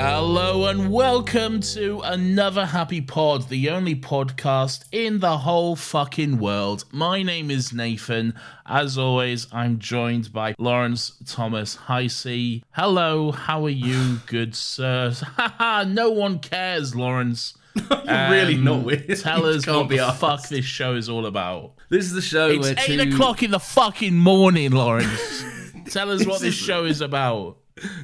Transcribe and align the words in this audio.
Hello 0.00 0.66
and 0.66 0.92
welcome 0.92 1.58
to 1.60 2.00
another 2.04 2.64
Happy 2.66 3.00
Pod, 3.00 3.48
the 3.48 3.68
only 3.70 3.96
podcast 3.96 4.84
in 4.92 5.18
the 5.18 5.38
whole 5.38 5.74
fucking 5.74 6.38
world. 6.38 6.84
My 6.92 7.24
name 7.24 7.50
is 7.50 7.72
Nathan. 7.72 8.34
As 8.64 8.96
always, 8.96 9.48
I'm 9.52 9.80
joined 9.80 10.32
by 10.32 10.54
Laurence 10.56 11.14
Thomas. 11.26 11.74
Hi, 11.74 12.06
C. 12.06 12.62
Hello, 12.70 13.32
how 13.32 13.64
are 13.66 13.70
you, 13.70 14.20
good 14.26 14.54
sir? 14.54 15.12
Haha, 15.36 15.82
no 15.82 16.10
one 16.12 16.38
cares, 16.38 16.94
Laurence. 16.94 17.58
You're 17.76 18.30
really 18.30 18.54
Um, 18.54 18.64
not 18.64 18.84
with. 18.84 19.20
Tell 19.22 19.44
us 19.46 19.66
what 19.66 19.88
be 19.88 19.96
the 19.96 20.04
arsed. 20.04 20.16
fuck 20.18 20.48
this 20.48 20.64
show 20.64 20.94
is 20.94 21.08
all 21.08 21.26
about. 21.26 21.72
This 21.88 22.04
is 22.04 22.12
the 22.12 22.22
show 22.22 22.50
It's 22.50 22.60
where 22.68 22.74
eight 22.86 23.02
two, 23.10 23.14
o'clock 23.14 23.42
in 23.42 23.50
the 23.50 23.58
fucking 23.60 24.14
morning, 24.14 24.70
Laurence. 24.70 25.42
Tell 25.90 26.12
us 26.12 26.24
what 26.24 26.40
this 26.40 26.54
is- 26.54 26.60
show 26.60 26.84
is 26.84 27.00
about. 27.00 27.56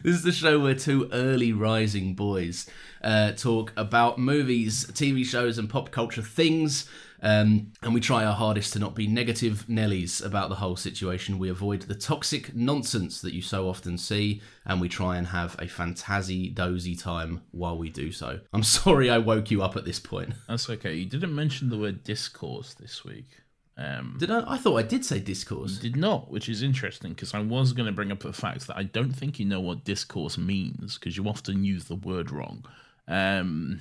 This 0.03 0.17
is 0.17 0.23
the 0.23 0.33
show 0.33 0.61
where 0.61 0.75
two 0.75 1.09
early 1.12 1.53
rising 1.53 2.15
boys 2.15 2.69
uh, 3.03 3.33
talk 3.33 3.73
about 3.77 4.19
movies, 4.19 4.87
TV 4.87 5.25
shows, 5.25 5.59
and 5.59 5.69
pop 5.69 5.91
culture 5.91 6.23
things. 6.23 6.89
Um, 7.23 7.73
and 7.83 7.95
we 7.95 8.01
try 8.01 8.25
our 8.25 8.35
hardest 8.35 8.75
to 8.75 8.79
not 8.79 8.95
be 8.95 9.07
negative 9.07 9.65
Nellies 9.67 10.23
about 10.23 10.51
the 10.51 10.57
whole 10.57 10.77
situation. 10.77 11.39
We 11.39 11.49
avoid 11.49 11.83
the 11.83 11.95
toxic 11.95 12.55
nonsense 12.55 13.23
that 13.23 13.33
you 13.33 13.41
so 13.41 13.67
often 13.67 13.97
see, 13.97 14.43
and 14.67 14.79
we 14.79 14.91
try 14.91 15.17
and 15.17 15.29
have 15.29 15.57
a 15.59 15.67
fantasy 15.67 16.51
dozy 16.51 16.95
time 16.95 17.41
while 17.51 17.79
we 17.79 17.89
do 17.89 18.12
so. 18.12 18.41
I'm 18.53 18.62
sorry 18.65 19.09
I 19.09 19.19
woke 19.19 19.51
you 19.51 19.62
up 19.62 19.75
at 19.77 19.87
this 19.87 19.99
point. 19.99 20.35
That's 20.49 20.69
okay. 20.69 20.95
You 20.95 21.06
didn't 21.06 21.35
mention 21.35 21.71
the 21.71 21.79
word 21.79 22.05
discourse 22.05 22.75
this 22.75 23.05
week. 23.05 23.29
Um, 23.77 24.17
Did 24.19 24.31
I? 24.31 24.55
I 24.55 24.57
thought 24.57 24.77
I 24.77 24.83
did 24.83 25.05
say 25.05 25.19
discourse. 25.19 25.79
did 25.79 25.97
not, 25.97 26.31
which 26.31 26.49
is 26.49 26.62
interesting 26.62 27.11
because 27.11 27.35
I 27.35 27.41
was 27.41 27.73
going 27.73 27.87
to 27.87 27.93
bring 27.93 28.12
up 28.12 28.21
the 28.21 28.33
fact 28.33 28.69
that 28.69 28.77
I 28.77 28.85
don't 28.85 29.12
think 29.12 29.41
you 29.41 29.47
know 29.47 29.61
what 29.61 29.83
discourse 29.85 30.39
means 30.39 30.97
because 30.97 31.17
you 31.17 31.25
often 31.25 31.65
use 31.65 31.87
the 31.87 31.97
word 31.97 32.31
wrong. 32.31 32.65
Um, 33.09 33.81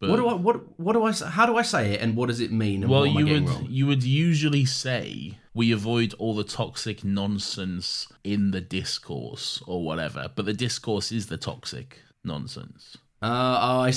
but 0.00 0.08
What 0.10 0.16
do 0.16 0.28
I? 0.28 0.34
What? 0.34 0.80
What 0.80 0.92
do 0.94 1.04
I? 1.04 1.12
How 1.12 1.44
do 1.44 1.56
I 1.58 1.62
say 1.62 1.92
it? 1.92 2.00
And 2.00 2.16
what 2.16 2.28
does 2.28 2.40
it 2.40 2.52
mean? 2.52 2.88
Well, 2.88 3.04
I 3.04 3.08
you 3.08 3.26
would 3.26 3.48
wrong? 3.48 3.66
you 3.68 3.86
would 3.86 4.02
usually 4.02 4.64
say 4.64 5.38
we 5.52 5.72
avoid 5.72 6.14
all 6.14 6.34
the 6.34 6.44
toxic 6.44 7.04
nonsense 7.04 8.08
in 8.24 8.50
the 8.50 8.60
discourse 8.62 9.62
or 9.66 9.84
whatever, 9.84 10.30
but 10.34 10.46
the 10.46 10.54
discourse 10.54 11.12
is 11.12 11.26
the 11.26 11.36
toxic 11.36 12.00
nonsense. 12.24 12.96
Uh, 13.22 13.58
oh, 13.60 13.80
I 13.82 13.90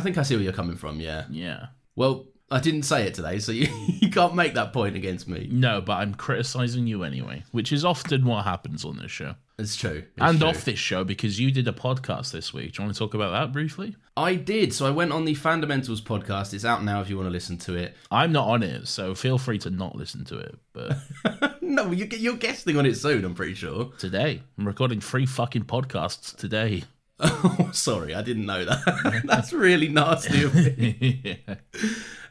think 0.00 0.18
I 0.18 0.22
see 0.22 0.34
where 0.36 0.44
you're 0.44 0.52
coming 0.52 0.76
from. 0.76 1.00
Yeah. 1.00 1.24
Yeah. 1.30 1.66
Well, 1.96 2.26
I 2.50 2.60
didn't 2.60 2.82
say 2.82 3.06
it 3.06 3.14
today, 3.14 3.38
so 3.38 3.52
you, 3.52 3.68
you 4.00 4.10
can't 4.10 4.34
make 4.34 4.54
that 4.54 4.72
point 4.72 4.96
against 4.96 5.26
me. 5.26 5.48
No, 5.50 5.80
but 5.80 5.94
I'm 5.94 6.14
criticizing 6.14 6.86
you 6.86 7.02
anyway, 7.02 7.44
which 7.52 7.72
is 7.72 7.84
often 7.84 8.24
what 8.24 8.44
happens 8.44 8.84
on 8.84 8.98
this 8.98 9.10
show. 9.10 9.34
It's 9.58 9.76
true. 9.76 10.02
It's 10.16 10.20
and 10.20 10.40
true. 10.40 10.48
off 10.48 10.64
this 10.64 10.78
show 10.78 11.04
because 11.04 11.38
you 11.38 11.52
did 11.52 11.68
a 11.68 11.72
podcast 11.72 12.32
this 12.32 12.52
week. 12.52 12.72
Do 12.72 12.82
you 12.82 12.86
want 12.86 12.94
to 12.94 12.98
talk 12.98 13.14
about 13.14 13.30
that 13.30 13.52
briefly? 13.52 13.96
I 14.16 14.34
did. 14.34 14.72
So 14.72 14.84
I 14.84 14.90
went 14.90 15.12
on 15.12 15.24
the 15.24 15.34
Fundamentals 15.34 16.00
podcast. 16.00 16.52
It's 16.54 16.64
out 16.64 16.82
now 16.82 17.00
if 17.00 17.08
you 17.08 17.16
want 17.16 17.28
to 17.28 17.32
listen 17.32 17.56
to 17.58 17.76
it. 17.76 17.96
I'm 18.10 18.32
not 18.32 18.48
on 18.48 18.62
it, 18.62 18.88
so 18.88 19.14
feel 19.14 19.38
free 19.38 19.58
to 19.58 19.70
not 19.70 19.94
listen 19.94 20.24
to 20.26 20.38
it. 20.38 20.56
But 20.72 21.62
no, 21.62 21.92
you, 21.92 22.06
you're 22.10 22.36
guesting 22.36 22.76
on 22.76 22.84
it 22.84 22.96
soon. 22.96 23.24
I'm 23.24 23.34
pretty 23.34 23.54
sure. 23.54 23.92
today, 23.98 24.42
I'm 24.58 24.66
recording 24.66 25.00
three 25.00 25.26
fucking 25.26 25.64
podcasts 25.64 26.36
today. 26.36 26.82
Oh, 27.20 27.70
sorry, 27.72 28.14
I 28.14 28.22
didn't 28.22 28.46
know 28.46 28.64
that. 28.64 29.22
That's 29.24 29.52
really 29.52 29.88
nasty 29.88 30.44
of 30.44 30.54
me. 30.54 31.44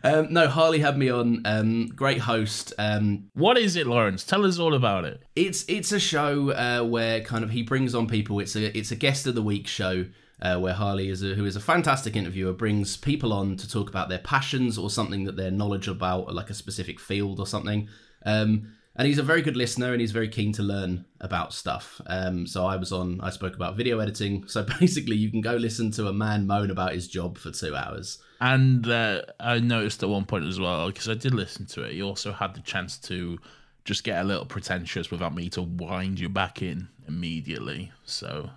Um, 0.04 0.34
no, 0.34 0.48
Harley 0.48 0.80
had 0.80 0.98
me 0.98 1.10
on. 1.10 1.42
Um, 1.46 1.88
great 1.88 2.20
host. 2.20 2.74
Um, 2.78 3.30
what 3.34 3.58
is 3.58 3.76
it, 3.76 3.88
Laurence? 3.88 4.24
Tell 4.24 4.46
us 4.46 4.60
all 4.60 4.74
about 4.74 5.06
it. 5.06 5.24
It's 5.36 5.64
it's 5.70 5.92
a 5.92 6.00
show 6.00 6.52
uh, 6.52 6.84
where 6.84 7.22
kind 7.22 7.44
of 7.44 7.52
he 7.52 7.64
brings 7.64 7.96
on 7.96 8.08
people. 8.08 8.40
It's 8.40 8.56
a 8.56 8.78
it's 8.78 8.92
a 8.92 8.96
guest 8.96 9.28
of 9.28 9.36
the 9.36 9.42
week 9.42 9.68
show 9.68 10.06
uh, 10.42 10.60
where 10.60 10.74
Harley 10.74 11.10
is 11.10 11.24
a, 11.24 11.28
who 11.36 11.46
is 11.46 11.56
a 11.56 11.62
fantastic 11.62 12.18
interviewer 12.18 12.52
brings 12.52 12.98
people 12.98 13.32
on 13.32 13.56
to 13.56 13.70
talk 13.70 13.90
about 13.90 14.10
their 14.10 14.20
passions 14.20 14.78
or 14.78 14.90
something 14.90 15.24
that 15.24 15.38
they're 15.38 15.52
knowledgeable 15.52 15.96
about, 15.96 16.36
like 16.36 16.50
a 16.50 16.54
specific 16.54 17.00
field 17.00 17.40
or 17.40 17.48
something. 17.48 17.88
Um, 18.26 18.74
and 18.96 19.08
he's 19.08 19.18
a 19.18 19.24
very 19.24 19.42
good 19.42 19.58
listener 19.58 19.92
and 19.92 20.02
he's 20.02 20.12
very 20.12 20.28
keen 20.28 20.54
to 20.54 20.62
learn 20.62 21.06
about 21.20 21.52
stuff. 21.52 22.00
Um, 22.06 22.46
so 22.46 22.66
I 22.66 22.76
was 22.76 22.92
on. 22.92 23.20
I 23.22 23.32
spoke 23.32 23.56
about 23.56 23.76
video 23.76 24.00
editing. 24.00 24.48
So 24.48 24.66
basically, 24.80 25.16
you 25.16 25.32
can 25.32 25.42
go 25.42 25.56
listen 25.56 25.92
to 25.92 26.08
a 26.08 26.14
man 26.14 26.46
moan 26.46 26.70
about 26.70 26.94
his 26.94 27.08
job 27.08 27.38
for 27.38 27.52
two 27.52 27.76
hours. 27.76 28.20
And 28.40 28.88
uh, 28.88 29.24
I 29.40 29.60
noticed 29.60 30.04
at 30.04 30.10
one 30.10 30.26
point 30.26 30.46
as 30.46 30.60
well, 30.60 30.88
because 30.88 31.10
I 31.10 31.16
did 31.16 31.34
listen 31.34 31.66
to 31.68 31.84
it, 31.84 31.94
you 31.94 32.06
also 32.06 32.32
had 32.32 32.54
the 32.54 32.62
chance 32.62 32.98
to 33.00 33.40
just 33.84 34.04
get 34.04 34.22
a 34.22 34.28
little 34.28 34.46
pretentious 34.46 35.10
without 35.10 35.34
me 35.34 35.50
to 35.50 35.62
wind 35.62 36.20
you 36.20 36.30
back 36.30 36.62
in 36.62 36.88
immediately. 37.08 37.92
So, 38.06 38.50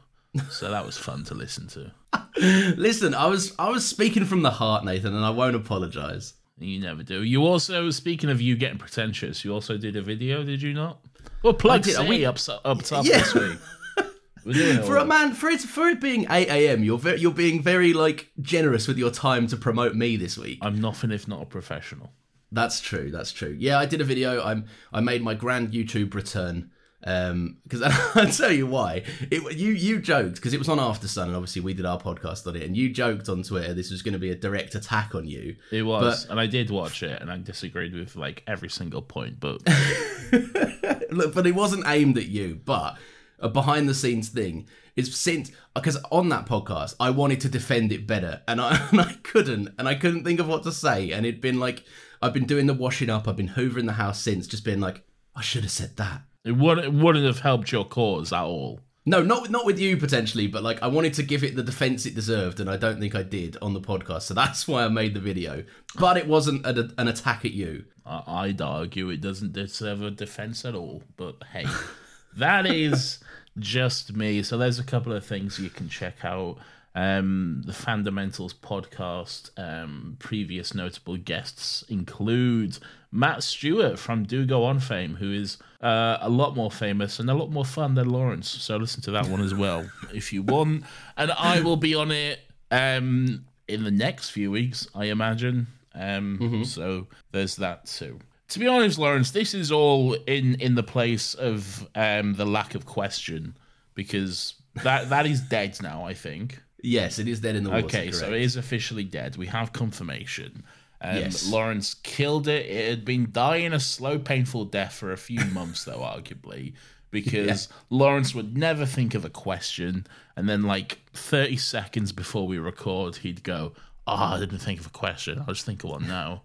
so 0.50 0.70
that 0.70 0.84
was 0.84 0.98
fun 0.98 1.24
to 1.24 1.34
listen 1.34 1.66
to. 1.68 1.92
Listen, 2.76 3.14
I 3.14 3.26
was 3.26 3.54
I 3.58 3.70
was 3.70 3.86
speaking 3.86 4.26
from 4.26 4.42
the 4.42 4.50
heart, 4.50 4.84
Nathan, 4.84 5.14
and 5.14 5.24
I 5.24 5.30
won't 5.30 5.56
apologise. 5.56 6.34
You 6.58 6.80
never 6.80 7.02
do. 7.02 7.22
You 7.22 7.44
also, 7.44 7.90
speaking 7.90 8.30
of 8.30 8.40
you 8.40 8.56
getting 8.56 8.78
pretentious, 8.78 9.44
you 9.44 9.52
also 9.52 9.76
did 9.76 9.94
a 9.96 10.02
video, 10.02 10.42
did 10.42 10.62
you 10.62 10.72
not? 10.72 11.00
Well, 11.42 11.52
plug 11.54 11.82
did. 11.82 11.96
Are 11.96 12.04
we- 12.06 12.24
up, 12.24 12.38
up 12.64 12.82
top 12.82 13.04
Yeah. 13.04 13.18
this 13.18 13.34
week. 13.34 13.58
We're 14.44 14.52
doing 14.52 14.78
it 14.78 14.84
For 14.84 14.96
a 14.96 15.04
man, 15.04 15.34
for 15.34 15.48
it 15.50 15.60
for 15.60 15.88
it 15.88 16.00
being 16.00 16.26
eight 16.30 16.48
a.m., 16.48 16.84
you're 16.84 16.98
very, 16.98 17.18
you're 17.20 17.32
being 17.32 17.62
very 17.62 17.92
like 17.92 18.30
generous 18.40 18.86
with 18.86 18.96
your 18.96 19.10
time 19.10 19.48
to 19.48 19.56
promote 19.56 19.96
me 19.96 20.16
this 20.16 20.38
week. 20.38 20.58
I'm 20.62 20.80
nothing 20.80 21.10
if 21.10 21.26
not 21.26 21.42
a 21.42 21.46
professional. 21.46 22.12
That's 22.52 22.80
true. 22.80 23.10
That's 23.10 23.32
true. 23.32 23.56
Yeah, 23.58 23.76
I 23.78 23.86
did 23.86 24.00
a 24.00 24.04
video. 24.04 24.40
I'm 24.42 24.66
I 24.92 25.00
made 25.00 25.20
my 25.22 25.34
grand 25.34 25.72
YouTube 25.72 26.14
return 26.14 26.70
Um, 27.06 27.58
because 27.62 27.82
I'll 28.16 28.26
tell 28.32 28.50
you 28.50 28.66
why. 28.66 29.04
It, 29.30 29.56
you 29.56 29.70
you 29.70 30.00
joked 30.00 30.34
because 30.34 30.52
it 30.52 30.58
was 30.58 30.68
on 30.68 30.78
Aftersun, 30.78 31.26
and 31.26 31.36
obviously 31.36 31.62
we 31.62 31.72
did 31.72 31.86
our 31.86 32.00
podcast 32.00 32.46
on 32.48 32.56
it, 32.56 32.64
and 32.64 32.76
you 32.76 32.90
joked 32.90 33.28
on 33.28 33.44
Twitter 33.44 33.72
this 33.72 33.90
was 33.92 34.02
going 34.02 34.14
to 34.14 34.18
be 34.18 34.30
a 34.30 34.34
direct 34.34 34.74
attack 34.74 35.14
on 35.14 35.26
you. 35.26 35.54
It 35.70 35.82
was, 35.82 36.24
But- 36.24 36.32
and 36.32 36.40
I 36.40 36.46
did 36.46 36.68
watch 36.70 37.02
it, 37.04 37.22
and 37.22 37.30
I 37.30 37.38
disagreed 37.38 37.94
with 37.94 38.16
like 38.16 38.42
every 38.46 38.68
single 38.68 39.02
point. 39.02 39.38
But 39.38 39.62
Look, 41.10 41.34
but 41.34 41.46
it 41.46 41.54
wasn't 41.54 41.84
aimed 41.86 42.18
at 42.18 42.26
you. 42.26 42.60
But 42.64 42.98
a 43.38 43.48
behind 43.48 43.88
the 43.88 43.94
scenes 43.94 44.28
thing 44.28 44.66
is 44.96 45.14
since 45.14 45.52
because 45.74 45.98
on 46.10 46.30
that 46.30 46.46
podcast 46.46 46.94
I 46.98 47.10
wanted 47.10 47.40
to 47.42 47.48
defend 47.48 47.92
it 47.92 48.06
better, 48.06 48.42
and 48.48 48.60
I 48.60 48.88
and 48.90 49.00
I 49.00 49.12
couldn't, 49.22 49.74
and 49.78 49.88
I 49.88 49.94
couldn't 49.94 50.24
think 50.24 50.40
of 50.40 50.48
what 50.48 50.62
to 50.64 50.72
say, 50.72 51.12
and 51.12 51.24
it'd 51.24 51.40
been 51.40 51.60
like 51.60 51.84
I've 52.20 52.32
been 52.32 52.46
doing 52.46 52.66
the 52.66 52.74
washing 52.74 53.10
up, 53.10 53.28
I've 53.28 53.36
been 53.36 53.50
hoovering 53.50 53.86
the 53.86 53.92
house 53.92 54.20
since, 54.20 54.46
just 54.46 54.64
being 54.64 54.80
like 54.80 55.04
I 55.34 55.42
should 55.42 55.62
have 55.62 55.70
said 55.70 55.96
that. 55.98 56.22
It 56.46 56.52
wouldn't, 56.52 56.86
it 56.86 56.92
wouldn't 56.92 57.26
have 57.26 57.40
helped 57.40 57.72
your 57.72 57.84
cause 57.84 58.32
at 58.32 58.42
all. 58.42 58.80
No, 59.08 59.22
not 59.22 59.50
not 59.50 59.64
with 59.64 59.78
you 59.78 59.96
potentially, 59.96 60.46
but 60.48 60.64
like 60.64 60.82
I 60.82 60.88
wanted 60.88 61.14
to 61.14 61.22
give 61.22 61.44
it 61.44 61.54
the 61.54 61.62
defense 61.62 62.06
it 62.06 62.14
deserved, 62.16 62.58
and 62.58 62.68
I 62.68 62.76
don't 62.76 62.98
think 62.98 63.14
I 63.14 63.22
did 63.22 63.56
on 63.62 63.72
the 63.72 63.80
podcast. 63.80 64.22
So 64.22 64.34
that's 64.42 64.66
why 64.66 64.84
I 64.84 64.88
made 64.88 65.14
the 65.14 65.20
video. 65.20 65.62
But 65.96 66.16
it 66.16 66.26
wasn't 66.26 66.66
a, 66.66 66.90
an 66.98 67.06
attack 67.08 67.44
at 67.44 67.52
you. 67.52 67.84
I- 68.04 68.22
I'd 68.26 68.60
argue 68.60 69.10
it 69.10 69.20
doesn't 69.20 69.52
deserve 69.52 70.02
a 70.02 70.10
defense 70.10 70.64
at 70.64 70.74
all. 70.74 71.02
But 71.16 71.36
hey, 71.52 71.66
that 72.36 72.66
is 72.66 73.18
just 73.58 74.14
me. 74.16 74.42
So 74.42 74.58
there's 74.58 74.78
a 74.78 74.84
couple 74.84 75.12
of 75.12 75.24
things 75.24 75.58
you 75.58 75.70
can 75.70 75.88
check 75.88 76.24
out. 76.24 76.58
Um, 76.96 77.62
the 77.64 77.74
Fundamentals 77.74 78.54
podcast. 78.54 79.50
Um, 79.56 80.16
previous 80.18 80.74
notable 80.74 81.16
guests 81.16 81.84
include 81.88 82.78
Matt 83.16 83.42
Stewart 83.42 83.98
from 83.98 84.24
Do 84.24 84.44
Go 84.46 84.64
On 84.64 84.78
fame, 84.78 85.14
who 85.16 85.32
is 85.32 85.58
uh, 85.80 86.18
a 86.20 86.28
lot 86.28 86.54
more 86.54 86.70
famous 86.70 87.18
and 87.18 87.30
a 87.30 87.34
lot 87.34 87.50
more 87.50 87.64
fun 87.64 87.94
than 87.94 88.08
Laurence. 88.10 88.48
So 88.48 88.76
listen 88.76 89.02
to 89.02 89.10
that 89.12 89.26
one 89.28 89.40
as 89.40 89.54
well 89.54 89.88
if 90.14 90.32
you 90.32 90.42
want. 90.42 90.84
And 91.16 91.32
I 91.32 91.60
will 91.60 91.76
be 91.76 91.94
on 91.94 92.10
it 92.10 92.40
um, 92.70 93.44
in 93.68 93.84
the 93.84 93.90
next 93.90 94.30
few 94.30 94.50
weeks, 94.50 94.86
I 94.94 95.06
imagine. 95.06 95.66
Um, 95.94 96.64
So 96.64 97.06
there's 97.32 97.56
that 97.56 97.86
too. 97.86 98.18
To 98.50 98.58
be 98.58 98.68
honest, 98.68 98.98
Laurence, 98.98 99.30
this 99.32 99.54
is 99.54 99.72
all 99.72 100.14
in 100.26 100.54
in 100.60 100.74
the 100.74 100.82
place 100.82 101.34
of 101.34 101.88
um, 101.94 102.34
the 102.34 102.44
lack 102.44 102.74
of 102.74 102.86
question 102.86 103.56
because 103.94 104.54
that 104.84 105.08
that 105.10 105.26
is 105.26 105.40
dead 105.40 105.76
now. 105.82 106.04
I 106.04 106.14
think. 106.14 106.62
Yes, 106.82 107.18
it 107.18 107.26
is 107.26 107.40
dead 107.40 107.56
in 107.56 107.64
the 107.64 107.70
water. 107.70 107.86
Okay, 107.86 108.12
so 108.12 108.32
it 108.32 108.42
is 108.42 108.54
officially 108.56 109.02
dead. 109.02 109.36
We 109.36 109.46
have 109.46 109.72
confirmation. 109.72 110.62
Um, 111.00 111.16
Yes. 111.16 111.48
Laurence 111.48 111.94
killed 111.94 112.48
it. 112.48 112.66
It 112.66 112.88
had 112.90 113.04
been 113.04 113.28
dying 113.32 113.72
a 113.72 113.80
slow, 113.80 114.18
painful 114.18 114.64
death 114.66 114.94
for 114.94 115.12
a 115.12 115.16
few 115.16 115.44
months, 115.46 115.84
though, 115.84 115.98
arguably, 116.00 116.72
because 117.10 117.68
Laurence 117.90 118.34
would 118.34 118.56
never 118.56 118.86
think 118.86 119.14
of 119.14 119.24
a 119.24 119.30
question. 119.30 120.06
And 120.36 120.48
then, 120.48 120.62
like 120.62 120.98
30 121.14 121.56
seconds 121.56 122.12
before 122.12 122.46
we 122.46 122.58
record, 122.58 123.16
he'd 123.16 123.42
go, 123.42 123.72
Oh, 124.06 124.14
I 124.14 124.38
didn't 124.38 124.58
think 124.58 124.78
of 124.80 124.86
a 124.86 124.90
question. 124.90 125.40
I'll 125.40 125.54
just 125.54 125.66
think 125.66 125.82
of 125.84 125.90
one 125.90 126.06
now. 126.08 126.42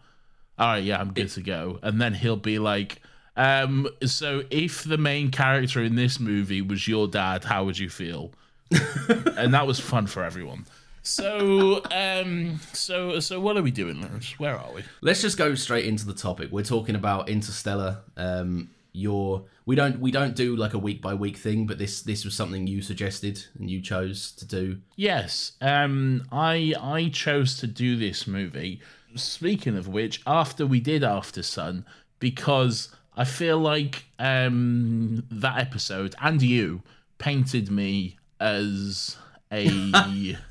All 0.57 0.67
right, 0.67 0.83
yeah, 0.83 0.99
I'm 0.99 1.13
good 1.13 1.29
to 1.29 1.41
go. 1.41 1.79
And 1.81 1.99
then 2.01 2.13
he'll 2.13 2.35
be 2.35 2.59
like, 2.59 3.01
um, 3.37 3.87
so 4.05 4.43
if 4.51 4.83
the 4.83 4.97
main 4.97 5.31
character 5.31 5.81
in 5.81 5.95
this 5.95 6.19
movie 6.19 6.61
was 6.61 6.87
your 6.87 7.07
dad, 7.07 7.43
how 7.43 7.63
would 7.65 7.79
you 7.79 7.89
feel? 7.89 8.31
and 9.37 9.53
that 9.53 9.65
was 9.65 9.79
fun 9.79 10.07
for 10.07 10.23
everyone. 10.23 10.65
So, 11.03 11.81
um, 11.91 12.59
so, 12.73 13.19
so, 13.19 13.39
what 13.39 13.57
are 13.57 13.63
we 13.63 13.71
doing, 13.71 14.01
Laurence? 14.01 14.39
Where 14.39 14.57
are 14.57 14.71
we? 14.73 14.83
Let's 15.01 15.21
just 15.21 15.37
go 15.37 15.55
straight 15.55 15.85
into 15.85 16.05
the 16.05 16.13
topic. 16.13 16.51
We're 16.51 16.63
talking 16.63 16.95
about 16.95 17.29
Interstellar. 17.29 18.01
Um, 18.17 18.69
your 18.93 19.45
we 19.65 19.75
don't 19.75 19.99
we 19.99 20.11
don't 20.11 20.35
do 20.35 20.55
like 20.55 20.73
a 20.73 20.77
week 20.77 21.01
by 21.01 21.13
week 21.13 21.37
thing, 21.37 21.65
but 21.65 21.77
this 21.77 22.01
this 22.01 22.25
was 22.25 22.35
something 22.35 22.67
you 22.67 22.81
suggested 22.81 23.45
and 23.57 23.69
you 23.69 23.81
chose 23.81 24.31
to 24.33 24.45
do. 24.45 24.79
Yes, 24.95 25.53
um, 25.61 26.27
I 26.31 26.73
I 26.79 27.09
chose 27.13 27.57
to 27.59 27.67
do 27.67 27.95
this 27.95 28.27
movie. 28.27 28.81
Speaking 29.15 29.77
of 29.77 29.87
which, 29.87 30.21
after 30.25 30.65
we 30.65 30.79
did 30.79 31.03
Aftersun, 31.03 31.83
because 32.19 32.89
I 33.15 33.25
feel 33.25 33.59
like 33.59 34.05
um, 34.19 35.25
that 35.29 35.57
episode 35.59 36.15
and 36.21 36.41
you 36.41 36.81
painted 37.17 37.69
me 37.69 38.17
as 38.39 39.17
a 39.51 39.67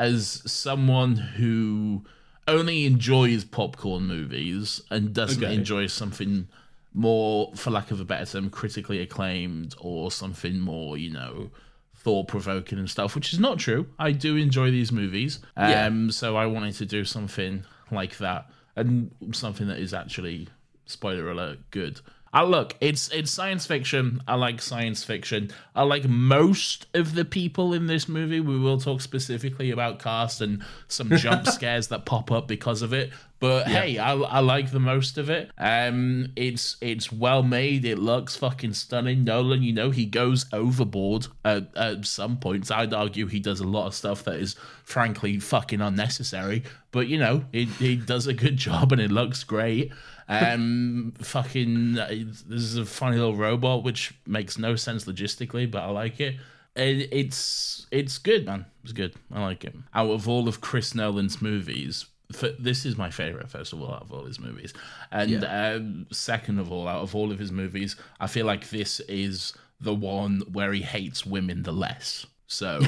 as 0.00 0.42
someone 0.50 1.14
who 1.16 2.04
only 2.48 2.86
enjoys 2.86 3.44
popcorn 3.44 4.06
movies 4.06 4.80
and 4.90 5.12
doesn't 5.14 5.44
Okay. 5.44 5.54
enjoy 5.54 5.86
something 5.86 6.48
more, 6.94 7.52
for 7.54 7.70
lack 7.70 7.90
of 7.90 8.00
a 8.00 8.04
better 8.04 8.24
term, 8.26 8.50
critically 8.50 9.00
acclaimed 9.00 9.74
or 9.78 10.10
something 10.10 10.58
more, 10.58 10.96
you 10.96 11.10
know, 11.10 11.50
thought 11.94 12.26
provoking 12.28 12.78
and 12.78 12.88
stuff, 12.90 13.14
which 13.14 13.32
is 13.32 13.38
not 13.38 13.58
true. 13.58 13.86
I 13.98 14.12
do 14.12 14.36
enjoy 14.36 14.70
these 14.70 14.90
movies. 14.90 15.38
Yeah. 15.56 15.84
Um, 15.86 16.10
so 16.10 16.34
I 16.36 16.46
wanted 16.46 16.74
to 16.76 16.86
do 16.86 17.04
something 17.04 17.64
like 17.92 18.16
that 18.18 18.50
and 18.74 19.10
something 19.32 19.68
that 19.68 19.78
is 19.78 19.92
actually, 19.92 20.48
spoiler 20.86 21.30
alert, 21.30 21.58
good. 21.70 22.00
I 22.32 22.44
look, 22.44 22.76
it's 22.80 23.08
it's 23.08 23.30
science 23.30 23.66
fiction. 23.66 24.22
I 24.28 24.36
like 24.36 24.62
science 24.62 25.02
fiction. 25.02 25.50
I 25.74 25.82
like 25.82 26.08
most 26.08 26.86
of 26.94 27.14
the 27.14 27.24
people 27.24 27.72
in 27.74 27.88
this 27.88 28.08
movie. 28.08 28.38
We 28.38 28.56
will 28.58 28.78
talk 28.78 29.00
specifically 29.00 29.72
about 29.72 29.98
cast 29.98 30.40
and 30.40 30.62
some 30.86 31.08
jump 31.16 31.46
scares 31.48 31.88
that 31.88 32.04
pop 32.04 32.30
up 32.30 32.46
because 32.46 32.82
of 32.82 32.92
it. 32.92 33.10
But 33.40 33.68
hey, 33.68 33.96
I, 33.96 34.12
I 34.12 34.40
like 34.40 34.70
the 34.70 34.78
most 34.78 35.16
of 35.16 35.30
it. 35.30 35.50
Um, 35.56 36.28
it's 36.36 36.76
it's 36.82 37.10
well 37.10 37.42
made. 37.42 37.86
It 37.86 37.98
looks 37.98 38.36
fucking 38.36 38.74
stunning. 38.74 39.24
Nolan, 39.24 39.62
you 39.62 39.72
know, 39.72 39.90
he 39.90 40.04
goes 40.04 40.44
overboard 40.52 41.26
at, 41.44 41.74
at 41.74 42.06
some 42.06 42.36
points. 42.36 42.70
I'd 42.70 42.92
argue 42.92 43.26
he 43.26 43.40
does 43.40 43.60
a 43.60 43.66
lot 43.66 43.86
of 43.86 43.94
stuff 43.94 44.22
that 44.24 44.36
is 44.36 44.56
frankly 44.84 45.40
fucking 45.40 45.80
unnecessary. 45.80 46.64
But 46.92 47.08
you 47.08 47.18
know, 47.18 47.44
he 47.50 47.64
he 47.64 47.96
does 47.96 48.26
a 48.26 48.34
good 48.34 48.56
job 48.68 48.92
and 48.92 49.00
it 49.00 49.10
looks 49.10 49.42
great. 49.42 49.90
Um, 50.30 51.12
fucking, 51.20 51.94
this 51.94 52.62
is 52.62 52.76
a 52.76 52.84
funny 52.84 53.16
little 53.16 53.34
robot 53.34 53.82
which 53.82 54.14
makes 54.26 54.58
no 54.58 54.76
sense 54.76 55.04
logistically, 55.04 55.68
but 55.70 55.82
I 55.82 55.90
like 55.90 56.20
it. 56.20 56.36
It, 56.76 57.08
it's 57.10 57.86
it's 57.90 58.18
good, 58.18 58.46
man. 58.46 58.64
It's 58.84 58.92
good. 58.92 59.14
I 59.32 59.42
like 59.42 59.64
it. 59.64 59.74
Out 59.92 60.10
of 60.10 60.28
all 60.28 60.46
of 60.48 60.60
Chris 60.60 60.94
Nolan's 60.94 61.42
movies, 61.42 62.06
for, 62.32 62.50
this 62.58 62.86
is 62.86 62.96
my 62.96 63.10
favorite. 63.10 63.50
First 63.50 63.72
of 63.72 63.82
all, 63.82 63.92
out 63.92 64.02
of 64.02 64.12
all 64.12 64.24
his 64.24 64.38
movies, 64.38 64.72
and 65.10 65.44
um, 65.44 66.06
second 66.12 66.60
of 66.60 66.70
all, 66.70 66.86
out 66.86 67.02
of 67.02 67.14
all 67.16 67.32
of 67.32 67.40
his 67.40 67.50
movies, 67.50 67.96
I 68.20 68.28
feel 68.28 68.46
like 68.46 68.70
this 68.70 69.00
is 69.00 69.52
the 69.80 69.94
one 69.94 70.42
where 70.52 70.72
he 70.72 70.82
hates 70.82 71.26
women 71.26 71.64
the 71.64 71.72
less. 71.72 72.26
So, 72.46 72.80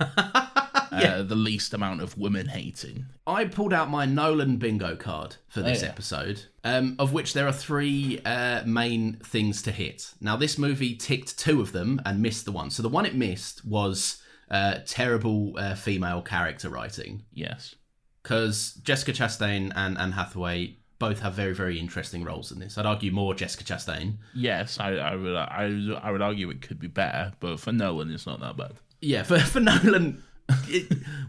uh, 1.02 1.22
the 1.22 1.34
least 1.34 1.74
amount 1.74 2.00
of 2.02 2.16
women 2.18 2.48
hating. 2.48 3.06
I 3.26 3.46
pulled 3.46 3.72
out 3.72 3.90
my 3.90 4.04
Nolan 4.06 4.56
bingo 4.58 4.96
card 4.96 5.36
for 5.48 5.62
this 5.62 5.82
yeah. 5.82 5.88
episode, 5.88 6.42
um, 6.62 6.96
of 6.98 7.12
which 7.12 7.32
there 7.32 7.46
are 7.46 7.52
three 7.52 8.20
uh, 8.24 8.62
main 8.64 9.14
things 9.24 9.62
to 9.62 9.72
hit. 9.72 10.12
Now, 10.20 10.36
this 10.36 10.58
movie 10.58 10.94
ticked 10.94 11.38
two 11.38 11.60
of 11.60 11.72
them 11.72 12.00
and 12.04 12.20
missed 12.20 12.44
the 12.44 12.52
one. 12.52 12.70
So 12.70 12.82
the 12.82 12.88
one 12.88 13.06
it 13.06 13.14
missed 13.14 13.64
was 13.64 14.22
uh, 14.50 14.80
terrible 14.86 15.54
uh, 15.58 15.74
female 15.74 16.22
character 16.22 16.68
writing. 16.68 17.24
Yes. 17.32 17.74
because 18.22 18.74
Jessica 18.82 19.12
Chastain 19.12 19.72
and 19.76 19.96
Anne 19.98 20.12
Hathaway 20.12 20.76
both 20.98 21.20
have 21.20 21.34
very, 21.34 21.54
very 21.54 21.78
interesting 21.78 22.24
roles 22.24 22.50
in 22.52 22.58
this. 22.60 22.78
I'd 22.78 22.86
argue 22.86 23.10
more 23.12 23.34
Jessica 23.34 23.64
Chastain. 23.64 24.14
Yes, 24.34 24.78
I, 24.80 24.92
I 24.94 25.16
would 25.16 25.34
I, 25.36 25.98
I 26.02 26.10
would 26.10 26.22
argue 26.22 26.50
it 26.50 26.62
could 26.62 26.78
be 26.78 26.86
better, 26.86 27.32
but 27.40 27.60
for 27.60 27.72
Nolan, 27.72 28.10
it's 28.10 28.26
not 28.26 28.40
that 28.40 28.56
bad. 28.56 28.72
Yeah, 29.00 29.22
for, 29.22 29.38
for 29.54 29.60
Nolan, 29.60 30.22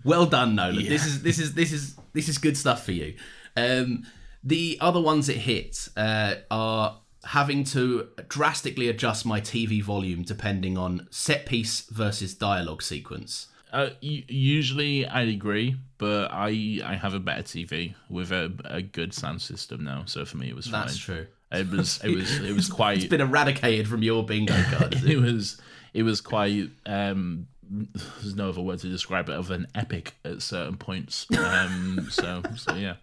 well 0.03 0.25
done, 0.25 0.55
Nolan. 0.55 0.85
This 0.85 1.05
is 1.05 1.21
this 1.21 1.39
is 1.39 1.53
this 1.53 1.71
is 1.71 1.95
this 2.13 2.29
is 2.29 2.37
good 2.37 2.57
stuff 2.57 2.83
for 2.83 2.91
you. 2.91 3.15
Um, 3.55 4.05
the 4.43 4.77
other 4.81 5.01
ones 5.01 5.29
it 5.29 5.37
hits 5.37 5.89
uh, 5.97 6.35
are 6.51 6.99
having 7.25 7.63
to 7.63 8.07
drastically 8.29 8.87
adjust 8.87 9.25
my 9.25 9.41
TV 9.41 9.81
volume 9.81 10.21
depending 10.21 10.77
on 10.77 11.07
set 11.09 11.45
piece 11.45 11.81
versus 11.89 12.33
dialogue 12.35 12.83
sequence. 12.83 13.47
Uh, 13.73 13.89
usually 13.99 15.05
I 15.05 15.23
agree, 15.23 15.75
but 15.97 16.29
I 16.31 16.79
I 16.85 16.95
have 16.95 17.13
a 17.13 17.19
better 17.19 17.43
TV 17.43 17.95
with 18.09 18.31
a, 18.31 18.53
a 18.65 18.81
good 18.81 19.13
sound 19.13 19.41
system 19.41 19.83
now, 19.83 20.03
so 20.05 20.23
for 20.23 20.37
me 20.37 20.49
it 20.49 20.55
was 20.55 20.67
fine. 20.67 20.81
That's 20.81 20.97
true. 20.97 21.27
It 21.51 21.69
was 21.69 21.99
it 22.03 22.15
was 22.15 22.39
it 22.39 22.53
was 22.53 22.69
quite 22.79 22.99
It's 22.99 23.07
been 23.07 23.21
eradicated 23.21 23.87
from 23.87 24.03
your 24.03 24.23
bingo 24.23 24.61
card. 24.63 24.93
It? 25.03 25.03
it 25.05 25.17
was 25.17 25.59
it 25.93 26.03
was 26.03 26.21
quite 26.21 26.69
um 26.85 27.47
there's 27.69 28.35
no 28.35 28.49
other 28.49 28.61
word 28.61 28.79
to 28.79 28.87
describe 28.89 29.29
it 29.29 29.33
other 29.33 29.47
than 29.57 29.67
epic 29.75 30.13
at 30.23 30.41
certain 30.41 30.77
points. 30.77 31.25
Um 31.37 32.07
so 32.11 32.41
so 32.55 32.75
yeah. 32.75 32.95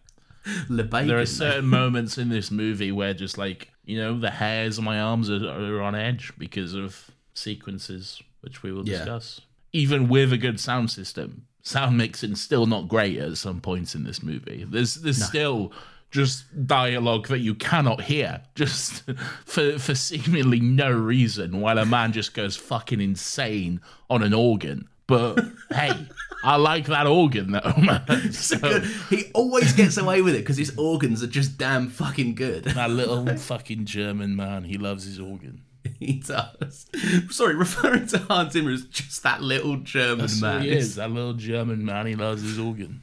Bacon, 0.69 1.07
There 1.07 1.19
are 1.21 1.26
certain 1.26 1.66
moments 1.66 2.19
in 2.19 2.28
this 2.28 2.50
movie 2.50 2.90
where 2.90 3.14
just 3.14 3.38
like, 3.38 3.71
you 3.85 3.97
know, 3.97 4.19
the 4.19 4.31
hairs 4.31 4.76
on 4.78 4.85
my 4.85 4.99
arms 5.00 5.31
are, 5.31 5.49
are 5.49 5.81
on 5.83 5.95
edge 5.95 6.33
because 6.37 6.75
of 6.75 7.11
sequences 7.35 8.21
which 8.40 8.62
we 8.62 8.73
will 8.73 8.87
Yeah. 8.88 8.99
discuss. 8.99 9.40
Even 9.73 10.09
with 10.09 10.33
a 10.33 10.38
good 10.38 10.59
sound 10.61 10.90
system, 10.90 11.47
sound 11.62 11.97
mixing 11.97 12.35
still 12.35 12.66
not 12.66 12.88
great 12.88 13.16
at 13.19 13.37
some 13.38 13.61
points 13.61 13.95
in 13.95 14.02
this 14.04 14.23
movie. 14.23 14.66
There's 14.69 14.97
there's 14.97 15.23
still 15.25 15.73
just 16.12 16.45
dialogue 16.66 17.26
that 17.28 17.40
you 17.40 17.54
cannot 17.54 18.02
hear, 18.02 18.42
just 18.54 19.02
for 19.45 19.78
for 19.78 19.95
seemingly 19.95 20.61
no 20.61 20.92
reason, 20.92 21.61
while 21.61 21.78
a 21.78 21.87
man 21.87 22.12
just 22.12 22.35
goes 22.35 22.54
fucking 22.57 23.00
insane 23.00 23.81
on 24.09 24.23
an 24.23 24.33
organ. 24.35 24.88
But 25.09 25.40
hey, 25.75 26.07
I 26.45 26.57
like 26.57 26.87
that 26.87 27.07
organ 27.07 27.52
though, 27.52 27.75
man. 27.83 28.33
So, 28.33 28.59
Good. 28.59 28.85
He 29.11 29.25
always 29.35 29.73
gets 29.73 29.97
away 29.97 30.23
with 30.23 30.35
it 30.35 30.38
because 30.38 30.59
his 30.59 30.76
organs 30.78 31.23
are 31.23 31.26
just 31.28 31.59
damn 31.59 31.88
fucking 31.88 32.35
good. 32.37 32.64
that 32.64 32.90
little 32.90 33.26
fucking 33.37 33.87
German 33.87 34.37
man, 34.37 34.64
he 34.64 34.78
loves 34.78 35.04
his 35.04 35.19
organ. 35.19 35.62
he 35.99 36.21
does. 36.21 36.87
Sorry, 37.31 37.57
referring 37.57 38.07
to 38.09 38.19
Hans 38.19 38.52
Zimmer 38.52 38.71
as 38.71 38.85
just 38.85 39.23
that 39.25 39.42
little 39.42 39.78
German 39.78 40.19
That's 40.19 40.40
man. 40.40 40.62
he 40.62 40.71
is. 40.71 40.95
That 40.95 41.11
little 41.11 41.33
German 41.33 41.85
man, 41.85 42.07
he 42.07 42.14
loves 42.14 42.42
his 42.42 42.59
organ. 42.59 43.00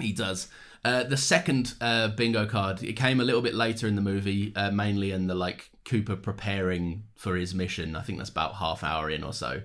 He 0.00 0.12
does. 0.12 0.48
Uh, 0.86 1.02
the 1.02 1.16
second 1.16 1.74
uh, 1.80 2.08
bingo 2.08 2.46
card, 2.46 2.80
it 2.82 2.92
came 2.92 3.20
a 3.20 3.24
little 3.24 3.42
bit 3.42 3.54
later 3.54 3.88
in 3.88 3.96
the 3.96 4.02
movie, 4.02 4.52
uh, 4.54 4.70
mainly 4.70 5.10
in 5.10 5.26
the 5.26 5.34
like 5.34 5.70
Cooper 5.84 6.14
preparing 6.14 7.02
for 7.16 7.34
his 7.34 7.54
mission. 7.54 7.96
I 7.96 8.02
think 8.02 8.18
that's 8.18 8.30
about 8.30 8.54
half 8.54 8.84
hour 8.84 9.10
in 9.10 9.24
or 9.24 9.32
so. 9.32 9.62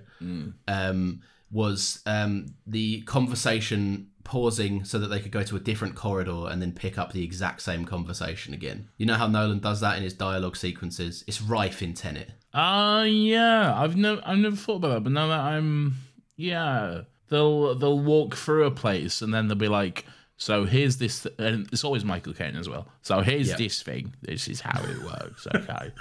Um, 0.66 1.22
was 1.52 2.02
um, 2.06 2.54
the 2.66 3.02
conversation 3.02 4.08
pausing 4.24 4.84
so 4.84 4.98
that 4.98 5.08
they 5.08 5.20
could 5.20 5.30
go 5.30 5.44
to 5.44 5.54
a 5.54 5.60
different 5.60 5.94
corridor 5.94 6.48
and 6.48 6.60
then 6.60 6.72
pick 6.72 6.98
up 6.98 7.12
the 7.12 7.22
exact 7.22 7.60
same 7.62 7.84
conversation 7.84 8.52
again. 8.52 8.88
You 8.96 9.06
know 9.06 9.14
how 9.14 9.28
Nolan 9.28 9.60
does 9.60 9.80
that 9.80 9.96
in 9.96 10.02
his 10.02 10.14
dialogue 10.14 10.56
sequences? 10.56 11.22
It's 11.28 11.42
rife 11.42 11.82
in 11.82 11.94
Tenet. 11.94 12.30
Uh 12.52 13.04
yeah. 13.08 13.74
I've 13.76 13.96
never 13.96 14.20
I've 14.24 14.38
never 14.38 14.56
thought 14.56 14.76
about 14.76 14.88
that, 14.88 15.04
but 15.04 15.12
now 15.12 15.28
that 15.28 15.40
I'm 15.40 15.94
yeah. 16.36 17.02
They'll 17.28 17.74
they'll 17.74 18.00
walk 18.00 18.34
through 18.36 18.64
a 18.64 18.70
place 18.70 19.22
and 19.22 19.32
then 19.32 19.48
they'll 19.48 19.56
be 19.56 19.68
like, 19.68 20.04
so 20.42 20.64
here's 20.64 20.96
this 20.96 21.22
th- 21.22 21.34
and 21.38 21.68
it's 21.72 21.84
always 21.84 22.04
Michael 22.04 22.32
Caine 22.34 22.56
as 22.56 22.68
well. 22.68 22.84
So 23.02 23.20
here's 23.20 23.48
Yeah. 23.48 23.56
this 23.56 23.82
thing. 23.82 24.14
This 24.22 24.48
is 24.48 24.60
how 24.60 24.82
it 24.82 24.98
works, 25.02 25.46
okay. 25.54 25.92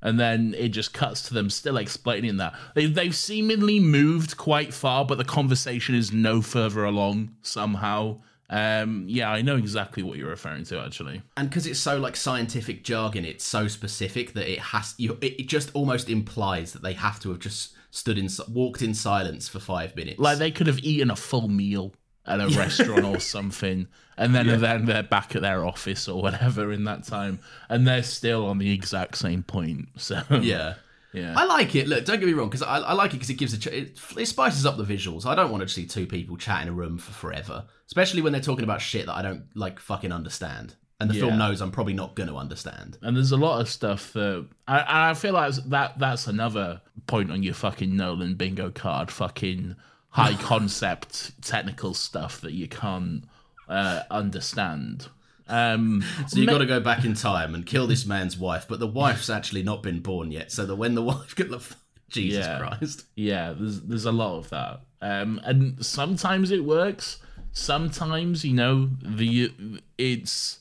and 0.02 0.20
then 0.20 0.56
it 0.58 0.70
just 0.70 0.94
cuts 0.94 1.22
to 1.28 1.34
them 1.34 1.50
still 1.50 1.78
explaining 1.78 2.38
that. 2.38 2.54
They 2.76 2.88
they've 2.88 3.16
seemingly 3.16 3.80
moved 3.80 4.38
quite 4.38 4.74
far, 4.74 5.06
but 5.06 5.18
the 5.18 5.26
conversation 5.26 5.96
is 5.96 6.12
no 6.12 6.42
further 6.42 6.84
along 6.86 7.36
somehow. 7.42 8.22
Um 8.50 9.06
yeah, 9.08 9.32
I 9.32 9.42
know 9.42 9.56
exactly 9.56 10.04
what 10.04 10.18
you're 10.18 10.30
referring 10.30 10.66
to 10.66 10.80
actually. 10.82 11.22
and 11.38 11.50
because 11.50 11.66
it's 11.68 11.80
so 11.80 11.98
like 12.00 12.16
scientific 12.18 12.84
jargon 12.84 13.24
it's 13.26 13.46
so 13.46 13.68
specific 13.70 14.34
that 14.34 14.52
it 14.52 14.60
has 14.60 14.94
you 14.98 15.18
it, 15.22 15.40
it 15.42 15.48
just 15.48 15.72
almost 15.74 16.10
implies 16.10 16.74
that 16.74 16.82
they 16.82 16.94
have 16.94 17.20
to 17.22 17.30
have 17.30 17.40
just 17.40 17.74
stood 17.92 18.18
in 18.18 18.28
walked 18.50 18.82
in 18.82 18.94
silence 18.94 19.48
for 19.48 19.60
five 19.60 19.96
minutes 19.96 20.20
Like 20.20 20.38
they 20.38 20.52
could 20.52 20.68
have 20.68 20.80
eaten 20.80 21.10
a 21.12 21.16
full 21.16 21.48
meal 21.48 21.94
at 22.26 22.40
a 22.40 22.48
restaurant 22.58 23.06
or 23.06 23.20
something, 23.20 23.88
and 24.18 24.36
then 24.36 24.48
and 24.50 24.62
then 24.64 24.86
they're 24.86 25.04
back 25.04 25.36
at 25.36 25.42
their 25.42 25.66
office 25.66 26.08
or 26.08 26.22
whatever 26.22 26.72
in 26.72 26.84
that 26.86 27.04
time, 27.04 27.40
and 27.70 27.88
they're 27.88 28.04
still 28.04 28.46
on 28.48 28.58
the 28.58 28.72
exact 28.72 29.18
same 29.18 29.44
point. 29.44 29.88
So 29.98 30.22
yeah 30.42 30.76
yeah, 31.14 31.34
I 31.36 31.44
like 31.44 31.76
it. 31.76 31.90
Look, 31.90 32.06
don't 32.06 32.22
get 32.22 32.26
me 32.26 32.32
wrong, 32.32 32.48
because 32.48 32.62
I, 32.64 32.78
I 32.78 32.94
like 32.94 33.10
it 33.12 33.16
because 33.18 33.30
it 33.30 33.34
gives 33.34 33.54
a 33.54 33.58
ch- 33.60 33.68
it, 33.68 34.00
it 34.18 34.26
spices 34.28 34.66
up 34.66 34.78
the 34.78 34.86
visuals. 34.86 35.26
I 35.26 35.36
don't 35.36 35.52
want 35.52 35.62
to 35.62 35.68
see 35.68 35.86
two 35.86 36.06
people 36.08 36.38
chat 36.38 36.62
in 36.62 36.70
a 36.70 36.72
room 36.72 36.98
for 36.98 37.12
forever, 37.12 37.66
especially 37.88 38.22
when 38.22 38.32
they're 38.32 38.42
talking 38.42 38.64
about 38.64 38.80
shit 38.80 39.08
that 39.08 39.16
I 39.18 39.22
don't 39.22 39.44
like 39.54 39.78
fucking 39.82 40.14
understand, 40.14 40.76
and 41.02 41.10
the 41.10 41.16
Yeah. 41.16 41.22
film 41.26 41.38
knows 41.38 41.60
I'm 41.60 41.72
probably 41.72 41.96
not 41.96 42.16
going 42.16 42.30
to 42.30 42.38
understand. 42.38 42.98
and 43.02 43.18
there's 43.18 43.34
a 43.34 43.38
lot 43.38 43.60
of 43.60 43.68
stuff 43.68 44.14
that 44.14 44.48
I, 44.70 45.10
I 45.10 45.14
feel 45.16 45.34
like 45.34 45.54
that 45.66 46.00
that's 46.00 46.28
another 46.28 46.80
point 47.08 47.30
on 47.30 47.44
your 47.44 47.56
fucking 47.56 47.94
Nolan 47.94 48.36
bingo 48.36 48.70
card. 48.72 49.12
Fucking 49.12 49.76
high 50.12 50.36
concept 50.36 51.42
technical 51.42 51.94
stuff 51.94 52.42
that 52.42 52.54
you 52.54 52.68
can't 52.68 53.24
uh, 53.68 54.04
understand. 54.12 55.08
Um, 55.48 56.04
So 56.28 56.40
you 56.40 56.46
got 56.46 56.60
to 56.60 56.66
go 56.66 56.80
back 56.80 57.04
in 57.04 57.14
time 57.14 57.54
and 57.56 57.66
kill 57.66 57.88
this 57.88 58.06
man's 58.06 58.38
wife, 58.38 58.66
but 58.70 58.80
the 58.80 58.88
wife's 58.88 59.30
actually 59.30 59.64
not 59.64 59.84
been 59.84 60.00
born 60.00 60.32
yet. 60.32 60.52
So 60.52 60.66
that 60.66 60.76
when 60.76 60.96
the 60.96 61.02
wife 61.12 61.36
get 61.36 61.50
the 61.50 61.62
Jesus 62.10 62.46
Yeah. 62.46 62.60
Christ. 62.60 63.06
Yeah, 63.16 63.54
there's 63.58 63.82
there's 63.82 64.06
a 64.06 64.12
lot 64.12 64.38
of 64.38 64.50
that, 64.50 64.82
um, 65.02 65.40
and 65.46 65.84
sometimes 65.86 66.52
it 66.52 66.64
works. 66.66 67.20
Sometimes 67.54 68.44
you 68.46 68.54
know 68.54 68.90
the 69.02 69.52
it's 69.98 70.60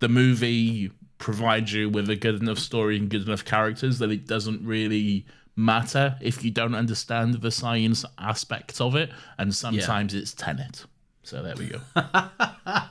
the 0.00 0.08
movie 0.08 0.90
provides 1.18 1.72
you 1.72 1.88
with 1.88 2.10
a 2.10 2.16
good 2.16 2.40
enough 2.40 2.58
story 2.58 2.96
and 2.96 3.08
good 3.08 3.22
enough 3.26 3.44
characters 3.44 3.98
that 4.00 4.10
it 4.10 4.26
doesn't 4.26 4.64
really 4.66 5.24
matter 5.56 6.16
if 6.20 6.44
you 6.44 6.50
don't 6.50 6.74
understand 6.74 7.34
the 7.34 7.50
science 7.50 8.04
aspect 8.18 8.80
of 8.80 8.96
it, 8.96 9.10
and 9.38 9.54
sometimes 9.54 10.14
it's 10.14 10.34
Tenet. 10.34 10.84
So 11.22 11.42
there 11.42 11.54
we 11.56 11.66
go. 11.66 11.80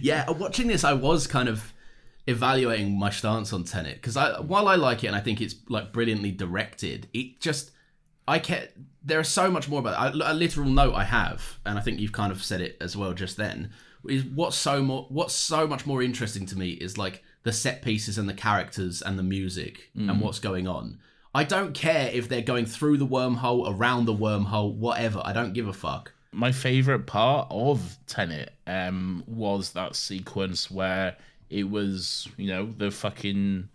Yeah, 0.00 0.30
watching 0.30 0.68
this, 0.68 0.84
I 0.84 0.92
was 0.94 1.26
kind 1.26 1.48
of 1.48 1.72
evaluating 2.26 2.98
my 2.98 3.10
stance 3.10 3.52
on 3.52 3.64
Tenet 3.64 3.94
because 3.96 4.16
I, 4.16 4.40
while 4.40 4.68
I 4.68 4.76
like 4.76 5.04
it 5.04 5.08
and 5.08 5.16
I 5.16 5.20
think 5.20 5.40
it's 5.40 5.54
like 5.68 5.92
brilliantly 5.92 6.30
directed, 6.30 7.08
it 7.12 7.40
just 7.40 7.70
I 8.26 8.38
can't. 8.38 8.68
There 9.04 9.20
is 9.20 9.28
so 9.28 9.50
much 9.50 9.68
more 9.68 9.80
about 9.80 10.14
it. 10.14 10.22
A 10.24 10.32
literal 10.32 10.68
note 10.68 10.94
I 10.94 11.04
have, 11.04 11.58
and 11.66 11.78
I 11.78 11.82
think 11.82 12.00
you've 12.00 12.12
kind 12.12 12.32
of 12.32 12.42
said 12.42 12.60
it 12.60 12.76
as 12.80 12.96
well 12.96 13.12
just 13.12 13.36
then. 13.36 13.72
Is 14.08 14.24
what's 14.24 14.56
so 14.56 14.82
more 14.82 15.06
what's 15.08 15.34
so 15.34 15.66
much 15.66 15.86
more 15.86 16.02
interesting 16.02 16.46
to 16.46 16.58
me 16.58 16.70
is 16.70 16.98
like 16.98 17.22
the 17.44 17.52
set 17.52 17.82
pieces 17.82 18.18
and 18.18 18.28
the 18.28 18.34
characters 18.34 19.02
and 19.02 19.18
the 19.18 19.22
music 19.22 19.90
and 19.94 20.10
mm. 20.10 20.20
what's 20.20 20.38
going 20.38 20.66
on. 20.66 20.98
I 21.34 21.44
don't 21.44 21.72
care 21.74 22.10
if 22.12 22.28
they're 22.28 22.42
going 22.42 22.66
through 22.66 22.98
the 22.98 23.06
wormhole, 23.06 23.64
around 23.74 24.04
the 24.04 24.14
wormhole, 24.14 24.74
whatever. 24.74 25.22
I 25.24 25.32
don't 25.32 25.52
give 25.54 25.66
a 25.68 25.72
fuck. 25.72 26.12
my 26.32 26.52
favorite 26.52 27.06
part 27.06 27.46
of 27.50 27.96
Tenet 28.06 28.52
um, 28.66 29.22
was 29.26 29.72
that 29.72 29.96
sequence 29.96 30.70
where 30.70 31.16
it 31.50 31.68
was, 31.70 32.28
you 32.36 32.48
know, 32.48 32.72
the 32.76 32.90
fucking 32.90 33.68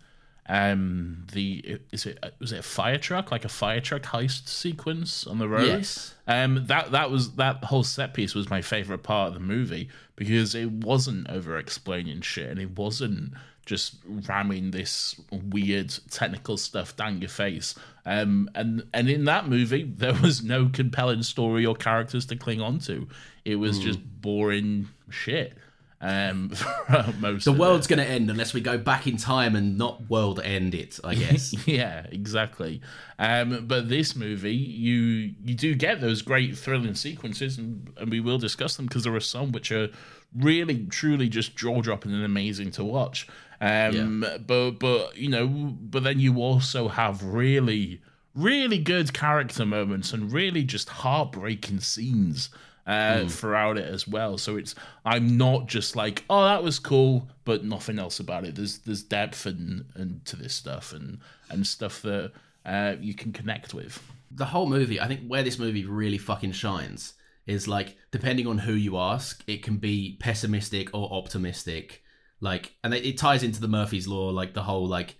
um 0.50 1.26
the 1.32 1.78
is 1.92 2.06
it 2.06 2.18
was 2.40 2.52
it 2.52 2.60
a 2.60 2.62
fire 2.62 2.96
truck 2.96 3.30
like 3.30 3.44
a 3.44 3.50
fire 3.50 3.80
truck 3.82 4.00
heist 4.04 4.48
sequence 4.48 5.26
on 5.26 5.36
the 5.38 5.46
road 5.46 5.66
Yes. 5.66 6.14
um 6.26 6.64
that 6.68 6.90
that 6.92 7.10
was 7.10 7.32
that 7.32 7.62
whole 7.64 7.84
set 7.84 8.14
piece 8.14 8.34
was 8.34 8.48
my 8.48 8.62
favorite 8.62 9.02
part 9.02 9.28
of 9.28 9.34
the 9.34 9.40
movie 9.40 9.90
because 10.16 10.54
it 10.54 10.70
wasn't 10.70 11.28
over 11.28 11.58
explaining 11.58 12.22
shit 12.22 12.48
and 12.48 12.58
it 12.58 12.78
wasn't 12.78 13.34
just 13.68 13.96
ramming 14.26 14.70
this 14.70 15.14
weird 15.50 15.94
technical 16.10 16.56
stuff 16.56 16.96
down 16.96 17.20
your 17.20 17.28
face 17.28 17.74
um 18.06 18.48
and 18.54 18.82
and 18.94 19.10
in 19.10 19.26
that 19.26 19.46
movie 19.46 19.84
there 19.96 20.14
was 20.14 20.42
no 20.42 20.70
compelling 20.72 21.22
story 21.22 21.66
or 21.66 21.74
characters 21.74 22.24
to 22.24 22.34
cling 22.34 22.62
on 22.62 22.78
to 22.78 23.06
it 23.44 23.56
was 23.56 23.78
just 23.78 24.00
boring 24.22 24.88
shit 25.10 25.52
um 26.00 26.52
most 27.18 27.44
The 27.44 27.52
world's 27.52 27.88
going 27.88 27.98
to 27.98 28.08
end 28.08 28.30
unless 28.30 28.54
we 28.54 28.60
go 28.60 28.78
back 28.78 29.08
in 29.08 29.16
time 29.16 29.56
and 29.56 29.76
not 29.76 30.08
world 30.08 30.40
end 30.40 30.72
it, 30.74 31.00
I 31.02 31.16
guess. 31.16 31.52
yeah, 31.66 32.06
exactly. 32.12 32.80
Um, 33.18 33.66
but 33.66 33.88
this 33.88 34.14
movie, 34.14 34.54
you 34.54 35.34
you 35.42 35.54
do 35.54 35.74
get 35.74 36.00
those 36.00 36.22
great 36.22 36.56
thrilling 36.56 36.94
sequences, 36.94 37.58
and, 37.58 37.90
and 37.96 38.12
we 38.12 38.20
will 38.20 38.38
discuss 38.38 38.76
them 38.76 38.86
because 38.86 39.02
there 39.02 39.14
are 39.16 39.20
some 39.20 39.50
which 39.50 39.72
are 39.72 39.88
really, 40.36 40.86
truly 40.86 41.28
just 41.28 41.56
jaw 41.56 41.80
dropping 41.80 42.12
and 42.12 42.24
amazing 42.24 42.70
to 42.72 42.84
watch. 42.84 43.26
Um, 43.60 44.24
But 44.46 44.72
but 44.78 45.16
you 45.16 45.28
know, 45.28 45.46
but 45.48 46.04
then 46.04 46.20
you 46.20 46.36
also 46.38 46.88
have 46.88 47.22
really, 47.24 48.00
really 48.34 48.78
good 48.78 49.12
character 49.12 49.66
moments 49.66 50.12
and 50.12 50.32
really 50.32 50.64
just 50.64 50.88
heartbreaking 50.88 51.80
scenes. 51.80 52.50
Uh, 52.86 53.26
throughout 53.28 53.76
it 53.76 53.84
as 53.84 54.08
well, 54.08 54.38
so 54.38 54.56
it's 54.56 54.74
I'm 55.04 55.36
not 55.36 55.66
just 55.66 55.94
like 55.94 56.24
oh 56.30 56.44
that 56.44 56.62
was 56.62 56.78
cool, 56.78 57.28
but 57.44 57.62
nothing 57.62 57.98
else 57.98 58.18
about 58.18 58.46
it. 58.46 58.54
There's 58.54 58.78
there's 58.78 59.02
depth 59.02 59.44
and, 59.44 59.84
and 59.94 60.24
to 60.24 60.36
this 60.36 60.54
stuff 60.54 60.94
and 60.94 61.18
and 61.50 61.66
stuff 61.66 62.00
that 62.00 62.32
uh, 62.64 62.94
you 62.98 63.12
can 63.12 63.30
connect 63.34 63.74
with. 63.74 64.02
the 64.30 64.46
whole 64.46 64.66
movie, 64.66 64.98
I 64.98 65.06
think 65.06 65.20
where 65.26 65.42
this 65.42 65.58
movie 65.58 65.84
really 65.84 66.16
fucking 66.16 66.52
shines 66.52 67.12
is 67.46 67.68
like 67.68 67.98
depending 68.10 68.46
on 68.46 68.56
who 68.56 68.72
you 68.72 68.96
ask, 68.96 69.44
it 69.46 69.62
can 69.62 69.76
be 69.76 70.16
pessimistic 70.18 70.88
or 70.94 71.12
optimistic. 71.12 72.02
Like, 72.40 72.74
and 72.84 72.94
it, 72.94 73.04
it 73.04 73.18
ties 73.18 73.42
into 73.42 73.60
the 73.60 73.68
Murphy's 73.68 74.06
law, 74.08 74.30
like 74.30 74.54
the 74.54 74.62
whole 74.62 74.86
like, 74.86 75.16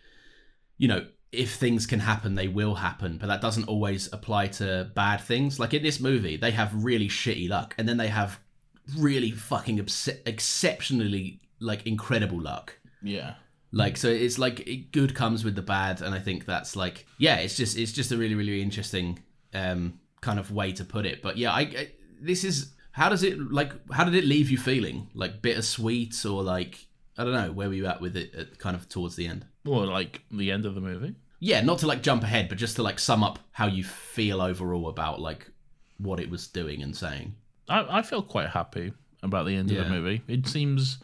you 0.76 0.88
know, 0.88 1.06
if 1.32 1.54
things 1.56 1.86
can 1.86 2.00
happen, 2.00 2.34
they 2.34 2.48
will 2.48 2.76
happen, 2.76 3.18
but 3.18 3.26
that 3.26 3.40
doesn't 3.40 3.68
always 3.68 4.10
apply 4.12 4.46
to 4.46 4.90
bad 4.94 5.20
things. 5.20 5.58
Like 5.60 5.74
in 5.74 5.82
this 5.82 6.00
movie, 6.00 6.36
they 6.36 6.52
have 6.52 6.84
really 6.84 7.08
shitty 7.08 7.48
luck, 7.50 7.74
and 7.76 7.88
then 7.88 7.96
they 7.98 8.08
have 8.08 8.40
really 8.96 9.30
fucking 9.32 9.78
obs- 9.80 10.08
exceptionally 10.24 11.40
like 11.60 11.86
incredible 11.86 12.40
luck. 12.40 12.78
Yeah, 13.02 13.34
Like 13.72 13.96
so, 13.96 14.08
it's 14.08 14.38
like 14.38 14.60
it, 14.60 14.92
good 14.92 15.14
comes 15.14 15.44
with 15.44 15.54
the 15.54 15.62
bad, 15.62 16.00
and 16.00 16.14
I 16.14 16.18
think 16.20 16.46
that's 16.46 16.76
like 16.76 17.06
yeah, 17.18 17.36
it's 17.36 17.56
just 17.56 17.76
it's 17.76 17.92
just 17.92 18.12
a 18.12 18.16
really 18.16 18.34
really 18.34 18.62
interesting 18.62 19.18
um 19.54 20.00
kind 20.20 20.38
of 20.38 20.50
way 20.50 20.72
to 20.72 20.84
put 20.84 21.04
it. 21.04 21.20
But 21.22 21.36
yeah, 21.36 21.52
I, 21.52 21.60
I 21.60 21.92
this 22.20 22.42
is 22.44 22.72
how 22.92 23.08
does 23.08 23.22
it 23.22 23.38
like 23.52 23.72
how 23.92 24.04
did 24.04 24.14
it 24.14 24.24
leave 24.24 24.50
you 24.50 24.56
feeling 24.58 25.10
like 25.14 25.42
bittersweet 25.42 26.24
or 26.24 26.42
like 26.42 26.86
I 27.18 27.24
don't 27.24 27.32
know 27.34 27.52
where 27.52 27.68
were 27.68 27.74
you 27.74 27.86
at 27.86 28.00
with 28.00 28.16
it 28.16 28.34
at 28.34 28.58
kind 28.58 28.76
of 28.76 28.88
towards 28.88 29.16
the 29.16 29.26
end? 29.26 29.44
or 29.66 29.84
like 29.84 30.22
the 30.30 30.50
end 30.50 30.64
of 30.64 30.74
the 30.74 30.80
movie. 30.80 31.14
Yeah, 31.40 31.60
not 31.60 31.78
to 31.80 31.86
like 31.86 32.02
jump 32.02 32.22
ahead, 32.22 32.48
but 32.48 32.58
just 32.58 32.76
to 32.76 32.82
like 32.82 32.98
sum 32.98 33.22
up 33.22 33.38
how 33.52 33.66
you 33.66 33.84
feel 33.84 34.40
overall 34.40 34.88
about 34.88 35.20
like 35.20 35.50
what 35.98 36.20
it 36.20 36.30
was 36.30 36.46
doing 36.46 36.82
and 36.82 36.96
saying. 36.96 37.34
I, 37.68 37.98
I 37.98 38.02
feel 38.02 38.22
quite 38.22 38.48
happy 38.48 38.92
about 39.22 39.46
the 39.46 39.54
end 39.54 39.70
of 39.70 39.76
the 39.76 39.90
movie. 39.90 40.22
It 40.26 40.46
seems 40.46 40.98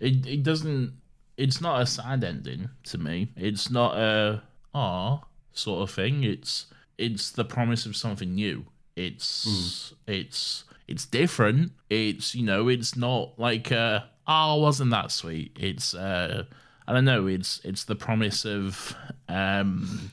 it 0.00 0.26
it 0.26 0.42
doesn't. 0.42 0.94
It's 1.36 1.60
not 1.60 1.80
a 1.80 1.86
sad 1.86 2.24
ending 2.24 2.68
to 2.84 2.98
me. 2.98 3.32
It's 3.36 3.70
not 3.70 3.96
a 3.96 4.42
ah 4.74 5.22
sort 5.52 5.82
of 5.88 5.94
thing. 5.94 6.24
It's 6.24 6.66
it's 6.98 7.30
the 7.30 7.44
promise 7.44 7.86
of 7.86 7.96
something 7.96 8.34
new. 8.34 8.66
It's 8.96 9.94
it's 10.06 10.64
it's 10.88 11.06
different. 11.06 11.72
It's 11.88 12.34
you 12.34 12.44
know 12.44 12.68
it's 12.68 12.96
not 12.96 13.38
like 13.38 13.70
uh 13.72 14.00
oh 14.30 14.56
wasn't 14.56 14.90
that 14.92 15.10
sweet. 15.10 15.56
It's 15.60 15.94
uh 15.94 16.44
I 16.86 16.92
don't 16.92 17.04
know. 17.04 17.26
It's 17.26 17.60
it's 17.64 17.84
the 17.84 17.96
promise 17.96 18.44
of 18.44 18.94
um 19.28 20.10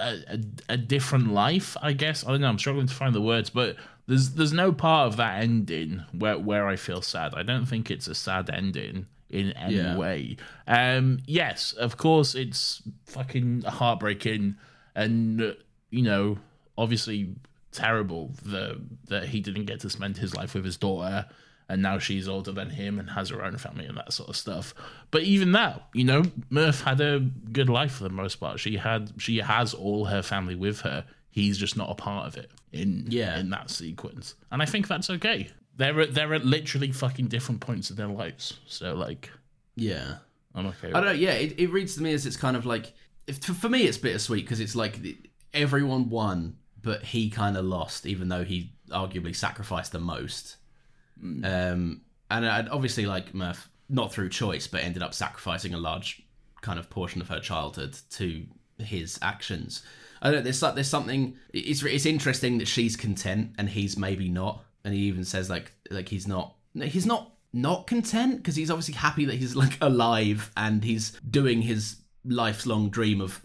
a, 0.00 0.38
a, 0.68 0.76
different 0.76 1.32
life. 1.32 1.76
I 1.82 1.92
guess 1.92 2.24
I 2.26 2.30
don't 2.30 2.40
know. 2.40 2.48
I'm 2.48 2.58
struggling 2.58 2.86
to 2.86 2.94
find 2.94 3.14
the 3.14 3.20
words, 3.20 3.50
but 3.50 3.76
there's 4.06 4.30
there's 4.30 4.52
no 4.52 4.72
part 4.72 5.08
of 5.08 5.16
that 5.16 5.42
ending 5.42 6.04
where 6.12 6.38
where 6.38 6.66
I 6.66 6.76
feel 6.76 7.02
sad. 7.02 7.34
I 7.34 7.42
don't 7.42 7.66
think 7.66 7.90
it's 7.90 8.06
a 8.08 8.14
sad 8.14 8.48
ending 8.50 9.06
in 9.30 9.52
any 9.52 9.76
Yeah. 9.76 9.96
way. 9.96 10.36
Um, 10.66 11.18
yes, 11.26 11.72
of 11.72 11.96
course, 11.96 12.34
it's 12.34 12.82
fucking 13.06 13.62
heartbreaking, 13.62 14.56
and 14.94 15.56
you 15.90 16.02
know, 16.02 16.38
obviously 16.76 17.34
terrible 17.72 18.32
that 18.44 18.80
that 19.08 19.28
he 19.28 19.40
didn't 19.40 19.66
get 19.66 19.80
to 19.80 19.90
spend 19.90 20.16
his 20.16 20.34
life 20.34 20.54
with 20.54 20.64
his 20.64 20.76
daughter, 20.76 21.26
and 21.68 21.82
now 21.82 21.98
she's 21.98 22.28
older 22.28 22.52
than 22.52 22.70
him 22.70 22.98
and 22.98 23.10
has 23.10 23.28
her 23.30 23.44
own 23.44 23.56
family 23.58 23.84
and 23.86 23.96
that 23.98 24.12
sort 24.12 24.28
of 24.28 24.36
stuff. 24.36 24.74
But 25.10 25.22
even 25.22 25.52
that, 25.52 25.88
you 25.92 26.04
know, 26.04 26.22
Murph 26.50 26.80
had 26.82 27.00
a 27.00 27.20
good 27.20 27.68
life 27.68 27.92
for 27.92 28.04
the 28.04 28.10
most 28.10 28.36
part. 28.36 28.58
She 28.60 28.76
had 28.76 29.12
she 29.18 29.38
has 29.38 29.74
all 29.74 30.06
her 30.06 30.22
family 30.22 30.54
with 30.54 30.80
her. 30.82 31.04
He's 31.30 31.58
just 31.58 31.76
not 31.76 31.90
a 31.90 31.94
part 31.94 32.26
of 32.26 32.36
it 32.36 32.50
in 32.72 33.06
Yeah. 33.08 33.38
in 33.38 33.50
that 33.50 33.70
sequence, 33.70 34.34
and 34.50 34.60
I 34.62 34.64
think 34.66 34.88
that's 34.88 35.10
okay. 35.10 35.50
They're 35.76 36.00
at, 36.00 36.14
they're 36.14 36.34
at 36.34 36.44
literally 36.44 36.90
fucking 36.90 37.28
different 37.28 37.60
points 37.60 37.90
in 37.90 37.96
their 37.96 38.08
lives. 38.08 38.58
So 38.66 38.94
like, 38.94 39.30
Yeah. 39.76 40.16
I'm 40.54 40.66
okay. 40.66 40.88
I 40.88 40.92
don't 40.92 41.04
know. 41.04 41.12
Yeah, 41.12 41.32
it, 41.34 41.60
it 41.60 41.70
reads 41.70 41.94
to 41.96 42.02
me 42.02 42.12
as 42.14 42.26
it's 42.26 42.36
kind 42.36 42.56
of 42.56 42.66
like 42.66 42.92
if, 43.28 43.38
for 43.44 43.68
me 43.68 43.82
it's 43.82 43.98
bittersweet 43.98 44.44
because 44.44 44.58
it's 44.58 44.74
like 44.74 44.98
everyone 45.54 46.08
won, 46.10 46.56
but 46.82 47.02
he 47.04 47.30
kind 47.30 47.56
of 47.56 47.64
lost, 47.64 48.06
even 48.06 48.28
though 48.28 48.42
he 48.44 48.72
arguably 48.90 49.36
sacrificed 49.36 49.92
the 49.92 50.00
most. 50.00 50.56
Um, 51.22 52.02
and 52.30 52.46
I'd 52.46 52.68
obviously 52.68 53.06
like 53.06 53.34
Murph, 53.34 53.68
not 53.88 54.12
through 54.12 54.28
choice, 54.28 54.66
but 54.66 54.82
ended 54.82 55.02
up 55.02 55.14
sacrificing 55.14 55.74
a 55.74 55.78
large 55.78 56.22
kind 56.60 56.78
of 56.78 56.90
portion 56.90 57.20
of 57.20 57.28
her 57.28 57.40
childhood 57.40 57.96
to 58.10 58.44
his 58.78 59.18
actions. 59.22 59.82
I 60.20 60.28
don't. 60.28 60.38
know, 60.38 60.42
There's 60.42 60.62
like 60.62 60.74
there's 60.74 60.88
something. 60.88 61.36
It's 61.52 61.82
it's 61.82 62.06
interesting 62.06 62.58
that 62.58 62.68
she's 62.68 62.96
content 62.96 63.52
and 63.58 63.68
he's 63.68 63.96
maybe 63.96 64.28
not. 64.28 64.64
And 64.84 64.94
he 64.94 65.00
even 65.02 65.24
says 65.24 65.48
like 65.48 65.72
like 65.90 66.08
he's 66.08 66.26
not. 66.26 66.54
He's 66.74 67.06
not 67.06 67.32
not 67.52 67.86
content 67.86 68.36
because 68.36 68.56
he's 68.56 68.70
obviously 68.70 68.94
happy 68.94 69.24
that 69.24 69.36
he's 69.36 69.56
like 69.56 69.78
alive 69.80 70.50
and 70.56 70.84
he's 70.84 71.12
doing 71.30 71.62
his 71.62 71.96
lifelong 72.24 72.90
dream 72.90 73.20
of 73.20 73.40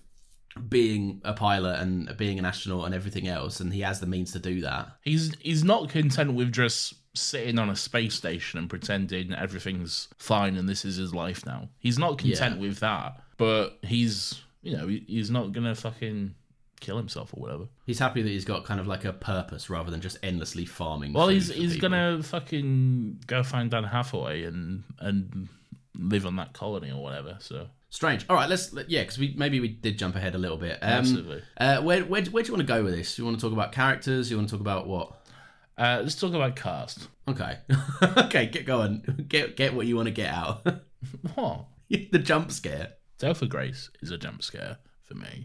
being 0.70 1.22
a 1.24 1.34
pilot 1.34 1.80
and 1.80 2.16
being 2.18 2.38
an 2.38 2.46
astronaut 2.46 2.86
and 2.86 2.94
everything 2.94 3.28
else 3.28 3.60
and 3.60 3.74
he 3.74 3.82
has 3.82 4.00
the 4.00 4.06
means 4.06 4.32
to 4.34 4.40
do 4.40 4.62
that 4.62 4.88
He's 5.02 5.34
he's 5.40 5.64
not 5.64 5.90
content 5.90 6.34
with 6.34 6.52
just 6.52 6.94
sitting 7.16 7.60
on 7.60 7.70
a 7.70 7.76
space 7.76 8.16
station 8.16 8.58
and 8.60 8.70
pretending 8.70 9.34
everything's 9.34 10.08
fine 10.18 10.58
and 10.58 10.68
this 10.68 10.84
is 10.86 10.96
his 10.96 11.14
life 11.14 11.46
now. 11.46 11.70
He's 11.80 12.00
not 12.00 12.18
content 12.18 12.60
with 12.60 12.80
that, 12.80 13.22
but 13.38 13.78
he's 13.84 14.42
you 14.62 14.76
know 14.76 14.88
he's 14.88 15.30
not 15.30 15.52
gonna 15.52 15.76
fucking 15.76 16.34
kill 16.80 16.98
himself 16.98 17.34
or 17.34 17.40
whatever. 17.42 17.66
he's 17.86 18.00
happy 18.00 18.22
that 18.22 18.30
he's 18.30 18.44
got 18.46 18.66
kind 18.66 18.80
of 18.80 18.88
like 18.88 19.06
a 19.06 19.14
purpose 19.14 19.70
rather 19.70 19.90
than 19.90 20.02
just 20.02 20.18
endlessly 20.22 20.66
farming 20.66 21.14
Well, 21.14 21.30
he's 21.30 21.48
he's 21.50 21.76
people. 21.76 21.90
gonna 21.90 22.24
fucking 22.24 23.22
go 23.28 23.42
find 23.44 23.74
Anne 23.74 23.84
Hathaway 23.86 24.44
and 24.44 24.84
and 25.00 25.48
live 25.96 26.26
on 26.26 26.36
that 26.38 26.54
colony 26.54 26.92
or 26.92 27.02
whatever. 27.02 27.38
So 27.40 27.68
strange 27.90 28.26
all 28.28 28.36
right 28.36 28.50
let's 28.50 28.74
yeah 28.88 29.02
because 29.02 29.20
we 29.20 29.36
maybe 29.38 29.60
we 29.60 29.68
did 29.68 30.00
jump 30.00 30.16
ahead 30.16 30.34
a 30.34 30.38
little 30.40 30.58
bit 30.58 30.80
um, 30.82 30.90
Absolutely. 30.90 31.44
uh, 31.60 31.80
where, 31.84 32.04
where, 32.04 32.24
where 32.24 32.42
do 32.42 32.48
you 32.48 32.54
want 32.54 32.68
to 32.68 32.74
go 32.74 32.84
with 32.84 32.96
this 32.96 33.16
Do 33.16 33.22
you 33.22 33.26
want 33.28 33.38
to 33.40 33.42
talk 33.46 33.54
about 33.54 33.72
characters 33.72 34.30
Do 34.30 34.34
you 34.34 34.38
want 34.40 34.50
to 34.50 34.56
talk 34.56 34.62
about 34.62 34.88
what 34.88 35.23
uh, 35.78 36.00
let's 36.02 36.16
talk 36.16 36.34
about 36.34 36.56
cast. 36.56 37.08
okay 37.28 37.58
okay 38.18 38.46
get 38.48 38.66
going 38.66 39.02
get 39.28 39.56
get 39.56 39.74
what 39.74 39.86
you 39.88 39.96
want 39.96 40.08
to 40.08 40.12
get 40.14 40.30
out 40.34 40.66
What? 41.36 41.66
the 41.90 42.20
jump 42.20 42.52
scare 42.52 42.94
Topher 43.20 43.48
Grace 43.48 43.90
is 44.02 44.12
a 44.12 44.18
jump 44.18 44.44
scare 44.44 44.78
for 45.04 45.16
me. 45.16 45.44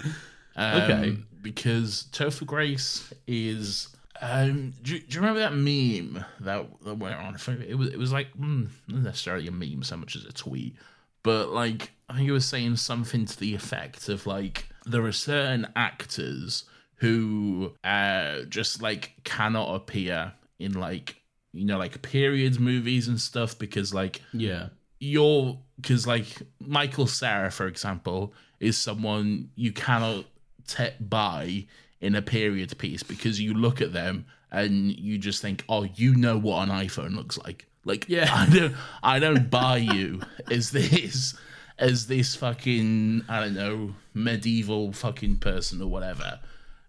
Um, 0.56 0.82
Okay. 0.82 1.16
Because 1.42 2.06
Topher 2.12 2.44
Grace 2.46 3.12
is. 3.28 3.88
Um, 4.20 4.72
do, 4.82 4.94
you- 4.94 5.00
do 5.00 5.06
you 5.14 5.20
remember 5.20 5.38
that 5.40 5.54
meme 5.54 6.24
that, 6.40 6.66
that 6.84 6.94
went 6.98 7.14
on? 7.14 7.36
It 7.68 7.76
was 7.76 7.88
it 7.90 7.98
was 7.98 8.12
like 8.12 8.28
mm, 8.36 8.68
not 8.88 9.02
necessarily 9.02 9.46
a 9.46 9.52
meme 9.52 9.84
so 9.84 9.96
much 9.96 10.16
as 10.16 10.24
a 10.24 10.32
tweet, 10.32 10.74
but 11.22 11.50
like 11.50 11.92
I 12.08 12.16
think 12.16 12.28
it 12.28 12.32
was 12.32 12.46
saying 12.46 12.76
something 12.76 13.26
to 13.26 13.38
the 13.38 13.54
effect 13.54 14.08
of 14.08 14.26
like 14.26 14.68
there 14.86 15.04
are 15.04 15.12
certain 15.12 15.68
actors 15.76 16.64
who 16.98 17.72
uh 17.84 18.42
just 18.42 18.82
like 18.82 19.14
cannot 19.24 19.74
appear 19.74 20.32
in 20.58 20.72
like 20.78 21.16
you 21.52 21.64
know 21.64 21.78
like 21.78 22.00
periods 22.02 22.58
movies 22.58 23.08
and 23.08 23.20
stuff 23.20 23.58
because 23.58 23.92
like 23.94 24.20
yeah 24.32 24.68
you're 25.00 25.58
because 25.76 26.06
like 26.06 26.42
Michael 26.60 27.06
Cera, 27.06 27.50
for 27.50 27.66
example, 27.66 28.34
is 28.60 28.76
someone 28.76 29.50
you 29.54 29.72
cannot 29.72 30.24
te- 30.66 30.90
buy 31.00 31.66
in 32.00 32.14
a 32.14 32.22
period 32.22 32.76
piece 32.78 33.02
because 33.02 33.40
you 33.40 33.54
look 33.54 33.80
at 33.80 33.92
them 33.92 34.26
and 34.50 34.90
you 34.98 35.18
just 35.18 35.42
think, 35.42 35.64
oh, 35.68 35.84
you 35.94 36.14
know 36.16 36.38
what 36.38 36.68
an 36.68 36.74
iPhone 36.74 37.14
looks 37.14 37.38
like. 37.38 37.66
Like, 37.84 38.08
Yeah. 38.08 38.28
I 38.34 38.48
don't, 38.48 38.74
I 39.02 39.18
don't 39.18 39.50
buy 39.50 39.76
you 39.76 40.20
as 40.50 40.70
this, 40.72 41.34
as 41.78 42.06
this 42.06 42.34
fucking, 42.34 43.24
I 43.28 43.40
don't 43.40 43.54
know, 43.54 43.94
medieval 44.14 44.92
fucking 44.92 45.38
person 45.38 45.80
or 45.80 45.88
whatever. 45.88 46.40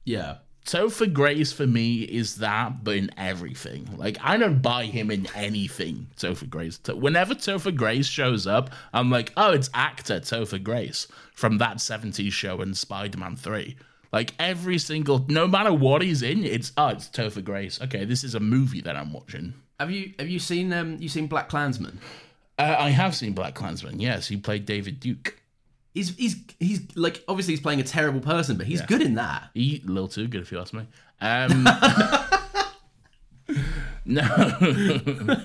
Yeah 0.06 0.38
Topher 0.66 1.12
Grace 1.12 1.52
for 1.52 1.66
me 1.66 2.04
is 2.04 2.36
that, 2.36 2.84
but 2.84 2.96
in 2.96 3.10
everything. 3.18 3.90
Like 3.98 4.18
I 4.22 4.38
don't 4.38 4.62
buy 4.62 4.86
him 4.86 5.10
in 5.10 5.28
anything. 5.34 6.08
Topher 6.16 6.48
Grace. 6.48 6.80
Whenever 6.88 7.34
Topher 7.34 7.76
Grace 7.76 8.06
shows 8.06 8.46
up, 8.46 8.70
I'm 8.94 9.10
like, 9.10 9.34
oh, 9.36 9.52
it's 9.52 9.72
actor 9.74 10.20
Topher 10.20 10.62
Grace 10.62 11.08
from 11.34 11.58
that 11.58 11.78
'70s 11.78 12.32
show 12.32 12.62
and 12.62 12.78
Spider-Man 12.78 13.36
Three. 13.36 13.78
Like 14.12 14.36
every 14.38 14.78
single, 14.78 15.26
no 15.28 15.48
matter 15.48 15.74
what 15.74 16.04
he's 16.04 16.22
in, 16.22 16.44
it's 16.44 16.72
oh, 16.78 16.90
it's 16.90 17.08
Topher 17.08 17.44
Grace. 17.44 17.82
Okay, 17.82 18.06
this 18.06 18.24
is 18.24 18.36
a 18.36 18.40
movie 18.40 18.82
that 18.82 18.96
I'm 18.96 19.12
watching. 19.12 19.56
have 19.80 19.90
you 19.90 20.14
have 20.20 20.30
you 20.30 20.40
seen 20.40 20.72
um 20.74 20.98
you 21.00 21.10
seen 21.10 21.26
Black 21.26 21.50
Klansman 21.50 22.00
Uh, 22.60 22.76
I 22.78 22.90
have 22.90 23.16
seen 23.16 23.34
Black 23.34 23.56
Klansman. 23.56 24.00
Yes, 24.00 24.28
he 24.28 24.38
played 24.38 24.66
David 24.66 25.00
Duke. 25.00 25.42
He's 25.93 26.15
he's 26.15 26.36
he's 26.60 26.82
like 26.95 27.23
obviously 27.28 27.54
he's 27.54 27.62
playing 27.62 27.80
a 27.80 27.84
terrible 27.84 28.19
person 28.19 28.58
but 28.58 28.67
he's 28.67 28.82
good 28.82 29.02
in 29.02 29.15
that 29.15 29.49
He 29.54 29.82
a 29.86 29.89
little 29.89 30.08
too 30.08 30.28
good 30.28 30.41
if 30.41 30.52
you 30.52 30.60
ask 30.60 30.73
me. 30.73 30.86
Um, 31.21 31.63
no, 34.06 34.25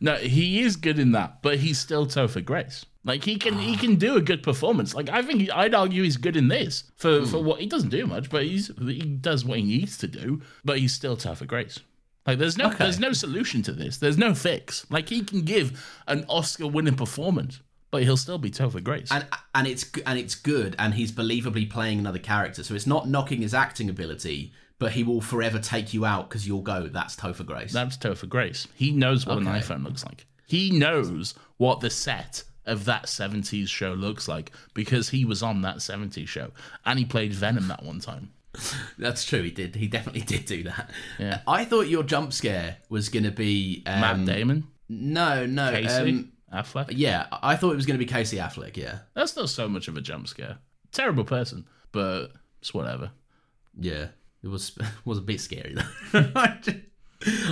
no, 0.00 0.14
he 0.16 0.62
is 0.62 0.76
good 0.76 0.98
in 0.98 1.12
that, 1.12 1.42
but 1.42 1.58
he's 1.58 1.78
still 1.78 2.06
Topher 2.06 2.44
Grace. 2.44 2.86
Like 3.04 3.24
he 3.24 3.36
can 3.36 3.58
he 3.58 3.76
can 3.76 3.96
do 3.96 4.16
a 4.16 4.22
good 4.22 4.42
performance. 4.42 4.94
Like 4.94 5.10
I 5.10 5.22
think 5.22 5.42
he, 5.42 5.50
I'd 5.50 5.74
argue 5.74 6.02
he's 6.02 6.16
good 6.16 6.36
in 6.36 6.48
this 6.48 6.84
for 6.96 7.26
for 7.26 7.42
what 7.42 7.60
he 7.60 7.66
doesn't 7.66 7.90
do 7.90 8.06
much, 8.06 8.30
but 8.30 8.44
he's 8.44 8.70
he 8.78 9.00
does 9.00 9.44
what 9.44 9.58
he 9.58 9.64
needs 9.64 9.98
to 9.98 10.06
do. 10.06 10.40
But 10.64 10.78
he's 10.78 10.94
still 10.94 11.16
Topher 11.16 11.46
Grace. 11.46 11.80
Like 12.26 12.38
there's 12.38 12.56
no 12.56 12.70
there's 12.70 12.98
no 12.98 13.12
solution 13.12 13.62
to 13.62 13.72
this. 13.72 13.98
There's 13.98 14.16
no 14.16 14.34
fix. 14.34 14.86
Like 14.90 15.10
he 15.10 15.22
can 15.22 15.42
give 15.42 15.84
an 16.06 16.24
Oscar 16.28 16.66
winning 16.66 16.96
performance, 16.96 17.60
but 17.94 18.02
he'll 18.02 18.16
still 18.16 18.38
be 18.38 18.50
Topher 18.50 18.82
Grace. 18.82 19.06
and 19.12 19.24
and 19.54 19.68
it's 19.68 19.88
and 20.04 20.18
it's 20.18 20.34
good 20.34 20.74
and 20.80 20.94
he's 20.94 21.12
believably 21.12 21.70
playing 21.70 22.00
another 22.00 22.18
character 22.18 22.64
so 22.64 22.74
it's 22.74 22.88
not 22.88 23.08
knocking 23.08 23.40
his 23.42 23.54
acting 23.54 23.88
ability 23.88 24.52
but 24.80 24.90
he 24.90 25.04
will 25.04 25.20
forever 25.20 25.60
take 25.60 25.94
you 25.94 26.04
out 26.04 26.28
because 26.28 26.44
you'll 26.44 26.60
go 26.60 26.88
that's 26.88 27.14
Topher 27.14 27.46
Grace 27.46 27.72
That's 27.72 27.96
Topher 27.96 28.28
Grace. 28.28 28.66
He 28.74 28.90
knows 28.90 29.24
what 29.26 29.38
an 29.38 29.44
iPhone 29.44 29.84
looks 29.84 30.04
like. 30.04 30.26
He 30.48 30.76
knows 30.76 31.34
what 31.58 31.78
the 31.78 31.88
set 31.88 32.42
of 32.66 32.84
that 32.86 33.04
70s 33.06 33.68
show 33.68 33.92
looks 33.92 34.26
like 34.26 34.50
because 34.74 35.10
he 35.10 35.24
was 35.24 35.40
on 35.40 35.62
that 35.62 35.76
70s 35.76 36.26
show 36.26 36.50
and 36.84 36.98
he 36.98 37.04
played 37.04 37.32
Venom 37.32 37.68
that 37.68 37.84
one 37.84 38.00
time. 38.00 38.32
that's 38.98 39.24
true 39.24 39.42
he 39.42 39.52
did 39.52 39.76
he 39.76 39.86
definitely 39.86 40.20
did 40.22 40.46
do 40.46 40.64
that 40.64 40.90
Yeah. 41.20 41.42
I 41.46 41.64
thought 41.64 41.86
your 41.86 42.02
jump 42.02 42.32
scare 42.32 42.78
was 42.88 43.08
gonna 43.08 43.30
be 43.30 43.84
um, 43.86 44.00
Matt 44.00 44.24
Damon, 44.24 44.66
no 44.88 45.46
no 45.46 45.70
Casey, 45.70 46.10
um, 46.10 46.32
Affleck. 46.54 46.86
yeah 46.90 47.26
I 47.42 47.56
thought 47.56 47.72
it 47.72 47.76
was 47.76 47.86
gonna 47.86 47.98
be 47.98 48.06
Casey 48.06 48.36
Affleck 48.38 48.76
yeah 48.76 48.98
That's 49.14 49.36
not 49.36 49.48
so 49.50 49.68
much 49.68 49.88
of 49.88 49.96
a 49.96 50.00
jump 50.00 50.28
scare. 50.28 50.58
Terrible 50.92 51.24
person, 51.24 51.66
but 51.92 52.28
it's 52.60 52.72
whatever. 52.72 53.10
Yeah, 53.78 54.08
it 54.42 54.48
was 54.48 54.78
was 55.04 55.18
a 55.18 55.22
bit 55.22 55.40
scary 55.40 55.74
though. 55.74 56.30
I 56.36 56.58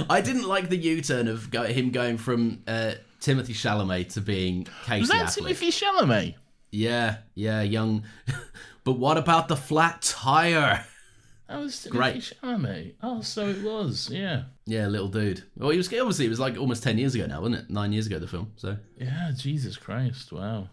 I 0.09 0.21
didn't 0.21 0.47
like 0.47 0.69
the 0.69 0.77
U-turn 0.77 1.29
of 1.29 1.51
go, 1.51 1.65
him 1.65 1.91
going 1.91 2.19
from 2.19 2.63
uh, 2.67 2.93
Timothée 3.21 3.55
Chalamet 3.55 4.13
to 4.15 4.21
being 4.21 4.67
Casey 4.85 5.01
Was 5.01 5.09
that 5.11 5.27
Affleck. 5.29 5.51
Timothée 5.57 5.73
Chalamet? 5.83 6.35
Yeah, 6.71 7.17
yeah, 7.35 7.63
young. 7.63 8.05
but 8.85 8.93
what 8.93 9.17
about 9.19 9.49
the 9.49 9.57
flat 9.57 10.03
tire? 10.03 10.85
That 11.53 11.61
was 11.61 11.87
Great. 11.91 12.33
Chalamet. 12.43 12.95
Oh, 13.03 13.21
so 13.21 13.47
it 13.47 13.63
was. 13.63 14.09
Yeah. 14.11 14.45
Yeah, 14.65 14.87
little 14.87 15.09
dude. 15.09 15.45
Well, 15.57 15.69
he 15.69 15.77
was 15.77 15.89
obviously 15.89 16.25
it 16.25 16.31
was 16.31 16.41
like 16.41 16.57
almost 16.57 16.83
ten 16.83 16.97
years 16.97 17.15
ago 17.15 17.27
now, 17.27 17.43
wasn't 17.43 17.61
it? 17.61 17.71
Nine 17.71 17.93
years 17.93 18.07
ago 18.07 18.19
the 18.19 18.27
film. 18.27 18.53
So 18.57 18.79
Yeah. 18.99 19.33
Jesus 19.37 19.77
Christ. 19.77 20.33
Wow. 20.33 20.69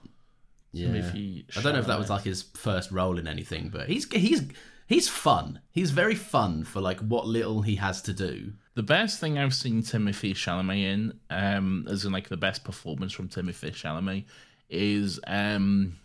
yeah, 0.72 0.88
I 0.88 1.62
don't 1.62 1.74
know 1.74 1.80
if 1.80 1.88
that 1.88 2.00
was 2.00 2.10
like 2.10 2.24
his 2.24 2.44
first 2.44 2.92
role 2.92 3.18
in 3.20 3.28
anything, 3.28 3.70
but 3.70 3.90
he's 3.90 4.10
he's 4.14 4.44
he's 4.88 5.10
fun. 5.10 5.60
He's 5.72 5.92
very 5.92 6.16
fun 6.16 6.64
for 6.64 6.80
like 6.80 7.00
what 7.00 7.28
little 7.28 7.62
he 7.62 7.76
has 7.76 8.02
to 8.04 8.14
do. 8.14 8.54
The 8.76 8.84
best 8.84 9.20
thing 9.20 9.38
I've 9.38 9.54
seen 9.54 9.84
Timothée 9.84 10.32
Chalamet 10.32 10.84
in, 10.84 11.20
um, 11.30 11.88
as 11.90 12.06
in 12.06 12.14
like 12.14 12.30
the 12.30 12.38
best 12.38 12.64
performance 12.64 13.12
from 13.12 13.28
Timothée 13.28 13.72
Chalamet, 13.72 14.24
is 14.70 15.20
um, 15.28 15.98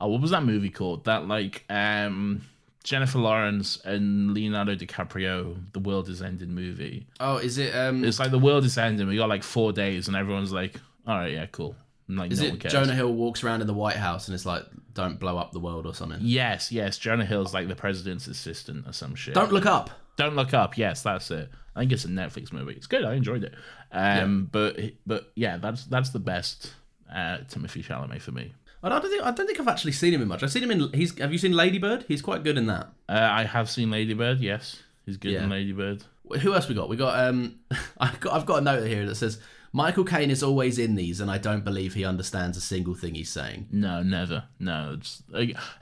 oh, 0.00 0.06
what 0.08 0.20
was 0.20 0.30
that 0.30 0.44
movie 0.44 0.70
called? 0.70 1.06
That 1.06 1.26
like 1.26 1.64
um, 1.68 2.42
Jennifer 2.84 3.18
Lawrence 3.18 3.78
and 3.84 4.32
Leonardo 4.34 4.74
DiCaprio, 4.76 5.56
The 5.72 5.80
World 5.80 6.08
Is 6.10 6.20
Ending 6.22 6.54
movie. 6.54 7.06
Oh, 7.18 7.38
is 7.38 7.58
it? 7.58 7.74
Um, 7.74 8.04
It's 8.04 8.18
like 8.20 8.30
the 8.30 8.38
world 8.38 8.64
is 8.64 8.76
ending. 8.78 9.08
We 9.08 9.16
got 9.16 9.28
like 9.30 9.42
four 9.42 9.72
days, 9.72 10.06
and 10.06 10.16
everyone's 10.16 10.52
like, 10.52 10.78
"All 11.06 11.16
right, 11.16 11.32
yeah, 11.32 11.46
cool." 11.46 11.74
And, 12.06 12.18
like, 12.18 12.30
is 12.30 12.40
no 12.40 12.48
one 12.48 12.56
it 12.56 12.60
cares. 12.60 12.72
Jonah 12.72 12.94
Hill 12.94 13.12
walks 13.14 13.42
around 13.42 13.62
in 13.62 13.66
the 13.66 13.72
White 13.72 13.96
House 13.96 14.28
and 14.28 14.34
it's 14.34 14.44
like, 14.44 14.64
"Don't 14.92 15.18
blow 15.18 15.38
up 15.38 15.52
the 15.52 15.60
world" 15.60 15.86
or 15.86 15.94
something? 15.94 16.18
Yes, 16.20 16.70
yes. 16.70 16.98
Jonah 16.98 17.24
Hill's 17.24 17.54
like 17.54 17.66
the 17.68 17.74
president's 17.74 18.26
assistant 18.26 18.86
or 18.86 18.92
some 18.92 19.14
shit. 19.14 19.34
Don't 19.34 19.50
look 19.52 19.64
up. 19.66 19.88
Don't 20.16 20.36
look 20.36 20.52
up. 20.52 20.76
Yes, 20.76 21.02
that's 21.02 21.30
it. 21.30 21.48
I 21.74 21.80
think 21.80 21.90
it's 21.92 22.04
a 22.04 22.08
Netflix 22.08 22.52
movie. 22.52 22.74
It's 22.74 22.86
good. 22.86 23.04
I 23.04 23.14
enjoyed 23.14 23.42
it. 23.44 23.54
Um, 23.90 24.48
but 24.52 24.78
but 25.06 25.32
yeah, 25.34 25.56
that's 25.56 25.86
that's 25.86 26.10
the 26.10 26.18
best 26.20 26.74
uh, 27.10 27.38
Timothée 27.48 27.82
Chalamet 27.82 28.20
for 28.20 28.32
me. 28.32 28.52
I 28.84 28.88
don't 28.90 29.02
think 29.02 29.22
I 29.22 29.30
don't 29.30 29.46
think 29.46 29.58
I've 29.58 29.68
actually 29.68 29.92
seen 29.92 30.12
him 30.12 30.20
in 30.22 30.28
much. 30.28 30.42
I've 30.42 30.52
seen 30.52 30.62
him 30.62 30.70
in. 30.70 30.92
He's. 30.92 31.18
Have 31.18 31.32
you 31.32 31.38
seen 31.38 31.52
Ladybird? 31.52 32.04
He's 32.06 32.20
quite 32.22 32.44
good 32.44 32.58
in 32.58 32.66
that. 32.66 32.90
Uh, 33.08 33.28
I 33.30 33.44
have 33.44 33.70
seen 33.70 33.90
Ladybird. 33.90 34.40
Yes, 34.40 34.82
he's 35.06 35.16
good 35.16 35.32
in 35.32 35.42
Yeah. 35.44 35.48
Ladybird. 35.48 36.04
Who 36.40 36.54
else 36.54 36.68
we 36.68 36.74
got? 36.74 36.88
We 36.88 36.96
got. 36.96 37.18
Um, 37.28 37.60
I've 37.98 38.20
got. 38.20 38.34
I've 38.34 38.46
got 38.46 38.58
a 38.58 38.60
note 38.60 38.86
here 38.86 39.06
that 39.06 39.14
says 39.14 39.38
Michael 39.72 40.04
Caine 40.04 40.30
is 40.30 40.42
always 40.42 40.78
in 40.78 40.94
these, 40.94 41.20
and 41.20 41.30
I 41.30 41.38
don't 41.38 41.64
believe 41.64 41.94
he 41.94 42.04
understands 42.04 42.56
a 42.56 42.60
single 42.60 42.94
thing 42.94 43.14
he's 43.14 43.30
saying. 43.30 43.68
No, 43.72 44.02
never. 44.02 44.44
No. 44.60 44.98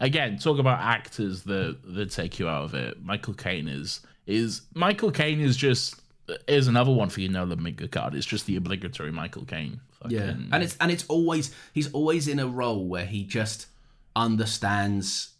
Again, 0.00 0.38
talk 0.38 0.58
about 0.58 0.78
actors 0.78 1.42
that 1.42 1.78
that 1.84 2.10
take 2.10 2.38
you 2.38 2.48
out 2.48 2.64
of 2.64 2.74
it. 2.74 3.02
Michael 3.04 3.34
Caine 3.34 3.68
is 3.68 4.00
is 4.26 4.62
Michael 4.74 5.10
Caine 5.10 5.40
is 5.40 5.56
just 5.56 6.00
is 6.46 6.68
another 6.68 6.92
one 6.92 7.08
for 7.08 7.20
you 7.20 7.28
know 7.28 7.46
the 7.46 7.56
Minka 7.56 7.88
card. 7.88 8.14
It's 8.14 8.26
just 8.26 8.46
the 8.46 8.56
obligatory 8.56 9.10
Michael 9.10 9.44
Caine. 9.44 9.80
Fucking- 10.02 10.48
and 10.52 10.62
it's 10.62 10.76
and 10.80 10.90
it's 10.90 11.04
always 11.06 11.54
he's 11.72 11.90
always 11.92 12.28
in 12.28 12.38
a 12.38 12.46
role 12.46 12.86
where 12.86 13.06
he 13.06 13.24
just 13.24 13.66
understands 14.14 15.30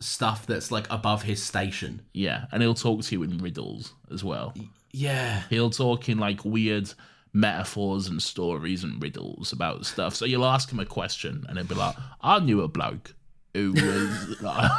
stuff 0.00 0.46
that's 0.46 0.70
like 0.70 0.86
above 0.90 1.22
his 1.22 1.42
station. 1.42 2.02
yeah, 2.14 2.46
and 2.52 2.62
he'll 2.62 2.74
talk 2.74 3.02
to 3.02 3.14
you 3.14 3.22
in 3.22 3.38
riddles 3.38 3.92
as 4.12 4.24
well. 4.24 4.54
Yeah. 4.92 5.42
He'll 5.50 5.70
talk 5.70 6.08
in 6.08 6.18
like 6.18 6.44
weird 6.44 6.92
metaphors 7.32 8.08
and 8.08 8.20
stories 8.20 8.82
and 8.82 9.00
riddles 9.00 9.52
about 9.52 9.86
stuff. 9.86 10.14
So 10.16 10.24
you'll 10.24 10.44
ask 10.44 10.72
him 10.72 10.80
a 10.80 10.84
question 10.86 11.44
and 11.48 11.58
he'll 11.58 11.66
be 11.66 11.74
like, 11.76 11.94
I 12.20 12.40
knew 12.40 12.62
a 12.62 12.68
bloke 12.68 13.14
who 13.54 13.72
was. 13.72 14.42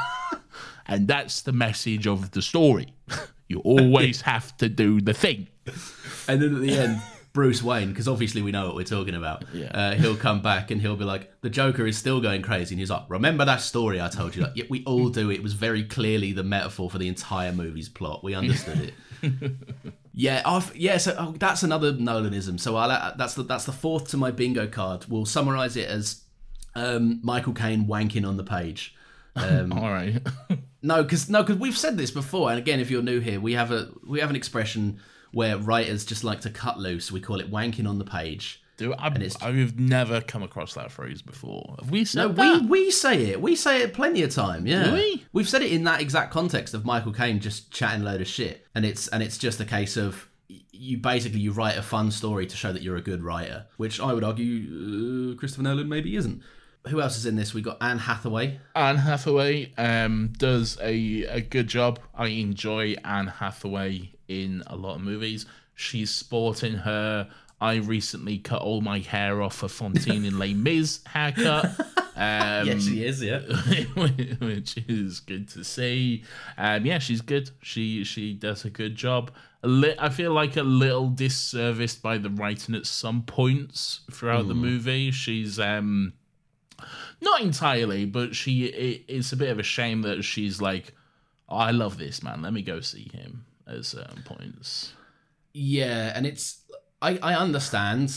and 0.88 1.08
that's 1.08 1.44
the 1.44 1.54
message 1.54 2.08
of 2.08 2.32
the 2.32 2.42
story. 2.42 2.94
You 3.48 3.60
always 3.66 4.22
have 4.22 4.56
to 4.60 4.70
do 4.70 5.02
the 5.02 5.14
thing. 5.14 5.50
And 6.30 6.42
then 6.42 6.56
at 6.56 6.62
the 6.62 6.74
end, 6.74 7.02
Bruce 7.34 7.64
Wayne, 7.64 7.90
because 7.90 8.08
obviously 8.08 8.42
we 8.42 8.52
know 8.52 8.66
what 8.66 8.76
we're 8.76 8.84
talking 8.84 9.16
about. 9.16 9.46
Yeah. 9.54 9.72
Uh, 9.74 9.96
he'll 9.96 10.18
come 10.18 10.42
back 10.42 10.70
and 10.70 10.82
he'll 10.82 10.98
be 10.98 11.06
like, 11.06 11.32
"The 11.42 11.50
Joker 11.50 11.88
is 11.88 11.98
still 11.98 12.20
going 12.20 12.42
crazy," 12.42 12.76
and 12.76 12.80
he's 12.80 12.90
like, 12.90 13.04
"Remember 13.08 13.46
that 13.46 13.62
story 13.62 14.02
I 14.02 14.10
told 14.10 14.36
you?" 14.36 14.44
Like, 14.44 14.56
yeah, 14.56 14.66
we 14.70 14.84
all 14.86 15.10
do. 15.10 15.32
It 15.32 15.42
was 15.42 15.54
very 15.54 15.84
clearly 15.84 16.34
the 16.34 16.44
metaphor 16.44 16.90
for 16.90 16.98
the 16.98 17.08
entire 17.08 17.54
movie's 17.54 17.90
plot. 17.90 18.24
We 18.24 18.34
understood 18.34 18.94
it. 19.22 19.52
yeah, 20.14 20.42
I've, 20.46 20.76
yeah. 20.76 20.98
So 20.98 21.16
oh, 21.18 21.36
that's 21.38 21.64
another 21.64 21.94
Nolanism. 21.94 22.60
So 22.60 22.76
I'll, 22.76 22.92
uh, 22.92 23.14
that's 23.16 23.36
the 23.36 23.44
that's 23.44 23.66
the 23.66 23.72
fourth 23.72 24.10
to 24.10 24.18
my 24.18 24.32
bingo 24.32 24.68
card. 24.68 25.06
We'll 25.08 25.26
summarize 25.26 25.78
it 25.78 25.88
as 25.88 26.24
um, 26.76 27.20
Michael 27.24 27.54
Caine 27.54 27.86
wanking 27.86 28.28
on 28.28 28.38
the 28.38 28.44
page. 28.44 28.96
Um, 29.36 29.72
All 29.78 29.90
right. 29.90 30.22
no, 30.82 31.04
because 31.04 31.30
no, 31.30 31.44
because 31.44 31.58
we've 31.58 31.78
said 31.78 31.98
this 31.98 32.12
before, 32.12 32.50
and 32.50 32.60
again, 32.60 32.80
if 32.80 32.92
you're 32.92 33.02
new 33.02 33.20
here, 33.20 33.40
we 33.40 33.54
have 33.54 33.72
a 33.72 33.90
we 34.06 34.20
have 34.20 34.30
an 34.30 34.36
expression 34.36 35.00
where 35.32 35.58
writers 35.58 36.06
just 36.06 36.24
like 36.24 36.42
to 36.42 36.50
cut 36.50 36.78
loose. 36.80 37.12
We 37.12 37.22
call 37.22 37.40
it 37.40 37.50
wanking 37.52 37.88
on 37.88 37.98
the 38.00 38.06
page. 38.06 38.62
Dude, 38.78 38.96
I, 38.98 39.08
it's- 39.08 39.36
I've 39.42 39.80
never 39.80 40.22
come 40.22 40.42
across 40.42 40.74
that 40.74 40.92
phrase 40.92 41.22
before. 41.22 41.76
Have 41.80 41.92
we 41.92 42.04
said 42.04 42.22
No, 42.22 42.28
that? 42.34 42.62
we 42.64 42.68
we 42.68 42.92
say 42.92 43.26
it. 43.28 43.42
We 43.42 43.56
say 43.56 43.82
it 43.84 43.94
plenty 43.94 44.24
of 44.24 44.34
time. 44.34 44.66
Yeah, 44.66 44.86
Do 44.86 44.94
we? 44.94 45.24
We've 45.34 45.48
said 45.48 45.62
it 45.62 45.72
in 45.72 45.84
that 45.84 46.02
exact 46.02 46.32
context 46.32 46.74
of 46.74 46.84
Michael 46.84 47.12
Caine 47.14 47.40
just 47.40 47.70
chatting 47.72 48.02
a 48.02 48.06
load 48.06 48.22
of 48.22 48.28
shit, 48.28 48.66
and 48.74 48.84
it's 48.86 49.08
and 49.10 49.22
it's 49.22 49.38
just 49.38 49.60
a 49.60 49.66
case 49.66 49.98
of 49.98 50.28
you 50.72 50.98
basically 50.98 51.40
you 51.40 51.52
write 51.52 51.78
a 51.78 51.82
fun 51.84 52.10
story 52.10 52.48
to 52.48 52.58
show 52.58 52.74
that 52.74 52.82
you're 52.82 52.96
a 52.98 53.02
good 53.02 53.22
writer, 53.24 53.68
which 53.78 54.00
I 54.00 54.14
would 54.14 54.24
argue 54.24 55.32
uh, 55.34 55.36
Christopher 55.38 55.62
Nolan 55.64 55.88
maybe 55.88 56.16
isn't. 56.16 56.42
Who 56.88 57.02
else 57.02 57.18
is 57.18 57.26
in 57.26 57.36
this? 57.36 57.54
We 57.54 57.62
got 57.62 57.78
Anne 57.82 58.00
Hathaway. 58.00 58.60
Anne 58.76 58.98
Hathaway 58.98 59.72
um, 59.78 60.34
does 60.38 60.78
a, 60.82 61.24
a 61.26 61.42
good 61.42 61.68
job. 61.68 62.00
I 62.16 62.28
enjoy 62.28 62.96
Anne 63.04 63.28
Hathaway 63.28 64.14
in 64.28 64.64
a 64.68 64.76
lot 64.76 64.96
of 64.96 65.02
movies. 65.02 65.46
She's 65.76 66.10
sporting 66.12 66.74
her 66.74 67.30
I 67.62 67.76
recently 67.76 68.40
cut 68.40 68.64
all 68.64 68.82
my 68.82 68.98
hair 68.98 69.44
off 69.44 69.58
for 69.58 69.68
Fantine 69.68 70.26
and 70.26 70.40
Les 70.40 70.56
Mis 70.56 71.02
haircut. 71.06 71.66
Um, 72.16 72.66
yes, 72.66 72.86
she 72.86 73.06
is. 73.06 73.22
Yeah. 73.22 73.40
which 74.40 74.78
is 74.88 75.20
good 75.20 75.48
to 75.50 75.64
see. 75.64 76.24
Um, 76.58 76.88
yeah, 76.88 76.98
she's 76.98 77.22
good. 77.22 77.52
She 77.62 78.04
she 78.04 78.34
does 78.34 78.66
a 78.66 78.72
good 78.72 78.96
job. 78.96 79.32
A 79.62 79.68
li- 79.68 79.96
I 80.00 80.10
feel 80.10 80.34
like 80.34 80.58
a 80.58 80.64
little 80.64 81.12
disserviced 81.12 82.02
by 82.02 82.18
the 82.18 82.32
writing 82.32 82.74
at 82.74 82.88
some 82.88 83.22
points 83.22 84.02
throughout 84.12 84.48
the 84.48 84.56
movie. 84.56 85.12
She's 85.12 85.60
um 85.60 86.14
not 87.22 87.42
entirely, 87.42 88.06
but 88.06 88.36
she 88.36 88.66
it, 88.66 89.06
it's 89.08 89.32
a 89.32 89.38
bit 89.38 89.50
of 89.50 89.60
a 89.60 89.64
shame 89.64 90.02
that 90.04 90.24
she's 90.24 90.62
like, 90.62 90.94
oh, 91.50 91.58
I 91.58 91.72
love 91.72 91.98
this 91.98 92.22
man. 92.24 92.42
Let 92.42 92.54
me 92.54 92.62
go 92.62 92.80
see 92.82 93.10
him 93.14 93.46
at 93.68 93.86
certain 93.86 94.24
points. 94.24 94.94
Yeah, 95.54 96.12
and 96.16 96.26
it's 96.26 96.62
I 97.02 97.18
I 97.22 97.34
understand. 97.36 98.14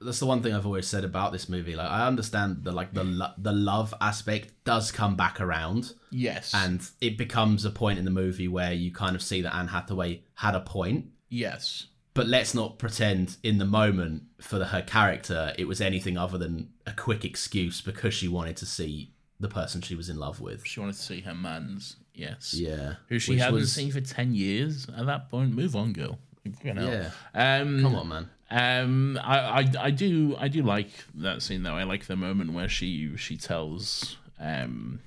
That's 0.00 0.18
the 0.20 0.26
one 0.26 0.42
thing 0.42 0.52
I've 0.52 0.66
always 0.66 0.86
said 0.86 1.04
about 1.04 1.32
this 1.32 1.48
movie. 1.48 1.74
Like 1.76 1.88
I 1.90 2.06
understand 2.06 2.64
the 2.64 2.72
like 2.72 2.92
the 2.92 3.04
lo- 3.04 3.32
the 3.38 3.52
love 3.52 3.94
aspect 4.00 4.52
does 4.64 4.92
come 4.92 5.16
back 5.16 5.40
around, 5.40 5.94
Yes, 6.10 6.52
and 6.54 6.86
it 7.00 7.16
becomes 7.16 7.64
a 7.64 7.70
point 7.70 7.98
in 7.98 8.04
the 8.04 8.10
movie 8.10 8.48
where 8.48 8.72
you 8.72 8.92
kind 8.92 9.16
of 9.16 9.22
see 9.22 9.40
that 9.42 9.54
Anne 9.54 9.68
Hathaway 9.68 10.22
had 10.34 10.54
a 10.54 10.60
point. 10.60 11.06
yes, 11.30 11.86
But 12.12 12.26
let's 12.26 12.54
not 12.54 12.78
pretend 12.78 13.36
in 13.42 13.56
the 13.58 13.64
moment 13.64 14.24
for 14.40 14.58
the, 14.58 14.66
her 14.66 14.82
character 14.82 15.54
it 15.58 15.66
was 15.66 15.80
anything 15.80 16.18
other 16.18 16.36
than 16.38 16.68
a 16.86 16.92
quick 16.92 17.24
excuse 17.24 17.80
because 17.80 18.14
she 18.14 18.28
wanted 18.28 18.56
to 18.58 18.66
see 18.66 19.10
the 19.40 19.48
person 19.48 19.80
she 19.82 19.94
was 19.94 20.08
in 20.08 20.16
love 20.18 20.40
with. 20.40 20.66
she 20.66 20.80
wanted 20.80 20.94
to 20.94 21.02
see 21.02 21.20
her 21.20 21.34
man's. 21.34 21.96
Yes, 22.14 22.54
Yeah, 22.54 22.94
who 23.08 23.18
she 23.18 23.32
Which 23.32 23.40
hadn't 23.40 23.54
was- 23.56 23.72
seen 23.72 23.92
for 23.92 24.00
ten 24.00 24.34
years. 24.34 24.86
At 24.96 25.04
that 25.06 25.28
point, 25.30 25.52
move 25.54 25.76
on, 25.76 25.92
girl. 25.92 26.18
You 26.64 26.72
know. 26.74 26.88
Yeah, 27.34 27.60
Um, 27.60 27.82
come 27.82 27.94
on, 27.96 28.08
man. 28.08 28.30
Um, 28.48 29.18
I, 29.22 29.38
I, 29.60 29.70
I 29.80 29.90
do, 29.90 30.36
I 30.38 30.46
do 30.48 30.62
like 30.62 30.88
that 31.16 31.42
scene 31.42 31.64
though. 31.64 31.74
I 31.74 31.82
like 31.82 32.06
the 32.06 32.14
moment 32.16 32.52
where 32.52 32.68
she, 32.68 33.16
she 33.16 33.36
tells, 33.36 34.16
um, 34.38 35.00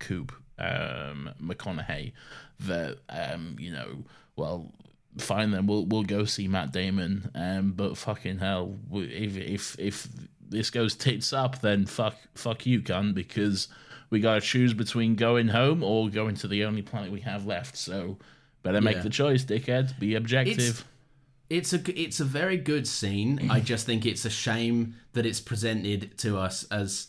Coop, 0.00 0.32
um, 0.58 1.30
McConaughey 1.40 2.12
that, 2.58 2.98
um, 3.08 3.56
you 3.60 3.72
know, 3.72 4.02
well, 4.36 4.72
fine 5.18 5.52
then, 5.52 5.66
we'll, 5.68 5.86
we'll 5.86 6.02
go 6.02 6.24
see 6.24 6.48
Matt 6.48 6.72
Damon. 6.72 7.30
Um, 7.36 7.72
but 7.72 7.96
fucking 7.96 8.38
hell, 8.38 8.76
if, 8.92 9.36
if, 9.36 9.76
if 9.78 10.08
this 10.50 10.70
goes 10.70 10.94
tits 10.94 11.32
up, 11.32 11.60
then 11.60 11.86
fuck, 11.86 12.16
fuck 12.34 12.66
you, 12.66 12.82
cunt, 12.82 13.14
because 13.14 13.68
we 14.10 14.20
gotta 14.20 14.40
choose 14.40 14.74
between 14.74 15.14
going 15.14 15.48
home 15.48 15.82
or 15.82 16.08
going 16.08 16.34
to 16.36 16.48
the 16.48 16.64
only 16.64 16.82
planet 16.82 17.10
we 17.12 17.20
have 17.20 17.46
left. 17.46 17.76
So 17.76 18.18
better 18.62 18.80
make 18.80 18.96
Yeah. 18.96 19.02
the 19.02 19.10
choice, 19.10 19.44
dickhead. 19.44 19.98
Be 19.98 20.14
objective. 20.16 20.84
It's 21.48 21.72
a 21.72 22.00
it's 22.00 22.20
a 22.20 22.24
very 22.24 22.56
good 22.56 22.86
scene. 22.86 23.50
I 23.50 23.60
just 23.60 23.86
think 23.86 24.06
it's 24.06 24.24
a 24.24 24.30
shame 24.30 24.94
that 25.14 25.26
it's 25.26 25.40
presented 25.40 26.16
to 26.18 26.38
us 26.38 26.64
as 26.70 27.08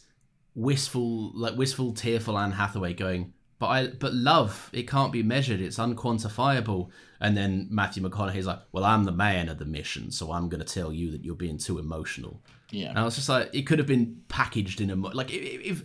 wistful, 0.56 1.32
like 1.34 1.56
wistful, 1.58 1.94
tearful 1.94 2.38
Anne 2.38 2.52
Hathaway 2.54 2.94
going, 2.94 3.34
but 3.62 3.68
I 3.68 3.88
but 3.88 4.14
love 4.14 4.70
it 4.74 4.88
can't 4.90 5.14
be 5.14 5.22
measured. 5.24 5.62
It's 5.62 5.78
unquantifiable. 5.78 6.90
And 7.22 7.38
then 7.38 7.68
Matthew 7.70 8.02
McConaughey's 8.02 8.48
like, 8.48 8.60
well, 8.72 8.84
I'm 8.84 9.04
the 9.04 9.12
man 9.12 9.48
of 9.48 9.60
the 9.60 9.66
mission, 9.66 10.12
so 10.12 10.32
I'm 10.32 10.50
going 10.50 10.66
to 10.66 10.74
tell 10.74 10.92
you 10.92 11.12
that 11.12 11.24
you're 11.24 11.36
being 11.36 11.60
too 11.60 11.78
emotional. 11.78 12.42
yeah. 12.72 12.90
And 12.90 12.98
I 12.98 13.04
was 13.04 13.16
just 13.16 13.30
like, 13.30 13.52
it 13.54 13.68
could 13.68 13.78
have 13.78 13.88
been 13.88 14.24
packaged 14.28 14.82
in 14.82 14.90
a 14.90 14.96
mo- 14.96 15.12
like 15.14 15.32
if, 15.32 15.62
if 15.62 15.84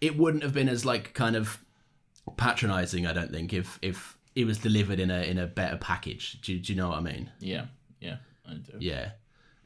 it 0.00 0.18
wouldn't 0.18 0.42
have 0.42 0.52
been 0.52 0.68
as 0.68 0.84
like 0.84 1.14
kind 1.14 1.36
of 1.36 1.64
patronizing. 2.36 3.06
I 3.06 3.12
don't 3.12 3.30
think 3.30 3.52
if 3.52 3.78
if 3.80 4.18
it 4.34 4.44
was 4.46 4.58
delivered 4.58 4.98
in 4.98 5.10
a 5.12 5.22
in 5.22 5.38
a 5.38 5.46
better 5.46 5.76
package. 5.76 6.40
Do, 6.42 6.58
do 6.58 6.72
you 6.72 6.76
know 6.76 6.88
what 6.88 6.98
I 6.98 7.02
mean? 7.02 7.30
Yeah, 7.38 7.66
yeah, 8.00 8.16
I 8.48 8.54
do. 8.54 8.76
Yeah. 8.80 9.10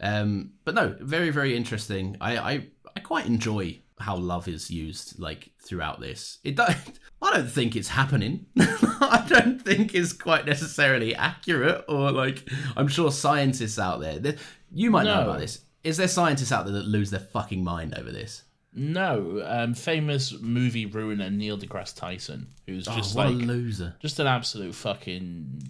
Um, 0.01 0.53
but 0.65 0.75
no, 0.75 0.95
very 1.01 1.31
very 1.31 1.57
interesting. 1.57 2.17
I, 2.21 2.37
I 2.37 2.67
I 2.95 3.01
quite 3.01 3.25
enjoy 3.27 3.81
how 4.01 4.17
love 4.17 4.49
is 4.49 4.71
used 4.71 5.19
like 5.19 5.51
throughout 5.61 6.01
this. 6.01 6.39
It 6.45 6.57
don't, 6.57 6.77
I 7.23 7.33
don't 7.37 7.51
think 7.51 7.77
it's 7.77 7.89
happening. 7.89 8.47
I 8.59 9.25
don't 9.29 9.61
think 9.63 9.95
it's 9.95 10.13
quite 10.13 10.47
necessarily 10.47 11.15
accurate 11.15 11.85
or 11.89 12.11
like 12.13 12.49
I'm 12.77 12.89
sure 12.89 13.11
scientists 13.11 13.79
out 13.79 14.01
there. 14.01 14.19
there- 14.19 14.37
You 14.73 14.91
might 14.91 15.05
know 15.05 15.23
about 15.23 15.39
this. 15.41 15.61
Is 15.85 15.97
there 15.97 16.09
scientists 16.09 16.53
out 16.53 16.65
there 16.67 16.75
that 16.75 16.87
lose 16.87 17.11
their 17.11 17.21
fucking 17.21 17.63
mind 17.65 17.95
over 17.97 18.11
this? 18.11 18.43
No, 18.75 19.43
um, 19.47 19.75
famous 19.75 20.35
movie 20.41 20.87
ruiner 20.87 21.31
Neil 21.31 21.57
deGrasse 21.59 21.97
Tyson, 21.97 22.49
who's 22.67 22.85
just 22.85 23.17
oh, 23.17 23.19
what 23.19 23.27
like 23.33 23.43
a 23.43 23.47
loser. 23.47 23.95
just 24.01 24.19
an 24.21 24.27
absolute 24.27 24.75
fucking, 24.75 25.63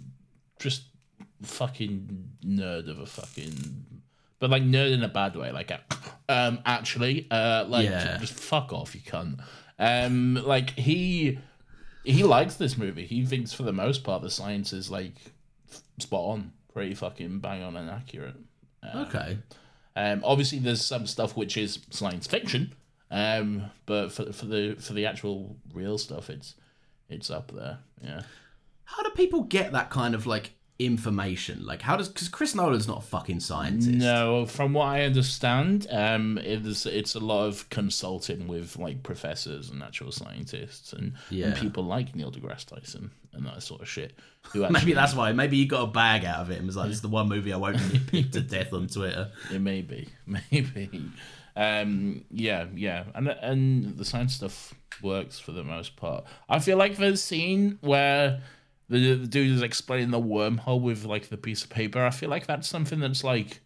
just 0.58 0.82
fucking 1.42 2.28
nerd 2.44 2.88
of 2.90 2.98
a 2.98 3.06
fucking, 3.06 3.84
but 4.38 4.50
like 4.50 4.62
nerd 4.62 4.92
in 4.92 5.02
a 5.02 5.08
bad 5.08 5.36
way. 5.36 5.50
Like, 5.52 5.70
uh, 5.72 5.78
um, 6.28 6.60
actually, 6.66 7.26
uh, 7.30 7.64
like 7.68 7.84
Yeah. 7.88 8.18
just 8.18 8.34
fuck 8.34 8.72
off, 8.72 8.94
you 8.94 9.00
cunt. 9.00 9.40
Um, 9.78 10.34
like 10.34 10.70
he 10.70 11.38
he 12.04 12.22
likes 12.24 12.54
this 12.56 12.76
movie. 12.78 13.06
He 13.06 13.24
thinks 13.24 13.52
for 13.52 13.62
the 13.64 13.72
most 13.72 14.02
part 14.04 14.22
the 14.22 14.30
science 14.30 14.72
is 14.72 14.90
like 14.90 15.14
spot 15.98 16.20
on, 16.30 16.52
pretty 16.72 16.94
fucking 16.94 17.40
bang 17.40 17.62
on 17.62 17.76
and 17.76 17.90
accurate. 17.90 18.36
Okay. 18.94 19.38
Um, 19.96 20.22
obviously, 20.24 20.58
there's 20.60 20.84
some 20.84 21.06
stuff 21.06 21.36
which 21.36 21.56
is 21.56 21.80
science 21.90 22.26
fiction, 22.28 22.72
um, 23.10 23.64
but 23.86 24.10
for 24.12 24.32
for 24.32 24.46
the 24.46 24.76
for 24.80 24.92
the 24.92 25.06
actual 25.06 25.56
real 25.74 25.98
stuff, 25.98 26.30
it's 26.30 26.54
it's 27.08 27.30
up 27.30 27.50
there. 27.52 27.78
Yeah. 28.02 28.22
How 28.84 29.02
do 29.02 29.10
people 29.10 29.42
get 29.42 29.72
that 29.72 29.90
kind 29.90 30.14
of 30.14 30.26
like 30.26 30.52
information? 30.78 31.64
Like, 31.66 31.82
how 31.82 31.96
does 31.96 32.08
because 32.08 32.28
Chris 32.28 32.54
Nolan's 32.54 32.86
not 32.88 32.98
a 32.98 33.06
fucking 33.06 33.40
scientist. 33.40 33.88
No, 33.90 34.46
from 34.46 34.72
what 34.72 34.86
I 34.86 35.02
understand, 35.02 35.86
um, 35.90 36.38
it's 36.38 36.86
it's 36.86 37.14
a 37.14 37.20
lot 37.20 37.46
of 37.46 37.68
consulting 37.70 38.46
with 38.48 38.76
like 38.78 39.02
professors 39.02 39.70
and 39.70 39.82
actual 39.82 40.12
scientists 40.12 40.92
and, 40.92 41.14
Yeah. 41.30 41.46
and 41.46 41.56
people 41.56 41.84
like 41.84 42.14
Neil 42.14 42.30
deGrasse 42.30 42.66
Tyson 42.66 43.10
and 43.32 43.44
that 43.46 43.62
sort 43.62 43.80
of 43.82 43.88
shit. 43.88 44.14
Who 44.52 44.64
actually, 44.64 44.80
Maybe 44.80 44.92
that's 44.92 45.14
why. 45.14 45.32
Maybe 45.32 45.56
he 45.58 45.66
got 45.66 45.82
a 45.82 45.86
bag 45.90 46.24
out 46.24 46.40
of 46.40 46.50
it 46.50 46.58
and 46.58 46.66
was 46.66 46.76
like, 46.76 46.88
"This 46.88 46.96
is 46.96 47.02
the 47.02 47.08
one 47.08 47.28
movie 47.28 47.52
I 47.52 47.56
won't 47.56 47.76
nitpick 47.78 48.32
to 48.32 48.40
death 48.40 48.72
on 48.72 48.86
Twitter." 48.86 49.30
It 49.52 49.60
may 49.60 49.82
be, 49.82 50.08
maybe. 50.26 50.90
Um, 51.56 52.24
yeah, 52.30 52.66
yeah, 52.74 53.04
and 53.16 53.28
and 53.28 53.96
the 53.98 54.04
science 54.04 54.34
stuff 54.34 54.74
works 55.02 55.38
for 55.40 55.50
the 55.52 55.64
most 55.64 55.96
part. 55.96 56.24
I 56.48 56.60
feel 56.60 56.76
like 56.78 56.96
the 56.96 57.16
scene 57.16 57.78
where 57.80 58.40
the, 58.88 59.14
the 59.14 59.26
dude 59.26 59.54
is 59.54 59.62
explaining 59.62 60.10
the 60.10 60.20
wormhole 60.20 60.80
with 60.80 61.04
like 61.04 61.28
the 61.28 61.36
piece 61.36 61.62
of 61.64 61.70
paper. 61.70 62.04
I 62.04 62.10
feel 62.10 62.30
like 62.30 62.46
that's 62.46 62.68
something 62.68 63.00
that's 63.00 63.22
like 63.24 63.60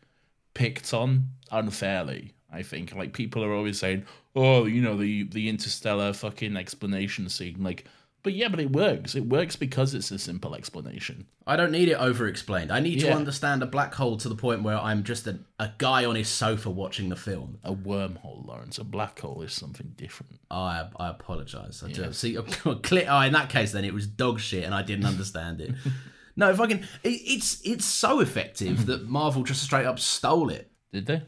picked 0.55 0.93
on 0.93 1.31
unfairly. 1.51 2.33
I 2.53 2.63
think 2.63 2.95
like 2.95 3.13
people 3.13 3.43
are 3.45 3.53
always 3.53 3.79
saying, 3.79 4.05
"Oh, 4.35 4.67
you 4.67 4.83
know 4.83 4.97
the 4.97 5.25
the 5.25 5.49
interstellar 5.49 6.13
fucking 6.13 6.57
explanation 6.57 7.29
scene." 7.29 7.63
Like, 7.63 7.87
but 8.23 8.35
yeah, 8.35 8.49
but 8.49 8.61
it 8.61 8.71
works. 8.71 9.17
It 9.17 9.27
works 9.27 9.57
because 9.57 9.95
it's 9.95 10.11
a 10.13 10.19
simple 10.19 10.55
explanation. 10.55 11.27
I 11.45 11.57
don't 11.57 11.73
need 11.73 11.89
it 11.89 11.95
over 11.95 12.29
explained. 12.29 12.71
I 12.71 12.79
need 12.79 13.01
to 13.01 13.13
understand 13.13 13.63
a 13.63 13.67
black 13.67 13.95
hole 13.95 14.17
to 14.19 14.29
the 14.29 14.37
point 14.37 14.63
where 14.63 14.79
I'm 14.79 15.03
just 15.03 15.27
a, 15.27 15.41
a 15.59 15.71
guy 15.79 16.05
on 16.05 16.15
his 16.15 16.29
sofa 16.29 16.71
watching 16.71 17.09
the 17.09 17.17
film. 17.17 17.59
A 17.65 17.75
wormhole, 17.75 18.47
Laurence. 18.47 18.79
A 18.79 18.85
black 18.85 19.19
hole 19.19 19.43
is 19.43 19.53
something 19.53 19.93
different. 19.97 20.39
I 20.51 20.89
I 20.97 21.09
apologize. 21.09 21.83
I 21.85 21.91
do. 21.91 22.13
See, 22.13 22.37
clear. 22.83 23.07
Oh, 23.09 23.21
in 23.21 23.33
that 23.33 23.49
case, 23.49 23.73
then 23.73 23.85
it 23.85 23.95
was 23.95 24.07
dog 24.07 24.39
shit, 24.39 24.65
and 24.65 24.75
I 24.75 24.83
didn't 24.83 25.07
understand 25.07 25.61
it. 25.61 25.75
no, 26.37 26.51
if 26.51 26.59
fucking, 26.59 26.85
it, 27.03 27.09
it's 27.09 27.61
it's 27.65 27.85
so 27.85 28.21
effective 28.21 28.87
that 28.87 29.09
Marvel 29.09 29.43
just 29.43 29.65
straight 29.65 29.87
up 29.87 29.99
stole 29.99 30.49
it. 30.49 30.71
Did 30.93 31.07
they? 31.07 31.23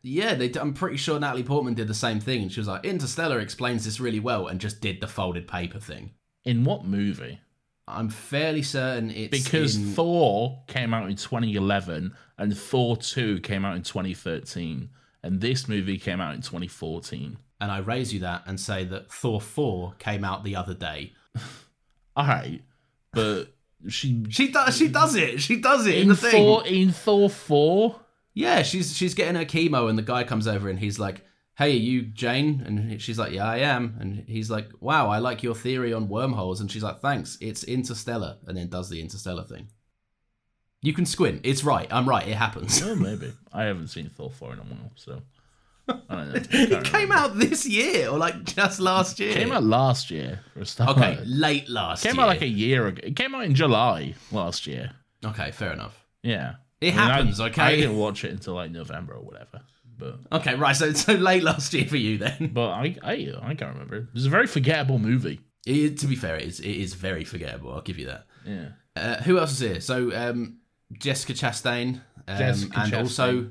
Yeah, 0.00 0.34
they. 0.34 0.50
I'm 0.58 0.72
pretty 0.72 0.96
sure 0.96 1.20
Natalie 1.20 1.42
Portman 1.42 1.74
did 1.74 1.88
the 1.88 1.94
same 1.94 2.20
thing, 2.20 2.40
and 2.40 2.50
she 2.50 2.60
was 2.60 2.68
like, 2.68 2.86
"Interstellar 2.86 3.40
explains 3.40 3.84
this 3.84 4.00
really 4.00 4.20
well," 4.20 4.46
and 4.46 4.60
just 4.60 4.80
did 4.80 5.02
the 5.02 5.08
folded 5.08 5.46
paper 5.46 5.78
thing. 5.78 6.12
In 6.48 6.64
what 6.64 6.84
movie? 6.84 7.40
I'm 7.86 8.08
fairly 8.08 8.62
certain 8.62 9.10
it's 9.10 9.30
Because 9.44 9.76
in- 9.76 9.84
Thor 9.92 10.62
came 10.66 10.92
out 10.94 11.08
in 11.10 11.16
2011 11.16 12.14
and 12.38 12.56
Thor 12.56 12.96
2 12.96 13.40
came 13.40 13.64
out 13.64 13.76
in 13.76 13.82
2013 13.82 14.90
and 15.22 15.40
this 15.40 15.68
movie 15.68 15.98
came 15.98 16.20
out 16.20 16.34
in 16.34 16.40
2014. 16.42 17.38
and 17.60 17.70
I 17.72 17.78
raise 17.78 18.12
you 18.14 18.20
that 18.20 18.42
and 18.46 18.58
say 18.60 18.84
that 18.84 19.10
Thor 19.10 19.40
4 19.40 19.94
came 19.98 20.24
out 20.24 20.44
the 20.44 20.54
other 20.56 20.74
day. 20.74 21.12
All 22.16 22.26
right, 22.26 22.62
but 23.12 23.54
she 23.88 24.24
She 24.30 24.48
does. 24.50 24.76
She 24.76 24.88
does 24.88 25.14
it. 25.14 25.40
She 25.40 25.60
does 25.60 25.86
it 25.86 25.96
in, 25.96 26.02
in 26.02 26.08
the 26.08 26.16
thing. 26.16 26.30
Thor 26.32 26.66
in 26.66 26.92
Thor 26.92 27.28
4 27.30 28.00
Yeah, 28.34 28.62
she's 28.62 28.96
she's 28.96 29.14
getting 29.14 29.34
her 29.36 29.44
chemo, 29.44 29.88
and 29.88 29.98
the 29.98 30.02
guy 30.02 30.24
comes 30.24 30.46
over 30.46 30.68
and 30.68 30.78
he's 30.78 30.98
like, 30.98 31.22
"Hey, 31.58 31.72
are 31.72 31.80
you 31.90 32.02
Jane?" 32.02 32.62
And 32.64 33.02
she's 33.02 33.18
like, 33.18 33.32
"Yeah, 33.32 33.46
I 33.46 33.58
am." 33.58 33.96
And 34.00 34.24
he's 34.26 34.50
like, 34.50 34.70
"Wow, 34.80 35.10
I 35.10 35.18
like 35.18 35.42
your 35.42 35.54
theory 35.54 35.92
on 35.92 36.08
wormholes." 36.08 36.60
And 36.60 36.70
she's 36.70 36.82
like, 36.82 37.00
"Thanks, 37.00 37.36
it's 37.40 37.64
interstellar," 37.64 38.38
and 38.46 38.56
then 38.56 38.68
does 38.68 38.88
the 38.88 39.00
interstellar 39.00 39.44
thing. 39.44 39.68
You 40.80 40.92
can 40.92 41.06
squint. 41.06 41.40
It's 41.42 41.64
right. 41.64 41.88
I'm 41.90 42.08
right. 42.08 42.26
It 42.26 42.36
happens. 42.36 42.82
Oh, 42.82 42.94
maybe. 42.94 43.32
I 43.52 43.64
haven't 43.64 43.88
seen 43.88 44.08
Thor 44.10 44.30
4 44.30 44.52
in 44.52 44.58
a 44.60 44.62
while, 44.62 44.92
so 44.94 45.22
know. 45.88 46.32
It 46.50 46.84
came 46.84 47.12
out 47.12 47.38
this 47.38 47.66
year, 47.66 48.08
or 48.08 48.18
like 48.18 48.44
just 48.44 48.80
last 48.80 49.18
year. 49.18 49.30
It 49.30 49.34
came 49.34 49.52
out 49.52 49.64
last 49.64 50.10
year 50.10 50.40
for 50.54 50.60
a 50.60 50.66
start. 50.66 50.96
Okay, 50.96 51.18
late 51.24 51.68
last. 51.68 52.04
Year. 52.04 52.10
It 52.10 52.14
came 52.14 52.18
year. 52.18 52.24
out 52.24 52.28
like 52.28 52.42
a 52.42 52.48
year 52.48 52.86
ago. 52.86 53.00
It 53.04 53.16
came 53.16 53.34
out 53.34 53.44
in 53.44 53.54
July 53.54 54.14
last 54.32 54.66
year. 54.66 54.92
Okay, 55.24 55.50
fair 55.50 55.72
enough. 55.72 56.04
Yeah. 56.22 56.54
It 56.80 56.94
I 56.94 56.96
mean, 56.96 56.98
I- 56.98 57.16
happens, 57.16 57.40
okay? 57.40 57.62
I 57.62 57.76
didn't 57.76 57.96
watch 57.96 58.24
it 58.24 58.30
until 58.30 58.54
like 58.54 58.70
November 58.70 59.14
or 59.14 59.22
whatever. 59.22 59.62
But 59.98 60.20
Okay, 60.32 60.54
right. 60.54 60.76
So 60.76 60.92
so 60.92 61.14
late 61.14 61.42
last 61.42 61.72
year 61.74 61.86
for 61.86 61.96
you 61.96 62.18
then. 62.18 62.50
but 62.54 62.70
I 62.70 62.96
I, 63.02 63.32
I 63.42 63.54
can't 63.54 63.72
remember. 63.72 63.96
It 63.96 64.14
was 64.14 64.26
a 64.26 64.30
very 64.30 64.46
forgettable 64.46 64.98
movie. 64.98 65.40
It, 65.66 65.98
to 65.98 66.06
be 66.06 66.16
fair, 66.16 66.36
it 66.36 66.44
is, 66.44 66.60
it 66.60 66.76
is 66.76 66.94
very 66.94 67.24
forgettable. 67.24 67.72
I'll 67.74 67.82
give 67.82 67.98
you 67.98 68.06
that. 68.06 68.26
Yeah. 68.46 68.68
Uh, 68.96 69.16
who 69.22 69.38
else 69.38 69.52
is 69.52 69.58
here? 69.58 69.80
So 69.80 70.14
um, 70.16 70.58
Jessica 70.92 71.34
Chastain, 71.34 72.00
um, 72.26 72.38
Jessica 72.38 72.80
and 72.80 72.92
Chastain. 72.92 72.98
also 72.98 73.50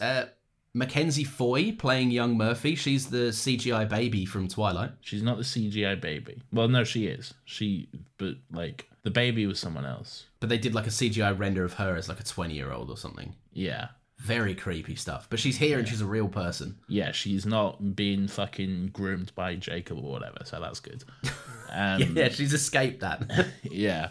uh, 0.00 0.26
Mackenzie 0.74 1.24
Foy 1.24 1.72
playing 1.72 2.10
young 2.10 2.36
Murphy. 2.36 2.74
She's 2.74 3.08
the 3.08 3.30
CGI 3.30 3.88
baby 3.88 4.26
from 4.26 4.46
Twilight. 4.46 4.92
She's 5.00 5.22
not 5.22 5.38
the 5.38 5.42
CGI 5.42 6.00
baby. 6.00 6.42
Well, 6.52 6.68
no, 6.68 6.84
she 6.84 7.06
is. 7.06 7.34
She, 7.44 7.88
but 8.18 8.34
like 8.52 8.88
the 9.02 9.10
baby 9.10 9.46
was 9.46 9.58
someone 9.58 9.86
else. 9.86 10.26
But 10.38 10.50
they 10.50 10.58
did 10.58 10.74
like 10.74 10.86
a 10.86 10.90
CGI 10.90 11.36
render 11.38 11.64
of 11.64 11.74
her 11.74 11.96
as 11.96 12.08
like 12.08 12.20
a 12.20 12.24
twenty-year-old 12.24 12.90
or 12.90 12.96
something. 12.96 13.34
Yeah, 13.52 13.88
Very 14.18 14.54
creepy 14.54 14.96
stuff. 14.96 15.26
But 15.28 15.38
she's 15.38 15.56
here 15.58 15.78
and 15.78 15.86
she's 15.86 16.00
a 16.00 16.06
real 16.06 16.28
person. 16.28 16.76
yeah. 16.88 17.12
She's 17.12 17.44
not 17.46 17.94
being 17.94 18.28
fucking 18.28 18.88
groomed 18.92 19.32
by 19.34 19.54
Jacob 19.56 19.98
or 19.98 20.10
whatever. 20.10 20.38
So 20.44 20.60
that's 20.60 20.80
good. 20.80 21.04
Um, 21.68 22.16
Yeah, 22.16 22.28
she's 22.28 22.52
escaped 22.54 23.00
that. 23.00 23.48
yeah. 23.64 24.08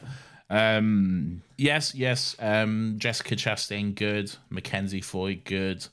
Um, 0.50 1.42
yes, 1.58 1.96
yes. 1.96 2.36
Um, 2.40 2.96
Jessica 2.98 3.36
Chastain, 3.36 3.96
good. 3.96 4.36
Mackenzie 4.50 5.02
Foy, 5.02 5.42
good. 5.44 5.88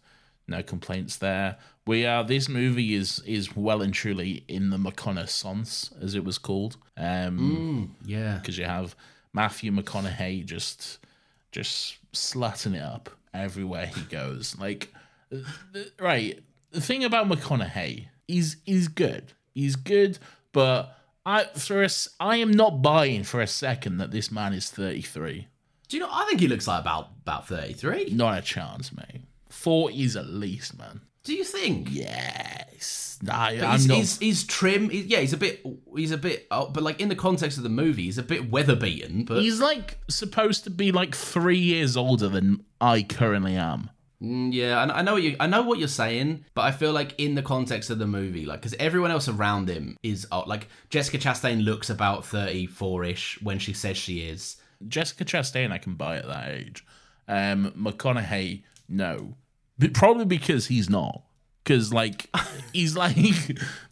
No 0.48 0.62
complaints 0.62 1.16
there. 1.16 1.57
We 1.87 2.05
are. 2.05 2.25
This 2.25 2.48
movie 2.48 2.94
is 2.94 3.20
is 3.25 3.57
well 3.57 3.81
and 3.81 3.94
truly 3.94 4.44
in 4.48 4.70
the 4.70 4.77
McConaissance, 4.77 5.92
as 6.03 6.14
it 6.14 6.25
was 6.25 6.37
called. 6.37 6.77
Um, 6.96 7.94
yeah. 8.05 8.38
because 8.38 8.59
you 8.59 8.64
have 8.64 8.94
Matthew 9.33 9.70
McConaughey 9.72 10.44
just 10.44 10.98
just 11.53 11.96
slutting 12.12 12.75
it 12.75 12.83
up 12.83 13.09
everywhere 13.35 13.87
he 13.87 14.03
goes. 14.03 14.57
Like, 14.59 14.92
th- 15.31 15.92
right, 15.99 16.40
the 16.71 16.81
thing 16.81 17.05
about 17.05 17.29
McConaughey, 17.29 18.07
he's 18.29 18.57
he's 18.64 18.88
good. 18.88 19.33
He's 19.55 19.77
good, 19.77 20.18
but 20.53 20.97
I 21.25 21.45
for 21.45 21.83
a 21.83 21.88
I 22.21 22.37
am 22.37 22.51
not 22.51 22.83
buying 22.83 23.25
for 23.25 23.40
a 23.40 23.47
second 23.47 23.99
that 23.99 24.11
this 24.11 24.31
man 24.31 24.53
is 24.53 24.71
thirty 24.71 25.03
three. 25.03 25.49
Do 25.88 25.97
you 25.97 26.03
know? 26.03 26.09
I 26.11 26.25
think 26.27 26.40
he 26.40 26.49
looks 26.49 26.66
like 26.66 26.81
about 26.81 27.11
about 27.23 27.49
thirty-three. 27.49 28.11
Not 28.12 28.38
a 28.38 28.42
chance, 28.42 28.92
mate. 28.92 29.23
Forties 29.51 30.16
at 30.16 30.27
least, 30.27 30.79
man. 30.79 31.03
Do 31.24 31.35
you 31.35 31.44
think? 31.44 31.88
Yes, 31.90 33.18
I, 33.30 33.56
But 33.58 33.64
I'm 33.64 33.72
he's, 33.78 33.87
not. 33.88 33.96
he's, 33.98 34.18
he's 34.18 34.44
trim. 34.44 34.90
Yeah, 34.92 35.18
he's 35.20 35.32
a 35.32 35.37
bit. 35.37 35.64
He's 35.96 36.11
a 36.11 36.18
bit. 36.18 36.46
Oh, 36.50 36.68
but 36.68 36.82
like 36.82 37.00
in 37.00 37.08
the 37.08 37.14
context 37.16 37.56
of 37.58 37.62
the 37.62 37.68
movie, 37.70 38.04
he's 38.04 38.18
a 38.18 38.22
bit 38.22 38.50
weather 38.50 38.74
beaten. 38.74 39.24
But 39.24 39.40
He's 39.42 39.61
like 39.61 39.98
supposed 40.08 40.64
to 40.64 40.70
be 40.70 40.90
like 40.90 41.14
three 41.14 41.58
years 41.58 41.96
older 41.96 42.28
than 42.28 42.64
I 42.80 43.02
currently 43.04 43.56
am. 43.56 43.90
Mm, 44.20 44.52
yeah, 44.52 44.78
I, 44.78 44.98
I 44.98 45.02
know 45.02 45.14
what 45.14 45.22
you. 45.22 45.37
I 45.38 45.46
know 45.46 45.62
what 45.62 45.78
you're 45.78 45.88
saying, 45.88 46.44
but 46.54 46.62
I 46.62 46.72
feel 46.72 46.92
like 46.92 47.14
in 47.18 47.35
the 47.37 47.42
context 47.42 47.90
of 47.90 47.98
the 47.98 48.06
movie, 48.06 48.44
like 48.46 48.61
because 48.61 48.74
everyone 48.80 49.11
else 49.12 49.28
around 49.28 49.68
him 49.68 49.96
is 50.02 50.26
uh, 50.32 50.42
like 50.46 50.66
Jessica 50.90 51.18
Chastain 51.18 51.64
looks 51.64 51.90
about 51.90 52.24
thirty-four 52.26 53.04
ish 53.04 53.40
when 53.42 53.58
she 53.61 53.72
says 53.72 53.96
she 53.96 54.20
is. 54.20 54.56
Jessica 54.88 55.24
Chastain, 55.24 55.70
I 55.70 55.78
can 55.78 55.94
buy 55.94 56.16
at 56.16 56.26
that 56.26 56.48
age. 56.50 56.85
Um, 57.28 57.72
McConaughey, 57.76 58.64
no, 58.88 59.35
probably 59.88 60.25
because 60.25 60.66
he's 60.66 60.88
not. 60.90 61.23
Because 61.64 61.92
like 61.92 62.29
he's 62.73 62.97
like 62.97 63.16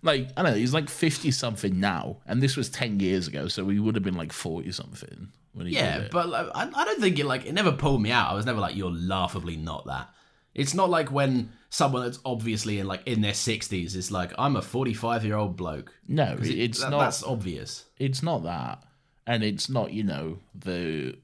like 0.02 0.28
I 0.36 0.42
don't 0.42 0.52
know, 0.52 0.58
he's 0.58 0.74
like 0.74 0.88
fifty 0.88 1.30
something 1.30 1.78
now, 1.78 2.16
and 2.26 2.42
this 2.42 2.56
was 2.56 2.68
ten 2.68 2.98
years 3.00 3.28
ago, 3.28 3.48
so 3.48 3.68
he 3.68 3.78
would 3.78 3.94
have 3.94 4.04
been 4.04 4.16
like 4.16 4.32
forty 4.32 4.72
something 4.72 5.28
when 5.52 5.66
he 5.66 5.74
Yeah, 5.74 6.08
but 6.10 6.28
like, 6.28 6.46
I, 6.54 6.68
I 6.74 6.84
don't 6.84 7.00
think 7.00 7.18
it 7.18 7.26
like 7.26 7.46
it 7.46 7.52
never 7.52 7.72
pulled 7.72 8.02
me 8.02 8.10
out. 8.10 8.30
I 8.30 8.34
was 8.34 8.44
never 8.46 8.58
like 8.60 8.74
you're 8.74 8.90
laughably 8.90 9.56
not 9.56 9.86
that. 9.86 10.08
It's 10.52 10.74
not 10.74 10.90
like 10.90 11.12
when 11.12 11.52
someone 11.68 12.02
that's 12.02 12.18
obviously 12.24 12.80
in 12.80 12.88
like 12.88 13.06
in 13.06 13.20
their 13.20 13.34
sixties 13.34 13.94
is 13.94 14.10
like, 14.10 14.32
I'm 14.36 14.56
a 14.56 14.62
forty 14.62 14.92
five 14.94 15.24
year 15.24 15.36
old 15.36 15.56
bloke. 15.56 15.94
No, 16.08 16.36
it- 16.40 16.46
it's 16.48 16.80
that- 16.80 16.90
not. 16.90 16.98
That's 17.00 17.22
obvious. 17.22 17.84
it's 17.98 18.20
not 18.20 18.42
that, 18.42 18.82
and 19.28 19.44
it's 19.44 19.68
not 19.70 19.92
you 19.92 20.02
know 20.02 20.38
the 20.56 21.14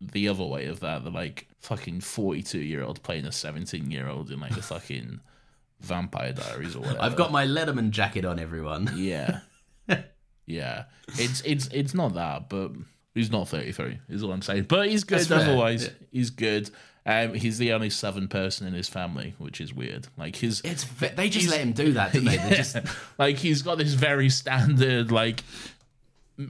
the 0.00 0.28
other 0.28 0.44
way 0.44 0.66
of 0.66 0.80
that. 0.80 1.04
The 1.04 1.10
like 1.10 1.46
fucking 1.60 2.00
forty 2.00 2.42
two 2.42 2.60
year 2.60 2.82
old 2.82 3.02
playing 3.02 3.26
a 3.26 3.32
seventeen 3.32 3.90
year 3.90 4.08
old 4.08 4.30
in 4.30 4.40
like 4.40 4.54
the 4.54 4.62
fucking 4.62 5.20
Vampire 5.80 6.32
Diaries 6.32 6.74
or 6.76 6.80
whatever. 6.80 7.02
I've 7.02 7.16
got 7.16 7.32
my 7.32 7.46
Letterman 7.46 7.90
jacket 7.90 8.24
on, 8.24 8.38
everyone. 8.38 8.90
yeah, 8.96 9.40
yeah. 10.46 10.84
It's 11.18 11.40
it's 11.42 11.68
it's 11.68 11.94
not 11.94 12.14
that, 12.14 12.48
but 12.48 12.72
he's 13.14 13.30
not 13.30 13.48
thirty 13.48 13.72
three. 13.72 13.98
Is 14.08 14.22
all 14.22 14.32
I'm 14.32 14.42
saying. 14.42 14.64
But 14.64 14.88
he's 14.88 15.04
good 15.04 15.20
That's 15.20 15.30
otherwise. 15.44 15.84
yeah. 15.84 15.90
He's 16.10 16.30
good. 16.30 16.70
Um, 17.08 17.34
he's 17.34 17.58
the 17.58 17.72
only 17.72 17.88
southern 17.90 18.26
person 18.26 18.66
in 18.66 18.74
his 18.74 18.88
family, 18.88 19.34
which 19.38 19.60
is 19.60 19.72
weird. 19.72 20.08
Like 20.16 20.34
his 20.34 20.60
It's 20.64 20.82
they 21.14 21.28
just 21.28 21.48
let 21.48 21.60
him 21.60 21.70
do 21.72 21.92
that, 21.92 22.12
didn't 22.12 22.28
they? 22.28 22.36
They 22.36 22.42
Yeah. 22.50 22.54
just 22.54 22.76
like 23.16 23.36
he's 23.36 23.62
got 23.62 23.78
this 23.78 23.94
very 23.94 24.28
standard 24.28 25.12
like 25.12 25.44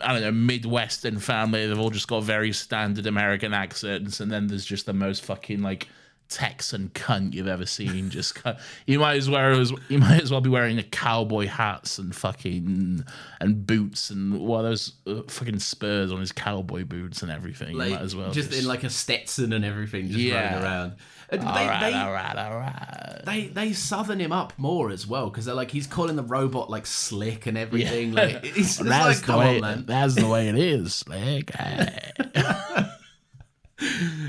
I 0.00 0.12
don't 0.12 0.22
know 0.22 0.32
Midwestern 0.32 1.18
family. 1.18 1.66
They've 1.66 1.78
all 1.78 1.90
just 1.90 2.08
got 2.08 2.24
very 2.24 2.52
standard 2.52 3.06
American 3.06 3.54
accents, 3.54 4.20
and 4.20 4.30
then 4.30 4.48
there's 4.48 4.64
just 4.64 4.86
the 4.86 4.92
most 4.92 5.24
fucking 5.24 5.62
like 5.62 5.88
Texan 6.28 6.90
cunt 6.94 7.34
you've 7.34 7.46
ever 7.46 7.66
seen. 7.66 8.10
Just 8.10 8.38
you 8.86 8.98
might 8.98 9.16
as 9.16 9.30
well 9.30 9.64
you 9.88 9.98
might 9.98 10.22
as 10.22 10.30
well 10.30 10.40
be 10.40 10.50
wearing 10.50 10.78
a 10.78 10.82
cowboy 10.82 11.46
hats 11.46 11.98
and 11.98 12.14
fucking 12.14 13.04
and 13.40 13.66
boots 13.66 14.10
and 14.10 14.40
what 14.40 14.60
are 14.60 14.62
those 14.70 14.92
uh, 15.06 15.22
fucking 15.28 15.58
spurs 15.60 16.10
on 16.12 16.20
his 16.20 16.32
cowboy 16.32 16.84
boots 16.84 17.22
and 17.22 17.30
everything. 17.30 17.70
you 17.72 17.78
like, 17.78 17.90
might 17.92 18.00
as 18.02 18.16
well 18.16 18.30
just, 18.32 18.52
in 18.52 18.66
like 18.66 18.82
a 18.84 18.90
Stetson 18.90 19.52
and 19.52 19.64
everything, 19.64 20.08
just 20.08 20.18
Yeah. 20.18 20.46
running 20.54 20.62
around. 20.64 20.92
And 21.28 21.42
all 21.42 21.54
they, 21.54 21.66
right, 21.66 21.80
they, 21.90 21.96
all 21.96 22.12
right, 22.12 22.36
all 22.36 22.56
right. 22.56 23.22
they 23.24 23.46
they 23.48 23.72
southern 23.72 24.20
him 24.20 24.30
up 24.30 24.52
more 24.58 24.90
as 24.90 25.08
well 25.08 25.28
because 25.28 25.44
they're 25.44 25.56
like 25.56 25.72
he's 25.72 25.88
calling 25.88 26.14
the 26.14 26.22
robot 26.22 26.70
like 26.70 26.86
slick 26.86 27.46
and 27.46 27.58
everything. 27.58 28.12
Like 28.12 28.40
it's, 28.44 28.78
it's 28.78 28.80
like, 28.80 29.16
the 29.16 29.22
come 29.26 29.40
way 29.40 29.56
on, 29.56 29.60
man. 29.60 29.84
that's 29.86 30.14
the 30.14 30.28
way 30.28 30.48
it 30.48 30.56
is. 30.56 31.04
Like, 31.08 31.50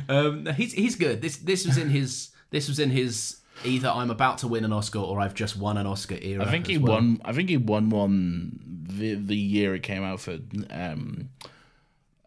Um, 0.10 0.46
he's 0.56 0.74
he's 0.74 0.96
good. 0.96 1.22
This 1.22 1.38
this 1.38 1.66
was 1.66 1.78
in 1.78 1.90
his 1.90 2.30
this 2.50 2.68
was 2.68 2.80
in 2.80 2.90
his 2.90 3.38
either 3.64 3.90
I'm 3.90 4.12
about 4.12 4.40
to 4.40 4.48
win 4.48 4.66
an 4.66 4.74
Oscar 4.74 5.00
or 5.00 5.20
I've 5.20 5.34
just 5.34 5.58
won 5.58 5.78
an 5.78 5.88
Oscar 5.88 6.18
era. 6.22 6.46
I 6.46 6.52
think 6.52 6.68
he 6.68 6.78
well. 6.78 6.94
won. 6.96 7.22
I 7.24 7.34
think 7.34 7.50
he 7.50 7.58
won 7.58 7.90
one 7.90 8.60
the 8.90 9.16
the 9.16 9.36
year 9.36 9.76
it 9.76 9.84
came 9.84 10.04
out 10.04 10.20
for 10.20 10.38
um 10.70 11.30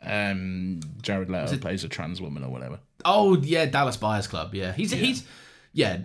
um 0.03 0.81
Jared 1.03 1.31
Leto 1.31 1.57
plays 1.59 1.85
a 1.85 1.89
trans 1.89 2.21
woman 2.21 2.45
or 2.45 2.51
whatever. 2.51 2.81
Oh 3.05 3.37
yeah, 3.37 3.67
Dallas 3.67 3.97
Buyers 3.97 4.27
Club. 4.27 4.55
Yeah, 4.55 4.73
he's 4.73 4.93
he's 4.93 5.25
yeah. 5.73 5.99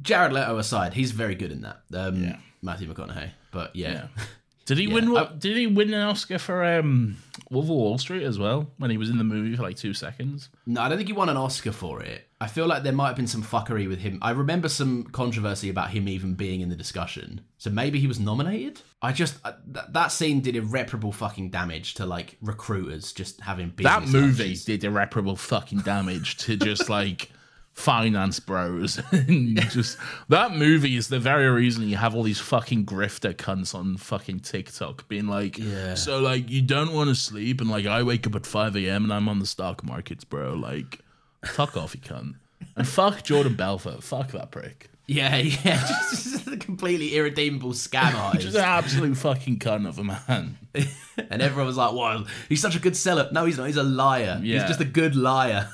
Jared 0.00 0.32
Leto 0.32 0.58
aside, 0.58 0.94
he's 0.94 1.10
very 1.10 1.34
good 1.34 1.50
in 1.50 1.62
that. 1.62 1.80
Um, 1.92 2.22
Yeah. 2.22 2.36
Matthew 2.62 2.92
McConaughey. 2.92 3.30
But 3.50 3.74
yeah, 3.74 4.06
Did 4.64 4.78
he 4.78 4.84
Yeah, 4.84 4.94
win? 4.94 5.16
I- 5.16 5.30
did 5.38 5.56
he 5.56 5.66
win 5.66 5.92
an 5.92 6.00
Oscar 6.02 6.38
for 6.38 6.64
um 6.64 7.16
Wolf 7.50 7.64
of 7.64 7.70
Wall 7.70 7.98
Street 7.98 8.22
as 8.24 8.38
well 8.38 8.70
when 8.78 8.90
he 8.90 8.96
was 8.96 9.10
in 9.10 9.18
the 9.18 9.24
movie 9.24 9.56
for 9.56 9.62
like 9.62 9.76
two 9.76 9.92
seconds? 9.94 10.48
no, 10.66 10.80
I 10.80 10.88
don't 10.88 10.96
think 10.98 11.08
he 11.08 11.12
won 11.12 11.28
an 11.28 11.36
Oscar 11.36 11.72
for 11.72 12.02
it. 12.02 12.26
I 12.40 12.46
feel 12.48 12.66
like 12.66 12.82
there 12.82 12.92
might 12.92 13.08
have 13.08 13.16
been 13.16 13.26
some 13.28 13.42
fuckery 13.42 13.88
with 13.88 14.00
him. 14.00 14.18
I 14.22 14.30
remember 14.30 14.68
some 14.68 15.04
controversy 15.04 15.68
about 15.70 15.90
him 15.90 16.08
even 16.08 16.34
being 16.34 16.60
in 16.60 16.68
the 16.70 16.76
discussion. 16.76 17.40
So 17.58 17.70
maybe 17.70 18.00
he 18.00 18.06
was 18.08 18.18
nominated. 18.18 18.80
I 19.00 19.12
just 19.12 19.36
uh, 19.44 19.52
th- 19.72 19.86
that 19.90 20.08
scene 20.12 20.40
did 20.40 20.56
irreparable 20.56 21.12
fucking 21.12 21.50
damage 21.50 21.94
to 21.94 22.06
like 22.06 22.36
recruiters 22.40 23.12
just 23.12 23.40
having 23.40 23.72
That 23.78 24.08
movie 24.08 24.42
lunches. 24.44 24.64
did 24.64 24.84
irreparable 24.84 25.36
fucking 25.36 25.80
damage 25.80 26.36
to 26.38 26.56
just 26.56 26.88
like 26.98 27.30
finance 27.74 28.38
bros 28.38 29.00
and 29.12 29.58
just 29.70 29.96
that 30.28 30.54
movie 30.54 30.94
is 30.96 31.08
the 31.08 31.18
very 31.18 31.48
reason 31.48 31.88
you 31.88 31.96
have 31.96 32.14
all 32.14 32.22
these 32.22 32.38
fucking 32.38 32.84
grifter 32.84 33.32
cunts 33.34 33.74
on 33.74 33.96
fucking 33.96 34.40
TikTok 34.40 35.08
being 35.08 35.26
like 35.26 35.56
Yeah. 35.58 35.94
so 35.94 36.20
like 36.20 36.50
you 36.50 36.60
don't 36.60 36.92
want 36.92 37.08
to 37.08 37.14
sleep 37.14 37.60
and 37.62 37.70
like 37.70 37.86
I 37.86 38.02
wake 38.02 38.26
up 38.26 38.34
at 38.36 38.44
5 38.46 38.76
a.m. 38.76 39.04
and 39.04 39.12
I'm 39.12 39.28
on 39.28 39.38
the 39.38 39.46
stock 39.46 39.82
markets 39.82 40.22
bro 40.24 40.52
like 40.52 41.00
fuck 41.46 41.76
off 41.76 41.94
you 41.94 42.00
cunt 42.02 42.34
and 42.76 42.86
fuck 42.86 43.22
Jordan 43.22 43.54
Belfort 43.54 44.02
fuck 44.02 44.32
that 44.32 44.50
prick 44.50 44.90
Yeah, 45.06 45.36
yeah, 45.64 45.80
just, 45.86 46.24
just 46.30 46.46
a 46.48 46.56
completely 46.58 47.16
irredeemable 47.16 47.72
scam 47.72 48.14
artist. 48.14 48.44
just 48.48 48.56
an 48.56 48.62
absolute 48.64 49.16
fucking 49.16 49.58
cunt 49.58 49.88
of 49.88 49.98
a 49.98 50.04
man 50.04 50.58
and 50.74 51.42
everyone 51.42 51.66
was 51.66 51.76
like, 51.76 51.92
"Wow, 51.92 52.24
he's 52.48 52.60
such 52.62 52.76
a 52.76 52.78
good 52.78 52.96
seller." 52.96 53.28
No, 53.32 53.44
he's 53.44 53.58
not. 53.58 53.66
He's 53.66 53.76
a 53.76 53.82
liar. 53.82 54.40
Yeah. 54.42 54.60
He's 54.60 54.68
just 54.68 54.80
a 54.80 54.86
good 54.86 55.14
liar. 55.16 55.68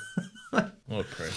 what 0.51 0.73
a 0.91 1.03
prick 1.05 1.33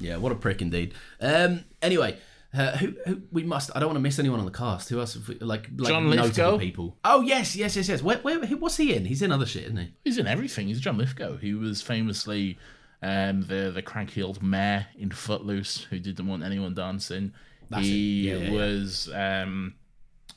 yeah, 0.00 0.16
what 0.16 0.32
a 0.32 0.34
prick 0.34 0.62
indeed. 0.62 0.94
Um, 1.20 1.64
anyway, 1.82 2.16
uh, 2.54 2.76
who, 2.78 2.94
who 3.06 3.22
we 3.30 3.42
must. 3.42 3.70
I 3.74 3.80
don't 3.80 3.88
want 3.88 3.96
to 3.96 4.00
miss 4.02 4.18
anyone 4.18 4.40
on 4.40 4.46
the 4.46 4.52
cast. 4.52 4.88
Who 4.88 4.98
else? 5.00 5.14
have 5.14 5.28
we- 5.28 5.34
Like, 5.38 5.68
like 5.76 5.88
John 5.92 6.04
notable 6.04 6.24
Lithgow? 6.26 6.58
people. 6.58 6.96
Oh 7.04 7.20
yes, 7.20 7.54
yes, 7.56 7.76
yes, 7.76 7.88
yes. 7.88 8.02
Where, 8.02 8.18
where, 8.18 8.38
what's 8.56 8.76
he 8.78 8.94
in? 8.94 9.04
He's 9.04 9.22
in 9.22 9.30
other 9.32 9.46
shit, 9.46 9.64
isn't 9.64 9.76
he? 9.76 9.92
He's 10.04 10.18
in 10.18 10.26
everything. 10.26 10.68
He's 10.68 10.80
John 10.80 10.96
Lithgow. 10.98 11.36
He 11.36 11.54
was 11.54 11.82
famously 11.82 12.58
um, 13.02 13.42
the 13.42 13.70
the 13.74 13.82
cranky 13.82 14.22
old 14.22 14.42
mayor 14.42 14.86
in 14.98 15.10
Footloose 15.10 15.82
who 15.90 15.98
didn't 15.98 16.26
want 16.26 16.42
anyone 16.42 16.74
dancing. 16.74 17.32
That's 17.70 17.84
he. 17.84 18.28
Yeah, 18.30 18.36
yeah, 18.36 18.44
yeah. 18.48 18.50
was 18.52 19.10
um, 19.14 19.74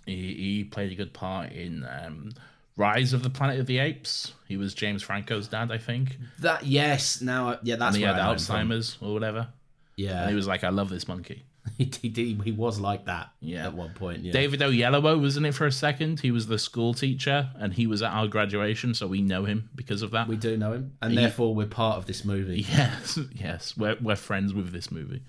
he, 0.05 0.33
he 0.33 0.63
played 0.65 0.91
a 0.91 0.95
good 0.95 1.13
part 1.13 1.51
in 1.53 1.85
um, 1.85 2.31
Rise 2.81 3.13
of 3.13 3.21
the 3.23 3.29
Planet 3.29 3.59
of 3.59 3.67
the 3.67 3.77
Apes. 3.77 4.33
He 4.47 4.57
was 4.57 4.73
James 4.73 5.03
Franco's 5.03 5.47
dad, 5.47 5.71
I 5.71 5.77
think. 5.77 6.17
That 6.39 6.65
yes. 6.65 7.21
Now, 7.21 7.59
yeah, 7.63 7.75
that's 7.75 7.95
and 7.95 7.97
he 7.97 8.03
had 8.03 8.17
I 8.19 8.31
know 8.33 8.37
from. 8.39 8.55
Alzheimer's 8.69 8.97
or 9.01 9.13
whatever. 9.13 9.47
Yeah, 9.95 10.21
And 10.21 10.29
he 10.29 10.35
was 10.35 10.47
like, 10.47 10.63
"I 10.63 10.69
love 10.69 10.89
this 10.89 11.07
monkey." 11.07 11.43
he, 11.77 11.91
he, 12.01 12.09
did- 12.09 12.41
he 12.41 12.51
was 12.51 12.79
like 12.79 13.05
that. 13.05 13.29
Yeah. 13.39 13.67
at 13.67 13.73
one 13.75 13.93
point. 13.93 14.21
Yeah. 14.23 14.31
David 14.31 14.61
Oyelowo 14.61 15.21
was 15.21 15.37
in 15.37 15.45
it 15.45 15.53
for 15.53 15.67
a 15.67 15.71
second. 15.71 16.19
He 16.21 16.31
was 16.31 16.47
the 16.47 16.57
school 16.57 16.95
teacher, 16.95 17.51
and 17.59 17.71
he 17.73 17.85
was 17.85 18.01
at 18.01 18.11
our 18.11 18.27
graduation, 18.27 18.95
so 18.95 19.05
we 19.05 19.21
know 19.21 19.45
him 19.45 19.69
because 19.75 20.01
of 20.01 20.09
that. 20.11 20.27
we 20.27 20.37
do 20.37 20.57
know 20.57 20.73
him, 20.73 20.97
and 21.03 21.15
therefore 21.15 21.53
we're 21.53 21.67
part 21.67 21.97
of 21.97 22.07
this 22.07 22.25
movie. 22.25 22.61
Yes, 22.69 23.19
yes, 23.33 23.77
we're 23.77 23.97
we're 24.01 24.15
friends 24.15 24.53
with 24.55 24.71
this 24.71 24.89
movie. 24.91 25.21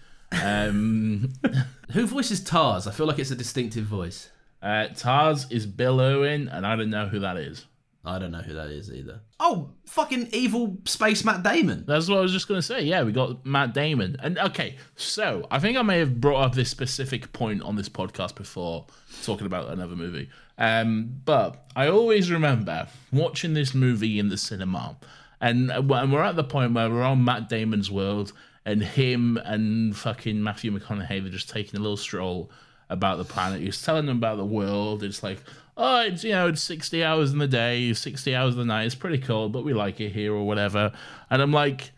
Um, 0.43 1.35
Who 1.93 2.07
voices 2.07 2.43
Tars? 2.43 2.87
I 2.87 2.93
feel 2.93 3.07
like 3.07 3.19
it's 3.19 3.31
a 3.31 3.37
distinctive 3.37 3.85
voice. 3.85 4.31
Uh, 4.63 4.89
Tars 4.89 5.47
is 5.51 5.67
Bill 5.67 6.01
Irwin, 6.01 6.49
and 6.49 6.67
I 6.67 6.77
don't 6.77 6.91
know 6.91 7.09
who 7.09 7.21
that 7.21 7.37
is. 7.37 7.67
I 8.05 8.19
don't 8.19 8.33
know 8.33 8.39
who 8.39 8.55
that 8.55 8.69
is 8.69 8.93
either. 8.93 9.21
Oh, 9.39 9.71
fucking 9.87 10.31
evil 10.33 10.79
space 10.87 11.25
Matt 11.25 11.45
Damon. 11.45 11.85
That's 11.87 12.09
what 12.09 12.19
I 12.19 12.21
was 12.21 12.33
just 12.33 12.49
gonna 12.49 12.63
say. 12.63 12.83
Yeah, 12.83 13.05
we 13.05 13.13
got 13.13 13.47
Matt 13.47 13.75
Damon, 13.75 14.17
and 14.21 14.39
okay, 14.39 14.77
so 14.97 15.47
I 15.51 15.61
think 15.61 15.77
I 15.77 15.83
may 15.83 15.99
have 15.99 16.21
brought 16.21 16.45
up 16.45 16.55
this 16.55 16.69
specific 16.69 17.33
point 17.33 17.63
on 17.63 17.77
this 17.77 17.89
podcast 17.89 18.35
before, 18.35 18.87
talking 19.23 19.47
about 19.47 19.71
another 19.71 19.95
movie. 19.95 20.31
Um, 20.59 21.21
but 21.25 21.65
I 21.77 21.89
always 21.89 22.31
remember 22.31 22.89
watching 23.13 23.55
this 23.55 23.73
movie 23.73 24.19
in 24.19 24.31
the 24.31 24.39
cinema, 24.39 24.97
and 25.41 25.71
and 25.71 26.13
we're 26.13 26.23
at 26.23 26.35
the 26.35 26.45
point 26.45 26.75
where 26.75 26.91
we're 26.91 27.03
on 27.03 27.25
Matt 27.25 27.49
Damon's 27.49 27.91
world, 27.91 28.33
and 28.65 28.83
him 28.83 29.37
and 29.45 29.97
fucking 29.97 30.43
Matthew 30.43 30.77
McConaughey 30.77 31.23
they're 31.23 31.31
just 31.31 31.51
taking 31.51 31.79
a 31.79 31.83
little 31.83 31.97
stroll 31.97 32.51
about 32.89 33.19
the 33.19 33.25
planet. 33.25 33.61
He's 33.61 33.83
telling 33.83 34.07
them 34.07 34.19
about 34.19 34.37
the 34.37 34.45
world. 34.45 35.03
It's 35.03 35.23
like, 35.23 35.39
oh, 35.77 36.03
it's 36.03 36.25
you 36.25 36.33
know, 36.33 36.49
it's 36.49 36.63
sixty 36.63 37.03
hours 37.03 37.33
in 37.33 37.39
the 37.39 37.49
day, 37.49 37.93
sixty 37.93 38.35
hours 38.35 38.55
of 38.55 38.59
the 38.59 38.65
night. 38.65 38.85
It's 38.85 38.95
pretty 38.95 39.19
cold, 39.19 39.53
but 39.53 39.65
we 39.65 39.73
like 39.73 40.01
it 40.01 40.13
here 40.13 40.35
or 40.35 40.47
whatever. 40.47 40.93
And 41.31 41.43
I'm 41.43 41.53
like, 41.53 41.93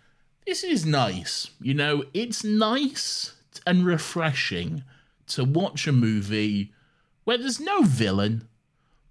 this 0.46 0.62
is 0.62 0.84
nice. 0.84 1.50
You 1.60 1.74
know, 1.74 2.04
it's 2.12 2.44
nice 2.44 3.34
and 3.66 3.86
refreshing 3.86 4.84
to 5.28 5.44
watch 5.44 5.86
a 5.86 5.92
movie 5.92 6.72
where 7.24 7.38
there's 7.38 7.60
no 7.60 7.82
villain, 7.82 8.46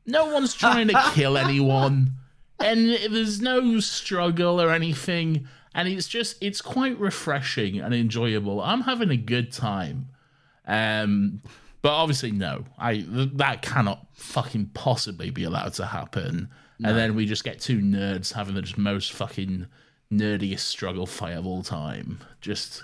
no 0.05 0.25
one's 0.25 0.53
trying 0.53 0.87
to 0.89 1.03
kill 1.13 1.37
anyone, 1.37 2.11
and 2.59 2.89
there's 2.89 3.41
no 3.41 3.79
struggle 3.79 4.61
or 4.61 4.71
anything. 4.71 5.47
And 5.75 5.87
it's 5.87 6.07
just, 6.07 6.37
it's 6.39 6.61
quite 6.61 6.99
refreshing 6.99 7.79
and 7.79 7.95
enjoyable. 7.95 8.61
I'm 8.61 8.81
having 8.81 9.09
a 9.09 9.17
good 9.17 9.51
time. 9.51 10.09
Um, 10.67 11.41
but 11.83 11.91
obviously, 11.91 12.31
no, 12.31 12.63
I 12.79 13.05
that 13.07 13.61
cannot 13.61 14.07
fucking 14.13 14.71
possibly 14.73 15.29
be 15.29 15.43
allowed 15.43 15.73
to 15.73 15.85
happen. 15.85 16.49
And 16.85 16.97
then 16.97 17.15
we 17.15 17.25
just 17.25 17.43
get 17.43 17.59
two 17.59 17.79
nerds 17.79 18.33
having 18.33 18.55
the 18.55 18.61
just 18.61 18.77
most 18.77 19.13
fucking 19.13 19.67
nerdiest 20.11 20.61
struggle 20.61 21.05
fight 21.05 21.37
of 21.37 21.45
all 21.45 21.61
time. 21.61 22.19
Just 22.41 22.83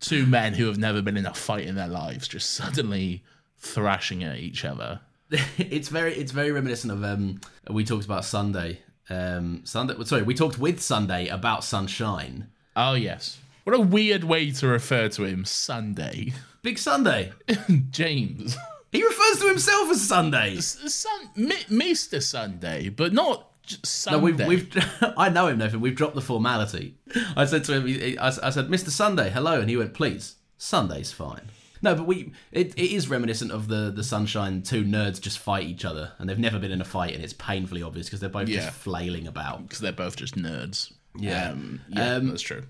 two 0.00 0.26
men 0.26 0.54
who 0.54 0.66
have 0.66 0.78
never 0.78 1.00
been 1.00 1.16
in 1.16 1.26
a 1.26 1.34
fight 1.34 1.66
in 1.66 1.76
their 1.76 1.88
lives, 1.88 2.28
just 2.28 2.50
suddenly 2.54 3.22
thrashing 3.58 4.24
at 4.24 4.38
each 4.38 4.64
other. 4.64 5.00
it's 5.58 5.88
very 5.88 6.14
it's 6.14 6.32
very 6.32 6.50
reminiscent 6.50 6.92
of 6.92 7.04
um 7.04 7.40
we 7.68 7.84
talked 7.84 8.04
about 8.04 8.24
Sunday. 8.24 8.80
Um 9.08 9.62
Sunday 9.64 9.94
sorry, 10.04 10.22
we 10.22 10.34
talked 10.34 10.58
with 10.58 10.80
Sunday 10.80 11.28
about 11.28 11.62
Sunshine. 11.62 12.50
Oh 12.74 12.94
yes, 12.94 13.38
what 13.62 13.76
a 13.76 13.80
weird 13.80 14.24
way 14.24 14.50
to 14.50 14.66
refer 14.66 15.08
to 15.10 15.24
him, 15.24 15.44
Sunday. 15.44 16.32
Big 16.62 16.78
Sunday. 16.78 17.32
James, 17.90 18.56
He 18.92 19.02
refers 19.02 19.38
to 19.40 19.48
himself 19.48 19.90
as 19.90 20.00
Sunday. 20.06 20.56
Sun, 20.60 21.30
Mr. 21.36 22.22
Sunday, 22.22 22.88
but 22.88 23.12
not 23.12 23.46
just 23.62 24.06
No, 24.10 24.18
Sunday. 24.20 24.46
we've, 24.46 24.74
we've 24.74 24.88
I 25.16 25.28
know 25.28 25.46
him, 25.46 25.58
Nathan. 25.58 25.80
We've 25.80 25.94
dropped 25.94 26.14
the 26.16 26.20
formality. 26.20 26.96
I 27.36 27.44
said 27.44 27.64
to 27.64 27.80
him, 27.80 28.16
I, 28.20 28.26
I 28.42 28.50
said, 28.50 28.68
Mr. 28.68 28.90
Sunday, 28.90 29.30
hello. 29.30 29.60
And 29.60 29.70
he 29.70 29.76
went, 29.76 29.94
please, 29.94 30.36
Sunday's 30.58 31.12
fine. 31.12 31.42
No, 31.82 31.94
but 31.94 32.06
we 32.06 32.32
it, 32.52 32.74
it 32.78 32.92
is 32.92 33.08
reminiscent 33.08 33.50
of 33.52 33.68
the 33.68 33.90
the 33.90 34.04
Sunshine. 34.04 34.60
Two 34.60 34.84
nerds 34.84 35.18
just 35.18 35.38
fight 35.38 35.64
each 35.66 35.86
other, 35.86 36.12
and 36.18 36.28
they've 36.28 36.38
never 36.38 36.58
been 36.58 36.72
in 36.72 36.82
a 36.82 36.84
fight, 36.84 37.14
and 37.14 37.24
it's 37.24 37.32
painfully 37.32 37.82
obvious 37.82 38.04
because 38.06 38.20
they're 38.20 38.28
both 38.28 38.50
Yeah. 38.50 38.66
just 38.66 38.72
flailing 38.76 39.26
about. 39.26 39.62
because 39.62 39.78
they're 39.78 39.90
both 39.90 40.14
just 40.16 40.36
nerds. 40.36 40.92
Yeah. 41.16 41.52
um, 41.52 41.80
yeah, 41.88 42.16
Um, 42.16 42.28
that's 42.28 42.42
true. 42.42 42.64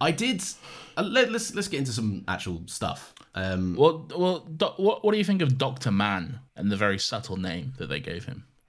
I 0.00 0.10
did. 0.10 0.42
Uh, 0.96 1.02
let, 1.02 1.30
let's 1.32 1.54
let's 1.54 1.68
get 1.68 1.78
into 1.78 1.92
some 1.92 2.24
actual 2.28 2.62
stuff. 2.66 3.14
Um, 3.34 3.76
Well, 3.76 4.06
well, 4.16 4.46
what 4.76 5.04
what 5.04 5.12
do 5.12 5.18
you 5.18 5.24
think 5.24 5.42
of 5.42 5.56
Doctor 5.58 5.90
Man 5.90 6.40
and 6.56 6.70
the 6.70 6.76
very 6.76 6.98
subtle 6.98 7.36
name 7.36 7.72
that 7.78 7.88
they 7.88 8.00
gave 8.00 8.24
him? 8.24 8.44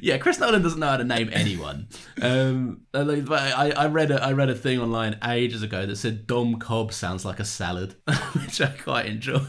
yeah, 0.00 0.18
Chris 0.18 0.38
Nolan 0.40 0.62
doesn't 0.62 0.80
know 0.80 0.88
how 0.88 0.96
to 0.96 1.04
name 1.04 1.30
anyone. 1.32 1.88
Um, 2.20 2.82
uh, 2.92 3.04
but 3.04 3.40
I, 3.40 3.70
I 3.70 3.86
read 3.86 4.10
a 4.10 4.22
I 4.22 4.32
read 4.32 4.50
a 4.50 4.54
thing 4.54 4.80
online 4.80 5.18
ages 5.24 5.62
ago 5.62 5.86
that 5.86 5.96
said 5.96 6.26
Dom 6.26 6.56
Cobb 6.58 6.92
sounds 6.92 7.24
like 7.24 7.38
a 7.40 7.44
salad, 7.44 7.94
which 8.34 8.60
I 8.60 8.66
quite 8.68 9.06
enjoy. 9.06 9.40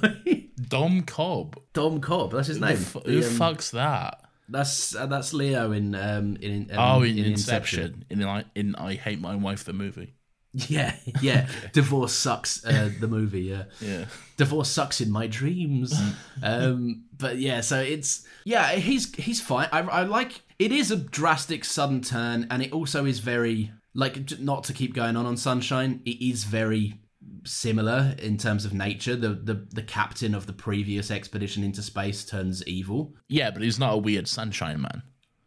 Dom 0.68 1.02
Cobb. 1.04 1.60
Dom 1.74 2.00
Cobb, 2.02 2.32
that's 2.34 2.48
his 2.48 2.60
name. 2.60 2.74
F- 2.78 2.94
who 3.06 3.22
The, 3.22 3.28
um, 3.28 3.34
fucks 3.34 3.72
that? 3.72 4.23
That's 4.50 4.96
uh, 4.96 5.06
that's 5.06 5.34
Leo 5.34 5.72
in 5.72 5.96
um 5.96 6.36
in, 6.38 6.70
um, 6.72 6.78
Oh, 6.80 7.04
in, 7.04 7.18
Inception. 7.18 8.06
In, 8.10 8.24
I 8.24 8.46
in 8.56 8.76
I 8.76 8.96
Hate 8.96 9.20
My 9.20 9.36
Wife 9.36 9.64
the 9.64 9.74
movie. 9.74 10.16
Yeah, 10.70 10.96
yeah. 11.20 11.48
Divorce 11.72 12.14
sucks. 12.14 12.64
Uh, 12.64 12.92
the 13.00 13.08
movie. 13.08 13.42
Yeah. 13.42 13.64
Yeah. 13.82 14.06
Divorce 14.38 14.70
sucks 14.70 15.02
in 15.02 15.10
my 15.10 15.26
dreams. 15.26 16.00
um, 16.44 17.06
but 17.18 17.38
yeah, 17.40 17.62
so 17.62 17.80
it's 17.80 18.24
yeah, 18.46 18.74
he's 18.74 19.14
he's 19.16 19.42
fine. 19.42 19.68
I, 19.72 19.80
I 19.80 20.04
like 20.04 20.42
it 20.60 20.72
is 20.72 20.92
a 20.92 20.96
drastic 20.98 21.66
sudden 21.66 22.02
turn, 22.02 22.46
and 22.52 22.62
it 22.62 22.72
also 22.72 23.06
is 23.06 23.18
very 23.18 23.72
like 23.96 24.40
not 24.40 24.64
to 24.66 24.74
keep 24.74 24.94
going 24.94 25.16
on 25.16 25.26
on 25.26 25.38
Sunshine. 25.38 26.02
It 26.06 26.24
is 26.24 26.44
very 26.44 27.00
similar 27.46 28.16
in 28.20 28.38
terms 28.38 28.66
of 28.66 28.74
nature. 28.74 29.16
The 29.16 29.30
the 29.30 29.66
the 29.72 29.84
captain 29.84 30.34
of 30.36 30.46
the 30.48 30.54
previous 30.54 31.12
expedition 31.12 31.64
into 31.64 31.82
space 31.82 32.26
turns 32.26 32.66
evil. 32.68 33.14
Yeah, 33.28 33.52
but 33.52 33.62
he's 33.62 33.80
not 33.80 33.94
a 33.94 33.98
weird 33.98 34.28
sunshine 34.28 34.82
man. 34.82 35.04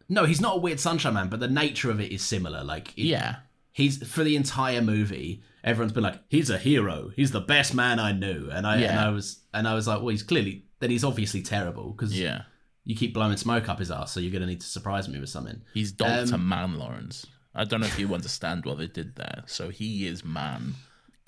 No, 0.09 0.25
he's 0.25 0.41
not 0.41 0.55
a 0.57 0.59
weird 0.59 0.79
sunshine 0.79 1.13
man, 1.15 1.27
but 1.29 1.39
the 1.39 1.47
nature 1.49 1.91
of 1.91 1.99
it 1.99 2.11
is 2.11 2.21
similar. 2.21 2.63
Like 2.63 2.89
it- 2.97 3.03
Yeah. 3.05 3.37
he's 3.73 4.05
for 4.07 4.23
the 4.23 4.35
entire 4.35 4.81
movie 4.81 5.43
everyone's 5.63 5.91
been 5.91 6.03
like 6.03 6.19
he's 6.29 6.49
a 6.49 6.57
hero 6.57 7.11
he's 7.15 7.31
the 7.31 7.41
best 7.41 7.73
man 7.75 7.99
i 7.99 8.11
knew 8.11 8.49
and 8.51 8.65
i 8.65 8.77
and 8.77 8.97
i 8.99 9.09
was 9.09 9.41
and 9.53 9.67
i 9.67 9.73
was 9.75 9.85
like 9.87 9.99
well 9.99 10.07
he's 10.07 10.23
clearly 10.23 10.63
then 10.79 10.89
he's 10.89 11.03
obviously 11.03 11.41
terrible 11.43 11.91
because 11.91 12.17
Yeah. 12.17 12.43
you 12.85 12.95
keep 12.95 13.13
blowing 13.13 13.35
smoke 13.37 13.67
up 13.69 13.77
his 13.79 13.91
ass 13.91 14.11
so 14.13 14.19
you're 14.21 14.31
going 14.31 14.41
to 14.41 14.47
need 14.47 14.61
to 14.61 14.67
surprise 14.67 15.07
me 15.09 15.19
with 15.19 15.29
something 15.29 15.61
He's 15.75 15.91
Doctor 15.91 16.33
Um, 16.35 16.47
Man 16.47 16.79
Laurence. 16.79 17.25
I 17.53 17.65
don't 17.65 17.81
know 17.81 17.87
if 17.87 17.99
you 17.99 18.11
understand 18.19 18.65
what 18.65 18.77
they 18.77 18.87
did 18.87 19.15
there. 19.15 19.43
So 19.45 19.69
he 19.69 20.07
is 20.07 20.23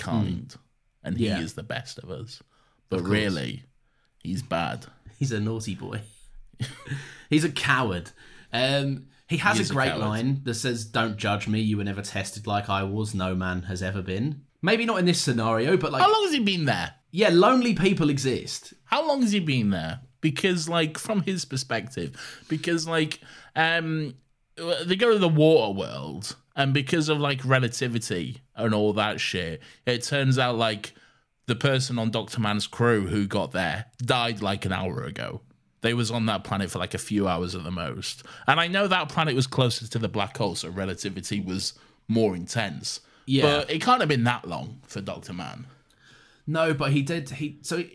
mankind, 0.05 0.55
and 1.03 1.17
he. 1.17 1.27
Yeah. 1.27 1.39
is 1.39 1.53
the 1.53 1.63
best 1.63 1.97
of 1.99 2.09
us. 2.09 2.41
But 2.89 2.99
course. 2.99 3.09
really, 3.11 3.63
he's 4.23 4.41
bad. 4.41 4.85
he's 5.17 5.31
a 5.31 5.39
naughty 5.39 5.75
boy 5.75 6.01
he's 7.29 7.43
a 7.43 7.51
coward 7.51 8.11
um 8.53 9.05
he 9.27 9.37
has 9.37 9.57
He 9.57 9.61
a 9.61 9.63
is 9.63 9.71
a 9.71 9.73
great 9.73 9.95
line 9.97 10.41
that 10.43 10.55
says 10.55 10.85
don't 10.85 11.17
judge 11.17 11.47
me 11.47 11.59
you 11.61 11.77
were 11.77 11.83
never 11.83 12.01
tested 12.01 12.47
like 12.47 12.69
i 12.69 12.83
was 12.83 13.13
no 13.13 13.35
man 13.35 13.63
has 13.63 13.81
ever 13.83 14.01
been 14.01 14.41
maybe 14.61 14.85
not 14.85 14.99
in 14.99 15.05
this 15.05 15.21
scenario 15.21 15.77
but 15.77 15.91
like 15.91 16.01
How 16.01 16.11
long 16.11 16.23
has 16.23 16.33
he 16.33 16.39
been 16.39 16.65
there? 16.65 16.95
yeah 17.11 17.29
lonely 17.31 17.73
people 17.73 18.09
exist 18.09 18.73
How 18.85 19.05
long 19.07 19.21
has 19.21 19.31
he 19.31 19.39
been 19.39 19.69
there? 19.69 20.01
Because, 20.21 20.67
like, 20.67 20.97
from 20.97 21.21
his 21.21 21.45
perspective, 21.45 22.43
because, 22.49 22.85
like, 22.85 23.21
um, 23.55 24.15
they 24.83 24.97
go 24.97 25.13
to 25.13 25.17
the 25.17 25.29
water 25.29 25.71
world, 25.79 26.35
and 26.59 26.73
because 26.73 27.07
of 27.07 27.19
like 27.19 27.43
relativity 27.45 28.41
and 28.53 28.75
all 28.75 28.91
that 28.91 29.21
shit, 29.21 29.61
it 29.85 30.03
turns 30.03 30.37
out 30.37 30.57
like 30.57 30.93
the 31.47 31.55
person 31.55 31.97
on 31.97 32.11
Doctor 32.11 32.41
Man's 32.41 32.67
crew 32.67 33.07
who 33.07 33.25
got 33.27 33.53
there 33.53 33.85
died 33.99 34.41
like 34.41 34.65
an 34.65 34.73
hour 34.73 35.05
ago. 35.05 35.39
They 35.81 35.93
was 35.93 36.11
on 36.11 36.25
that 36.25 36.43
planet 36.43 36.69
for 36.69 36.77
like 36.77 36.93
a 36.93 36.97
few 36.99 37.29
hours 37.29 37.55
at 37.55 37.63
the 37.63 37.71
most, 37.71 38.23
and 38.45 38.59
I 38.59 38.67
know 38.67 38.87
that 38.87 39.07
planet 39.07 39.35
was 39.35 39.47
closer 39.47 39.87
to 39.87 39.97
the 39.97 40.09
black 40.09 40.37
hole, 40.37 40.53
so 40.53 40.67
relativity 40.67 41.39
was 41.39 41.73
more 42.09 42.35
intense. 42.35 42.99
Yeah. 43.25 43.43
but 43.43 43.71
it 43.71 43.81
can't 43.81 44.01
have 44.01 44.09
been 44.09 44.25
that 44.25 44.45
long 44.45 44.81
for 44.85 44.99
Doctor 44.99 45.31
Man. 45.31 45.65
No, 46.45 46.73
but 46.73 46.91
he 46.91 47.01
did. 47.01 47.29
He 47.29 47.59
so 47.61 47.85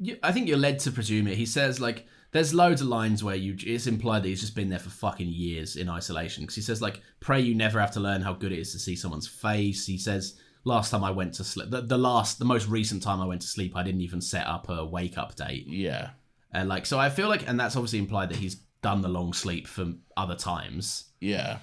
you, 0.00 0.16
I 0.22 0.32
think 0.32 0.48
you're 0.48 0.56
led 0.56 0.78
to 0.80 0.90
presume 0.90 1.26
it. 1.26 1.36
He 1.36 1.44
says 1.44 1.80
like 1.80 2.06
there's 2.32 2.52
loads 2.52 2.80
of 2.82 2.88
lines 2.88 3.22
where 3.24 3.36
you 3.36 3.56
it's 3.58 3.86
implied 3.86 4.22
that 4.22 4.28
he's 4.28 4.40
just 4.40 4.54
been 4.54 4.68
there 4.68 4.78
for 4.78 4.90
fucking 4.90 5.28
years 5.28 5.76
in 5.76 5.88
isolation 5.88 6.42
because 6.42 6.56
he 6.56 6.62
says 6.62 6.82
like 6.82 7.00
pray 7.20 7.40
you 7.40 7.54
never 7.54 7.80
have 7.80 7.92
to 7.92 8.00
learn 8.00 8.22
how 8.22 8.32
good 8.32 8.52
it 8.52 8.58
is 8.58 8.72
to 8.72 8.78
see 8.78 8.96
someone's 8.96 9.28
face. 9.28 9.86
He 9.86 9.98
says 9.98 10.38
last 10.64 10.90
time 10.90 11.04
I 11.04 11.12
went 11.12 11.34
to 11.34 11.44
sleep, 11.44 11.70
the, 11.70 11.80
the 11.80 11.96
last 11.96 12.38
the 12.38 12.44
most 12.44 12.68
recent 12.68 13.02
time 13.02 13.20
I 13.20 13.26
went 13.26 13.40
to 13.42 13.46
sleep, 13.46 13.76
I 13.76 13.82
didn't 13.82 14.02
even 14.02 14.20
set 14.20 14.46
up 14.46 14.68
a 14.68 14.84
wake 14.84 15.16
up 15.16 15.34
date. 15.36 15.66
Yeah, 15.68 16.10
And 16.52 16.68
like 16.68 16.84
so, 16.86 16.98
I 16.98 17.08
feel 17.08 17.28
like, 17.28 17.48
and 17.48 17.58
that's 17.58 17.76
obviously 17.76 18.00
implied 18.00 18.30
that 18.30 18.38
he's 18.38 18.56
done 18.82 19.00
the 19.00 19.08
long 19.08 19.32
sleep 19.32 19.66
for 19.66 19.94
other 20.16 20.34
times. 20.36 21.04
yeah. 21.20 21.58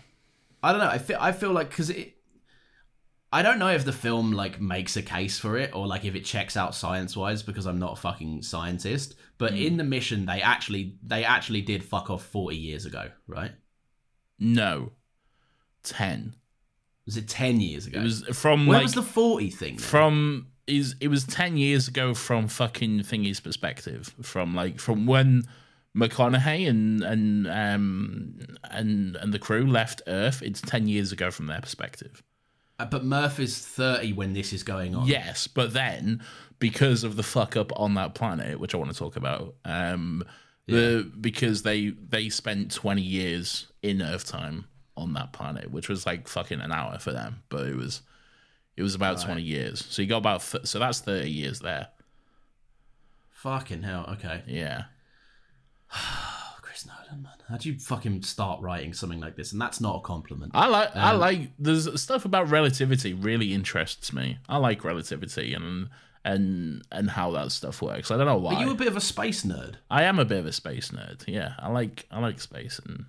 I 0.66 0.72
don't 0.72 0.80
know. 0.80 0.88
I 0.88 0.98
feel 0.98 1.18
I 1.20 1.34
feel 1.34 1.52
like 1.52 1.70
because 1.70 1.90
it. 1.90 2.16
I 3.34 3.42
don't 3.42 3.60
know 3.60 3.68
if 3.68 3.84
the 3.84 3.92
film 3.92 4.32
like 4.32 4.62
makes 4.62 4.96
a 4.96 5.02
case 5.02 5.38
for 5.38 5.58
it 5.58 5.76
or 5.76 5.88
like 5.88 6.06
if 6.06 6.16
it 6.16 6.24
checks 6.24 6.56
out 6.56 6.74
science 6.74 7.18
wise 7.18 7.44
because 7.44 7.66
I'm 7.66 7.80
not 7.80 7.94
a 7.94 8.02
fucking 8.02 8.44
scientist. 8.44 9.16
But 9.38 9.54
in 9.56 9.78
the 9.78 9.84
mission, 9.84 10.26
they 10.26 10.42
actually 10.42 10.96
they 11.04 11.24
actually 11.26 11.62
did 11.62 11.84
fuck 11.84 12.10
off 12.10 12.24
40 12.24 12.56
years 12.56 12.86
ago, 12.86 13.10
right? 13.28 13.52
No, 14.40 14.92
ten. 15.84 16.36
Was 17.06 17.18
it 17.18 17.28
10 17.28 17.60
years 17.60 17.86
ago? 17.86 18.00
It 18.00 18.04
was 18.04 18.24
from 18.32 18.66
Where 18.66 18.78
like 18.78 18.84
was 18.86 18.94
the 18.94 19.02
40 19.04 19.50
thing? 19.50 19.76
Then? 19.76 19.84
from 19.86 20.48
is 20.68 20.96
it 21.02 21.10
was 21.10 21.26
10 21.26 21.58
years 21.58 21.90
ago 21.90 22.14
from 22.14 22.48
fucking 22.48 23.00
thingy's 23.02 23.42
perspective 23.42 24.16
from 24.22 24.56
like 24.56 24.80
from 24.80 25.06
when 25.06 25.44
mcconaughey 25.94 26.70
and 26.70 27.04
and 27.04 27.48
um 27.48 28.40
and 28.72 29.18
and 29.18 29.34
the 29.34 29.40
crew 29.40 29.68
left 29.68 30.02
earth 30.08 30.42
it's 30.42 30.62
10 30.62 30.88
years 30.88 31.12
ago 31.12 31.30
from 31.30 31.48
their 31.48 31.60
perspective 31.60 32.24
Uh, 32.80 32.86
but 32.86 33.04
Murph 33.04 33.42
is 33.42 33.58
30 33.60 34.14
when 34.14 34.32
this 34.32 34.54
is 34.54 34.64
going 34.64 34.96
on. 34.96 35.06
yes 35.06 35.48
but 35.48 35.74
then 35.74 36.22
because 36.60 37.04
of 37.04 37.16
the 37.16 37.24
fuck 37.24 37.56
up 37.58 37.72
on 37.80 37.94
that 37.96 38.14
planet 38.16 38.60
which 38.60 38.74
i 38.74 38.78
want 38.78 38.92
to 38.92 38.98
talk 38.98 39.16
about 39.16 39.56
um 39.66 40.24
the 40.68 41.12
because 41.20 41.64
they 41.64 41.90
they 41.90 42.30
spent 42.30 42.72
20 42.72 43.02
years 43.02 43.68
in 43.82 44.02
earth 44.02 44.26
time 44.26 44.66
on 44.96 45.14
that 45.14 45.34
planet 45.34 45.72
which 45.72 45.90
was 45.90 46.06
like 46.06 46.28
fucking 46.28 46.62
an 46.62 46.72
hour 46.72 46.98
for 47.00 47.12
them 47.12 47.44
but 47.50 47.66
it 47.68 47.76
was 47.76 48.02
it 48.78 48.82
was 48.84 48.96
about 48.96 49.20
20 49.20 49.42
years 49.42 49.86
so 49.90 50.02
you 50.02 50.08
got 50.08 50.18
about 50.18 50.42
th- 50.42 50.66
so 50.66 50.80
that's 50.80 51.00
30 51.02 51.30
years 51.30 51.60
there 51.60 51.88
Fucking 53.32 53.84
hell. 53.84 54.06
Okay. 54.14 54.42
yeah 54.48 54.84
Chris 56.62 56.86
Nolan, 56.86 57.22
man. 57.24 57.32
How'd 57.50 57.66
you 57.66 57.78
fucking 57.78 58.24
start 58.24 58.62
writing 58.62 58.94
something 58.94 59.20
like 59.20 59.36
this? 59.36 59.52
And 59.52 59.62
that's 59.62 59.80
not 59.82 59.98
a 59.98 60.00
compliment. 60.00 60.54
I 60.56 60.68
like 60.68 60.96
I 60.96 61.12
Um, 61.12 61.20
like 61.20 61.52
there's 61.60 62.02
stuff 62.02 62.26
about 62.26 62.50
relativity 62.50 63.14
really 63.14 63.54
interests 63.54 64.12
me. 64.14 64.40
I 64.50 64.58
like 64.58 64.84
relativity 64.84 65.54
and 65.54 65.90
and 66.26 66.84
and 66.92 67.10
how 67.10 67.32
that 67.32 67.52
stuff 67.52 67.82
works. 67.82 68.12
I 68.12 68.18
don't 68.18 68.26
know 68.26 68.38
why. 68.38 68.56
Are 68.56 68.64
you 68.64 68.72
a 68.72 68.76
bit 68.76 68.88
of 68.88 68.96
a 68.96 69.02
space 69.02 69.44
nerd? 69.44 69.76
I 69.90 70.04
am 70.04 70.20
a 70.20 70.26
bit 70.26 70.40
of 70.40 70.46
a 70.46 70.52
space 70.54 70.90
nerd. 70.90 71.24
Yeah, 71.28 71.54
I 71.60 71.70
like 71.70 72.06
I 72.12 72.20
like 72.20 72.40
space 72.40 72.80
and 72.86 73.06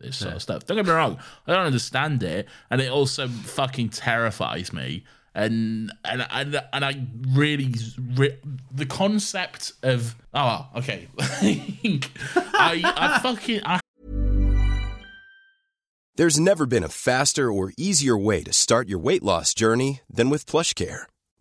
this 0.00 0.16
sort 0.16 0.34
of 0.34 0.42
stuff. 0.42 0.66
Don't 0.66 0.76
get 0.76 0.86
me 0.86 0.92
wrong. 0.92 1.18
I 1.46 1.54
don't 1.54 1.66
understand 1.66 2.22
it, 2.22 2.48
and 2.70 2.80
it 2.80 2.90
also 2.90 3.28
fucking 3.28 3.90
terrifies 3.90 4.72
me. 4.72 5.04
And 5.34 5.92
and 6.04 6.26
and, 6.30 6.62
and 6.72 6.84
I 6.84 7.06
really 7.30 7.74
re- 8.14 8.38
the 8.70 8.86
concept 8.86 9.72
of 9.82 10.14
oh 10.32 10.68
okay 10.76 11.08
I 11.18 12.80
I 12.84 13.18
fucking 13.20 13.60
I 13.64 13.80
There's 16.14 16.38
never 16.38 16.66
been 16.66 16.84
a 16.84 16.88
faster 16.88 17.50
or 17.50 17.72
easier 17.76 18.16
way 18.16 18.44
to 18.44 18.52
start 18.52 18.88
your 18.88 19.00
weight 19.00 19.24
loss 19.24 19.54
journey 19.54 20.02
than 20.08 20.30
with 20.30 20.46
PlushCare. 20.46 21.06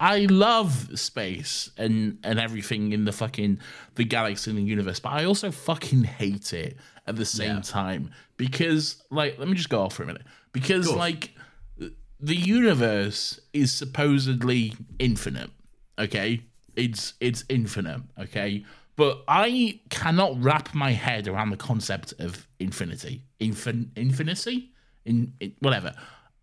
I 0.00 0.26
love 0.30 0.98
space 0.98 1.70
and, 1.76 2.18
and 2.24 2.38
everything 2.40 2.92
in 2.92 3.04
the 3.04 3.12
fucking 3.12 3.60
the 3.94 4.04
galaxy 4.04 4.50
and 4.50 4.58
the 4.58 4.62
universe, 4.62 5.00
but 5.00 5.10
I 5.10 5.24
also 5.24 5.50
fucking 5.50 6.04
hate 6.04 6.52
it 6.52 6.76
at 7.06 7.16
the 7.16 7.24
same 7.26 7.56
Yeah. 7.56 7.62
time 7.62 8.10
because 8.36 9.02
like 9.10 9.38
let 9.38 9.48
me 9.48 9.54
just 9.54 9.68
go 9.68 9.82
off 9.82 9.94
for 9.94 10.02
a 10.02 10.06
minute. 10.06 10.22
Because 10.52 10.86
Cool. 10.88 10.96
like 10.96 11.34
the 12.18 12.36
universe 12.36 13.38
is 13.52 13.72
supposedly 13.72 14.74
infinite 14.98 15.50
okay? 15.98 16.42
It's 16.76 17.14
it's 17.20 17.44
infinite 17.48 18.00
okay? 18.18 18.64
But 18.96 19.22
i 19.28 19.80
cannot 19.88 20.42
wrap 20.42 20.74
my 20.74 20.92
head 20.92 21.28
around 21.28 21.50
the 21.50 21.56
concept 21.56 22.12
of 22.18 22.46
infinity. 22.58 23.24
Infin 23.40 23.88
infinity? 23.96 24.72
In, 25.04 25.32
in 25.40 25.54
whatever. 25.60 25.94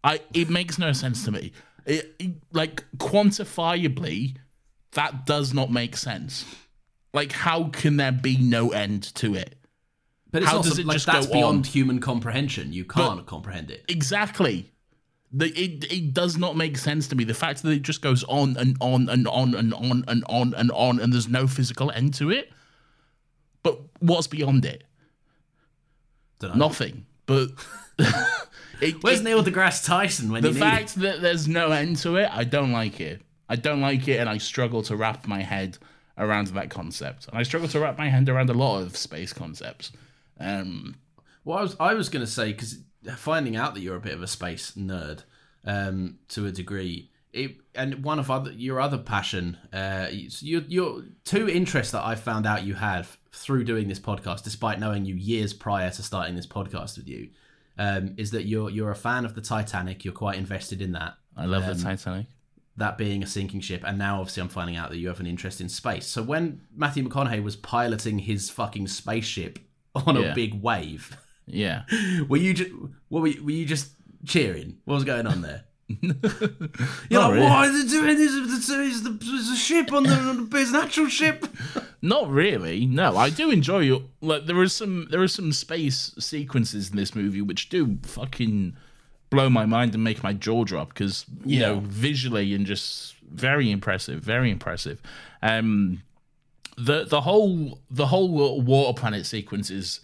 I 0.03 0.21
it 0.33 0.49
makes 0.49 0.77
no 0.77 0.91
sense 0.93 1.25
to 1.25 1.31
me 1.31 1.51
it, 1.87 2.15
it- 2.19 2.35
like 2.53 2.83
quantifiably 2.97 4.35
that 4.91 5.25
does 5.25 5.53
not 5.53 5.71
make 5.71 5.97
sense 5.97 6.45
like 7.13 7.31
how 7.31 7.65
can 7.69 7.97
there 7.97 8.11
be 8.11 8.37
no 8.37 8.69
end 8.71 9.03
to 9.15 9.33
it 9.35 9.55
But 10.31 10.43
it's 10.43 10.51
How 10.51 10.57
also 10.57 10.69
does 10.69 10.79
it 10.79 10.85
like 10.85 10.95
just 10.95 11.05
that's 11.07 11.27
go 11.27 11.33
beyond 11.33 11.65
on? 11.65 11.71
human 11.71 11.99
comprehension. 11.99 12.73
You 12.73 12.85
can't 12.85 13.25
comprehend 13.25 13.71
it. 13.71 13.85
Exactly. 13.87 14.71
The, 15.31 15.47
it 15.47 15.91
it 15.91 16.13
does 16.13 16.37
not 16.37 16.55
make 16.55 16.77
sense 16.77 17.07
to 17.09 17.15
me. 17.15 17.23
The 17.25 17.33
fact 17.33 17.63
that 17.63 17.71
it 17.71 17.81
just 17.81 18.01
goes 18.01 18.23
on 18.25 18.55
and 18.57 18.75
on 18.81 19.09
and 19.09 19.27
on 19.27 19.55
and 19.55 19.73
on 19.73 20.03
and 20.07 20.23
on 20.29 20.53
and 20.53 20.69
on, 20.71 20.99
and 20.99 21.11
there's 21.13 21.27
no 21.29 21.47
physical 21.47 21.91
end 21.91 22.13
to 22.15 22.29
it. 22.31 22.51
But 23.63 23.79
what's 23.99 24.27
beyond 24.27 24.63
it? 24.65 24.83
Nothing. 26.55 27.05
But 27.25 27.49
it, 28.81 29.01
Where's 29.03 29.21
it- 29.21 29.23
Neil 29.23 29.43
deGrasse 29.43 29.85
Tyson 29.85 30.31
when 30.31 30.41
the 30.41 30.49
you 30.49 30.53
need 30.55 30.59
fact 30.59 30.95
him? 30.95 31.03
that 31.03 31.21
there's 31.21 31.47
no 31.47 31.71
end 31.71 31.97
to 31.97 32.15
it? 32.17 32.29
I 32.31 32.43
don't 32.43 32.71
like 32.71 32.99
it. 32.99 33.21
I 33.49 33.55
don't 33.55 33.81
like 33.81 34.07
it, 34.07 34.17
and 34.19 34.29
I 34.29 34.37
struggle 34.39 34.81
to 34.83 34.95
wrap 34.95 35.25
my 35.27 35.41
head 35.41 35.77
around 36.17 36.47
that 36.47 36.69
concept. 36.69 37.27
And 37.29 37.37
I 37.37 37.43
struggle 37.43 37.69
to 37.69 37.79
wrap 37.79 37.97
my 37.97 38.09
head 38.09 38.27
around 38.27 38.49
a 38.49 38.53
lot 38.53 38.81
of 38.81 38.97
space 38.97 39.31
concepts. 39.33 39.91
Um, 40.39 40.95
Well, 41.45 41.57
I 41.57 41.61
was 41.61 41.75
I 41.79 41.93
was 41.93 42.09
going 42.09 42.25
to 42.25 42.31
say 42.31 42.51
because 42.51 42.79
finding 43.15 43.55
out 43.55 43.73
that 43.75 43.81
you're 43.81 43.95
a 43.95 44.01
bit 44.01 44.13
of 44.13 44.21
a 44.21 44.27
space 44.27 44.73
nerd 44.77 45.23
um, 45.63 46.19
to 46.29 46.45
a 46.45 46.51
degree, 46.51 47.09
it 47.31 47.55
and 47.73 48.03
one 48.03 48.19
of 48.19 48.29
other 48.29 48.51
your 48.51 48.81
other 48.81 48.97
passion, 48.97 49.57
uh, 49.71 50.07
your 50.11 50.61
your 50.67 51.03
two 51.23 51.47
interests 51.47 51.93
that 51.93 52.03
I 52.03 52.15
found 52.15 52.45
out 52.45 52.63
you 52.65 52.73
had 52.73 53.07
through 53.31 53.63
doing 53.63 53.87
this 53.87 53.99
podcast, 53.99 54.43
despite 54.43 54.79
knowing 54.79 55.05
you 55.05 55.15
years 55.15 55.53
prior 55.53 55.89
to 55.91 56.03
starting 56.03 56.35
this 56.35 56.47
podcast 56.47 56.97
with 56.97 57.07
you, 57.07 57.29
um, 57.77 58.13
is 58.17 58.31
that 58.31 58.45
you're 58.45 58.69
you're 58.69 58.91
a 58.91 58.95
fan 58.95 59.25
of 59.25 59.35
the 59.35 59.41
Titanic. 59.41 60.03
You're 60.05 60.13
quite 60.13 60.37
invested 60.37 60.81
in 60.81 60.91
that. 60.93 61.15
I 61.35 61.45
love 61.45 61.63
Um, 61.63 61.77
the 61.77 61.83
Titanic. 61.83 62.25
that 62.77 62.97
being 62.97 63.23
a 63.23 63.27
sinking 63.27 63.61
ship, 63.61 63.83
and 63.85 63.97
now 63.97 64.19
obviously 64.19 64.41
I'm 64.41 64.49
finding 64.49 64.75
out 64.75 64.89
that 64.89 64.97
you 64.97 65.07
have 65.07 65.19
an 65.19 65.27
interest 65.27 65.61
in 65.61 65.69
space. 65.69 66.05
So 66.07 66.21
when 66.23 66.61
Matthew 66.75 67.07
McConaughey 67.07 67.43
was 67.43 67.55
piloting 67.55 68.19
his 68.19 68.49
fucking 68.49 68.87
spaceship 68.87 69.59
on 69.95 70.15
Yeah. 70.15 70.21
a 70.31 70.35
big 70.35 70.61
wave, 70.61 71.17
Yeah. 71.45 71.83
were 72.27 72.37
you 72.37 72.53
just 72.53 72.71
what 73.09 73.21
were 73.21 73.27
you, 73.27 73.43
were 73.43 73.51
you 73.51 73.65
just 73.65 73.91
cheering? 74.25 74.77
What 74.85 74.95
was 74.95 75.03
going 75.03 75.27
on 75.27 75.41
there? 75.41 75.63
You're 76.01 76.11
Not 77.21 77.29
like, 77.29 77.33
really. 77.33 77.45
why 77.45 77.67
are 77.67 77.71
they 77.71 77.87
doing 77.87 78.17
this? 78.17 78.31
It's 78.35 78.69
a, 78.69 78.81
it's 78.83 79.01
the- 79.01 79.17
it's 79.21 79.49
a 79.51 79.55
ship 79.55 79.93
on 79.93 80.03
the 80.03 80.47
it's 80.55 80.69
an 80.71 80.75
actual 80.75 81.07
ship. 81.07 81.45
Not 82.01 82.29
really. 82.29 82.85
No, 82.85 83.15
I 83.17 83.29
do 83.29 83.49
enjoy 83.51 83.95
it. 83.95 84.01
Like 84.21 84.45
there 84.45 84.57
are 84.57 84.67
some 84.67 85.07
there 85.09 85.21
are 85.21 85.27
some 85.27 85.51
space 85.53 86.13
sequences 86.19 86.89
in 86.89 86.97
this 86.97 87.15
movie 87.15 87.41
which 87.41 87.69
do 87.69 87.97
fucking 88.03 88.75
blow 89.29 89.49
my 89.49 89.65
mind 89.65 89.93
and 89.93 90.03
make 90.03 90.23
my 90.23 90.33
jaw 90.33 90.63
drop 90.63 90.89
because 90.89 91.25
you 91.45 91.59
know 91.59 91.79
visually 91.85 92.53
and 92.53 92.65
just 92.65 93.15
very 93.31 93.71
impressive, 93.71 94.21
very 94.21 94.51
impressive. 94.51 95.01
Um, 95.41 96.01
the 96.77 97.05
the 97.05 97.21
whole 97.21 97.79
the 97.89 98.07
whole 98.07 98.61
water 98.61 98.99
planet 98.99 99.25
sequence 99.25 99.69
is 99.69 100.01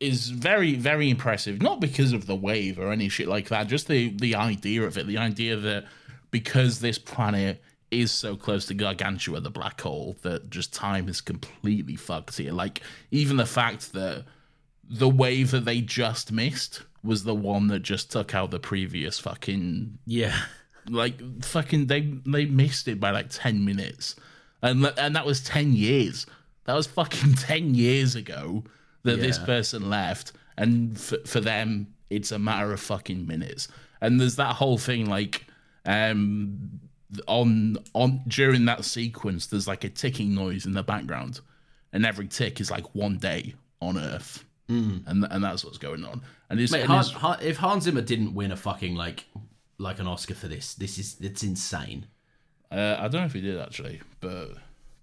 is 0.00 0.30
very 0.30 0.74
very 0.74 1.10
impressive. 1.10 1.62
Not 1.62 1.80
because 1.80 2.12
of 2.12 2.26
the 2.26 2.36
wave 2.36 2.78
or 2.78 2.90
any 2.90 3.08
shit 3.08 3.28
like 3.28 3.48
that 3.48 3.68
just 3.68 3.88
the 3.88 4.10
the 4.16 4.34
idea 4.34 4.82
of 4.82 4.96
it. 4.98 5.06
The 5.06 5.18
idea 5.18 5.56
that 5.56 5.84
because 6.30 6.80
this 6.80 6.98
planet 6.98 7.62
is 7.90 8.12
so 8.12 8.36
close 8.36 8.66
to 8.66 8.74
gargantua 8.74 9.40
the 9.40 9.50
black 9.50 9.80
hole 9.80 10.16
that 10.22 10.48
just 10.48 10.72
time 10.72 11.08
is 11.08 11.20
completely 11.20 11.96
fucked 11.96 12.36
here 12.36 12.52
like 12.52 12.80
even 13.10 13.36
the 13.36 13.44
fact 13.44 13.92
that 13.92 14.24
the 14.90 15.08
wave 15.08 15.50
that 15.52 15.64
they 15.64 15.80
just 15.80 16.32
missed 16.32 16.82
was 17.02 17.24
the 17.24 17.34
one 17.34 17.68
that 17.68 17.80
just 17.80 18.10
took 18.10 18.34
out 18.34 18.50
the 18.50 18.58
previous 18.58 19.18
fucking 19.18 19.98
Yeah, 20.04 20.36
like 20.88 21.44
fucking 21.44 21.86
they 21.86 22.00
they 22.26 22.46
missed 22.46 22.88
it 22.88 23.00
by 23.00 23.10
like 23.10 23.28
10 23.30 23.64
minutes. 23.64 24.16
And 24.62 24.84
and 24.98 25.16
that 25.16 25.24
was 25.24 25.40
10 25.40 25.72
years. 25.72 26.26
That 26.64 26.74
was 26.74 26.86
fucking 26.88 27.34
10 27.36 27.74
years 27.74 28.14
ago 28.16 28.64
that 29.04 29.20
this 29.20 29.38
person 29.38 29.88
left 29.90 30.32
and 30.56 30.98
for, 30.98 31.18
for 31.26 31.40
them 31.40 31.88
it's 32.10 32.32
a 32.32 32.38
matter 32.38 32.72
of 32.72 32.80
fucking 32.80 33.26
minutes. 33.26 33.68
And 34.00 34.20
there's 34.20 34.36
that 34.36 34.56
whole 34.56 34.78
thing 34.78 35.06
like 35.08 35.46
um 35.86 36.80
on 37.26 37.76
on 37.94 38.20
during 38.28 38.64
that 38.66 38.84
sequence 38.84 39.46
there's 39.46 39.66
like 39.66 39.84
a 39.84 39.88
ticking 39.88 40.34
noise 40.34 40.66
in 40.66 40.72
the 40.72 40.82
background 40.82 41.40
and 41.92 42.04
every 42.06 42.28
tick 42.28 42.60
is 42.60 42.70
like 42.70 42.94
one 42.94 43.16
day 43.18 43.54
on 43.80 43.98
earth. 43.98 44.44
And 44.68 45.04
and 45.06 45.42
that's 45.42 45.64
what's 45.64 45.78
going 45.78 46.04
on. 46.04 46.22
And 46.48 46.60
it's, 46.60 46.70
Mate, 46.70 46.82
and 46.82 46.90
Han, 46.90 47.00
it's- 47.00 47.20
Han, 47.20 47.38
if 47.42 47.56
Hans 47.56 47.84
Zimmer 47.84 48.02
didn't 48.02 48.34
win 48.34 48.52
a 48.52 48.56
fucking 48.56 48.94
like 48.94 49.24
like 49.78 49.98
an 49.98 50.06
Oscar 50.06 50.34
for 50.34 50.46
this, 50.46 50.74
this 50.74 50.96
is 50.98 51.16
it's 51.20 51.42
insane. 51.42 52.06
uh, 52.70 52.94
i 53.00 53.08
don't 53.08 53.22
know 53.22 53.26
if 53.26 53.32
he 53.32 53.40
did 53.40 53.58
actually 53.58 54.00
but 54.20 54.50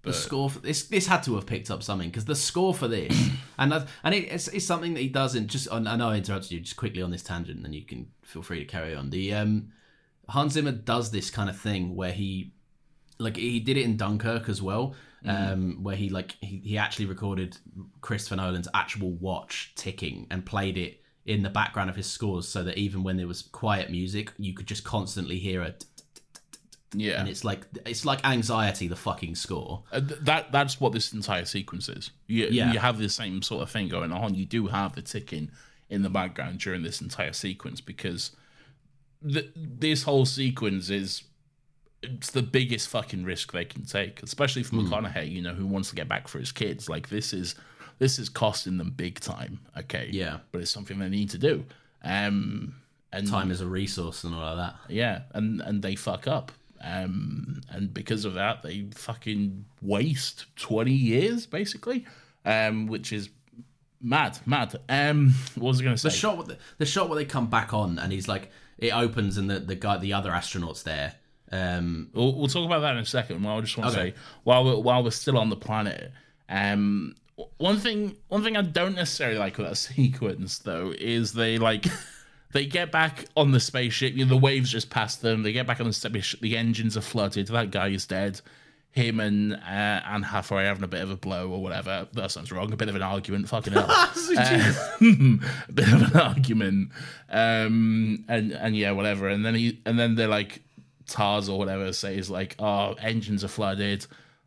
The 0.03 0.13
score 0.13 0.49
for 0.49 0.59
this 0.59 0.83
this 0.83 1.07
had 1.07 1.23
to 1.23 1.35
have 1.35 1.45
picked 1.45 1.69
up 1.69 1.83
something 1.83 2.09
because 2.09 2.23
the 2.23 2.35
score 2.35 2.73
for 2.73 2.87
this 2.87 3.29
and 3.57 3.71
that, 3.73 3.87
and 4.03 4.15
it, 4.15 4.31
it's, 4.31 4.47
it's 4.47 4.65
something 4.65 4.93
that 4.93 5.01
he 5.01 5.09
doesn't 5.09 5.47
just. 5.47 5.67
I 5.69 5.79
know 5.79 6.09
I 6.09 6.15
interrupted 6.15 6.51
you 6.51 6.59
just 6.61 6.77
quickly 6.77 7.01
on 7.01 7.11
this 7.11 7.23
tangent, 7.23 7.57
and 7.57 7.65
then 7.65 7.73
you 7.73 7.83
can 7.83 8.07
feel 8.23 8.41
free 8.41 8.59
to 8.59 8.65
carry 8.65 8.95
on. 8.95 9.09
The 9.09 9.33
um, 9.33 9.73
Hans 10.29 10.53
Zimmer 10.53 10.71
does 10.71 11.11
this 11.11 11.29
kind 11.29 11.49
of 11.49 11.59
thing 11.59 11.95
where 11.95 12.13
he 12.13 12.53
like 13.19 13.37
he 13.37 13.59
did 13.59 13.77
it 13.77 13.83
in 13.83 13.97
Dunkirk 13.97 14.49
as 14.49 14.61
well, 14.61 14.95
um, 15.25 15.83
where 15.83 15.95
he 15.95 16.09
like 16.09 16.35
he, 16.41 16.61
he 16.63 16.77
actually 16.77 17.05
recorded 17.05 17.57
Christopher 18.01 18.37
Nolan's 18.37 18.67
actual 18.73 19.11
watch 19.11 19.73
ticking 19.75 20.27
and 20.29 20.45
played 20.45 20.77
it 20.77 21.01
in 21.25 21.43
the 21.43 21.49
background 21.49 21.89
of 21.89 21.95
his 21.95 22.07
scores, 22.07 22.47
so 22.47 22.63
that 22.63 22.77
even 22.77 23.03
when 23.03 23.17
there 23.17 23.27
was 23.27 23.41
quiet 23.41 23.91
music, 23.91 24.31
you 24.37 24.53
could 24.53 24.67
just 24.67 24.83
constantly 24.83 25.39
hear 25.39 25.61
it. 25.61 25.85
Yeah 26.93 27.19
And 27.19 27.27
it's 27.29 27.43
like 27.43 27.65
it's 27.85 28.05
like 28.05 28.25
anxiety, 28.25 28.87
the 28.87 28.95
fucking 28.95 29.35
score. 29.35 29.83
Uh, 29.91 29.99
th- 29.99 30.19
that 30.21 30.51
that's 30.51 30.79
what 30.79 30.93
this 30.93 31.11
entire 31.13 31.45
sequence 31.45 31.89
is. 31.89 32.11
You, 32.27 32.47
Yeah. 32.49 32.71
you 32.71 32.79
have 32.79 32.97
the 32.97 33.09
same 33.09 33.41
sort 33.41 33.61
of 33.63 33.69
thing 33.69 33.89
going 33.89 34.11
on. 34.11 34.35
You 34.35 34.45
do 34.45 34.67
have 34.67 34.95
the 34.95 35.01
ticking 35.01 35.51
in 35.89 36.01
the 36.01 36.09
background 36.09 36.59
during 36.59 36.83
this 36.83 37.01
entire 37.01 37.33
sequence 37.33 37.81
because 37.81 38.31
th- 39.27 39.51
this 39.55 40.03
whole 40.03 40.25
sequence 40.25 40.89
is 40.89 41.23
it's 42.03 42.29
the 42.31 42.43
biggest 42.43 42.87
fucking 42.89 43.23
risk 43.23 43.51
they 43.51 43.65
can 43.65 43.83
take, 43.85 44.21
especially 44.23 44.63
for 44.63 44.75
Hmm. 44.75 44.87
McConaughey. 44.93 45.31
You 45.31 45.41
know, 45.41 45.53
who 45.55 45.65
wants 45.65 45.89
to 45.89 45.95
get 45.95 46.07
back 46.07 46.27
for 46.27 46.39
his 46.39 46.51
kids. 46.51 46.87
Like 46.87 47.09
this 47.09 47.33
is 47.33 47.55
this 47.99 48.19
is 48.19 48.29
costing 48.29 48.77
them 48.77 48.91
big 48.91 49.19
time. 49.19 49.59
Okay, 49.75 50.09
Yeah. 50.13 50.37
but 50.51 50.61
it's 50.61 50.69
something 50.71 50.99
they 50.99 51.09
need 51.09 51.31
to 51.31 51.37
do. 51.39 51.65
Um, 52.03 52.75
and 53.11 53.27
Time 53.27 53.49
is 53.51 53.59
a 53.61 53.65
resource 53.65 54.23
and 54.23 54.35
all 54.35 54.41
of 54.41 54.57
that. 54.57 54.75
yeah, 54.89 55.21
and 55.33 55.61
and 55.61 55.81
they 55.81 55.95
fuck 55.95 56.27
up. 56.27 56.51
Um, 56.81 57.61
and 57.69 57.93
because 57.93 58.25
of 58.25 58.33
that, 58.35 58.61
they 58.63 58.87
fucking 58.93 59.65
waste 59.81 60.45
twenty 60.55 60.93
years 60.93 61.45
basically, 61.45 62.05
um, 62.45 62.87
which 62.87 63.11
is 63.11 63.29
mad, 64.01 64.37
mad. 64.45 64.79
Um, 64.89 65.33
what 65.55 65.69
was 65.69 65.81
I 65.81 65.83
gonna 65.83 65.97
say? 65.97 66.09
The 66.09 66.15
shot, 66.15 66.47
the, 66.47 66.57
the 66.77 66.85
shot 66.85 67.09
where 67.09 67.15
they 67.17 67.25
come 67.25 67.47
back 67.49 67.73
on, 67.73 67.97
and 67.99 68.11
he's 68.11 68.27
like, 68.27 68.51
it 68.77 68.93
opens, 68.93 69.37
and 69.37 69.49
the, 69.49 69.59
the 69.59 69.75
guy, 69.75 69.97
the 69.97 70.13
other 70.13 70.31
astronauts 70.31 70.83
there. 70.83 71.15
Um, 71.51 72.09
We'll, 72.13 72.35
we'll 72.35 72.47
talk 72.47 72.65
about 72.65 72.81
that 72.81 72.91
in 72.93 72.99
a 72.99 73.05
second. 73.05 73.41
Well, 73.43 73.57
I 73.57 73.61
just 73.61 73.77
want 73.77 73.93
to 73.93 73.99
Okay. 73.99 74.09
say 74.11 74.15
while 74.43 74.65
we're 74.65 74.77
while 74.79 75.03
we're 75.03 75.11
still 75.11 75.37
on 75.37 75.49
the 75.49 75.55
planet, 75.55 76.11
um, 76.49 77.15
one 77.57 77.77
thing 77.77 78.15
one 78.27 78.43
thing 78.43 78.57
I 78.57 78.61
don't 78.61 78.95
necessarily 78.95 79.39
like 79.39 79.57
with 79.57 79.67
that 79.67 79.75
sequence 79.77 80.59
though 80.59 80.93
is 80.97 81.33
they 81.33 81.57
like 81.57 81.85
they 82.53 82.65
get 82.65 82.91
back 82.91 83.25
on 83.35 83.51
the 83.51 83.59
spaceship. 83.59 84.13
You 84.13 84.25
know, 84.25 84.29
the 84.29 84.37
waves 84.37 84.71
just 84.71 84.89
past 84.89 85.21
them. 85.21 85.43
They 85.43 85.51
get 85.51 85.67
back 85.67 85.79
on 85.79 85.87
the 85.87 85.93
spaceship. 85.93 86.39
The 86.39 86.57
engines 86.57 86.95
are 86.95 87.01
flooded. 87.01 87.47
That 87.47 87.71
guy 87.71 87.89
is 87.89 88.05
dead. 88.05 88.41
Him 88.91 89.19
and 89.19 89.53
uh, 89.53 89.57
Anne 89.57 90.23
Hathaway 90.23 90.63
having 90.65 90.83
a 90.83 90.87
bit 90.87 91.01
of 91.01 91.11
a 91.11 91.17
blow 91.17 91.49
or 91.49 91.61
whatever. 91.61 92.07
That 92.13 92.31
sounds 92.31 92.51
wrong. 92.51 92.71
A 92.73 92.77
bit 92.77 92.89
of 92.89 92.95
an 92.95 93.03
argument. 93.03 93.49
Fucking 93.49 93.73
hell. 93.73 93.87
Um, 94.37 95.41
a 95.69 95.71
bit 95.73 95.87
of 95.91 96.01
an 96.13 96.19
argument. 96.19 96.91
Um, 97.29 98.25
and 98.27 98.51
and 98.51 98.75
yeah, 98.75 98.91
whatever. 98.91 99.27
And 99.29 99.45
then 99.45 99.55
he 99.55 99.79
and 99.85 99.97
then 99.97 100.15
they're 100.15 100.27
like 100.27 100.61
TARS 101.07 101.49
or 101.49 101.57
whatever 101.57 101.91
says 101.93 102.29
like, 102.29 102.55
"Oh, 102.59 102.93
engines 102.93 103.43
are 103.43 103.47
flooded," 103.49 104.05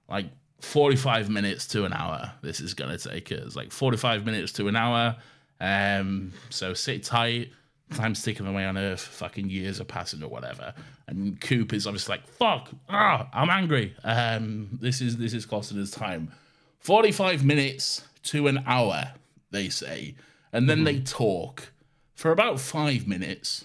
like 0.09 0.27
45 0.61 1.31
minutes 1.31 1.67
to 1.69 1.85
an 1.85 1.93
hour. 1.93 2.33
This 2.43 2.61
is 2.61 2.75
gonna 2.75 2.99
take 2.99 3.33
us 3.33 3.57
like 3.57 3.73
45 3.73 4.27
minutes 4.27 4.53
to 4.53 4.69
an 4.69 4.77
hour. 4.77 5.17
Um, 5.61 6.33
so 6.51 6.75
sit 6.75 7.05
tight. 7.05 7.51
Time's 7.95 8.23
ticking 8.23 8.47
away 8.47 8.65
on 8.65 8.79
Earth. 8.79 9.01
Fucking 9.01 9.51
years 9.51 9.81
are 9.81 9.85
passing 9.85 10.23
or 10.23 10.29
whatever. 10.29 10.73
And 11.09 11.41
Coop 11.41 11.73
is 11.73 11.87
obviously 11.87 12.15
like, 12.15 12.27
"Fuck! 12.27 12.71
Ah, 12.89 13.29
I'm 13.33 13.51
angry. 13.51 13.95
Um, 14.05 14.79
this 14.81 15.01
is 15.01 15.17
this 15.17 15.35
is 15.35 15.45
costing 15.45 15.81
us 15.81 15.91
time. 15.91 16.33
45 16.79 17.45
minutes 17.45 18.05
to 18.25 18.47
an 18.47 18.63
hour, 18.67 19.13
they 19.51 19.69
say, 19.69 20.15
and 20.53 20.69
then 20.69 20.85
they 20.85 21.01
talk 21.01 21.73
for 22.15 22.31
about 22.31 22.61
five 22.61 23.07
minutes." 23.07 23.65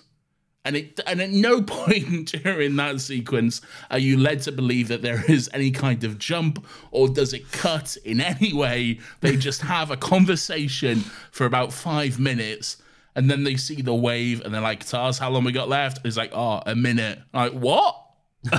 And 0.65 0.75
it 0.75 0.99
and 1.05 1.21
at 1.21 1.29
no 1.29 1.61
point 1.63 2.31
during 2.43 2.75
that 2.77 2.99
sequence 2.99 3.61
are 3.91 3.99
you 3.99 4.17
led 4.17 4.41
to 4.41 4.51
believe 4.51 4.87
that 4.87 5.03
there 5.03 5.23
is 5.29 5.47
any 5.53 5.69
kind 5.69 6.03
of 6.03 6.17
jump 6.17 6.65
or 6.89 7.07
does 7.07 7.33
it 7.33 7.51
cut 7.51 7.95
in 8.03 8.19
any 8.19 8.51
way. 8.51 8.99
They 9.21 9.37
just 9.37 9.61
have 9.61 9.91
a 9.91 9.97
conversation 9.97 11.01
for 11.29 11.45
about 11.45 11.71
five 11.71 12.19
minutes 12.19 12.77
and 13.15 13.29
then 13.29 13.43
they 13.43 13.55
see 13.55 13.81
the 13.81 13.93
wave 13.93 14.41
and 14.41 14.53
they're 14.53 14.61
like, 14.61 14.85
Tars, 14.85 15.17
how 15.17 15.29
long 15.29 15.43
we 15.43 15.51
got 15.51 15.69
left? 15.69 16.05
It's 16.05 16.17
like, 16.17 16.31
oh, 16.33 16.61
a 16.65 16.75
minute. 16.75 17.19
Like, 17.33 17.53
what? 17.53 18.01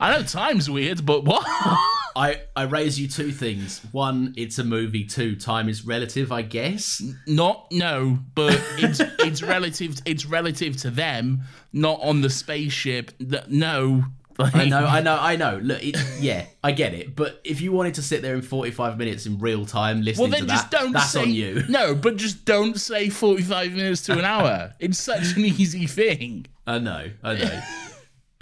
I 0.00 0.12
know 0.12 0.22
time's 0.22 0.70
weird, 0.70 1.04
but 1.04 1.24
what? 1.24 1.44
I, 2.16 2.42
I 2.56 2.64
raise 2.64 2.98
you 2.98 3.08
two 3.08 3.32
things. 3.32 3.80
One, 3.92 4.34
it's 4.36 4.58
a 4.58 4.64
movie. 4.64 5.04
Two, 5.04 5.36
time 5.36 5.68
is 5.68 5.86
relative, 5.86 6.32
I 6.32 6.42
guess. 6.42 7.02
not 7.26 7.66
no, 7.70 8.18
but 8.34 8.60
it's 8.78 9.00
it's 9.20 9.42
relative 9.54 9.96
it's 10.04 10.26
relative 10.26 10.76
to 10.78 10.90
them, 10.90 11.42
not 11.72 12.00
on 12.02 12.20
the 12.20 12.30
spaceship. 12.30 13.12
That 13.20 13.50
no. 13.50 14.04
Like, 14.40 14.54
I 14.56 14.64
know, 14.66 14.84
I 14.84 15.00
know, 15.08 15.18
I 15.20 15.36
know. 15.36 15.58
Look, 15.62 15.82
it, 15.84 15.96
yeah, 16.18 16.46
I 16.64 16.72
get 16.72 16.94
it. 16.94 17.14
But 17.14 17.40
if 17.44 17.60
you 17.60 17.72
wanted 17.72 17.94
to 17.94 18.02
sit 18.02 18.22
there 18.22 18.34
in 18.34 18.42
45 18.42 18.98
minutes 18.98 19.26
in 19.26 19.38
real 19.38 19.64
time 19.66 20.02
listening 20.02 20.30
Well, 20.30 20.38
then 20.38 20.48
to 20.48 20.52
just 20.54 20.70
that, 20.70 20.80
don't 20.80 20.92
that's 20.92 21.10
say 21.10 21.22
on 21.22 21.30
you. 21.30 21.62
No, 21.68 21.94
but 21.94 22.16
just 22.16 22.44
don't 22.44 22.78
say 22.78 23.08
forty-five 23.10 23.72
minutes 23.72 24.02
to 24.06 24.12
an 24.18 24.24
hour. 24.24 24.74
it's 24.78 24.98
such 24.98 25.36
an 25.36 25.44
easy 25.44 25.86
thing. 25.86 26.46
I 26.66 26.78
know, 26.78 27.10
I 27.22 27.34
know. 27.34 27.60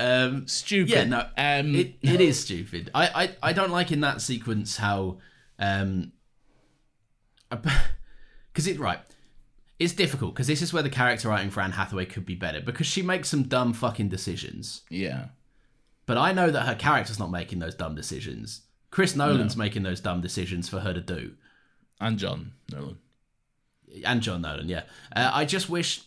Um, 0.00 0.46
Stupid. 0.46 0.90
Yeah, 0.90 1.04
no, 1.04 1.18
Um, 1.36 1.74
it, 1.74 1.94
it 2.02 2.20
is 2.20 2.38
stupid. 2.38 2.90
I, 2.94 3.06
I, 3.42 3.50
I 3.50 3.52
don't 3.52 3.70
like 3.72 3.90
in 3.90 4.00
that 4.02 4.20
sequence 4.20 4.76
how, 4.76 5.18
um, 5.58 6.12
because 7.50 8.66
it 8.66 8.78
right, 8.78 9.00
it's 9.78 9.92
difficult 9.92 10.34
because 10.34 10.46
this 10.46 10.62
is 10.62 10.72
where 10.72 10.82
the 10.82 10.90
character 10.90 11.28
writing 11.28 11.50
for 11.50 11.60
Anne 11.62 11.72
Hathaway 11.72 12.04
could 12.06 12.26
be 12.26 12.34
better 12.34 12.60
because 12.60 12.86
she 12.86 13.02
makes 13.02 13.28
some 13.28 13.44
dumb 13.44 13.72
fucking 13.72 14.08
decisions. 14.08 14.82
Yeah. 14.90 15.26
But 16.08 16.18
I 16.18 16.32
know 16.32 16.50
that 16.50 16.66
her 16.66 16.74
character's 16.74 17.18
not 17.20 17.30
making 17.30 17.60
those 17.60 17.76
dumb 17.76 17.94
decisions. 17.94 18.62
Chris 18.90 19.14
Nolan's 19.14 19.56
making 19.56 19.82
those 19.84 20.00
dumb 20.00 20.20
decisions 20.22 20.68
for 20.68 20.80
her 20.80 20.92
to 20.94 21.00
do, 21.00 21.32
And 22.00 22.18
John 22.18 22.52
Nolan. 22.72 22.98
and 24.04 24.22
John 24.22 24.40
Nolan. 24.42 24.68
Yeah, 24.68 24.82
uh, 25.14 25.30
I 25.32 25.44
just 25.44 25.68
wish. 25.68 26.02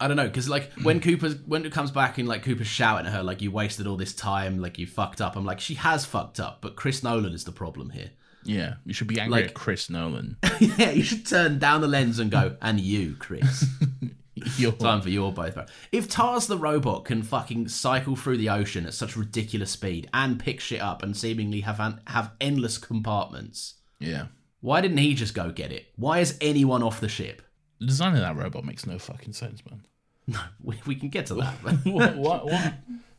I 0.00 0.06
don't 0.06 0.16
know, 0.16 0.26
because 0.28 0.48
like 0.48 0.70
when 0.82 1.00
Cooper 1.06 1.30
when 1.46 1.64
it 1.66 1.72
comes 1.72 1.90
back 1.90 2.18
and 2.18 2.28
like 2.28 2.44
Cooper's 2.44 2.66
shouting 2.68 3.06
at 3.06 3.12
her 3.12 3.22
like 3.22 3.42
you 3.42 3.50
wasted 3.50 3.86
all 3.86 3.96
this 3.96 4.12
time, 4.14 4.60
like 4.60 4.78
you 4.78 4.86
fucked 4.86 5.20
up. 5.20 5.34
I'm 5.36 5.44
like 5.44 5.60
she 5.60 5.74
has 5.74 6.04
fucked 6.06 6.38
up, 6.38 6.58
but 6.60 6.76
Chris 6.76 7.02
Nolan 7.02 7.32
is 7.32 7.44
the 7.44 7.52
problem 7.52 7.90
here. 7.90 8.10
Yeah. 8.44 8.74
You 8.84 8.94
should 8.94 9.08
be 9.08 9.18
angry 9.18 9.40
Like- 9.40 9.48
at 9.50 9.54
Chris 9.54 9.90
Nolan. 9.90 10.36
yeah, 10.60 10.90
you 10.90 11.02
should 11.02 11.26
turn 11.26 11.58
down 11.58 11.80
the 11.80 11.88
lens 11.88 12.18
and 12.20 12.30
go, 12.30 12.56
and 12.62 12.78
you, 12.78 13.16
Chris. 13.18 13.64
You're- 14.56 14.76
Time 14.78 15.00
for 15.00 15.10
your 15.10 15.32
both. 15.32 15.58
If 15.92 16.08
Tars 16.08 16.46
the 16.46 16.58
robot 16.58 17.04
can 17.04 17.22
fucking 17.22 17.68
cycle 17.68 18.16
through 18.16 18.38
the 18.38 18.50
ocean 18.50 18.86
at 18.86 18.94
such 18.94 19.16
ridiculous 19.16 19.70
speed 19.70 20.08
and 20.12 20.38
pick 20.38 20.60
shit 20.60 20.80
up 20.80 21.02
and 21.02 21.16
seemingly 21.16 21.60
have 21.60 21.80
an, 21.80 22.00
have 22.06 22.32
endless 22.40 22.78
compartments, 22.78 23.74
yeah. 23.98 24.26
why 24.60 24.80
didn't 24.80 24.98
he 24.98 25.14
just 25.14 25.34
go 25.34 25.50
get 25.50 25.72
it? 25.72 25.86
Why 25.96 26.20
is 26.20 26.36
anyone 26.40 26.82
off 26.82 27.00
the 27.00 27.08
ship? 27.08 27.42
The 27.80 27.86
design 27.86 28.14
of 28.14 28.20
that 28.20 28.36
robot 28.36 28.64
makes 28.64 28.86
no 28.86 28.98
fucking 28.98 29.32
sense, 29.32 29.62
man. 29.68 29.82
No, 30.30 30.40
we, 30.62 30.78
we 30.86 30.94
can 30.94 31.08
get 31.08 31.24
to 31.26 31.34
that. 31.36 31.54
what, 31.84 32.14
what, 32.16 32.44
what? 32.44 32.74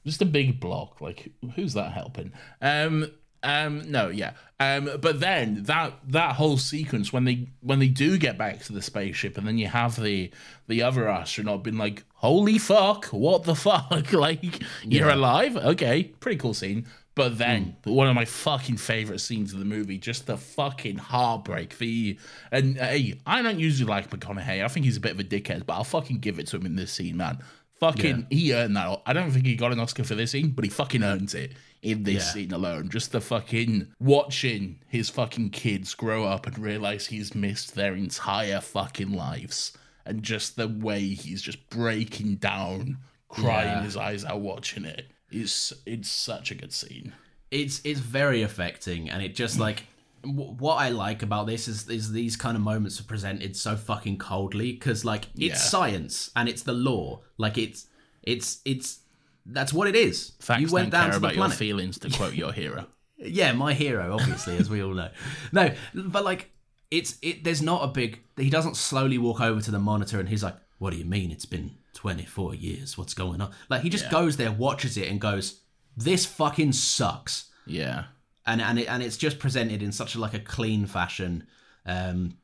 Just 0.05 0.21
a 0.21 0.25
big 0.25 0.59
block. 0.59 1.01
Like, 1.01 1.31
who's 1.55 1.73
that 1.73 1.91
helping? 1.91 2.33
Um, 2.61 3.09
um, 3.43 3.89
no, 3.89 4.09
yeah. 4.09 4.33
Um, 4.59 4.89
but 4.99 5.21
then 5.21 5.63
that 5.63 5.93
that 6.09 6.35
whole 6.35 6.57
sequence 6.57 7.13
when 7.13 7.23
they 7.23 7.47
when 7.61 7.79
they 7.79 7.87
do 7.87 8.17
get 8.17 8.37
back 8.37 8.61
to 8.63 8.73
the 8.73 8.81
spaceship, 8.81 9.37
and 9.37 9.47
then 9.47 9.57
you 9.57 9.67
have 9.67 10.01
the 10.01 10.31
the 10.67 10.81
other 10.81 11.07
astronaut 11.07 11.63
being 11.63 11.77
like, 11.77 12.03
"Holy 12.15 12.57
fuck, 12.57 13.05
what 13.07 13.43
the 13.45 13.55
fuck? 13.55 14.11
like, 14.11 14.61
you're 14.83 15.09
alive? 15.09 15.55
Okay, 15.55 16.03
pretty 16.03 16.37
cool 16.37 16.53
scene." 16.53 16.85
But 17.15 17.37
then 17.37 17.75
one 17.83 18.07
of 18.07 18.15
my 18.15 18.23
fucking 18.23 18.77
favorite 18.77 19.19
scenes 19.19 19.51
of 19.51 19.59
the 19.59 19.65
movie, 19.65 19.97
just 19.97 20.25
the 20.25 20.37
fucking 20.37 20.97
heartbreak. 20.97 21.77
The 21.77 22.17
and 22.51 22.77
hey, 22.77 23.19
I 23.25 23.41
don't 23.41 23.59
usually 23.59 23.89
like 23.89 24.09
McConaughey. 24.09 24.63
I 24.63 24.67
think 24.69 24.85
he's 24.85 24.97
a 24.97 25.01
bit 25.01 25.11
of 25.11 25.19
a 25.19 25.23
dickhead, 25.25 25.65
but 25.65 25.73
I'll 25.73 25.83
fucking 25.83 26.19
give 26.19 26.39
it 26.39 26.47
to 26.47 26.57
him 26.57 26.65
in 26.65 26.75
this 26.75 26.93
scene, 26.93 27.17
man. 27.17 27.39
Fucking, 27.79 28.27
he 28.29 28.53
earned 28.53 28.75
that. 28.75 29.01
I 29.05 29.13
don't 29.13 29.31
think 29.31 29.45
he 29.45 29.55
got 29.55 29.71
an 29.71 29.79
Oscar 29.79 30.03
for 30.03 30.15
this 30.15 30.31
scene, 30.31 30.49
but 30.49 30.65
he 30.65 30.69
fucking 30.69 31.01
earned 31.03 31.33
it 31.33 31.53
in 31.81 32.03
this 32.03 32.25
Yeah. 32.25 32.31
scene 32.33 32.51
alone. 32.51 32.89
Just 32.89 33.11
the 33.13 33.21
fucking 33.21 33.87
watching 33.99 34.79
his 34.87 35.09
fucking 35.09 35.51
kids 35.51 35.93
grow 35.95 36.25
up 36.25 36.45
and 36.45 36.57
realize 36.59 37.07
he's 37.07 37.33
missed 37.33 37.75
their 37.75 37.95
entire 37.95 38.59
fucking 38.59 39.11
lives, 39.13 39.71
and 40.05 40.23
just 40.23 40.55
the 40.57 40.67
way 40.67 40.99
he's 41.07 41.41
just 41.41 41.69
breaking 41.69 42.35
down, 42.35 42.97
crying 43.29 43.67
Yeah. 43.77 43.83
his 43.83 43.95
eyes 43.95 44.25
out 44.25 44.41
watching 44.41 44.83
it. 44.83 45.07
It's 45.31 45.71
it's 45.85 46.09
such 46.09 46.51
a 46.51 46.55
good 46.55 46.73
scene. 46.73 47.13
it's 47.51 47.81
it's 47.83 47.99
very 47.99 48.41
affecting, 48.41 49.09
and 49.09 49.23
it 49.23 49.33
just 49.35 49.57
like 49.57 49.83
what 50.23 50.75
I 50.75 50.89
like 50.89 51.21
about 51.23 51.47
this 51.47 51.67
is 51.67 51.87
is 51.89 52.11
these 52.11 52.35
kind 52.35 52.55
of 52.57 52.63
moments 52.63 52.99
are 52.99 53.03
presented 53.03 53.55
so 53.55 53.75
fucking 53.75 54.17
coldly 54.17 54.73
because 54.73 55.05
like 55.05 55.25
it's 55.35 55.37
Yeah. 55.37 55.55
science 55.55 56.31
and 56.35 56.47
it's 56.49 56.63
the 56.63 56.73
law. 56.73 57.21
Like 57.37 57.57
it's 57.57 57.87
it's 58.23 58.59
it's 58.65 58.99
that's 59.45 59.73
what 59.73 59.87
it 59.87 59.95
is. 59.95 60.33
Facts 60.39 60.61
you 60.61 60.67
went 60.69 60.91
don't 60.91 61.01
down 61.01 61.09
care 61.11 61.13
to 61.13 61.19
the 61.19 61.25
about 61.27 61.35
your 61.35 61.41
planet. 61.45 61.57
feelings, 61.57 61.97
to 61.99 62.09
quote 62.09 62.33
your 62.35 62.51
hero. 62.61 62.87
Yeah, 63.17 63.51
my 63.53 63.73
hero, 63.73 64.13
obviously, 64.13 64.57
as 64.57 64.69
we 64.69 64.81
all 64.83 64.93
know. 64.93 65.09
No, 65.51 65.71
but 65.93 66.23
like 66.23 66.51
it's 66.91 67.17
it. 67.21 67.43
There's 67.43 67.61
not 67.61 67.83
a 67.83 67.87
big. 67.87 68.21
He 68.37 68.49
doesn't 68.49 68.77
slowly 68.77 69.17
walk 69.17 69.41
over 69.41 69.61
to 69.61 69.71
the 69.71 69.79
monitor 69.79 70.19
and 70.19 70.29
he's 70.29 70.43
like, 70.43 70.55
"What 70.77 70.91
do 70.91 70.97
you 70.97 71.05
mean? 71.05 71.29
It's 71.31 71.45
been 71.45 71.71
24 71.93 72.55
years. 72.55 72.97
What's 72.97 73.13
going 73.13 73.41
on?" 73.41 73.51
Like 73.69 73.81
he 73.81 73.89
just 73.89 74.09
goes 74.09 74.37
there, 74.37 74.51
watches 74.51 74.95
it, 74.97 75.07
and 75.09 75.19
goes, 75.19 75.59
"This 75.97 76.25
fucking 76.25 76.71
sucks." 76.73 77.49
Yeah. 77.65 78.05
And 78.51 78.61
and 78.61 78.79
it, 78.79 78.87
and 78.87 79.03
it's 79.03 79.17
just 79.17 79.37
presented 79.39 79.81
in 79.83 79.91
such 79.91 80.15
a 80.15 80.19
like 80.19 80.33
a 80.33 80.39
clean 80.39 80.85
fashion. 80.85 81.45
Um, 81.85 82.37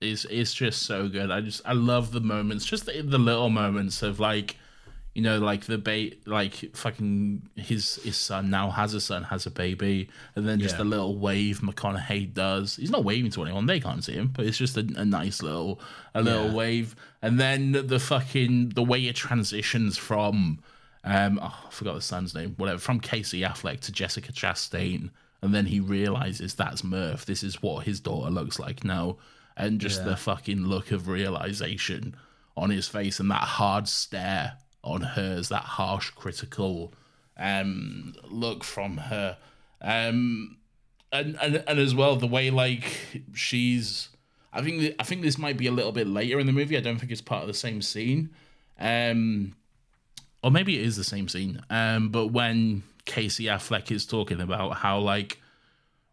it's 0.00 0.24
it's 0.26 0.54
just 0.54 0.82
so 0.82 1.08
good. 1.08 1.30
I 1.30 1.40
just 1.40 1.60
I 1.64 1.72
love 1.72 2.12
the 2.12 2.20
moments, 2.20 2.64
just 2.64 2.86
the, 2.86 3.00
the 3.02 3.18
little 3.18 3.48
moments 3.50 4.02
of 4.02 4.20
like, 4.20 4.56
you 5.14 5.22
know, 5.22 5.38
like 5.38 5.64
the 5.64 5.78
ba- 5.78 6.10
like 6.26 6.76
fucking 6.76 7.48
his 7.56 7.96
his 7.96 8.16
son 8.16 8.50
now 8.50 8.70
has 8.70 8.94
a 8.94 9.00
son, 9.00 9.24
has 9.24 9.46
a 9.46 9.50
baby, 9.50 10.08
and 10.36 10.46
then 10.46 10.60
just 10.60 10.74
Yeah. 10.74 10.78
the 10.78 10.84
little 10.84 11.16
wave 11.18 11.60
McConaughey 11.60 12.32
does. 12.34 12.76
He's 12.76 12.90
not 12.90 13.04
waving 13.04 13.30
to 13.32 13.42
anyone; 13.44 13.66
they 13.66 13.80
can't 13.80 14.04
see 14.04 14.12
him, 14.12 14.30
but 14.36 14.46
it's 14.46 14.58
just 14.58 14.76
a, 14.76 14.86
a 14.96 15.04
nice 15.04 15.42
little 15.42 15.80
a 16.14 16.22
little 16.22 16.48
Yeah. 16.48 16.54
wave, 16.54 16.96
and 17.22 17.40
then 17.40 17.72
the 17.72 17.98
fucking 17.98 18.70
the 18.70 18.84
way 18.84 19.00
it 19.06 19.16
transitions 19.16 19.96
from. 19.96 20.60
Um, 21.06 21.38
oh, 21.42 21.64
I 21.66 21.70
forgot 21.70 21.94
the 21.96 22.00
son's 22.00 22.34
name. 22.34 22.54
Whatever, 22.56 22.78
from 22.78 22.98
Casey 22.98 23.40
Affleck 23.42 23.80
to 23.80 23.92
Jessica 23.92 24.32
Chastain, 24.32 25.10
and 25.44 25.54
then 25.54 25.66
he 25.66 25.78
realizes 25.78 26.54
that's 26.54 26.82
Murph. 26.82 27.26
This 27.26 27.42
is 27.42 27.62
what 27.62 27.84
his 27.84 28.00
daughter 28.00 28.30
looks 28.30 28.58
like 28.58 28.82
now, 28.82 29.18
and 29.58 29.78
just 29.78 30.02
the 30.02 30.16
fucking 30.16 30.64
look 30.64 30.90
of 30.90 31.06
realization 31.06 32.16
on 32.56 32.70
his 32.70 32.88
face 32.88 33.20
and 33.20 33.30
that 33.30 33.42
hard 33.42 33.86
stare 33.86 34.54
on 34.82 35.02
hers, 35.02 35.50
that 35.50 35.62
harsh, 35.62 36.08
critical 36.10 36.94
um, 37.36 38.14
look 38.30 38.64
from 38.64 38.96
her, 38.96 39.36
um, 39.82 40.56
and 41.12 41.36
and 41.42 41.62
and 41.66 41.78
as 41.78 41.94
well 41.94 42.16
the 42.16 42.26
way 42.26 42.50
like 42.50 43.22
she's. 43.34 44.08
I 44.50 44.62
think 44.62 44.80
th- 44.80 44.96
I 44.98 45.02
think 45.02 45.20
this 45.20 45.36
might 45.36 45.58
be 45.58 45.66
a 45.66 45.72
little 45.72 45.92
bit 45.92 46.06
later 46.06 46.40
in 46.40 46.46
the 46.46 46.52
movie. 46.52 46.78
I 46.78 46.80
don't 46.80 46.98
think 46.98 47.12
it's 47.12 47.20
part 47.20 47.42
of 47.42 47.48
the 47.48 47.54
same 47.54 47.82
scene. 47.82 48.30
Um, 48.80 49.56
or 50.42 50.50
maybe 50.50 50.78
it 50.78 50.86
is 50.86 50.96
the 50.96 51.04
same 51.04 51.28
scene. 51.28 51.60
Um, 51.68 52.08
but 52.08 52.28
when 52.28 52.82
Casey 53.04 53.44
Affleck 53.44 53.90
is 53.90 54.06
talking 54.06 54.40
about 54.40 54.76
how 54.76 54.98
like, 54.98 55.40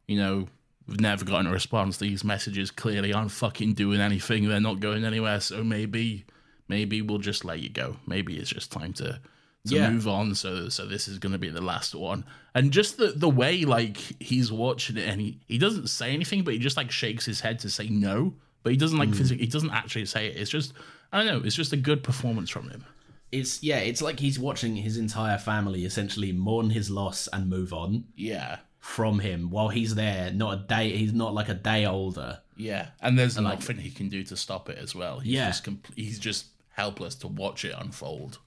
you 0.08 0.18
know, 0.18 0.48
we've 0.88 1.00
never 1.00 1.26
gotten 1.26 1.48
a 1.48 1.52
response. 1.52 1.98
These 1.98 2.24
messages 2.24 2.72
clearly 2.72 3.14
aren't 3.14 3.32
fucking 3.32 3.74
doing 3.74 4.02
anything. 4.02 4.48
They're 4.48 4.60
not 4.60 4.80
going 4.80 5.06
anywhere. 5.06 5.39
So 5.39 5.64
maybe, 5.64 6.26
maybe 6.68 7.02
we'll 7.02 7.20
just 7.20 7.46
let 7.46 7.60
you 7.60 7.70
go. 7.70 7.98
Maybe 8.06 8.38
it's 8.38 8.50
just 8.50 8.72
time 8.72 8.94
to 8.94 9.20
to 9.68 9.76
Yeah. 9.76 9.89
move 9.92 10.08
on. 10.08 10.34
So 10.36 10.70
so 10.70 10.86
this 10.86 11.08
is 11.08 11.20
gonna 11.20 11.38
be 11.38 11.50
the 11.50 11.62
last 11.62 11.94
one. 11.96 12.26
And 12.56 12.72
just 12.72 12.98
the 12.98 13.08
the 13.08 13.30
way 13.30 13.64
like 13.64 13.98
he's 14.20 14.52
watching 14.52 14.98
it 14.98 15.08
and 15.08 15.22
he 15.22 15.38
he 15.48 15.58
doesn't 15.58 15.88
say 15.88 16.12
anything, 16.14 16.44
but 16.44 16.54
he 16.54 16.60
just 16.60 16.78
like 16.78 16.92
shakes 16.92 17.26
his 17.26 17.42
head 17.42 17.60
to 17.60 17.70
say 17.70 17.88
no. 17.88 18.34
But 18.64 18.72
he 18.72 18.78
doesn't 18.78 18.98
like 18.98 19.10
hmm. 19.10 19.16
physically. 19.16 19.46
He 19.46 19.52
doesn't 19.52 19.72
actually 19.72 20.06
say 20.06 20.28
it. 20.28 20.38
It's 20.38 20.50
just 20.50 20.74
I 21.12 21.24
don't 21.24 21.28
know. 21.28 21.46
It's 21.46 21.56
just 21.56 21.74
a 21.74 21.78
good 21.78 22.04
performance 22.04 22.50
from 22.50 22.70
him. 22.70 22.86
It's 23.32 23.62
yeah, 23.64 23.78
it's 23.80 24.02
like 24.02 24.20
he's 24.20 24.38
watching 24.40 24.76
his 24.76 24.98
entire 24.98 25.38
family 25.38 25.86
essentially 25.86 26.32
mourn 26.32 26.70
his 26.72 26.90
loss 26.90 27.28
and 27.32 27.50
move 27.50 27.74
on 27.74 28.06
Yeah. 28.16 28.58
from 28.80 29.20
him 29.20 29.50
while 29.50 29.70
he's 29.70 29.96
there. 29.96 30.32
Not 30.32 30.54
a 30.54 30.58
day. 30.68 30.96
He's 30.98 31.14
not 31.14 31.34
like 31.34 31.50
a 31.50 31.54
day 31.54 31.86
older. 31.86 32.40
Yeah, 32.58 32.90
and 33.02 33.18
there's 33.18 33.38
like- 33.40 33.60
nothing 33.60 33.78
he 33.78 33.90
can 33.90 34.10
do 34.10 34.24
to 34.24 34.36
stop 34.38 34.70
it 34.70 34.78
as 34.78 34.94
well. 34.94 35.20
He's 35.20 35.34
Yeah. 35.34 35.48
just 35.48 35.64
compl- 35.64 35.96
he's 35.96 36.20
just 36.20 36.46
helpless 36.74 37.16
to 37.16 37.28
watch 37.28 37.66
it 37.66 37.74
unfold. 37.78 38.38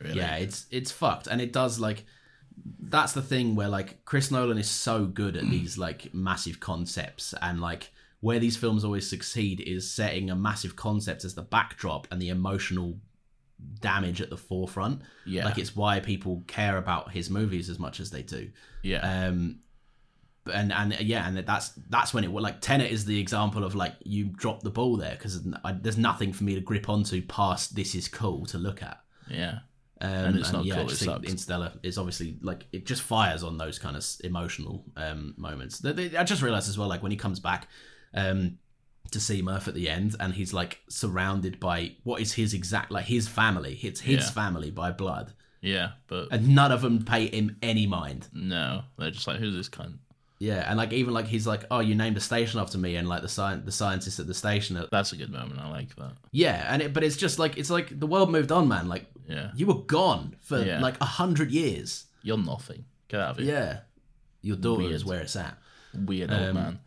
Really. 0.00 0.16
Yeah, 0.16 0.36
it's 0.36 0.66
it's 0.70 0.90
fucked, 0.90 1.26
and 1.26 1.40
it 1.40 1.52
does 1.52 1.78
like 1.78 2.04
that's 2.78 3.12
the 3.12 3.22
thing 3.22 3.54
where 3.56 3.68
like 3.68 4.04
Chris 4.04 4.30
Nolan 4.30 4.58
is 4.58 4.68
so 4.70 5.06
good 5.06 5.36
at 5.36 5.48
these 5.48 5.76
like 5.86 6.14
massive 6.14 6.60
concepts, 6.60 7.34
and 7.42 7.60
like 7.60 7.90
where 8.20 8.38
these 8.38 8.56
films 8.56 8.84
always 8.84 9.08
succeed 9.08 9.60
is 9.60 9.90
setting 9.90 10.30
a 10.30 10.36
massive 10.36 10.76
concept 10.76 11.24
as 11.24 11.34
the 11.34 11.42
backdrop 11.42 12.06
and 12.10 12.20
the 12.20 12.28
emotional 12.28 12.98
damage 13.80 14.20
at 14.20 14.30
the 14.30 14.36
forefront. 14.36 15.02
Yeah. 15.26 15.44
like 15.44 15.58
it's 15.58 15.74
why 15.76 16.00
people 16.00 16.42
care 16.46 16.76
about 16.76 17.12
his 17.12 17.30
movies 17.30 17.68
as 17.70 17.78
much 17.78 18.00
as 18.00 18.10
they 18.10 18.22
do. 18.22 18.50
yeah, 18.82 19.26
Um, 19.28 19.60
and 20.52 20.72
and 20.72 20.98
yeah, 21.00 21.28
and 21.28 21.36
that's 21.38 21.68
that's 21.90 22.14
when 22.14 22.24
it 22.24 22.30
like 22.32 22.60
Tenet 22.60 22.90
is 22.90 23.04
the 23.04 23.20
example 23.20 23.62
of 23.62 23.74
like 23.74 23.94
you 24.04 24.24
drop 24.24 24.62
the 24.62 24.70
ball 24.70 24.96
there 24.96 25.12
because 25.12 25.42
there's 25.82 25.98
nothing 25.98 26.32
for 26.32 26.44
me 26.44 26.54
to 26.54 26.60
grip 26.60 26.88
onto 26.88 27.20
past 27.22 27.74
this 27.76 27.94
is 27.94 28.08
cool 28.08 28.46
to 28.46 28.58
look 28.58 28.82
at. 28.82 28.98
yeah, 29.28 29.58
Um, 30.00 30.10
And 30.10 30.38
it's 30.38 30.50
not 30.52 30.64
yeah, 30.64 30.76
cool, 30.76 30.84
I 30.84 30.86
just 30.88 31.02
it 31.02 31.04
think 31.04 31.16
sucks. 31.18 31.28
Interstellar 31.30 31.72
is 31.82 31.98
obviously 31.98 32.38
like 32.42 32.66
it 32.72 32.86
just 32.86 33.02
fires 33.02 33.42
on 33.42 33.58
those 33.58 33.78
kind 33.78 33.96
of 33.96 34.04
emotional 34.24 34.84
um, 34.96 35.34
moments. 35.36 35.84
I 35.84 36.24
just 36.24 36.42
realized 36.42 36.68
as 36.70 36.78
well, 36.78 36.88
like 36.88 37.02
when 37.02 37.12
he 37.12 37.18
comes 37.18 37.38
back 37.38 37.68
um, 38.14 38.58
to 39.10 39.20
see 39.20 39.42
Murph 39.42 39.68
at 39.68 39.74
the 39.74 39.88
end, 39.88 40.16
and 40.20 40.34
he's 40.34 40.52
like 40.52 40.80
surrounded 40.88 41.58
by 41.60 41.92
what 42.04 42.20
is 42.20 42.34
his 42.34 42.54
exact 42.54 42.90
like 42.90 43.06
his 43.06 43.28
family. 43.28 43.78
It's 43.82 44.00
his 44.00 44.24
Yeah. 44.24 44.30
family 44.30 44.70
by 44.70 44.90
blood, 44.92 45.32
yeah. 45.60 45.92
But 46.06 46.28
and 46.30 46.54
none 46.54 46.72
of 46.72 46.82
them 46.82 47.04
pay 47.04 47.26
him 47.26 47.56
any 47.62 47.86
mind. 47.86 48.28
no, 48.32 48.82
they're 48.98 49.10
just 49.10 49.26
like, 49.26 49.38
who's 49.38 49.54
this 49.54 49.68
cunt? 49.68 49.98
Yeah, 50.38 50.64
and 50.66 50.78
like 50.78 50.92
even 50.94 51.12
like 51.12 51.26
he's 51.26 51.46
like, 51.46 51.64
oh, 51.70 51.80
you 51.80 51.94
named 51.94 52.16
a 52.16 52.20
station 52.20 52.60
after 52.60 52.78
me, 52.78 52.96
and 52.96 53.06
like 53.06 53.20
the 53.20 53.28
sci- 53.28 53.56
the 53.64 53.72
scientists 53.72 54.18
at 54.20 54.26
the 54.26 54.32
station. 54.34 54.76
Are, 54.78 54.86
That's 54.90 55.12
a 55.12 55.16
good 55.16 55.30
moment. 55.30 55.60
I 55.60 55.68
like 55.70 55.94
that. 55.96 56.12
yeah, 56.32 56.66
and 56.72 56.80
it, 56.80 56.94
but 56.94 57.04
it's 57.04 57.16
just 57.18 57.38
like 57.38 57.58
it's 57.58 57.68
like 57.70 57.98
the 58.00 58.06
world 58.06 58.30
moved 58.30 58.50
on, 58.50 58.66
man. 58.66 58.88
Like 58.88 59.04
Yeah, 59.28 59.50
you 59.54 59.66
were 59.66 59.82
gone 59.82 60.36
for 60.40 60.62
Yeah. 60.64 60.80
like 60.80 60.98
a 61.00 61.04
hundred 61.04 61.50
years. 61.50 62.06
you're 62.22 62.38
nothing. 62.38 62.84
Get 63.08 63.20
out 63.20 63.30
of 63.32 63.36
here. 63.44 63.54
Yeah, 63.54 63.80
your 64.42 64.56
daughter 64.56 64.84
is 64.84 65.04
Weird. 65.04 65.06
where 65.06 65.20
it's 65.20 65.36
at. 65.36 65.58
Weird 65.92 66.30
old 66.30 66.40
Um, 66.40 66.54
man. 66.54 66.78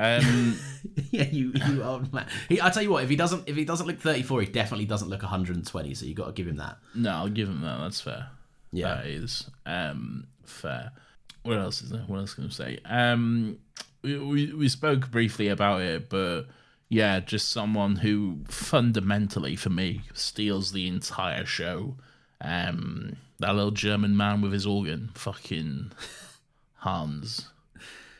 Um, 0.00 0.58
yeah, 1.10 1.24
you 1.24 1.52
you 1.66 1.82
old 1.82 2.12
man. 2.12 2.26
He, 2.48 2.60
I 2.60 2.70
tell 2.70 2.82
you 2.82 2.90
what, 2.90 3.04
if 3.04 3.10
he 3.10 3.16
doesn't 3.16 3.46
if 3.48 3.54
he 3.54 3.64
doesn't 3.66 3.86
look 3.86 3.98
34, 4.00 4.40
he 4.42 4.46
definitely 4.46 4.86
doesn't 4.86 5.08
look 5.08 5.22
120. 5.22 5.94
So 5.94 6.06
you 6.06 6.14
got 6.14 6.26
to 6.26 6.32
give 6.32 6.46
him 6.46 6.56
that. 6.56 6.78
no, 6.94 7.10
I'll 7.10 7.28
give 7.28 7.48
him 7.48 7.60
that. 7.60 7.78
That's 7.80 8.00
fair. 8.00 8.28
Yeah. 8.72 8.94
that 8.94 9.06
is 9.06 9.50
um 9.66 10.26
fair. 10.44 10.92
What 11.42 11.58
else 11.58 11.82
is 11.82 11.90
there? 11.90 12.04
What 12.06 12.18
else 12.18 12.34
can 12.34 12.46
I 12.46 12.48
say? 12.50 12.78
Um, 12.84 13.58
we, 14.02 14.18
we 14.18 14.52
we 14.54 14.68
spoke 14.68 15.10
briefly 15.10 15.48
about 15.48 15.82
it, 15.82 16.08
but 16.08 16.44
yeah, 16.88 17.20
just 17.20 17.50
someone 17.50 17.96
who 17.96 18.40
fundamentally 18.48 19.56
for 19.56 19.70
me 19.70 20.02
steals 20.14 20.72
the 20.72 20.88
entire 20.88 21.44
show. 21.44 21.96
Um, 22.40 23.16
that 23.38 23.54
little 23.54 23.70
German 23.70 24.16
man 24.16 24.40
with 24.40 24.52
his 24.52 24.66
organ, 24.66 25.10
fucking 25.14 25.92
Hans. 26.76 27.48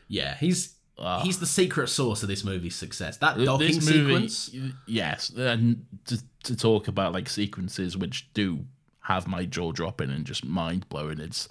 Yeah, 0.09 0.37
he's 0.37 0.75
Ah. 1.01 1.21
he's 1.23 1.39
the 1.39 1.47
secret 1.47 1.89
source 1.89 2.23
of 2.23 2.29
this 2.29 2.45
movie's 2.45 2.77
success. 2.77 3.17
That 3.19 3.39
docking 3.39 3.67
This 3.77 3.87
movie- 3.91 4.29
sequence. 4.29 4.51
yes, 4.87 5.31
and 5.31 5.87
to, 6.07 6.19
to 6.45 6.57
talk 6.57 6.89
about 6.89 7.13
like 7.13 7.29
sequences 7.29 7.97
which 7.97 8.33
do 8.35 8.65
have 9.01 9.27
my 9.27 9.45
jaw 9.47 9.73
dropping 9.73 10.11
and 10.11 10.25
just 10.25 10.45
mind 10.45 10.89
blowing. 10.89 11.19
It's 11.21 11.49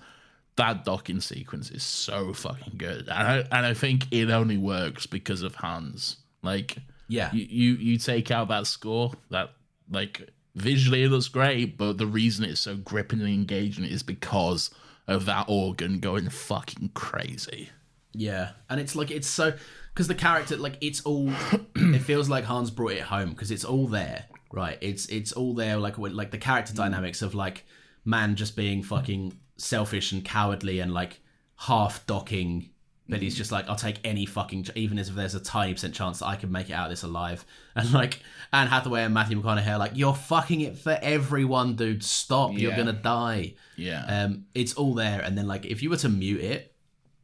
that 0.55 0.85
docking 0.85 1.19
sequence 1.21 1.71
is 1.71 1.83
so 1.83 2.33
fucking 2.33 2.75
good, 2.77 3.07
and 3.09 3.27
I 3.27 3.37
and 3.51 3.65
I 3.65 3.73
think 3.73 4.07
it 4.11 4.29
only 4.29 4.57
works 4.57 5.05
because 5.05 5.41
of 5.41 5.55
Hans. 5.55 6.17
Like, 6.43 6.77
Yeah. 7.07 7.31
you 7.33 7.45
you, 7.49 7.73
you 7.75 7.97
take 7.97 8.29
out 8.31 8.47
that 8.49 8.67
score, 8.67 9.13
that 9.31 9.51
like 9.89 10.29
visually 10.55 11.03
it 11.03 11.09
looks 11.09 11.27
great, 11.27 11.77
but 11.77 11.97
the 11.97 12.05
reason 12.07 12.45
it's 12.45 12.61
so 12.61 12.75
gripping 12.77 13.19
and 13.21 13.29
engaging 13.29 13.83
is 13.85 14.03
because 14.03 14.69
of 15.07 15.25
that 15.25 15.45
organ 15.47 15.99
going 15.99 16.29
fucking 16.29 16.91
crazy. 16.93 17.69
Yeah, 18.13 18.51
and 18.69 18.79
it's 18.79 18.95
like 18.95 19.11
it's 19.11 19.27
so 19.27 19.53
because 19.93 20.07
the 20.07 20.15
character 20.15 20.57
like 20.57 20.77
it's 20.81 21.01
all 21.01 21.29
it 21.75 21.99
feels 21.99 22.29
like 22.29 22.43
Hans 22.45 22.71
brought 22.71 22.93
it 22.93 23.01
home 23.03 23.29
because 23.31 23.51
it's 23.51 23.63
all 23.65 23.87
there, 23.87 24.25
right? 24.51 24.77
It's 24.81 25.05
it's 25.07 25.31
all 25.31 25.53
there 25.53 25.77
like 25.77 25.97
like 25.97 26.31
the 26.31 26.37
character 26.37 26.73
dynamics 26.73 27.21
of 27.21 27.35
like 27.35 27.65
man 28.05 28.35
just 28.35 28.55
being 28.55 28.81
fucking 28.81 29.37
selfish 29.57 30.11
and 30.11 30.23
cowardly 30.25 30.79
and 30.79 30.93
like 30.93 31.19
half 31.55 32.05
docking, 32.07 32.69
but 33.07 33.21
he's 33.21 33.35
just 33.35 33.51
like 33.51 33.69
I'll 33.69 33.75
take 33.75 33.99
any 34.03 34.25
fucking 34.25 34.63
ch- 34.63 34.71
even 34.75 34.97
if 34.97 35.07
there's 35.09 35.35
a 35.35 35.39
tiny 35.39 35.73
percent 35.73 35.93
chance 35.93 36.19
that 36.19 36.27
I 36.27 36.35
can 36.35 36.51
make 36.51 36.69
it 36.69 36.73
out 36.73 36.85
of 36.85 36.89
this 36.91 37.03
alive, 37.03 37.45
and 37.75 37.91
like 37.93 38.21
Anne 38.51 38.67
Hathaway 38.67 39.03
and 39.03 39.13
Matthew 39.13 39.39
McConaughey 39.39 39.67
are 39.67 39.77
like 39.77 39.91
you're 39.93 40.15
fucking 40.15 40.61
it 40.61 40.77
for 40.79 40.97
everyone, 41.01 41.75
dude. 41.75 42.03
Stop, 42.03 42.53
you're 42.57 42.75
gonna 42.75 42.93
die. 42.93 43.53
Yeah, 43.75 44.03
Um, 44.23 44.45
it's 44.55 44.73
all 44.73 44.95
there, 44.95 45.21
and 45.21 45.37
then 45.37 45.45
like 45.47 45.65
if 45.67 45.83
you 45.83 45.89
were 45.91 45.97
to 45.97 46.09
mute 46.09 46.41
it, 46.41 46.73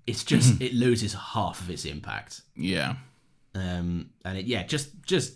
it's 0.08 0.24
just 0.24 0.62
it 0.62 0.74
loses 0.74 1.14
half 1.14 1.62
of 1.62 1.70
its 1.70 1.86
impact. 1.86 2.42
yeah. 2.56 2.96
Um, 3.54 4.10
and 4.26 4.38
it 4.38 4.46
yeah, 4.46 4.64
just 4.64 4.90
just 5.06 5.36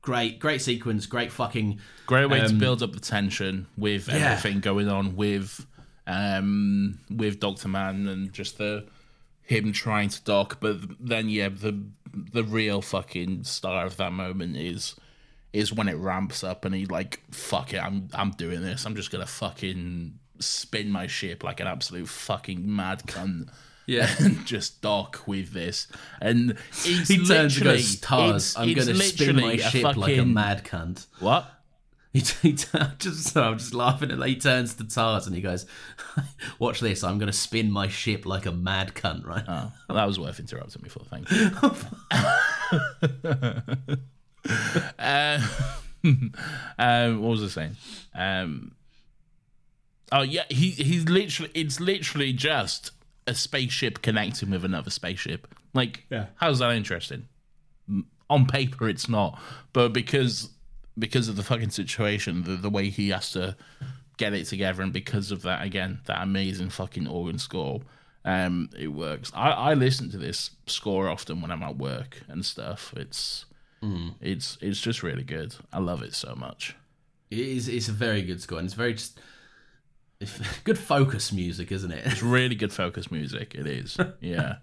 great, 0.00 0.40
great 0.40 0.60
sequence, 0.60 1.06
great 1.06 1.30
fucking 1.30 1.78
Great 2.06 2.26
way 2.28 2.40
to 2.40 2.46
Um, 2.46 2.58
build 2.58 2.82
up 2.82 2.92
the 2.92 3.00
tension 3.00 3.66
with 3.76 4.08
yeah. 4.08 4.32
everything 4.32 4.60
going 4.60 4.88
on 4.88 5.14
with 5.16 5.64
um 6.06 6.98
with 7.08 7.38
Doctor 7.38 7.68
Man 7.68 8.08
and 8.08 8.32
just 8.32 8.58
the 8.58 8.86
him 9.42 9.72
trying 9.72 10.08
to 10.08 10.22
dock, 10.22 10.58
but 10.60 10.78
then 10.98 11.28
yeah, 11.28 11.48
the 11.48 11.80
the 12.12 12.42
real 12.42 12.82
fucking 12.82 13.44
star 13.44 13.86
of 13.86 13.96
that 13.98 14.12
moment 14.12 14.56
is 14.56 14.96
is 15.52 15.72
when 15.72 15.86
it 15.88 15.94
ramps 15.94 16.42
up 16.42 16.64
and 16.64 16.74
he 16.74 16.86
like 16.86 17.20
fuck 17.30 17.72
it, 17.72 17.78
I'm 17.78 18.08
I'm 18.12 18.32
doing 18.32 18.60
this. 18.62 18.84
I'm 18.86 18.96
just 18.96 19.12
gonna 19.12 19.26
fucking 19.26 20.18
spin 20.40 20.90
my 20.90 21.06
ship 21.06 21.44
like 21.44 21.60
an 21.60 21.68
absolute 21.68 22.08
fucking 22.08 22.74
mad 22.74 23.04
cunt. 23.06 23.48
Yeah. 23.86 24.08
and 24.20 24.44
just 24.46 24.80
dock 24.80 25.22
with 25.26 25.52
this, 25.52 25.88
and 26.20 26.56
he 26.84 27.26
turns 27.26 27.56
and 27.56 27.64
goes, 27.64 28.00
"Tars, 28.00 28.56
I'm 28.56 28.72
gonna 28.74 28.94
spin 28.94 29.36
my 29.36 29.56
ship 29.56 29.96
like 29.96 30.18
a 30.18 30.24
mad 30.24 30.64
cunt." 30.64 31.06
What? 31.18 31.50
He, 32.12 32.20
he 32.42 32.52
turn- 32.54 32.92
just 32.98 33.36
I'm 33.36 33.58
just 33.58 33.74
laughing 33.74 34.10
at 34.10 34.26
he 34.26 34.36
turns 34.36 34.74
to 34.74 34.84
Tars 34.84 35.26
and 35.26 35.34
he 35.34 35.40
goes, 35.40 35.64
"Watch 36.58 36.80
this, 36.80 37.02
I'm 37.02 37.18
gonna 37.18 37.32
spin 37.32 37.70
my 37.70 37.88
ship 37.88 38.26
like 38.26 38.46
a 38.46 38.52
mad 38.52 38.94
cunt." 38.94 39.26
Right? 39.26 39.44
Oh, 39.48 39.72
well, 39.88 39.96
that 39.96 40.06
was 40.06 40.20
worth 40.20 40.38
interrupting 40.38 40.82
me 40.82 40.88
for. 40.88 41.00
Thank 41.04 41.30
you. 41.30 41.50
uh, 44.98 45.40
um, 46.78 47.22
what 47.22 47.30
was 47.30 47.42
I 47.44 47.48
saying? 47.48 47.76
Um, 48.14 48.72
oh 50.10 50.22
yeah, 50.22 50.44
he 50.50 50.70
he's 50.70 51.08
literally 51.08 51.50
it's 51.54 51.80
literally 51.80 52.32
just 52.34 52.90
a 53.26 53.34
spaceship 53.34 54.02
connecting 54.02 54.50
with 54.50 54.64
another 54.64 54.90
spaceship. 54.90 55.46
Like, 55.74 56.04
Yeah. 56.10 56.26
how's 56.36 56.58
that 56.60 56.72
interesting? 56.74 57.28
On 58.30 58.46
paper, 58.46 58.88
it's 58.88 59.08
not, 59.08 59.38
but 59.72 59.92
because 59.92 60.50
because 60.98 61.28
of 61.28 61.36
the 61.36 61.42
fucking 61.42 61.70
situation, 61.70 62.44
the 62.44 62.56
the 62.56 62.70
way 62.70 62.88
he 62.88 63.10
has 63.10 63.30
to 63.32 63.56
get 64.16 64.32
it 64.34 64.44
together, 64.46 64.82
and 64.82 64.92
because 64.92 65.30
of 65.30 65.42
that, 65.42 65.62
again, 65.64 66.00
that 66.06 66.22
amazing 66.22 66.70
fucking 66.70 67.06
organ 67.06 67.38
score, 67.38 67.82
um, 68.24 68.70
it 68.78 68.88
works. 68.88 69.30
I 69.34 69.50
I 69.50 69.74
listen 69.74 70.10
to 70.10 70.18
this 70.18 70.50
score 70.66 71.08
often 71.08 71.40
when 71.42 71.50
I'm 71.50 71.62
at 71.62 71.76
work 71.76 72.22
and 72.28 72.44
stuff. 72.44 72.94
It's 72.96 73.44
it's 74.20 74.56
it's 74.62 74.80
just 74.80 75.02
really 75.02 75.24
good. 75.24 75.54
I 75.72 75.80
love 75.80 76.02
it 76.02 76.14
so 76.14 76.34
much. 76.34 76.74
It 77.30 77.38
is. 77.40 77.68
It's 77.68 77.88
a 77.88 77.92
very 77.92 78.22
good 78.22 78.40
score 78.40 78.58
and 78.58 78.66
it's 78.66 78.74
very 78.74 78.94
just 78.94 79.18
good 80.64 80.78
focus 80.78 81.32
music, 81.32 81.72
isn't 81.72 81.90
it? 81.90 82.06
It's 82.06 82.22
really 82.22 82.54
good 82.54 82.72
focus 82.72 83.10
music. 83.10 83.54
It 83.54 83.66
is. 83.66 83.96
Yeah. 84.20 84.56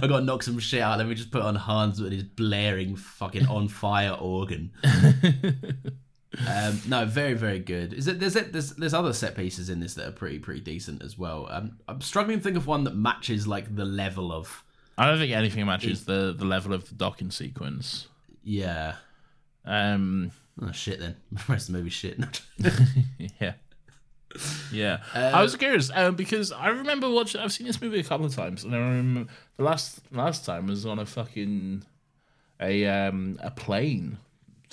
I 0.00 0.06
got 0.06 0.20
to 0.20 0.24
knock 0.24 0.44
some 0.44 0.58
shit 0.60 0.80
out. 0.80 0.98
Let 0.98 1.08
me 1.08 1.16
just 1.16 1.32
put 1.32 1.42
on 1.42 1.56
Hans 1.56 2.00
with 2.00 2.12
his 2.12 2.22
blaring 2.22 2.94
fucking 2.94 3.46
on 3.48 3.66
fire 3.66 4.12
organ. 4.12 4.70
um, 6.48 6.80
no, 6.86 7.04
very 7.04 7.34
very 7.34 7.58
good. 7.58 7.92
Is 7.92 8.06
it? 8.06 8.20
There's 8.20 8.34
there's 8.34 8.70
there's 8.74 8.94
other 8.94 9.12
set 9.12 9.34
pieces 9.34 9.70
in 9.70 9.80
this 9.80 9.94
that 9.94 10.06
are 10.06 10.12
pretty 10.12 10.38
pretty 10.38 10.60
decent 10.60 11.02
as 11.02 11.18
well. 11.18 11.48
Um, 11.50 11.78
I'm 11.88 12.00
struggling 12.00 12.38
to 12.38 12.44
think 12.44 12.56
of 12.56 12.66
one 12.68 12.84
that 12.84 12.94
matches 12.94 13.48
like 13.48 13.74
the 13.74 13.84
level 13.84 14.32
of 14.32 14.62
I 14.96 15.06
don't 15.06 15.18
think 15.18 15.32
anything 15.32 15.66
matches 15.66 16.04
the 16.04 16.32
the 16.36 16.44
level 16.44 16.72
of 16.72 16.88
the 16.88 16.94
docking 16.94 17.30
sequence. 17.32 18.06
yeah. 18.44 18.96
Um. 19.64 20.30
Oh 20.62 20.70
shit 20.72 21.00
then. 21.00 21.16
The 21.32 21.42
rest 21.48 21.68
of 21.68 21.72
the 21.72 21.78
movie 21.78 21.90
shit. 21.90 22.16
Yeah. 23.40 23.54
Yeah, 24.72 24.98
I 25.14 25.42
was 25.42 25.56
curious 25.56 25.90
um, 25.94 26.16
because 26.16 26.52
I 26.52 26.68
remember 26.68 27.08
watching. 27.08 27.40
I've 27.40 27.52
seen 27.52 27.66
this 27.66 27.80
movie 27.80 28.00
a 28.00 28.04
couple 28.04 28.26
of 28.26 28.34
times, 28.34 28.64
and 28.64 28.74
I 28.74 28.78
remember 28.78 29.32
the 29.56 29.64
last 29.64 30.00
last 30.12 30.44
time 30.44 30.66
was 30.66 30.86
on 30.86 30.98
a 30.98 31.06
fucking 31.06 31.84
a 32.60 32.86
um 32.86 33.38
a 33.42 33.50
plane 33.50 34.18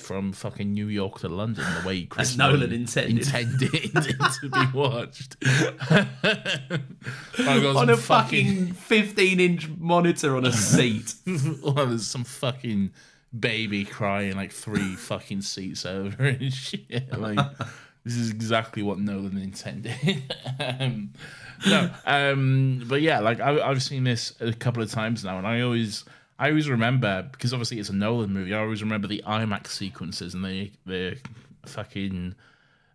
from 0.02 0.34
fucking 0.34 0.74
New 0.74 0.88
York 0.88 1.20
to 1.20 1.30
London 1.30 1.64
the 1.82 1.88
way 1.88 2.06
Chris 2.06 2.36
Nolan 2.36 2.74
intended. 2.74 3.20
intended 3.20 3.70
it 3.74 4.20
to 4.42 4.50
be 4.50 4.66
watched. 4.74 5.38
On 7.78 7.90
a 7.90 7.98
fucking 7.98 8.74
15 8.74 9.40
inch 9.40 9.70
monitor 9.78 10.36
on 10.36 10.46
a 10.46 10.52
seat. 10.52 11.14
well, 11.64 11.86
there's 11.86 12.08
some 12.08 12.24
fucking 12.24 12.92
baby 13.38 13.86
crying 13.86 14.36
like 14.36 14.52
three 14.52 14.96
fucking 14.96 15.42
seats 15.42 15.86
over 15.86 16.24
and 16.24 16.54
shit. 16.54 17.18
Like 17.18 17.40
this 18.04 18.16
is 18.16 18.32
exactly 18.32 18.82
what 18.82 19.00
Nolan 19.00 19.38
intended. 19.38 20.24
um, 20.60 21.14
no, 21.68 21.92
um, 22.06 22.84
but 22.88 23.02
yeah, 23.02 23.20
like 23.20 23.40
I, 23.40 23.62
I've 23.62 23.84
seen 23.84 24.04
this 24.04 24.34
a 24.40 24.54
couple 24.54 24.82
of 24.82 24.92
times 24.92 25.24
now, 25.24 25.38
and 25.38 25.46
I 25.46 25.62
always, 25.62 26.04
I 26.40 26.50
always 26.50 26.70
remember 26.70 27.28
because 27.32 27.54
obviously 27.54 27.80
it's 27.80 27.90
a 27.90 27.96
Nolan 27.96 28.34
movie. 28.34 28.54
I 28.54 28.60
always 28.60 28.82
remember 28.82 29.08
the 29.08 29.24
IMAX 29.28 29.68
sequences 29.68 30.34
and 30.34 30.44
the 30.44 30.72
the 30.86 31.18
fucking 31.66 32.34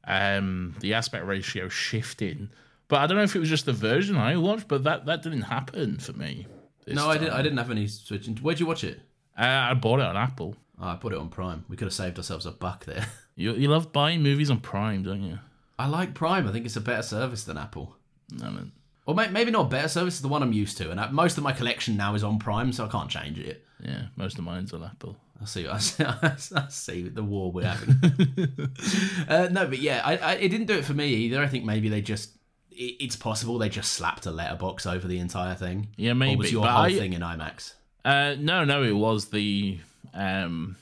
um 0.05 0.75
the 0.81 0.95
aspect 0.95 1.25
ratio 1.25 1.69
shifting. 1.69 2.51
But 2.89 3.01
I 3.01 3.07
don't 3.07 3.17
know 3.17 3.25
if 3.25 3.35
it 3.35 3.41
was 3.41 3.49
just 3.49 3.67
the 3.67 3.73
version 3.73 4.17
I 4.17 4.37
watched, 4.37 4.69
but 4.69 4.85
that 4.85 5.07
that 5.07 5.23
didn't 5.23 5.43
happen 5.43 5.99
for 5.99 6.13
me. 6.13 6.47
no, 6.87 7.09
I, 7.09 7.19
did, 7.19 7.29
time. 7.29 7.39
I 7.39 7.43
didn't 7.43 7.59
have 7.59 7.71
any 7.71 7.87
switching. 7.87 8.37
Where'd 8.37 8.61
you 8.61 8.67
watch 8.67 8.85
it? 8.85 9.01
Uh, 9.39 9.43
I 9.71 9.75
bought 9.75 10.01
it 10.01 10.07
on 10.07 10.17
Apple. 10.17 10.57
Oh, 10.81 10.89
I 10.89 10.97
put 10.97 11.13
it 11.13 11.19
on 11.19 11.29
Prime. 11.29 11.65
We 11.69 11.77
could 11.77 11.87
have 11.87 11.95
saved 11.95 12.19
ourselves 12.19 12.47
a 12.47 12.53
buck 12.53 12.85
there. 12.85 13.07
You 13.37 13.53
you 13.55 13.69
love 13.69 13.93
buying 13.93 14.23
movies 14.23 14.51
on 14.51 14.61
Prime, 14.61 15.03
don't 15.03 15.23
you? 15.23 15.39
I 15.79 15.87
like 15.87 16.15
Prime. 16.15 16.49
I 16.49 16.53
think 16.53 16.65
it's 16.65 16.77
a 16.77 16.81
better 16.81 17.03
service 17.03 17.45
than 17.45 17.59
Apple. 17.59 17.95
No, 18.33 18.51
no. 18.51 18.63
Or 19.05 19.15
may, 19.15 19.29
maybe 19.29 19.53
not 19.53 19.71
better 19.71 19.87
service, 19.89 20.15
it's 20.15 20.21
the 20.21 20.29
one 20.29 20.43
I'm 20.43 20.53
used 20.53 20.79
to. 20.79 20.91
And 20.91 20.99
I, 20.99 21.09
most 21.11 21.39
of 21.39 21.45
my 21.45 21.53
collection 21.53 21.97
now 21.97 22.15
is 22.17 22.25
on 22.25 22.39
Prime, 22.41 22.73
so 22.73 22.87
I 22.87 22.89
can't 22.89 23.09
change 23.11 23.39
it. 23.39 23.65
Yeah, 23.81 24.07
most 24.17 24.39
of 24.39 24.45
mine's 24.45 24.73
on 24.73 24.83
Apple. 24.83 25.17
I 25.41 25.45
see. 25.45 25.69
I 25.69 25.79
see, 25.79 26.05
I 26.57 26.67
see 26.71 27.09
the 27.09 27.23
war 27.23 27.53
we're 27.53 27.67
having. 27.67 27.95
uh, 29.29 29.49
no, 29.53 29.67
but 29.69 29.79
yeah, 29.79 30.01
I, 30.05 30.17
I, 30.17 30.33
it 30.37 30.49
didn't 30.49 30.67
do 30.67 30.75
it 30.75 30.85
for 30.85 30.95
me 30.95 31.09
either. 31.09 31.41
I 31.43 31.47
think 31.47 31.65
maybe 31.65 31.89
they 31.89 32.01
just. 32.01 32.31
It, 32.73 32.97
it's 32.99 33.17
possible 33.17 33.59
they 33.59 33.69
just 33.69 33.93
slapped 33.93 34.27
a 34.27 34.31
letterbox 34.31 34.87
over 34.87 35.07
the 35.07 35.19
entire 35.19 35.55
thing. 35.55 35.89
Yeah, 35.97 36.13
Or 36.13 36.15
maybe, 36.15 36.37
was 36.37 36.53
your 36.53 36.67
whole 36.67 36.85
I- 36.85 36.93
thing 36.93 37.13
in 37.13 37.21
IMAX? 37.21 37.75
Uh, 38.05 38.37
no, 38.39 38.65
no, 38.65 38.83
it 38.83 38.93
was 38.93 39.27
the 39.27 39.79
um, 40.15 40.77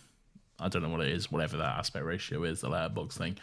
I 0.59 0.69
don't 0.69 0.83
know 0.83 0.89
what 0.89 1.01
it 1.01 1.09
is, 1.09 1.31
whatever 1.31 1.57
that 1.59 1.79
aspect 1.79 2.05
ratio 2.05 2.45
is, 2.45 2.61
the 2.61 2.69
letterbox 2.69 3.17
thing. 3.17 3.37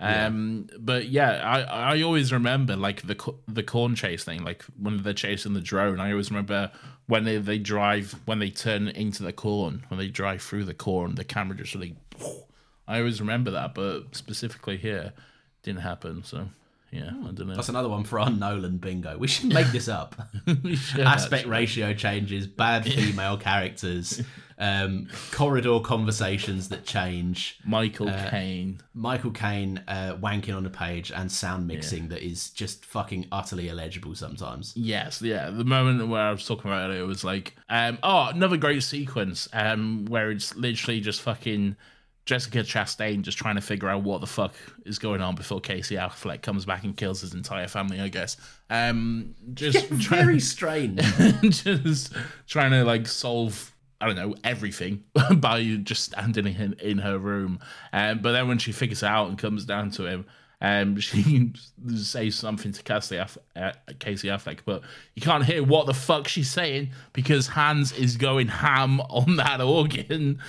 Um, 0.00 0.68
but 0.78 1.08
yeah, 1.08 1.42
I 1.44 1.94
I 1.94 2.02
always 2.02 2.32
remember 2.32 2.76
like 2.76 3.02
the 3.02 3.34
the 3.48 3.64
corn 3.64 3.96
chase 3.96 4.22
thing, 4.22 4.44
like 4.44 4.64
when 4.80 5.02
they're 5.02 5.12
chasing 5.12 5.54
the 5.54 5.60
drone. 5.60 5.98
I 5.98 6.12
always 6.12 6.30
remember 6.30 6.70
when 7.06 7.24
they, 7.24 7.38
they 7.38 7.58
drive 7.58 8.14
when 8.24 8.38
they 8.38 8.50
turn 8.50 8.88
into 8.88 9.24
the 9.24 9.32
corn, 9.32 9.84
when 9.88 9.98
they 9.98 10.08
drive 10.08 10.42
through 10.42 10.64
the 10.64 10.74
corn, 10.74 11.16
the 11.16 11.24
camera 11.24 11.56
just 11.56 11.74
really. 11.74 11.96
I 12.86 12.98
always 13.00 13.20
remember 13.20 13.50
that, 13.50 13.74
but 13.74 14.14
specifically 14.14 14.76
here, 14.76 15.12
didn't 15.62 15.80
happen. 15.80 16.22
So 16.22 16.48
yeah, 16.90 17.08
I 17.10 17.30
don't 17.32 17.46
know. 17.48 17.54
That's 17.54 17.68
another 17.68 17.88
one 17.88 18.04
for 18.04 18.18
our 18.20 18.30
Nolan 18.30 18.78
bingo. 18.78 19.16
We 19.18 19.28
should 19.28 19.52
make 19.52 19.68
this 19.68 19.88
up. 19.88 20.14
Should 20.46 21.00
Aspect 21.06 21.40
actually. 21.42 21.50
ratio 21.50 21.94
changes, 21.94 22.46
bad 22.46 22.84
female 22.84 23.36
characters, 23.36 24.22
um, 24.58 25.06
corridor 25.30 25.80
conversations 25.80 26.68
that 26.70 26.84
change, 26.84 27.58
Michael 27.64 28.08
Uh, 28.08 28.30
Caine. 28.30 28.80
Michael 28.94 29.30
Caine 29.30 29.82
uh, 29.86 30.16
wanking 30.20 30.56
on 30.56 30.64
a 30.66 30.70
page, 30.70 31.12
and 31.12 31.30
sound 31.30 31.66
mixing 31.66 32.08
that 32.08 32.22
is 32.22 32.50
just 32.50 32.84
fucking 32.84 33.26
utterly 33.30 33.68
illegible 33.68 34.14
sometimes. 34.14 34.72
Yes, 34.74 35.20
yeah. 35.22 35.50
The 35.50 35.64
moment 35.64 36.08
where 36.08 36.22
I 36.22 36.30
was 36.32 36.46
talking 36.46 36.70
about 36.70 36.90
it, 36.90 36.96
it 36.98 37.02
was 37.06 37.22
like, 37.22 37.54
um, 37.68 37.98
oh, 38.02 38.28
another 38.34 38.56
great 38.56 38.82
sequence, 38.82 39.46
um, 39.52 40.06
where 40.06 40.30
it's 40.30 40.56
literally 40.56 41.00
just 41.00 41.20
fucking 41.22 41.76
Jessica 42.28 42.58
Chastain 42.58 43.22
just 43.22 43.38
trying 43.38 43.54
to 43.54 43.62
figure 43.62 43.88
out 43.88 44.02
what 44.02 44.20
the 44.20 44.26
fuck 44.26 44.52
is 44.84 44.98
going 44.98 45.22
on 45.22 45.34
before 45.34 45.62
Casey 45.62 45.94
Affleck 45.94 46.42
comes 46.42 46.66
back 46.66 46.84
and 46.84 46.94
kills 46.94 47.22
his 47.22 47.32
entire 47.32 47.66
family. 47.68 48.02
I 48.02 48.08
guess. 48.08 48.36
Um, 48.68 49.34
just 49.54 49.88
trying, 50.02 50.26
Very 50.26 50.40
strange. 50.54 51.00
just 51.64 52.12
trying 52.46 52.72
to 52.72 52.84
like 52.84 53.06
solve. 53.06 53.74
I 53.98 54.06
don't 54.06 54.16
know 54.16 54.34
everything 54.44 55.04
by 55.36 55.64
just 55.82 56.04
standing 56.04 56.54
in, 56.54 56.74
in 56.74 56.98
her 56.98 57.18
room, 57.18 57.60
um, 57.94 58.18
but 58.18 58.32
then 58.32 58.46
when 58.46 58.58
she 58.58 58.72
figures 58.72 59.02
it 59.02 59.06
out 59.06 59.28
and 59.30 59.38
comes 59.38 59.64
down 59.64 59.90
to 59.92 60.04
him, 60.04 60.26
um, 60.60 60.98
she 61.00 61.52
says 61.96 62.34
something 62.34 62.72
to 62.72 62.82
Casey, 62.82 63.16
Aff- 63.16 63.38
uh, 63.54 63.72
Casey 63.98 64.28
Affleck, 64.28 64.60
but 64.64 64.82
you 65.14 65.22
can't 65.22 65.44
hear 65.44 65.62
what 65.62 65.86
the 65.86 65.94
fuck 65.94 66.26
she's 66.26 66.50
saying 66.50 66.90
because 67.12 67.46
Hans 67.48 67.92
is 67.92 68.16
going 68.16 68.48
ham 68.48 69.00
on 69.02 69.36
that 69.36 69.60
organ. 69.78 70.40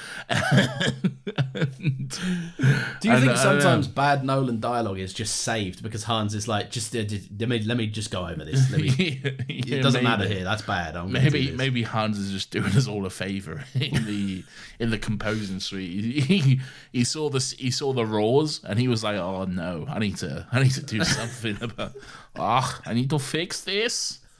Do 2.99 3.07
you 3.07 3.14
I 3.14 3.20
think 3.20 3.38
sometimes 3.38 3.88
know. 3.88 3.93
bad 3.93 4.24
Nolan 4.24 4.60
dialogue 4.60 4.99
is 4.99 5.14
just 5.14 5.38
saved 5.38 5.84
because 5.84 6.03
Hans 6.03 6.34
is 6.34 6.47
like, 6.47 6.72
just 6.72 6.95
uh, 6.95 7.03
let 7.39 7.49
me 7.49 7.60
let 7.60 7.78
me 7.78 7.88
just 7.88 8.12
go 8.12 8.28
over 8.28 8.43
this. 8.43 8.72
Let 8.72 8.82
me, 8.82 8.89
Yeah, 9.47 9.78
it 9.78 9.84
doesn't 9.84 10.03
matter 10.03 10.28
here. 10.28 10.43
That's 10.43 10.62
bad. 10.64 10.95
I'm 10.95 11.12
Maybe 11.12 11.51
maybe 11.51 11.84
Hans 11.84 12.18
is 12.18 12.32
just 12.32 12.51
doing 12.51 12.74
us 12.74 12.88
all 12.88 13.05
a 13.05 13.10
favor 13.10 13.64
in 13.76 14.05
the 14.05 14.43
in 14.80 14.89
the 14.89 14.97
composing 14.97 15.60
suite. 15.60 16.24
He, 16.24 16.62
he 16.91 17.03
saw 17.03 17.30
this 17.30 17.51
he 17.51 17.70
saw 17.72 17.93
the 17.93 18.05
roars 18.05 18.62
and 18.64 18.80
he 18.80 18.88
was 18.88 19.03
like, 19.03 19.18
"Oh 19.18 19.45
no, 19.45 19.86
I 19.88 19.99
need 20.00 20.18
to 20.18 20.47
I 20.52 20.64
need 20.64 20.72
to 20.74 20.82
do 20.84 21.04
something 21.04 21.58
about. 21.62 21.93
Ah, 22.36 22.82
I 22.86 22.93
need 22.93 23.10
to 23.12 23.20
fix 23.20 23.62
this." 23.62 24.20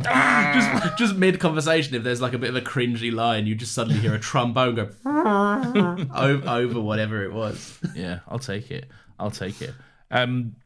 just 0.00 0.98
just 0.98 1.16
mid 1.16 1.40
conversation, 1.40 1.94
if 1.94 2.02
there's 2.02 2.20
like 2.20 2.34
a 2.34 2.38
bit 2.38 2.50
of 2.50 2.56
a 2.56 2.60
cringy 2.60 3.12
line, 3.12 3.46
you 3.46 3.54
just 3.54 3.72
suddenly 3.72 3.98
hear 3.98 4.14
a 4.14 4.18
trombone 4.20 4.74
go 4.74 4.90
over, 6.14 6.48
over 6.48 6.80
whatever 6.80 7.24
it 7.24 7.32
was. 7.32 7.78
Yeah, 7.94 8.20
I'll 8.28 8.38
take 8.38 8.70
it. 8.70 8.86
I'll 9.18 9.30
take 9.30 9.62
it. 9.62 9.74
Um, 10.10 10.56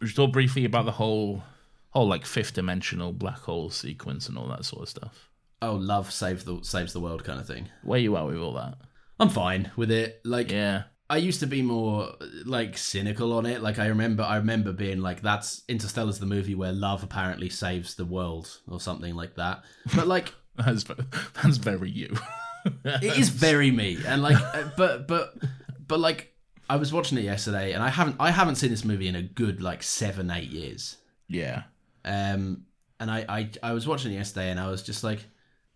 we 0.00 0.06
should 0.06 0.16
talk 0.16 0.32
briefly 0.32 0.64
about 0.64 0.84
the 0.84 0.92
whole 0.92 1.42
whole 1.90 2.06
like 2.06 2.26
fifth 2.26 2.54
dimensional 2.54 3.12
black 3.12 3.38
hole 3.38 3.70
sequence 3.70 4.28
and 4.28 4.36
all 4.36 4.48
that 4.48 4.64
sort 4.64 4.82
of 4.82 4.88
stuff. 4.88 5.30
Oh, 5.62 5.74
love 5.74 6.12
saves 6.12 6.44
the 6.44 6.58
saves 6.62 6.92
the 6.92 7.00
world 7.00 7.24
kind 7.24 7.40
of 7.40 7.46
thing. 7.46 7.70
Where 7.82 7.98
you 7.98 8.16
at 8.16 8.26
with 8.26 8.36
all 8.36 8.52
that? 8.54 8.76
I'm 9.18 9.30
fine 9.30 9.70
with 9.76 9.90
it. 9.90 10.20
Like 10.24 10.50
Yeah. 10.50 10.82
I 11.08 11.18
used 11.18 11.40
to 11.40 11.46
be 11.46 11.62
more 11.62 12.14
like 12.44 12.76
cynical 12.76 13.32
on 13.32 13.46
it. 13.46 13.62
Like 13.62 13.78
I 13.78 13.86
remember, 13.86 14.22
I 14.24 14.36
remember 14.36 14.72
being 14.72 15.00
like, 15.00 15.22
"That's 15.22 15.62
Interstellar's 15.68 16.18
the 16.18 16.26
movie 16.26 16.54
where 16.54 16.72
love 16.72 17.02
apparently 17.02 17.48
saves 17.48 17.94
the 17.94 18.04
world" 18.04 18.60
or 18.68 18.80
something 18.80 19.14
like 19.14 19.36
that. 19.36 19.62
But 19.94 20.06
like, 20.08 20.34
That's 20.56 20.84
that's 21.34 21.58
very 21.58 21.90
you. 21.90 22.16
it 22.84 23.18
is 23.18 23.28
very 23.46 23.70
me, 23.70 23.98
and 24.06 24.22
like, 24.22 24.40
uh, 24.40 24.70
but 24.76 25.06
but 25.06 25.34
but 25.86 26.00
like, 26.00 26.34
I 26.68 26.76
was 26.76 26.92
watching 26.92 27.18
it 27.18 27.24
yesterday, 27.24 27.72
and 27.72 27.82
I 27.82 27.90
haven't 27.90 28.16
I 28.18 28.30
haven't 28.30 28.54
seen 28.56 28.70
this 28.70 28.84
movie 28.84 29.06
in 29.06 29.14
a 29.16 29.22
good 29.22 29.60
like 29.62 29.82
seven 29.82 30.30
eight 30.30 30.48
years. 30.50 30.96
yeah. 31.28 31.64
Um, 32.04 32.66
and 32.98 33.10
I, 33.10 33.24
I 33.28 33.50
I 33.62 33.72
was 33.72 33.86
watching 33.86 34.12
it 34.12 34.16
yesterday, 34.16 34.50
and 34.50 34.58
I 34.58 34.70
was 34.70 34.82
just 34.82 35.04
like, 35.04 35.20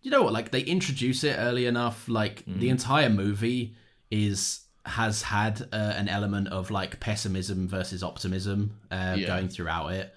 you 0.01 0.09
know 0.09 0.23
what? 0.23 0.33
Like 0.33 0.49
they 0.51 0.61
introduce 0.61 1.23
it 1.23 1.35
early 1.37 1.67
enough. 1.67 2.07
Like 2.09 2.43
the 2.47 2.69
entire 2.69 3.09
movie 3.09 3.75
is 4.09 4.61
has 4.85 5.21
had 5.21 5.61
uh, 5.71 5.75
an 5.95 6.07
element 6.09 6.47
of 6.49 6.71
like 6.71 6.99
pessimism 6.99 7.67
versus 7.67 8.03
optimism 8.03 8.79
uh, 8.91 9.15
Yeah. 9.17 9.27
going 9.27 9.49
throughout 9.49 9.89
it. 9.93 10.13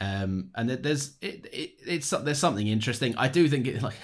Um, 0.00 0.50
and 0.54 0.70
there's 0.70 1.16
it, 1.20 1.46
it 1.52 1.72
it's 1.86 2.10
there's 2.10 2.38
something 2.38 2.66
interesting. 2.68 3.16
I 3.16 3.28
do 3.28 3.48
think 3.48 3.66
it 3.66 3.82
like 3.90 3.96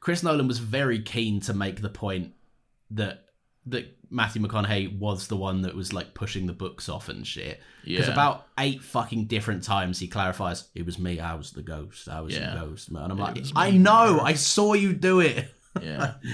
Chris 0.00 0.22
Nolan 0.22 0.48
was 0.48 0.58
very 0.58 1.00
keen 1.00 1.40
to 1.42 1.54
make 1.54 1.80
the 1.80 1.88
point 1.88 2.32
that 2.90 3.22
that 3.66 3.96
Matthew 4.10 4.40
McConaughey 4.42 4.96
was 4.98 5.26
the 5.26 5.36
one 5.36 5.62
that 5.62 5.74
was 5.74 5.92
like 5.92 6.14
pushing 6.14 6.46
the 6.46 6.52
books 6.52 6.88
off 6.88 7.08
and 7.08 7.26
shit. 7.26 7.60
Because 7.84 8.06
Yeah. 8.06 8.12
about 8.12 8.46
eight 8.58 8.82
fucking 8.82 9.24
different 9.26 9.62
times 9.64 9.98
he 9.98 10.06
clarifies, 10.08 10.68
"It 10.74 10.84
was 10.86 10.98
me. 10.98 11.18
I 11.18 11.34
was 11.34 11.50
the 11.52 11.62
ghost. 11.62 12.08
I 12.08 12.20
was 12.20 12.34
Yeah. 12.34 12.54
the 12.54 12.60
ghost." 12.66 12.88
And 12.88 12.98
I'm 12.98 13.18
like, 13.18 13.38
"I 13.56 13.70
know. 13.72 14.20
I 14.20 14.34
saw 14.34 14.74
you 14.74 14.92
do 14.92 15.20
it." 15.20 15.48
Yeah. 15.82 16.14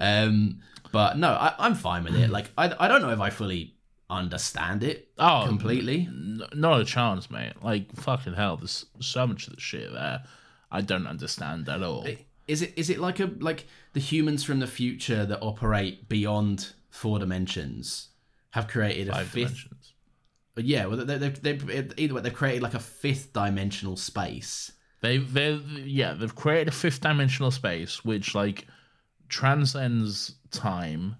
Um, 0.00 0.60
but 0.92 1.18
no, 1.18 1.30
I, 1.30 1.54
I'm 1.58 1.74
fine 1.74 2.04
with 2.04 2.14
it. 2.14 2.30
Like, 2.30 2.50
I, 2.56 2.74
I 2.78 2.88
don't 2.88 3.02
know 3.02 3.10
if 3.10 3.20
I 3.20 3.30
fully 3.30 3.74
understand 4.08 4.84
it 4.84 5.08
Oh, 5.18 5.44
completely. 5.46 6.06
N- 6.08 6.42
not 6.54 6.80
a 6.80 6.84
chance, 6.84 7.30
mate. 7.30 7.54
Like 7.62 7.94
fucking 7.96 8.34
hell, 8.34 8.56
there's 8.56 8.86
so 9.00 9.26
much 9.26 9.48
of 9.48 9.54
the 9.54 9.60
shit 9.60 9.92
there 9.92 10.22
I 10.70 10.80
don't 10.80 11.06
understand 11.06 11.68
at 11.68 11.82
all. 11.82 12.06
Is 12.46 12.62
it 12.62 12.72
is 12.76 12.90
it 12.90 12.98
like 13.00 13.18
a 13.18 13.30
like 13.40 13.66
the 13.94 14.00
humans 14.00 14.44
from 14.44 14.60
the 14.60 14.66
future 14.68 15.26
that 15.26 15.40
operate 15.42 16.08
beyond 16.08 16.72
four 16.90 17.18
dimensions 17.18 18.10
have 18.50 18.68
created 18.68 19.08
a 19.08 19.12
Five 19.12 19.26
fifth? 19.28 19.48
dimensions. 19.48 19.92
Yeah, 20.58 20.86
well, 20.86 21.04
they, 21.04 21.18
they, 21.18 21.28
they, 21.52 21.88
either 21.98 22.14
way, 22.14 22.22
they've 22.22 22.32
created 22.32 22.62
like 22.62 22.72
a 22.74 22.78
fifth 22.80 23.32
dimensional 23.32 23.96
space. 23.96 24.72
They 25.00 25.18
they 25.18 25.54
yeah 25.84 26.14
they've 26.14 26.34
created 26.34 26.68
a 26.68 26.72
fifth 26.72 27.00
dimensional 27.00 27.50
space 27.50 28.04
which 28.04 28.34
like 28.34 28.66
transcends 29.28 30.34
time, 30.50 31.16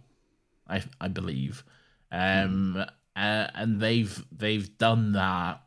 I 0.68 0.82
I 1.00 1.08
believe, 1.08 1.64
um, 2.12 2.76
uh, 2.76 3.46
and 3.54 3.80
they've 3.80 4.24
they've 4.32 4.76
done 4.78 5.12
that 5.12 5.62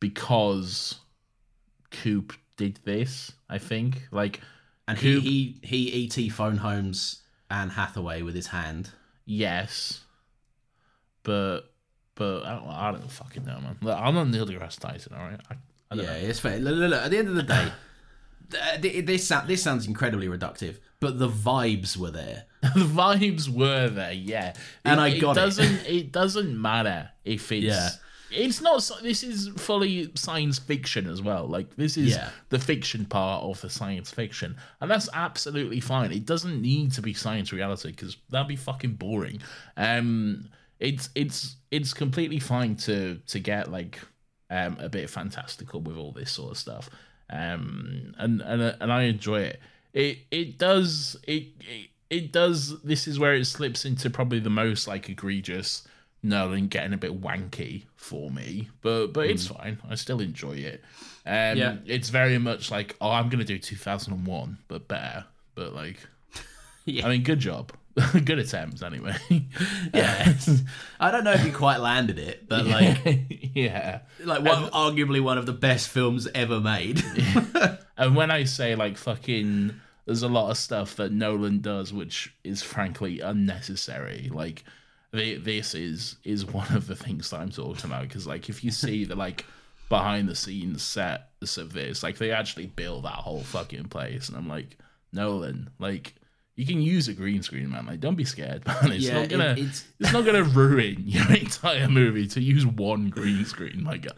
because 0.00 0.96
Coop 1.90 2.32
did 2.56 2.80
this. 2.84 3.32
I 3.48 3.58
think 3.58 4.08
like 4.10 4.40
And 4.88 4.98
he, 4.98 5.14
Coop- 5.14 5.24
he 5.24 5.60
he 5.62 5.76
E.T. 6.04 6.28
phone 6.30 6.58
homes 6.58 7.22
Anne 7.50 7.70
Hathaway 7.70 8.22
with 8.22 8.34
his 8.34 8.48
hand. 8.48 8.90
yes, 9.24 10.00
but 11.22 11.62
but 12.14 12.44
I 12.44 12.54
don't, 12.54 12.68
I 12.68 12.90
don't 12.92 13.10
fucking 13.10 13.44
know, 13.44 13.60
man. 13.60 13.78
Look, 13.80 13.98
I'm 13.98 14.14
not 14.14 14.28
Neil 14.28 14.46
deGrasse 14.46 14.78
Tyson, 14.78 15.14
all 15.14 15.22
right. 15.24 15.40
I, 15.50 15.54
I 15.90 15.94
Yeah, 15.96 16.02
know. 16.02 16.12
it's 16.12 16.38
fair. 16.40 16.58
Look, 16.58 16.76
look, 16.76 16.90
look, 16.90 17.02
at 17.02 17.10
the 17.10 17.18
end 17.18 17.28
of 17.28 17.34
the 17.34 17.42
day, 17.42 17.72
th- 18.50 18.82
th- 18.82 19.06
this 19.06 19.28
this 19.46 19.62
sounds 19.62 19.86
incredibly 19.86 20.28
reductive, 20.28 20.78
but 21.00 21.18
the 21.18 21.28
vibes 21.28 21.96
were 21.96 22.10
there. 22.10 22.44
the 22.62 22.84
vibes 22.84 23.48
were 23.48 23.88
there, 23.88 24.12
yeah. 24.12 24.54
And 24.84 25.00
it, 25.00 25.02
I 25.02 25.18
got 25.18 25.36
it. 25.36 25.40
it. 25.40 25.44
Doesn't 25.44 25.86
it. 25.86 26.12
doesn't 26.12 26.60
matter 26.60 27.10
if 27.24 27.50
it's. 27.52 27.64
Yeah. 27.64 27.88
It's 28.32 28.60
not. 28.60 28.88
This 29.02 29.24
is 29.24 29.48
fully 29.56 30.12
science 30.14 30.60
fiction 30.60 31.08
as 31.08 31.20
well. 31.20 31.48
Like 31.48 31.74
this 31.74 31.96
is 31.96 32.10
Yeah. 32.14 32.30
the 32.50 32.60
fiction 32.60 33.04
part 33.04 33.42
of 33.42 33.60
the 33.60 33.68
science 33.68 34.10
fiction, 34.12 34.54
and 34.80 34.88
that's 34.88 35.08
absolutely 35.12 35.80
fine. 35.80 36.12
It 36.12 36.26
doesn't 36.26 36.62
need 36.62 36.92
to 36.92 37.02
be 37.02 37.12
science 37.12 37.52
reality 37.52 37.90
because 37.90 38.16
that'd 38.28 38.46
be 38.46 38.54
fucking 38.54 38.92
boring. 38.94 39.40
Um, 39.76 40.48
it's 40.78 41.08
it's 41.16 41.56
it's 41.72 41.92
completely 41.92 42.38
fine 42.38 42.76
to 42.76 43.16
to 43.26 43.40
get 43.40 43.72
like 43.72 43.98
um 44.48 44.76
a 44.78 44.88
bit 44.88 45.10
fantastical 45.10 45.80
with 45.80 45.96
all 45.96 46.12
this 46.12 46.30
sort 46.30 46.52
of 46.52 46.58
stuff. 46.58 46.88
Um, 47.30 48.12
and 48.18 48.40
and 48.42 48.62
and 48.80 48.92
I 48.92 49.02
enjoy 49.02 49.40
it. 49.40 49.60
It 49.92 50.18
it 50.30 50.58
does 50.58 51.16
it. 51.26 51.48
it 51.60 51.90
it 52.10 52.32
does 52.32 52.80
this 52.82 53.06
is 53.06 53.20
where 53.20 53.34
it 53.34 53.44
slips 53.46 53.84
into 53.84 54.10
probably 54.10 54.40
the 54.40 54.50
most 54.50 54.88
like 54.88 55.08
egregious 55.08 55.86
Nolan 56.24 56.66
getting 56.66 56.92
a 56.92 56.96
bit 56.96 57.20
wanky 57.20 57.84
for 57.96 58.30
me. 58.30 58.68
But 58.82 59.08
but 59.08 59.26
it's 59.30 59.46
fine. 59.46 59.78
I 59.88 59.94
still 59.94 60.20
enjoy 60.20 60.54
it. 60.56 60.82
Um 61.24 61.56
Yeah. 61.56 61.76
it's 61.86 62.08
very 62.10 62.38
much 62.38 62.70
like, 62.70 62.96
oh 63.00 63.10
I'm 63.10 63.28
gonna 63.28 63.44
do 63.44 63.58
two 63.58 63.76
thousand 63.76 64.12
and 64.12 64.26
one, 64.26 64.58
but 64.68 64.88
better. 64.88 65.24
But 65.54 65.72
like 65.72 65.98
Yeah. 66.84 67.06
I 67.06 67.10
mean 67.10 67.22
good 67.22 67.38
job. 67.38 67.72
good 68.24 68.38
attempt 68.38 68.82
anyway. 68.82 69.16
Yeah, 69.92 70.34
I 71.00 71.10
don't 71.10 71.24
know 71.24 71.32
if 71.32 71.44
you 71.44 71.52
quite 71.52 71.78
landed 71.80 72.18
it, 72.18 72.48
but 72.48 72.64
like 72.64 72.98
yeah. 73.54 74.00
like 74.24 74.44
one, 74.44 74.70
arguably 74.70 75.20
one 75.20 75.38
of 75.38 75.46
the 75.46 75.52
best 75.52 75.88
films 75.88 76.28
ever 76.34 76.60
made. 76.60 77.02
And 78.00 78.16
when 78.16 78.30
I 78.32 78.44
say 78.44 78.74
like 78.74 78.96
fucking, 78.96 79.72
there's 80.06 80.22
a 80.24 80.28
lot 80.28 80.50
of 80.50 80.56
stuff 80.58 80.96
that 80.96 81.12
Nolan 81.12 81.60
does 81.60 81.92
which 81.92 82.34
is 82.42 82.62
frankly 82.62 83.20
unnecessary. 83.20 84.28
Like, 84.32 84.64
the, 85.12 85.36
this 85.36 85.74
is 85.74 86.16
is 86.24 86.44
one 86.46 86.72
of 86.74 86.86
the 86.86 86.96
things 86.96 87.30
that 87.30 87.40
I'm 87.40 87.50
talking 87.50 87.84
about 87.84 88.02
because 88.08 88.26
like 88.26 88.48
if 88.48 88.64
you 88.64 88.70
see 88.70 89.04
the 89.04 89.14
like 89.16 89.44
behind 89.88 90.28
the 90.28 90.34
scenes 90.36 90.82
sets 90.82 91.56
of 91.58 91.72
this, 91.72 92.02
like 92.02 92.16
they 92.18 92.30
actually 92.32 92.66
build 92.66 93.04
that 93.04 93.14
whole 93.14 93.40
fucking 93.42 93.84
place, 93.88 94.28
and 94.28 94.36
I'm 94.38 94.48
like 94.48 94.76
Nolan, 95.12 95.70
like. 95.78 96.14
You 96.56 96.66
can 96.66 96.82
use 96.82 97.08
a 97.08 97.14
green 97.14 97.42
screen, 97.42 97.70
man. 97.70 97.86
Like, 97.86 98.00
don't 98.00 98.16
be 98.16 98.24
scared, 98.26 98.66
man. 98.66 98.92
It's 98.92 99.06
Yeah, 99.06 99.20
not 99.20 99.28
gonna, 99.30 99.52
it- 99.52 99.58
it's... 99.60 99.84
it's- 99.98 100.12
not 100.12 100.26
gonna 100.26 100.42
ruin 100.42 100.96
your 101.06 101.32
entire 101.32 101.88
movie 101.88 102.26
to 102.26 102.40
use 102.42 102.66
one 102.66 103.08
green 103.08 103.46
screen, 103.46 103.82
my 103.82 103.96
guy. 103.96 104.12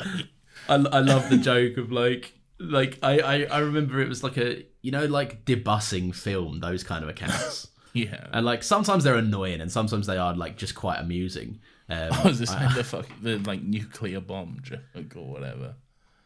I, 0.69 0.75
I 0.75 1.01
love 1.01 1.31
the 1.31 1.37
joke 1.37 1.77
of 1.77 1.93
like 1.93 2.33
like 2.63 2.99
I, 3.03 3.19
I 3.19 3.43
I 3.45 3.59
remember 3.59 4.01
it 4.01 4.09
was 4.09 4.23
like 4.23 4.37
a 4.37 4.65
you 4.83 4.91
know 4.91 5.07
like 5.07 5.45
DiscussingFilm 5.45 6.61
those 6.61 6.85
kind 6.85 7.03
of 7.03 7.11
accounts. 7.11 7.69
Yeah. 7.95 8.27
And 8.33 8.47
like 8.47 8.63
sometimes 8.63 9.05
they're 9.05 9.17
annoying 9.17 9.61
and 9.61 9.71
sometimes 9.71 10.07
they 10.07 10.17
are 10.17 10.35
like 10.35 10.57
just 10.57 10.75
quite 10.75 10.99
amusing. 10.99 11.61
Um, 11.91 12.09
Oh, 12.25 12.29
is 12.31 12.39
this 12.39 12.51
like 12.51 12.75
the 12.75 12.85
fuck 12.85 13.07
the 13.21 13.37
like 13.41 13.63
nuclear 13.63 14.21
bomb 14.21 14.61
joke 14.63 15.15
or 15.15 15.27
whatever? 15.27 15.75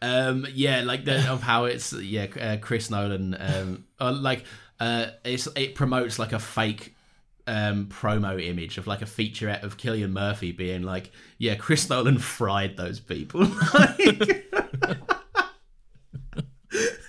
Um, 0.00 0.46
yeah, 0.52 0.82
like 0.82 1.04
the, 1.04 1.28
of 1.28 1.42
how 1.42 1.64
it's 1.64 1.92
yeah, 1.92 2.26
uh, 2.40 2.58
Chris 2.58 2.88
Nolan. 2.88 3.36
Um, 3.36 3.84
uh, 3.98 4.12
like 4.12 4.44
uh, 4.78 5.06
it's 5.24 5.48
it 5.56 5.74
promotes 5.74 6.18
like 6.18 6.32
a 6.32 6.38
fake 6.38 6.94
um 7.48 7.86
promo 7.86 8.44
image 8.44 8.76
of 8.76 8.86
like 8.86 9.02
a 9.02 9.06
featurette 9.06 9.62
of 9.62 9.76
Cillian 9.76 10.12
Murphy 10.12 10.52
being 10.52 10.82
like, 10.82 11.10
yeah, 11.38 11.56
Chris 11.56 11.88
Nolan 11.90 12.18
fried 12.18 12.76
those 12.76 13.00
people. 13.00 13.46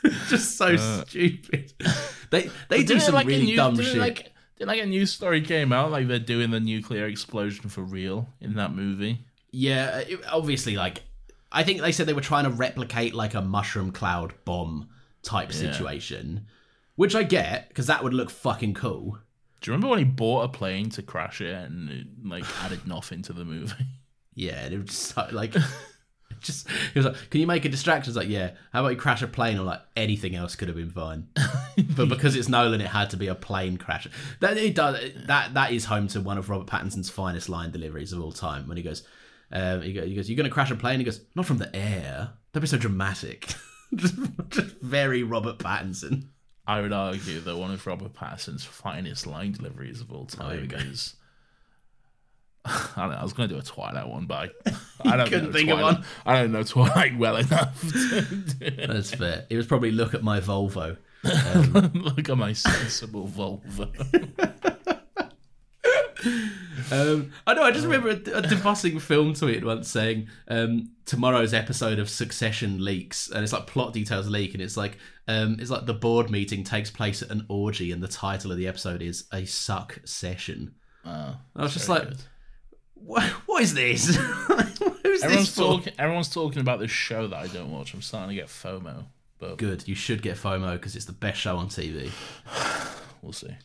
Just 0.28 0.58
so 0.58 0.68
uh, 0.68 1.06
stupid. 1.06 1.74
They 2.30 2.50
they 2.68 2.84
do 2.84 3.00
some 3.00 3.16
like, 3.16 3.26
really 3.26 3.46
new- 3.46 3.56
dumb 3.56 3.80
shit. 3.80 3.96
Like, 3.96 4.34
didn't 4.58 4.68
like 4.68 4.82
a 4.82 4.86
news 4.86 5.14
story 5.14 5.40
came 5.40 5.72
out 5.72 5.92
like 5.92 6.10
they're 6.10 6.20
doing 6.20 6.52
the 6.52 6.60
nuclear 6.60 7.06
explosion 7.06 7.70
for 7.70 7.84
real 7.84 8.28
in 8.42 8.56
that 8.56 8.74
movie? 8.74 9.20
Yeah, 9.52 9.92
uh, 9.94 10.04
it, 10.10 10.20
obviously, 10.30 10.76
like 10.76 11.04
I 11.54 11.64
think 11.64 11.80
they 11.80 11.94
said 11.94 12.06
they 12.06 12.14
were 12.14 12.20
trying 12.20 12.44
to 12.44 12.50
replicate 12.50 13.14
like 13.14 13.34
a 13.34 13.42
mushroom 13.42 13.92
cloud 13.92 14.34
bomb 14.44 14.90
type 15.24 15.54
situation, 15.54 16.48
which 16.96 17.16
I 17.16 17.24
get 17.24 17.70
because 17.70 17.88
that 17.88 18.04
would 18.04 18.14
look 18.14 18.30
fucking 18.30 18.74
cool. 18.74 19.20
Do 19.62 19.72
you 19.72 19.74
remember 19.74 19.88
when 19.88 20.00
he 20.00 20.06
bought 20.06 20.44
a 20.44 20.50
plane 20.50 20.90
to 20.92 21.02
crash 21.02 21.40
it 21.40 21.54
and 21.54 21.90
it, 21.90 22.08
like 22.26 22.44
added 22.64 22.86
nothing 22.86 23.22
to 23.24 23.34
the 23.34 23.46
movie? 23.46 23.74
Yeah, 24.40 24.66
and 24.66 24.72
it 24.72 24.78
was 24.78 24.90
just 24.90 25.16
so, 25.16 25.28
like, 25.32 25.56
just 26.40 26.68
he 26.70 27.00
was 27.00 27.06
like, 27.06 27.30
"Can 27.30 27.42
you 27.42 27.48
make 27.48 27.66
a 27.66 27.70
distraction?" 27.70 28.12
It's 28.12 28.18
like, 28.18 28.28
"Yeah." 28.30 28.52
How 28.74 28.82
about 28.82 28.90
you 28.90 28.98
crash 28.98 29.22
a 29.22 29.28
plane 29.28 29.58
or 29.58 29.64
like 29.64 29.82
anything 29.96 30.36
else 30.36 30.56
could 30.56 30.68
have 30.68 30.78
been 30.78 30.92
fine, 30.92 31.28
but 31.96 32.10
because 32.10 32.36
it's 32.36 32.48
Nolan, 32.50 32.82
it 32.82 32.88
had 32.88 33.10
to 33.12 33.18
be 33.18 33.28
a 33.28 33.36
plane 33.36 33.78
crash. 33.78 34.08
That 34.40 34.58
it 34.58 34.76
does. 34.76 34.98
That 35.26 35.54
that 35.56 35.72
is 35.72 35.86
home 35.86 36.08
to 36.10 36.22
one 36.22 36.38
of 36.38 36.50
Robert 36.50 36.68
Pattinson's 36.68 37.10
finest 37.10 37.50
line 37.50 37.72
deliveries 37.72 38.14
of 38.14 38.22
all 38.22 38.32
time 38.32 38.68
when 38.68 38.78
he 38.78 38.84
goes, 38.84 39.04
um, 39.52 39.82
he, 39.82 39.94
goes, 39.94 40.30
"You're 40.30 40.38
going 40.38 40.50
to 40.50 40.54
crash 40.54 40.72
a 40.72 40.76
plane?" 40.76 41.00
He 41.00 41.06
goes, 41.06 41.22
"Not 41.36 41.46
from 41.46 41.58
the 41.58 41.76
air. 41.76 42.32
Don't 42.54 42.62
be 42.62 42.68
so 42.68 42.78
dramatic." 42.78 43.54
just, 43.96 44.16
just 44.50 44.76
very 44.82 45.24
Robert 45.24 45.58
Pattinson. 45.60 46.28
I 46.70 46.82
would 46.82 46.92
argue 46.92 47.40
that 47.40 47.56
one 47.56 47.72
of 47.72 47.88
Robert 47.88 48.14
Pattinson's 48.14 48.66
finest 48.66 49.26
line 49.26 49.54
deliveries 49.54 50.02
of 50.02 50.12
all 50.12 50.28
Oh, 50.40 50.44
time 50.50 50.68
go. 50.68 50.78
is. 50.78 51.16
I 52.96 53.02
don't 53.02 53.12
know. 53.12 53.18
I 53.18 53.24
was 53.24 53.34
going 53.34 53.50
to 53.50 53.56
do 53.56 53.60
a 53.60 53.64
Twilight 53.64 54.08
one, 54.08 54.26
but 54.26 54.52
I, 54.66 54.72
I 55.14 55.18
don't 55.18 55.30
couldn't 55.30 55.46
know 55.48 55.52
think 55.54 55.70
of 55.70 55.80
Twilight- 55.80 55.96
one. 56.00 56.06
I 56.26 56.42
don't 56.42 56.52
know 56.52 56.64
Twilight 56.64 57.18
well 57.20 57.38
enough. 57.38 57.82
To 57.82 58.22
do 58.22 58.66
it. 58.66 58.88
That's 58.88 59.14
fair. 59.14 59.46
It 59.50 59.58
was 59.58 59.66
probably 59.68 59.92
look 59.92 60.14
at 60.14 60.24
my 60.24 60.40
Volvo. 60.40 60.98
Look 61.24 62.30
at 62.30 62.38
my 62.38 62.54
sensible 62.54 63.28
Volvo. 63.28 63.90
Um, 66.92 67.32
I 67.46 67.54
know. 67.54 67.64
I 67.64 67.72
just 67.72 67.86
remember 67.86 68.10
a, 68.10 68.14
a 68.14 68.42
DiscussingFilm 68.42 69.38
tweet 69.38 69.64
once 69.64 69.90
saying 69.90 70.28
um, 70.48 70.92
tomorrow's 71.06 71.54
episode 71.54 72.00
of 72.00 72.10
Succession 72.10 72.84
leaks, 72.84 73.30
and 73.30 73.44
it's 73.44 73.52
like 73.54 73.68
plot 73.68 73.94
details 73.94 74.30
leak, 74.30 74.54
and 74.54 74.62
it's 74.62 74.78
like 74.78 74.98
um, 75.28 75.58
it's 75.60 75.70
like 75.70 75.86
the 75.86 75.94
board 75.94 76.30
meeting 76.30 76.64
takes 76.64 76.90
place 76.90 77.22
at 77.22 77.30
an 77.30 77.46
orgy, 77.50 77.92
and 77.92 78.02
the 78.02 78.08
title 78.08 78.52
of 78.52 78.58
the 78.58 78.68
episode 78.68 79.02
is 79.02 79.26
a 79.34 79.46
suck 79.46 80.00
session. 80.06 80.76
Oh, 81.06 81.36
I 81.56 81.62
was 81.62 81.74
just 81.74 81.90
like, 81.90 82.04
good. 82.04 82.18
What, 83.08 83.24
what 83.48 83.64
is 83.64 83.74
this? 83.74 84.16
Who's 84.18 85.24
everyone's 85.24 85.48
this 85.48 85.56
talking. 85.56 85.94
Everyone's 85.98 86.30
talking 86.30 86.60
about 86.62 86.80
this 86.80 86.92
show 86.92 87.28
that 87.28 87.38
I 87.38 87.48
don't 87.48 87.72
watch. 87.72 87.94
I'm 87.94 88.02
starting 88.02 88.30
to 88.30 88.36
get 88.36 88.48
FOMO, 88.50 89.06
but 89.40 89.58
Good. 89.58 89.88
You 89.88 89.96
should 89.96 90.22
get 90.22 90.36
FOMO 90.38 90.74
because 90.74 90.96
it's 90.96 91.06
the 91.06 91.14
best 91.14 91.40
show 91.40 91.58
on 91.58 91.68
TV. 91.70 92.12
we'll 93.22 93.34
see. 93.34 93.56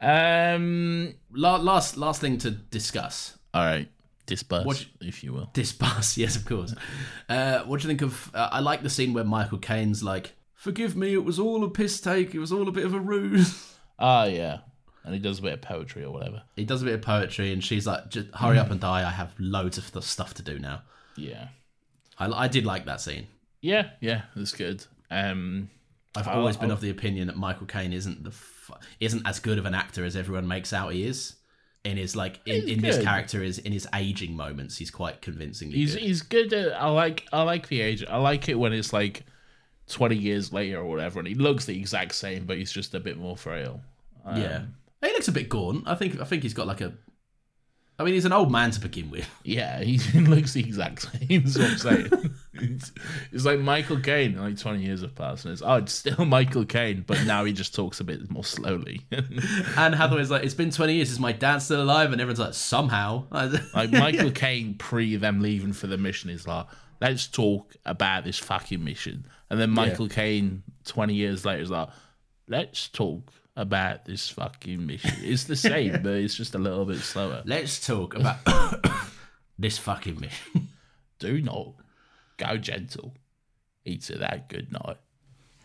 Um. 0.00 1.14
La- 1.32 1.56
last 1.56 1.96
last 1.96 2.20
thing 2.20 2.38
to 2.38 2.50
discuss. 2.50 3.36
All 3.52 3.64
right, 3.64 3.88
disperse, 4.26 4.64
What- 4.64 4.86
if 5.00 5.22
you 5.24 5.32
will. 5.32 5.50
Dispass, 5.52 6.16
yes, 6.22 6.36
of 6.36 6.44
course. 6.46 6.74
Uh, 7.28 7.60
what 7.64 7.80
do 7.80 7.88
you 7.88 7.88
think 7.88 8.02
of? 8.02 8.30
Uh, 8.34 8.48
I 8.52 8.60
like 8.60 8.82
the 8.82 8.90
scene 8.90 9.12
where 9.12 9.24
Michael 9.24 9.58
Caine's 9.58 10.02
like, 10.02 10.32
"Forgive 10.54 10.96
me, 10.96 11.12
it 11.12 11.24
was 11.24 11.38
all 11.38 11.64
a 11.64 11.70
piss 11.70 12.00
take. 12.00 12.34
It 12.34 12.38
was 12.38 12.52
all 12.52 12.68
a 12.68 12.72
bit 12.72 12.84
of 12.86 12.94
a 12.94 13.00
ruse." 13.00 13.74
Ah, 13.98 14.24
yeah, 14.24 14.58
and 15.04 15.14
he 15.14 15.20
does 15.20 15.38
a 15.38 15.42
bit 15.42 15.52
of 15.54 15.62
poetry 15.62 16.04
or 16.04 16.12
whatever. 16.12 16.42
He 16.56 16.64
does 16.64 16.82
a 16.82 16.84
bit 16.84 16.94
of 16.94 17.02
poetry, 17.02 17.52
and 17.52 17.62
she's 17.64 17.86
like, 17.86 18.10
Just 18.10 18.28
"Hurry 18.34 18.58
up 18.58 18.70
and 18.70 18.80
die. 18.80 19.06
I 19.06 19.10
have 19.10 19.32
loads 19.38 19.78
of 19.78 19.90
th- 19.92 20.04
stuff 20.04 20.34
to 20.34 20.42
do 20.42 20.58
now." 20.58 20.82
Yeah, 21.16 21.48
I, 22.18 22.26
I 22.30 22.48
did 22.48 22.64
like 22.66 22.84
that 22.86 23.00
scene. 23.00 23.26
yeah, 23.60 23.90
yeah. 24.00 24.22
That's 24.36 24.52
good. 24.52 24.84
Um. 25.10 25.70
I've 26.16 26.26
I'll- 26.26 26.38
always 26.40 26.56
been 26.56 26.70
I'll- 26.70 26.76
of 26.76 26.80
the 26.80 26.90
opinion 26.90 27.28
that 27.28 27.36
Michael 27.36 27.66
Caine 27.66 27.92
isn't 27.92 28.24
the 28.24 28.30
f- 28.30 28.70
isn't 28.98 29.26
as 29.26 29.38
good 29.38 29.58
of 29.58 29.64
an 29.66 29.74
actor 29.74 30.04
as 30.04 30.16
everyone 30.16 30.48
makes 30.48 30.72
out 30.72 30.92
he 30.92 31.04
is. 31.04 31.34
In 31.84 31.96
his 31.96 32.14
like 32.14 32.40
in, 32.44 32.68
in 32.68 32.80
this 32.82 33.02
character 33.02 33.42
is 33.42 33.58
in 33.58 33.72
his 33.72 33.86
aging 33.94 34.36
moments, 34.36 34.76
he's 34.76 34.90
quite 34.90 35.22
convincingly 35.22 35.78
He's 35.78 35.94
good. 35.94 36.02
he's 36.02 36.20
good. 36.22 36.52
At, 36.52 36.72
I 36.78 36.88
like 36.88 37.26
I 37.32 37.42
like 37.42 37.68
the 37.68 37.80
age. 37.80 38.04
I 38.06 38.18
like 38.18 38.48
it 38.50 38.56
when 38.56 38.72
it's 38.74 38.92
like 38.92 39.24
twenty 39.88 40.16
years 40.16 40.52
later 40.52 40.78
or 40.80 40.84
whatever, 40.84 41.20
and 41.20 41.26
he 41.28 41.34
looks 41.34 41.64
the 41.64 41.78
exact 41.78 42.14
same, 42.16 42.44
but 42.44 42.58
he's 42.58 42.70
just 42.70 42.92
a 42.94 43.00
bit 43.00 43.16
more 43.16 43.34
frail. 43.36 43.80
Um, 44.26 44.36
yeah, 44.42 44.62
he 45.02 45.12
looks 45.12 45.28
a 45.28 45.32
bit 45.32 45.48
gaunt. 45.48 45.84
I 45.86 45.94
think 45.94 46.20
I 46.20 46.24
think 46.24 46.42
he's 46.42 46.54
got 46.54 46.66
like 46.66 46.80
a. 46.80 46.92
I 47.98 48.02
mean, 48.02 48.14
he's 48.14 48.24
an 48.24 48.32
old 48.32 48.50
man 48.50 48.70
to 48.70 48.80
begin 48.80 49.10
with. 49.10 49.28
Yeah, 49.44 49.82
he 49.82 49.98
looks 50.20 50.54
the 50.54 50.60
exact 50.60 51.02
same. 51.02 51.44
Is 51.44 51.58
what 51.58 51.70
I'm 51.70 51.76
saying. 51.76 52.34
it's, 52.54 52.92
it's 53.30 53.44
like 53.44 53.60
Michael 53.60 54.00
Caine. 54.00 54.38
Like 54.38 54.56
20 54.56 54.82
years 54.82 55.02
have 55.02 55.14
passed, 55.14 55.44
and 55.44 55.52
it's 55.52 55.62
oh, 55.62 55.76
it's 55.76 55.92
still 55.92 56.24
Michael 56.24 56.64
Caine, 56.64 57.04
but 57.06 57.22
now 57.26 57.44
he 57.44 57.52
just 57.52 57.74
talks 57.74 58.00
a 58.00 58.04
bit 58.04 58.30
more 58.30 58.44
slowly. 58.44 59.02
and 59.76 59.94
Hathaway's 59.94 60.30
like, 60.30 60.44
it's 60.44 60.54
been 60.54 60.70
20 60.70 60.94
years. 60.94 61.10
Is 61.10 61.20
my 61.20 61.32
dad 61.32 61.58
still 61.58 61.82
alive? 61.82 62.12
And 62.12 62.20
everyone's 62.22 62.40
like, 62.40 62.54
somehow. 62.54 63.24
like 63.30 63.90
Michael 63.92 64.30
Caine 64.30 64.74
pre 64.74 65.16
them 65.16 65.40
leaving 65.40 65.74
for 65.74 65.86
the 65.86 65.98
mission 65.98 66.30
is 66.30 66.46
like, 66.46 66.66
let's 67.02 67.26
talk 67.26 67.74
about 67.84 68.24
this 68.24 68.38
fucking 68.38 68.82
mission, 68.82 69.26
and 69.50 69.60
then 69.60 69.70
Michael 69.70 70.08
Caine 70.08 70.62
20 70.84 71.12
years 71.12 71.44
later 71.44 71.62
is 71.62 71.70
like, 71.70 71.88
let's 72.48 72.88
talk 72.88 73.30
about 73.60 74.06
this 74.06 74.30
fucking 74.30 74.86
mission. 74.86 75.12
It's 75.22 75.44
the 75.44 75.54
same, 75.54 76.02
but 76.02 76.14
it's 76.14 76.34
just 76.34 76.54
a 76.54 76.58
little 76.58 76.86
bit 76.86 77.00
slower. 77.00 77.42
Let's 77.46 77.84
talk 77.86 78.14
about 78.14 78.38
this 79.58 79.76
fucking 79.76 80.18
mission. 80.18 80.68
Do 81.18 81.42
not 81.42 81.74
go 82.38 82.56
gentle. 82.56 83.14
Eat 83.84 84.08
it 84.08 84.20
that 84.20 84.48
good 84.48 84.72
night. 84.72 84.96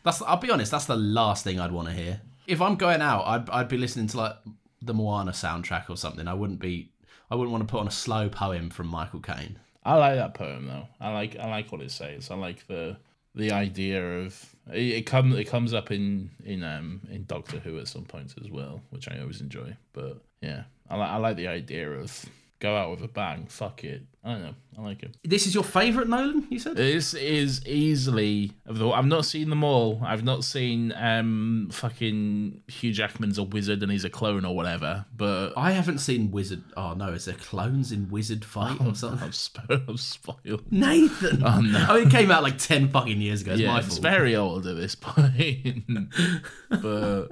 That's. 0.03 0.21
I'll 0.21 0.37
be 0.37 0.51
honest. 0.51 0.71
That's 0.71 0.85
the 0.85 0.97
last 0.97 1.45
thing 1.45 1.59
I'd 1.59 1.71
want 1.71 1.87
to 1.87 1.93
hear. 1.93 2.21
If 2.47 2.61
I'm 2.61 2.75
going 2.75 3.01
out, 3.01 3.23
I'd 3.25 3.49
I'd 3.49 3.69
be 3.69 3.77
listening 3.77 4.07
to 4.07 4.17
like 4.17 4.35
the 4.81 4.93
Moana 4.93 5.31
soundtrack 5.31 5.89
or 5.89 5.95
something. 5.95 6.27
I 6.27 6.33
wouldn't 6.33 6.59
be. 6.59 6.91
I 7.31 7.35
wouldn't 7.35 7.51
want 7.51 7.65
to 7.65 7.71
put 7.71 7.79
on 7.79 7.87
a 7.87 7.91
slow 7.91 8.27
poem 8.27 8.69
from 8.69 8.87
Michael 8.87 9.21
Caine. 9.21 9.57
I 9.83 9.95
like 9.95 10.15
that 10.15 10.33
poem 10.33 10.67
though. 10.67 10.87
I 10.99 11.13
like 11.13 11.37
I 11.39 11.49
like 11.49 11.71
what 11.71 11.81
it 11.81 11.91
says. 11.91 12.29
I 12.29 12.35
like 12.35 12.67
the 12.67 12.97
the 13.36 13.51
idea 13.51 14.19
of 14.19 14.55
it, 14.71 14.79
it 14.79 15.05
comes 15.05 15.36
it 15.38 15.45
comes 15.45 15.73
up 15.73 15.91
in 15.91 16.29
in 16.43 16.63
um 16.63 17.01
in 17.11 17.25
Doctor 17.25 17.59
Who 17.59 17.77
at 17.79 17.88
some 17.88 18.05
points 18.05 18.36
as 18.43 18.49
well, 18.49 18.81
which 18.89 19.09
I 19.09 19.19
always 19.19 19.41
enjoy. 19.41 19.75
But 19.93 20.21
yeah, 20.41 20.63
I 20.89 20.95
like 20.95 21.09
I 21.09 21.17
like 21.17 21.38
the 21.38 21.47
idea 21.47 21.91
of 21.91 22.25
go 22.59 22.75
out 22.75 22.91
with 22.91 23.03
a 23.03 23.07
bang. 23.07 23.45
Fuck 23.47 23.83
it. 23.83 24.03
I 24.26 24.32
don't 24.32 24.41
know. 24.41 24.55
I 24.80 24.82
like 24.82 25.03
it. 25.03 25.15
This 25.23 25.45
is 25.45 25.53
your 25.53 25.63
favourite 25.63 26.09
Nolan? 26.09 26.47
You 26.49 26.57
said. 26.57 26.76
This 26.76 27.13
is 27.13 27.63
easily 27.67 28.53
of 28.65 28.80
the. 28.80 28.89
I've 28.89 29.05
not 29.05 29.23
seen 29.23 29.51
them 29.51 29.63
all. 29.63 30.01
I've 30.03 30.23
not 30.23 30.43
seen 30.43 30.91
um 30.97 31.69
fucking 31.71 32.63
Hugh 32.67 32.91
Jackman's 32.91 33.38
a 33.38 33.43
wizard 33.43 33.84
and 33.84 33.91
he's 33.91 34.03
a 34.03 34.09
clone 34.09 34.43
or 34.43 34.55
whatever. 34.55 35.05
But 35.15 35.53
I 35.55 35.73
haven't 35.73 35.99
seen 35.99 36.32
Wizard. 36.32 36.63
Oh 36.76 36.95
no, 36.95 37.09
is 37.09 37.26
there 37.26 37.36
clones 37.36 37.91
in 37.91 38.09
Wizard 38.09 38.43
Fight 38.43 38.82
or 38.82 38.95
something? 38.95 39.23
I'm, 39.23 39.30
spo- 39.32 39.88
I'm 39.88 39.97
spoiled. 39.97 40.71
Nathan. 40.71 41.43
Oh 41.45 41.61
no. 41.61 41.86
Oh, 41.89 41.97
it 41.97 42.09
came 42.09 42.32
out 42.32 42.41
like 42.41 42.57
ten 42.57 42.89
fucking 42.89 43.21
years 43.21 43.43
ago. 43.43 43.51
It's 43.51 43.61
yeah, 43.61 43.73
my 43.73 43.80
it's 43.80 43.99
very 43.99 44.36
old 44.36 44.65
at 44.65 44.76
this 44.76 44.95
point. 44.95 45.84
but 46.69 47.28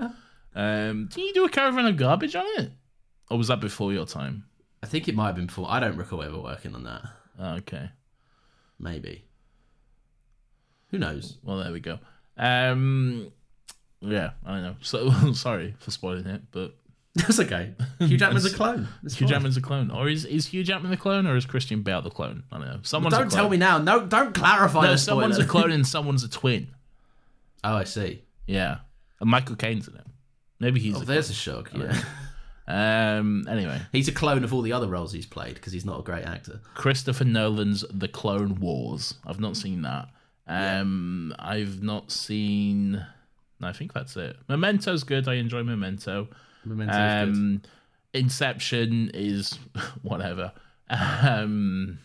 um, 0.56 1.08
did 1.08 1.22
you 1.22 1.34
do 1.34 1.46
a 1.46 1.50
caravan 1.50 1.88
of 1.88 1.98
garbage 1.98 2.36
on 2.36 2.46
it, 2.58 2.72
or 3.32 3.40
was 3.40 3.48
that 3.48 3.60
before 3.60 3.92
your 3.92 4.06
time? 4.06 4.46
I 4.84 4.86
think 4.86 5.08
it 5.08 5.16
might 5.16 5.28
have 5.28 5.36
been 5.38 5.46
before. 5.48 5.66
I 5.70 5.80
don't 5.80 5.96
recall 5.96 6.22
ever 6.22 6.38
working 6.40 6.76
on 6.76 6.84
that. 6.84 7.04
Oh, 7.40 7.54
okay, 7.56 7.90
Maybe. 8.78 9.24
Who 10.92 10.98
knows? 11.00 11.38
well 11.42 11.58
there 11.58 11.72
we 11.72 11.80
go. 11.80 11.98
Um, 12.38 13.32
yeah, 14.02 14.32
I 14.46 14.52
don't 14.54 14.64
know. 14.64 14.76
So 14.82 15.10
sorry 15.34 15.74
for 15.80 15.90
spoiling 15.90 16.28
it, 16.28 16.42
but 16.52 16.76
That's 17.16 17.40
okay. 17.40 17.74
Hugh 18.00 18.18
Jackman's 18.18 18.46
a 18.46 18.50
clone. 18.56 18.88
Hugh 19.04 19.10
fine. 19.10 19.28
Jackman's 19.28 19.58
a 19.58 19.62
clone, 19.62 19.90
or 19.92 20.10
is 20.10 20.26
is 20.26 20.48
Hugh 20.48 20.64
Jackman 20.64 20.92
the 20.92 20.98
clone, 20.98 21.26
or 21.28 21.38
is 21.38 21.46
Christian 21.46 21.82
Bale 21.82 22.02
the 22.02 22.10
clone? 22.10 22.44
I 22.52 22.58
don't 22.58 22.68
know. 22.68 22.80
Someone's 22.84 23.16
Don't 23.16 23.28
a 23.28 23.30
tell 23.30 23.44
clone. 23.44 23.52
me 23.52 23.58
now. 23.58 23.78
No, 23.78 24.06
don't 24.06 24.34
clarify. 24.34 24.82
No, 24.84 24.96
someone's 24.98 25.38
a 25.40 25.46
clone 25.46 25.72
and 25.72 25.88
someone's 25.88 26.24
a 26.24 26.30
twin. 26.30 26.68
oh, 27.64 27.76
I 27.78 27.86
see. 27.86 28.24
Yeah, 28.48 28.80
and 29.22 29.30
Michael 29.30 29.56
Caine's 29.56 29.88
in 29.88 29.96
it. 29.96 30.06
Maybe 30.60 30.80
he's. 30.80 30.98
Oh, 30.98 31.02
a 31.02 31.06
there's 31.06 31.30
a 31.30 31.34
shock. 31.34 31.72
Yeah. 31.74 32.02
Um. 32.68 33.46
Anyway, 33.50 33.82
He's 33.92 34.08
a 34.08 34.12
clone 34.14 34.44
of 34.44 34.54
all 34.54 34.62
the 34.62 34.72
other 34.74 34.88
roles 34.88 35.12
he's 35.12 35.26
played 35.26 35.56
because 35.56 35.74
he's 35.74 35.86
not 35.86 36.00
a 36.00 36.04
great 36.04 36.24
actor. 36.26 36.62
Christopher 36.76 37.26
Nolan's 37.26 37.84
The 37.92 38.08
Clone 38.08 38.60
Wars. 38.60 39.16
I've 39.26 39.40
not 39.40 39.58
seen 39.58 39.82
that. 39.82 40.08
Um, 40.48 41.34
I've 41.40 41.82
not 41.84 42.12
seen. 42.12 43.06
I 43.62 43.72
think 43.74 43.94
that's 43.94 44.16
it. 44.18 44.38
Memento's 44.50 45.04
good. 45.04 45.28
I 45.28 45.36
enjoy 45.36 45.64
Memento. 45.64 46.28
Memento's 46.66 47.26
good. 47.30 47.36
Um, 47.36 47.62
Inception 48.14 49.12
is 49.14 49.58
whatever. 50.02 50.52
Um, 50.90 52.00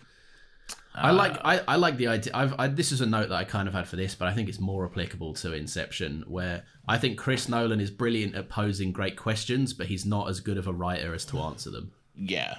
I 0.95 1.11
like 1.13 1.39
I, 1.45 1.61
I 1.69 1.77
like 1.77 1.97
the 1.97 2.09
idea. 2.09 2.33
I've, 2.35 2.55
I, 2.59 2.67
this 2.67 2.91
is 2.91 3.01
a 3.01 3.07
note 3.07 3.29
that 3.29 3.37
I 3.37 3.45
kind 3.45 3.69
of 3.69 3.75
had 3.75 3.87
for 3.87 3.97
this, 3.97 4.15
but 4.15 4.27
I 4.27 4.35
think 4.35 4.49
it's 4.49 4.59
more 4.59 4.85
applicable 4.85 5.35
to 5.35 5.53
Inception, 5.53 6.25
where 6.27 6.65
I 6.89 6.99
think 6.99 7.19
Chris 7.19 7.49
Nolan 7.49 7.81
is 7.81 7.91
brilliant 7.91 8.35
at 8.35 8.49
posing 8.49 8.91
great 8.93 9.17
questions, 9.17 9.73
but 9.73 9.87
he's 9.87 10.05
not 10.05 10.29
as 10.29 10.41
good 10.41 10.59
of 10.59 10.67
a 10.67 10.73
writer 10.73 11.15
as 11.15 11.25
to 11.27 11.39
answer 11.39 11.71
them. 11.71 11.93
yeah, 12.17 12.59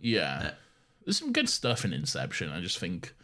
yeah. 0.00 0.52
There's 1.04 1.18
some 1.18 1.32
good 1.32 1.48
stuff 1.48 1.84
in 1.84 1.92
Inception. 1.92 2.50
I 2.50 2.60
just 2.60 2.78
think 2.78 3.14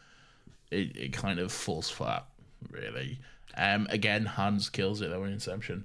it, 0.71 0.97
it 0.97 1.13
kind 1.13 1.39
of 1.39 1.51
falls 1.51 1.89
flat, 1.91 2.27
really. 2.71 3.19
Um, 3.57 3.87
again, 3.91 4.27
Hans 4.27 4.69
kills 4.69 5.01
it 5.01 5.11
though 5.11 5.25
in 5.25 5.33
Inception. 5.33 5.85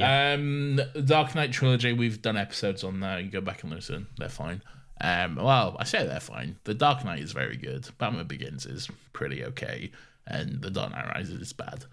Um, 0.00 0.80
Dark 1.04 1.34
Knight 1.34 1.52
trilogy. 1.52 1.92
We've 1.92 2.20
done 2.20 2.36
episodes 2.36 2.82
on 2.82 3.00
that. 3.00 3.22
You 3.22 3.30
go 3.30 3.40
back 3.40 3.62
and 3.62 3.72
listen. 3.72 4.08
They're 4.18 4.28
fine. 4.28 4.62
Um, 5.00 5.36
well, 5.36 5.76
I 5.78 5.84
say 5.84 6.06
they're 6.06 6.20
fine. 6.20 6.56
The 6.64 6.74
Dark 6.74 7.04
Knight 7.04 7.20
is 7.20 7.32
very 7.32 7.56
good. 7.56 7.88
Batman 7.98 8.26
Begins 8.26 8.64
is 8.66 8.88
pretty 9.12 9.44
okay, 9.44 9.90
and 10.26 10.62
The 10.62 10.70
Dark 10.70 10.92
Knight 10.92 11.12
Rises 11.14 11.40
is 11.40 11.52
bad. 11.52 11.84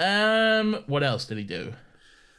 Um, 0.00 0.82
what 0.86 1.02
else 1.02 1.24
did 1.26 1.38
he 1.38 1.44
do? 1.44 1.72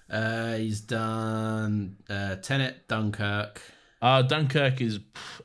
Uh, 0.10 0.56
he's 0.56 0.82
done 0.82 1.98
uh, 2.10 2.36
Tenet, 2.36 2.88
Dunkirk. 2.88 3.62
Uh, 4.02 4.22
Dunkirk 4.22 4.82
is. 4.82 5.00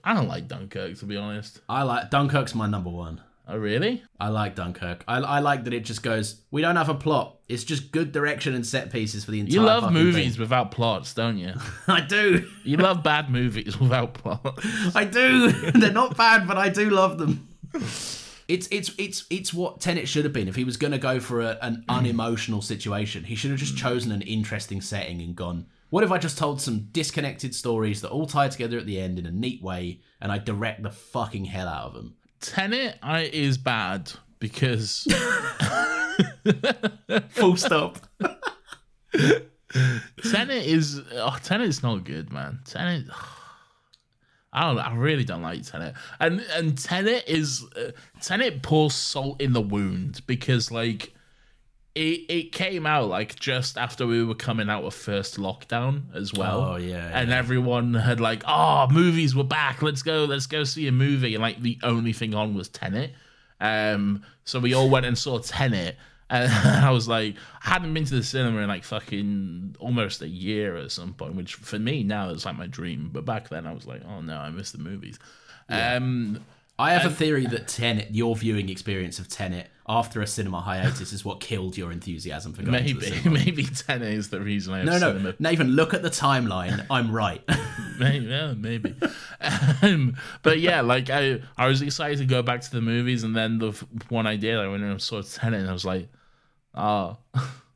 I 0.05 0.15
don't 0.15 0.29
like 0.29 0.49
Dunkirk 0.49 0.99
to 0.99 1.07
be 1.07 1.17
honest. 1.17 1.61
I 1.69 1.83
like 1.85 2.11
Dunkirk's 2.11 2.55
my 2.55 2.67
number 2.67 2.91
one. 2.91 3.23
Oh 3.53 3.57
really? 3.57 4.05
I 4.21 4.29
like 4.29 4.55
Dunkirk. 4.55 5.03
I, 5.09 5.17
I 5.17 5.41
like 5.41 5.65
that 5.65 5.75
it 5.75 5.81
just 5.85 6.05
goes. 6.05 6.41
We 6.53 6.63
don't 6.63 6.77
have 6.77 6.89
a 6.89 6.95
plot. 6.95 7.39
It's 7.49 7.65
just 7.65 7.91
good 7.91 8.13
direction 8.13 8.55
and 8.55 8.65
set 8.65 8.93
pieces 8.93 9.25
for 9.25 9.33
the 9.33 9.41
entire. 9.41 9.55
You 9.55 9.63
love 9.63 9.83
fucking 9.83 9.95
movies 9.95 10.35
thing. 10.35 10.41
without 10.41 10.71
plots, 10.71 11.15
don't 11.15 11.37
you? 11.37 11.55
I 11.89 12.01
do. 12.01 12.49
You 12.63 12.77
love 12.77 13.03
bad 13.03 13.29
movies 13.29 13.77
without 13.81 14.15
plots. 14.15 14.65
I 14.95 15.05
do. 15.05 15.51
They're 15.73 15.91
not 15.91 16.17
bad, 16.17 16.47
but 16.47 16.59
I 16.59 16.69
do 16.69 16.91
love 16.91 17.19
them. 17.19 17.49
It's 18.47 18.69
it's 18.71 18.93
it's 18.99 19.25
it's 19.31 19.53
what 19.53 19.81
Tenet 19.81 20.07
should 20.09 20.25
have 20.25 20.33
been. 20.33 20.47
If 20.47 20.55
he 20.55 20.65
was 20.65 20.77
going 20.77 20.93
to 20.93 20.99
go 20.99 21.19
for 21.19 21.41
a, 21.41 21.59
an 21.61 21.85
unemotional 21.89 22.63
situation, 22.63 23.25
he 23.25 23.35
should 23.35 23.51
have 23.51 23.59
just 23.59 23.77
chosen 23.77 24.13
an 24.13 24.23
interesting 24.23 24.81
setting 24.81 25.21
and 25.23 25.35
gone. 25.35 25.67
What 25.89 26.05
if 26.05 26.13
I 26.13 26.19
just 26.19 26.39
told 26.39 26.61
some 26.61 26.87
disconnected 26.93 27.53
stories 27.53 28.01
that 28.03 28.11
all 28.11 28.27
tie 28.27 28.49
together 28.49 28.79
at 28.79 28.87
the 28.87 29.01
end 29.01 29.19
in 29.19 29.27
a 29.27 29.33
neat 29.33 29.61
way, 29.61 30.03
and 30.21 30.31
I 30.31 30.39
direct 30.39 30.85
the 30.85 30.91
fucking 30.91 31.47
hell 31.47 31.67
out 31.67 31.87
of 31.89 31.95
them? 31.95 32.15
Tenet 32.41 32.99
I, 33.03 33.23
is 33.23 33.59
bad 33.59 34.13
because 34.39 35.07
Full 37.31 37.57
stop. 37.57 37.99
Tenet 39.13 40.65
is 40.65 41.01
oh, 41.13 41.37
Tenet's 41.43 41.83
not 41.83 42.05
good, 42.05 42.33
man. 42.33 42.61
Tenet. 42.65 43.07
I 44.53 44.63
don't. 44.63 44.79
I 44.79 44.95
really 44.95 45.25
don't 45.25 45.43
like 45.43 45.65
Tenet, 45.65 45.95
and 46.19 46.41
and 46.55 46.77
Tenet 46.77 47.25
is 47.29 47.65
uh, 47.77 47.93
Tenet 48.21 48.63
pours 48.63 48.95
salt 48.95 49.41
in 49.41 49.53
the 49.53 49.61
wound 49.61 50.23
because 50.27 50.73
like 50.73 51.15
it 51.95 52.25
it 52.29 52.53
came 52.53 52.87
out 52.87 53.09
like 53.09 53.37
just 53.37 53.77
after 53.77 54.07
we 54.07 54.23
were 54.23 54.35
coming 54.35 54.71
out 54.71 54.85
of 54.85 54.95
first 54.95 55.39
lockdown 55.39 56.03
as 56.15 56.33
well. 56.33 56.61
Oh, 56.61 56.77
yeah, 56.77 57.11
and 57.13 57.33
everyone 57.33 57.95
had 57.95 58.21
like, 58.21 58.43
oh, 58.47 58.87
movies 58.91 59.35
were 59.35 59.45
back. 59.45 59.83
Let's 59.83 60.03
go. 60.03 60.25
Let's 60.25 60.47
go 60.47 60.65
see 60.65 60.87
a 60.87 60.93
movie. 60.93 61.35
And 61.35 61.43
like 61.43 61.61
the 61.61 61.79
only 61.83 62.13
thing 62.13 62.35
on 62.35 62.55
was 62.55 62.69
Tenet. 62.69 63.13
Um, 63.61 64.23
so 64.45 64.59
we 64.61 64.75
all 64.75 64.89
went 64.89 65.07
and 65.07 65.19
saw 65.19 65.39
Tenet. 65.39 65.97
And 66.33 66.53
I 66.53 66.93
was 66.93 67.09
like, 67.09 67.35
I 67.65 67.71
hadn't 67.71 67.93
been 67.93 68.05
to 68.05 68.15
the 68.15 68.23
cinema 68.23 68.61
in 68.61 68.69
like 68.69 68.85
fucking 68.85 69.75
almost 69.81 70.23
a 70.23 70.29
year 70.29 70.77
at 70.77 70.93
some 70.93 71.13
point, 71.13 71.35
which 71.35 71.55
for 71.55 71.77
me 71.77 72.05
now 72.05 72.29
is 72.29 72.45
like 72.45 72.57
my 72.57 72.69
dream. 72.69 73.11
But 73.13 73.25
back 73.25 73.49
then 73.49 73.67
I 73.67 73.73
was 73.73 73.85
like, 73.85 74.03
oh 74.09 74.21
no, 74.21 74.37
I 74.37 74.49
miss 74.51 74.71
the 74.71 74.79
movies. 74.79 75.19
Um, 75.69 76.45
I 76.81 76.93
have 76.93 77.11
a 77.11 77.15
theory 77.15 77.47
that 77.47 77.69
Tenet, 77.69 78.09
your 78.11 78.35
viewing 78.35 78.69
experience 78.69 79.19
of 79.19 79.29
Tenet 79.29 79.69
after 79.89 80.23
a 80.23 80.27
cinema 80.27 80.61
hiatus, 80.61 81.13
is 81.13 81.25
what 81.25 81.41
killed 81.41 81.77
your 81.77 81.93
enthusiasm 81.93 82.53
for 82.53 82.63
going 82.63 82.85
to 82.85 82.95
the 82.95 83.01
maybe, 83.01 83.07
cinema. 83.17 83.39
maybe 83.39 83.65
Tenet 83.65 84.15
is 84.15 84.31
the 84.31 84.41
reason 84.41 84.73
I 84.75 84.79
have 84.79 84.87
No, 84.87 84.99
no, 84.99 85.13
cinema. 85.13 85.35
Nathan, 85.39 85.69
look 85.73 85.93
at 85.95 86.03
the 86.03 86.11
timeline. 86.11 86.87
I'm 86.91 87.13
right. 87.13 87.43
Maybe, 87.99 88.25
yeah, 88.25 88.55
maybe. 88.57 88.95
um, 89.83 90.17
but 90.43 90.59
yeah, 90.59 90.81
like 90.81 91.11
I, 91.11 91.43
I 91.59 91.67
was 91.67 91.83
excited 91.83 92.17
to 92.21 92.25
go 92.25 92.41
back 92.43 92.63
to 92.63 92.71
the 92.71 92.81
movies, 92.81 93.25
and 93.25 93.37
then 93.37 93.59
the 93.59 93.73
one 94.09 94.27
I 94.27 94.37
did, 94.37 94.57
I 94.57 94.69
went 94.69 94.83
and 94.83 95.03
saw 95.03 95.21
Tenet, 95.21 95.61
and 95.61 95.69
I 95.69 95.73
was 95.75 95.85
like, 95.85 96.09
oh, 96.75 97.19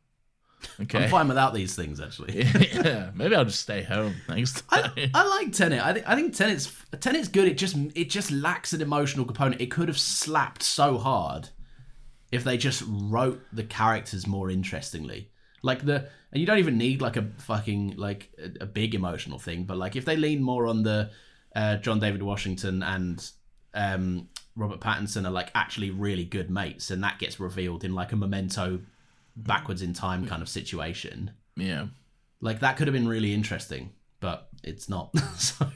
okay. 0.82 1.05
I'm 1.05 1.11
fine 1.11 1.28
without 1.28 1.55
these 1.55 1.74
things, 1.74 2.01
actually. 2.01 2.43
yeah, 2.73 3.11
maybe 3.15 3.35
I'll 3.35 3.45
just 3.45 3.61
stay 3.61 3.82
home 3.82 4.15
next 4.28 4.69
time. 4.69 4.93
I, 4.97 5.11
I 5.15 5.28
like 5.28 5.53
Tenet. 5.53 5.85
I 5.85 5.93
think 5.93 6.09
I 6.09 6.15
think 6.15 6.35
Tenet's 6.35 6.73
Tenet's 7.01 7.28
good. 7.28 7.49
It 7.49 7.59
just 7.59 7.77
it 7.95 8.11
just 8.11 8.31
lacks 8.31 8.73
an 8.73 8.82
emotional 8.82 9.24
component. 9.24 9.61
It 9.61 9.70
could 9.70 9.89
have 9.89 9.99
slapped 9.99 10.62
so 10.62 10.99
hard 10.99 11.49
if 12.32 12.45
they 12.45 12.57
just 12.57 12.82
wrote 12.86 13.41
the 13.53 13.65
characters 13.65 14.27
more 14.27 14.51
interestingly. 14.51 15.31
Like 15.62 15.85
the 15.85 16.09
and 16.32 16.41
you 16.41 16.47
don't 16.47 16.59
even 16.59 16.77
need 16.77 17.01
like 17.01 17.16
a 17.16 17.31
fucking 17.39 17.95
like 17.97 18.31
a, 18.39 18.65
a 18.65 18.66
big 18.66 18.95
emotional 18.95 19.39
thing, 19.39 19.65
but 19.65 19.77
like 19.77 19.97
if 19.97 20.05
they 20.05 20.16
lean 20.16 20.43
more 20.43 20.66
on 20.66 20.82
the 20.82 21.11
uh, 21.55 21.77
John 21.77 22.01
David 22.01 22.23
Washington 22.23 22.82
and 22.82 23.31
um, 23.73 24.28
Robert 24.57 24.81
Pattinson 24.81 25.27
are 25.27 25.31
like 25.31 25.51
actually 25.55 25.91
really 25.91 26.24
good 26.24 26.51
mates, 26.51 26.91
and 26.91 27.03
that 27.05 27.19
gets 27.19 27.39
revealed 27.39 27.85
in 27.85 27.95
like 27.95 28.12
a 28.12 28.16
memento 28.16 28.81
backwards 29.36 29.82
in 29.82 29.93
time 29.93 30.24
mm. 30.24 30.28
kind 30.28 30.43
of 30.43 30.48
situation 30.48 31.31
yeah. 31.56 31.86
like 32.40 32.61
that 32.61 32.77
could 32.77 32.86
have 32.86 32.94
been 32.94 33.09
really 33.09 33.32
interesting, 33.32 33.90
but 34.20 34.48
it's 34.62 34.89
not. 34.89 35.16
so 35.36 35.66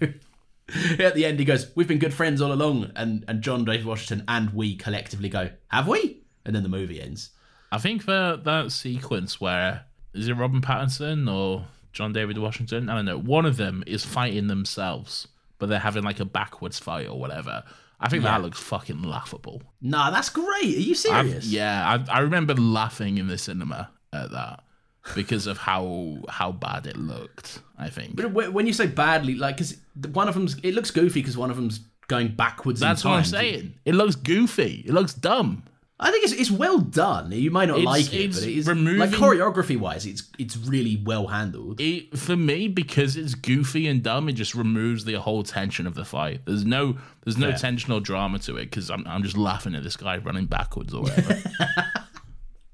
at 0.98 1.14
the 1.14 1.24
end, 1.24 1.38
he 1.38 1.44
goes, 1.44 1.70
"We've 1.74 1.88
been 1.88 1.98
good 1.98 2.14
friends 2.14 2.40
all 2.40 2.52
along," 2.52 2.92
and 2.96 3.24
and 3.28 3.42
John 3.42 3.64
David 3.64 3.86
Washington 3.86 4.24
and 4.28 4.50
we 4.50 4.76
collectively 4.76 5.28
go, 5.28 5.50
"Have 5.68 5.88
we?" 5.88 6.22
And 6.44 6.54
then 6.54 6.62
the 6.62 6.68
movie 6.68 7.00
ends. 7.00 7.30
I 7.70 7.78
think 7.78 8.06
that 8.06 8.44
that 8.44 8.72
sequence 8.72 9.40
where 9.40 9.84
is 10.14 10.28
it 10.28 10.34
Robin 10.34 10.62
Pattinson 10.62 11.32
or 11.32 11.66
John 11.92 12.12
David 12.12 12.38
Washington? 12.38 12.88
I 12.88 12.96
don't 12.96 13.04
know. 13.04 13.18
One 13.18 13.44
of 13.44 13.56
them 13.56 13.84
is 13.86 14.04
fighting 14.04 14.46
themselves, 14.46 15.28
but 15.58 15.68
they're 15.68 15.78
having 15.78 16.04
like 16.04 16.20
a 16.20 16.24
backwards 16.24 16.78
fight 16.78 17.06
or 17.06 17.18
whatever. 17.18 17.64
I 18.00 18.08
think 18.08 18.22
that 18.22 18.42
looks 18.42 18.58
fucking 18.60 19.02
laughable. 19.02 19.62
Nah, 19.80 20.10
that's 20.10 20.28
great. 20.30 20.46
Are 20.76 20.80
you 20.80 20.92
I've- 20.92 20.94
serious? 20.94 21.46
yeah, 21.46 21.98
I, 22.08 22.18
I 22.18 22.20
remember 22.20 22.54
laughing 22.54 23.18
in 23.18 23.26
the 23.26 23.38
cinema 23.38 23.90
at 24.12 24.30
that 24.30 24.62
because 25.14 25.46
of 25.46 25.58
how 25.58 26.18
how 26.28 26.52
bad 26.52 26.86
it 26.86 26.96
looked. 26.96 27.60
I 27.78 27.88
think 27.90 28.16
But 28.16 28.32
when 28.52 28.66
you 28.66 28.72
say 28.72 28.86
badly, 28.86 29.34
like, 29.34 29.56
because 29.56 29.76
one 30.12 30.28
of 30.28 30.34
them's, 30.34 30.56
it 30.62 30.74
looks 30.74 30.90
goofy 30.90 31.20
because 31.20 31.36
one 31.36 31.50
of 31.50 31.56
them's 31.56 31.80
going 32.08 32.28
backwards. 32.28 32.80
in 32.82 32.88
that's 32.88 33.04
what 33.04 33.12
I'm 33.12 33.24
saying. 33.24 33.74
It 33.84 33.94
looks 33.94 34.14
goofy. 34.16 34.84
It 34.86 34.92
looks 34.92 35.14
dumb. 35.14 35.62
I 36.00 36.12
think 36.12 36.22
it's 36.24 36.32
it's 36.32 36.50
well 36.50 36.78
done. 36.78 37.32
You 37.32 37.50
might 37.50 37.66
not 37.66 37.78
It's- 37.78 37.86
like 37.86 38.14
it, 38.14 38.32
but 38.32 38.42
it 38.44 38.56
is 38.56 38.68
removing- 38.68 38.98
like 39.00 39.10
choreography 39.10 39.76
wise, 39.76 40.06
it's 40.06 40.22
it's 40.38 40.56
really 40.56 41.02
well 41.04 41.26
handled. 41.26 41.80
It 41.80 42.16
for 42.16 42.36
me 42.36 42.68
because 42.68 43.16
it's 43.16 43.34
goofy 43.34 43.88
and 43.88 44.00
dumb. 44.02 44.28
It 44.28 44.34
just 44.34 44.54
removes 44.54 45.04
the 45.04 45.14
whole 45.14 45.42
tension 45.42 45.86
of 45.88 45.94
the 45.94 46.04
fight. 46.04 46.42
There's 46.46 46.64
no 46.64 46.98
there's 47.24 47.36
no 47.36 47.48
Fair. 47.50 47.58
tension 47.58 47.92
or 47.92 48.00
drama 48.00 48.38
to 48.40 48.56
it 48.56 48.66
because 48.66 48.90
I'm 48.90 49.04
I'm 49.08 49.24
just 49.24 49.36
laughing 49.36 49.74
at 49.74 49.82
this 49.82 49.96
guy 49.96 50.18
running 50.18 50.46
backwards 50.46 50.94
or 50.94 51.02
whatever. 51.02 51.36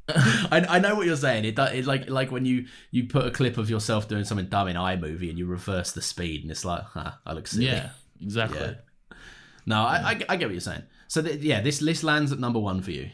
I, 0.06 0.66
I 0.68 0.78
know 0.80 0.94
what 0.94 1.06
you're 1.06 1.16
saying. 1.16 1.46
It, 1.46 1.58
it 1.58 1.86
like 1.86 2.10
like 2.10 2.30
when 2.30 2.44
you 2.44 2.66
you 2.90 3.04
put 3.04 3.26
a 3.26 3.30
clip 3.30 3.56
of 3.56 3.70
yourself 3.70 4.06
doing 4.06 4.24
something 4.24 4.46
dumb 4.46 4.68
in 4.68 4.76
iMovie 4.76 5.30
and 5.30 5.38
you 5.38 5.46
reverse 5.46 5.92
the 5.92 6.02
speed, 6.02 6.42
and 6.42 6.50
it's 6.50 6.64
like, 6.64 6.82
huh, 6.82 7.12
I 7.24 7.32
look 7.32 7.46
silly. 7.46 7.66
yeah, 7.66 7.90
exactly. 8.20 8.58
Yeah. 8.60 9.16
No, 9.64 9.76
I, 9.80 9.94
I, 10.10 10.20
I 10.28 10.36
get 10.36 10.44
what 10.46 10.52
you're 10.52 10.60
saying. 10.60 10.82
So 11.14 11.22
th- 11.22 11.42
yeah, 11.42 11.60
this 11.60 11.80
list 11.80 12.02
lands 12.02 12.32
at 12.32 12.40
number 12.40 12.58
one 12.58 12.82
for 12.82 12.90
you. 12.90 13.08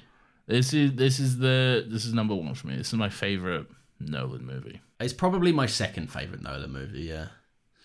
This 0.46 0.72
is 0.72 0.94
this 0.94 1.20
is 1.20 1.36
the 1.36 1.84
this 1.86 2.06
is 2.06 2.14
number 2.14 2.34
one 2.34 2.54
for 2.54 2.68
me. 2.68 2.76
This 2.76 2.88
is 2.88 2.94
my 2.94 3.10
favorite 3.10 3.66
Nolan 4.00 4.46
movie. 4.46 4.80
It's 4.98 5.12
probably 5.12 5.52
my 5.52 5.66
second 5.66 6.10
favorite 6.10 6.40
Nolan 6.40 6.72
movie. 6.72 7.00
Yeah. 7.00 7.26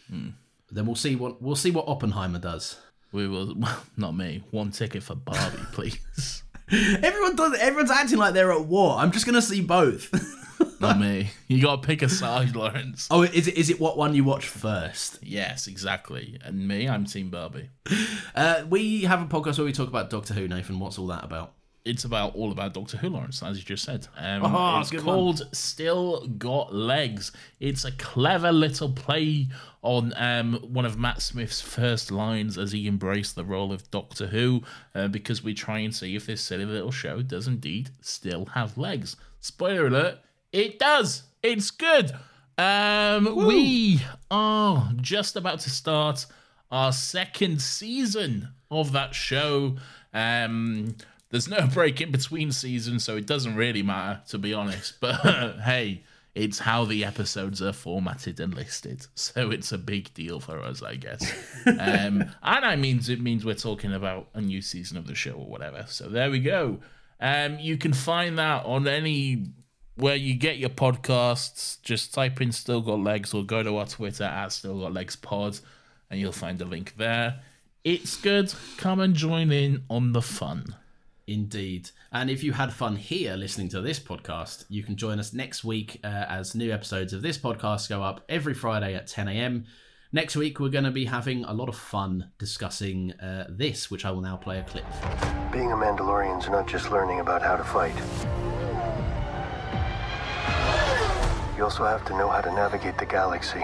Hmm. 0.10 0.30
Then 0.72 0.86
we'll 0.86 0.96
see 0.96 1.18
what 1.18 1.42
we'll 1.42 1.58
see 1.58 1.70
what 1.70 1.90
Oppenheimer 1.90 2.40
does. 2.40 2.78
We 3.12 3.28
will 3.28 3.56
well, 3.58 3.84
not 3.98 4.16
me. 4.16 4.42
One 4.52 4.72
ticket 4.72 5.04
for 5.04 5.16
Barbie, 5.16 5.58
please. 5.74 6.44
Everyone 6.72 7.36
does. 7.36 7.60
Everyone's 7.60 7.92
acting 7.92 8.18
like 8.18 8.34
they're 8.34 8.54
at 8.54 8.68
war. 8.68 8.96
I'm 8.98 9.12
just 9.12 9.26
gonna 9.26 9.42
see 9.42 9.60
both. 9.60 10.14
me. 10.94 11.30
You 11.48 11.62
got 11.62 11.82
to 11.82 11.88
pick 11.88 12.02
a 12.02 12.10
side, 12.10 12.56
Laurence. 12.56 13.07
oh, 13.12 13.24
is 13.24 13.48
it 13.48 13.56
is 13.57 13.70
it 13.70 13.80
what 13.80 13.98
one 13.98 14.14
you 14.16 14.24
watch 14.24 14.48
first? 14.48 15.20
Yes, 15.24 15.68
exactly. 15.68 16.38
And 16.44 16.68
me, 16.68 16.88
I'm 16.88 17.06
Team 17.06 17.30
Barbie. 17.30 17.70
Uh, 18.36 18.64
we 18.70 19.02
have 19.03 19.22
a 19.22 19.26
podcast 19.26 19.57
where 19.57 19.66
we 19.66 19.74
talk 19.74 19.88
about 19.88 20.10
Doctor 20.10 20.34
Who. 20.34 20.48
Nathan, 20.48 20.80
what's 20.80 20.98
all 20.99 21.07
that 21.07 21.24
about? 21.24 21.53
it's 21.84 22.03
about 22.03 22.34
all 22.34 22.52
about 22.52 22.74
Doctor 22.74 22.98
Who, 22.98 23.10
Laurence, 23.10 23.44
as 23.44 23.60
you 23.60 23.64
just 23.64 23.84
said. 23.84 24.07
Um, 24.18 24.44
Oh, 24.44 24.80
it's 24.80 24.90
good 24.90 25.03
one. 25.06 25.16
called 25.16 25.48
Still 25.56 26.26
Got 26.26 26.74
Legs. 26.74 27.32
It's 27.60 27.86
a 27.86 27.91
clever 27.91 28.52
little 28.52 28.90
play 28.91 29.49
on 29.84 30.12
um, 30.16 30.56
one 30.74 30.86
of 30.86 30.98
Matt 30.98 31.22
Smith's 31.22 31.62
first 31.62 32.10
lines 32.10 32.57
as 32.57 32.72
he 32.72 32.88
embraced 32.88 33.36
the 33.36 33.45
role 33.45 33.72
of 33.72 33.91
Doctor 33.91 34.26
Who, 34.26 34.64
uh, 34.95 35.10
because 35.10 35.44
we 35.44 35.53
try 35.53 35.78
and 35.78 35.94
see 35.95 36.16
if 36.16 36.26
this 36.26 36.41
silly 36.41 36.66
little 36.66 36.90
show 36.90 37.22
does 37.22 37.48
indeed 37.48 37.91
still 38.02 38.45
have 38.56 38.80
legs. 38.80 39.16
Spoiler 39.40 39.86
alert, 39.86 40.18
it 40.56 40.80
does. 40.80 41.23
It's 41.44 41.69
good. 41.69 42.14
Um, 42.57 43.36
we 43.45 44.02
are 44.32 44.94
just 44.95 45.36
about 45.36 45.60
to 45.60 45.69
start 45.69 46.26
our 46.72 46.94
second 46.94 47.61
season 47.61 48.48
of 48.72 48.94
that 48.94 49.14
show. 49.14 49.76
Um, 50.14 50.95
there's 51.30 51.49
no 51.49 51.68
break 51.73 51.99
in 51.99 52.11
between 52.11 52.53
seasons, 52.53 53.03
so 53.03 53.18
it 53.18 53.27
doesn't 53.27 53.56
really 53.56 53.84
matter, 53.84 54.22
to 54.30 54.38
be 54.38 54.53
honest. 54.53 54.95
But 55.02 55.60
hey, 55.60 56.03
it's 56.34 56.60
how 56.60 56.86
the 56.86 57.03
episodes 57.03 57.61
are 57.61 57.73
formatted 57.73 58.40
and 58.40 58.53
listed, 58.53 59.07
so 59.15 59.52
it's 59.52 59.73
a 59.73 59.77
big 59.77 60.14
deal 60.14 60.40
for 60.40 60.61
us, 60.61 60.82
I 60.82 60.95
guess. 60.95 61.34
um, 61.65 62.23
and 62.44 62.65
I 62.65 62.77
means 62.77 63.10
it 63.10 63.19
means 63.19 63.44
we're 63.44 63.56
talking 63.56 63.94
about 63.94 64.30
a 64.34 64.40
new 64.40 64.61
season 64.61 64.98
of 64.98 65.06
the 65.06 65.15
show 65.15 65.34
or 65.34 65.48
whatever. 65.48 65.84
So 65.90 66.07
there 66.07 66.32
we 66.32 66.40
go. 66.40 66.80
Um, 67.19 67.60
you 67.60 67.77
can 67.77 67.91
find 67.91 68.38
that 68.38 68.65
on 68.65 68.88
any 68.88 69.48
where 69.96 70.16
you 70.16 70.36
get 70.36 70.58
your 70.58 70.70
podcasts. 70.70 71.82
Just 71.82 72.14
type 72.14 72.42
in 72.42 72.52
"Still 72.52 72.82
Got 72.82 73.00
Legs" 73.00 73.34
or 73.34 73.44
go 73.44 73.64
to 73.64 73.78
our 73.78 73.86
Twitter 73.86 74.24
at 74.24 74.52
"Still 74.52 74.80
Got 74.80 74.94
Legs 74.94 75.16
Pod," 75.16 75.60
and 76.10 76.20
you'll 76.20 76.32
find 76.32 76.62
a 76.62 76.66
link 76.66 76.96
there. 76.98 77.42
It's 77.84 78.18
good. 78.18 78.54
Come 78.78 79.00
and 79.00 79.14
join 79.14 79.52
in 79.52 79.84
on 79.90 80.14
the 80.14 80.22
fun. 80.22 80.76
Indeed. 81.28 81.90
And 82.12 82.30
if 82.30 82.44
you 82.44 82.54
had 82.54 82.72
fun 82.72 82.96
here 82.96 83.36
listening 83.36 83.70
to 83.70 83.82
this 83.82 84.00
podcast, 84.00 84.66
you 84.70 84.84
can 84.84 84.96
join 84.96 85.20
us 85.20 85.34
next 85.34 85.64
week 85.64 86.00
uh, 86.04 86.08
as 86.08 86.56
new 86.56 86.72
episodes 86.72 87.14
of 87.14 87.22
this 87.22 87.38
podcast 87.38 87.90
go 87.90 88.04
up 88.04 88.24
every 88.30 88.54
Friday 88.54 88.94
at 88.94 89.08
10 89.08 89.28
a.m. 89.28 89.66
Next 90.12 90.36
week, 90.36 90.60
we're 90.60 90.70
going 90.70 90.84
to 90.86 90.92
be 90.92 91.06
having 91.06 91.44
a 91.46 91.54
lot 91.54 91.68
of 91.68 91.76
fun 91.76 92.32
discussing 92.38 93.12
uh, 93.14 93.48
this, 93.50 93.90
which 93.92 94.06
I 94.06 94.12
will 94.12 94.22
now 94.22 94.38
play 94.38 94.60
a 94.60 94.64
clip 94.64 94.86
from. 94.94 95.52
Being 95.52 95.72
a 95.72 95.76
Mandalorian 95.76 96.42
is 96.42 96.48
not 96.48 96.68
just 96.68 96.92
learning 96.92 97.20
about 97.20 97.42
how 97.42 97.56
to 97.56 97.64
fight. 97.64 97.96
You 101.57 101.64
also 101.64 101.86
have 101.86 102.06
to 102.06 102.18
know 102.18 102.30
how 102.30 102.41
to 102.41 102.52
navigate 102.52 102.98
the 102.98 103.06
galaxy. 103.06 103.64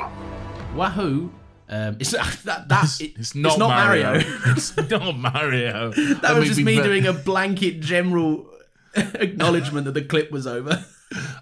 Wahoo! 0.75 1.31
Um, 1.67 1.97
it's, 1.99 2.11
that, 2.43 2.67
that, 2.69 2.83
It's, 2.85 3.01
it- 3.01 3.13
it's 3.19 3.35
not, 3.35 3.59
Mario. 3.59 4.13
it's 4.15 4.75
not 4.77 5.17
Mario. 5.17 5.91
that 5.91 6.35
was 6.35 6.47
just 6.49 6.61
me 6.61 6.81
doing 6.81 7.05
a 7.05 7.13
blanket 7.13 7.81
general 7.81 8.49
acknowledgement 8.95 9.85
that 9.85 9.93
the 9.93 10.03
clip 10.03 10.31
was 10.31 10.47
over. 10.47 10.85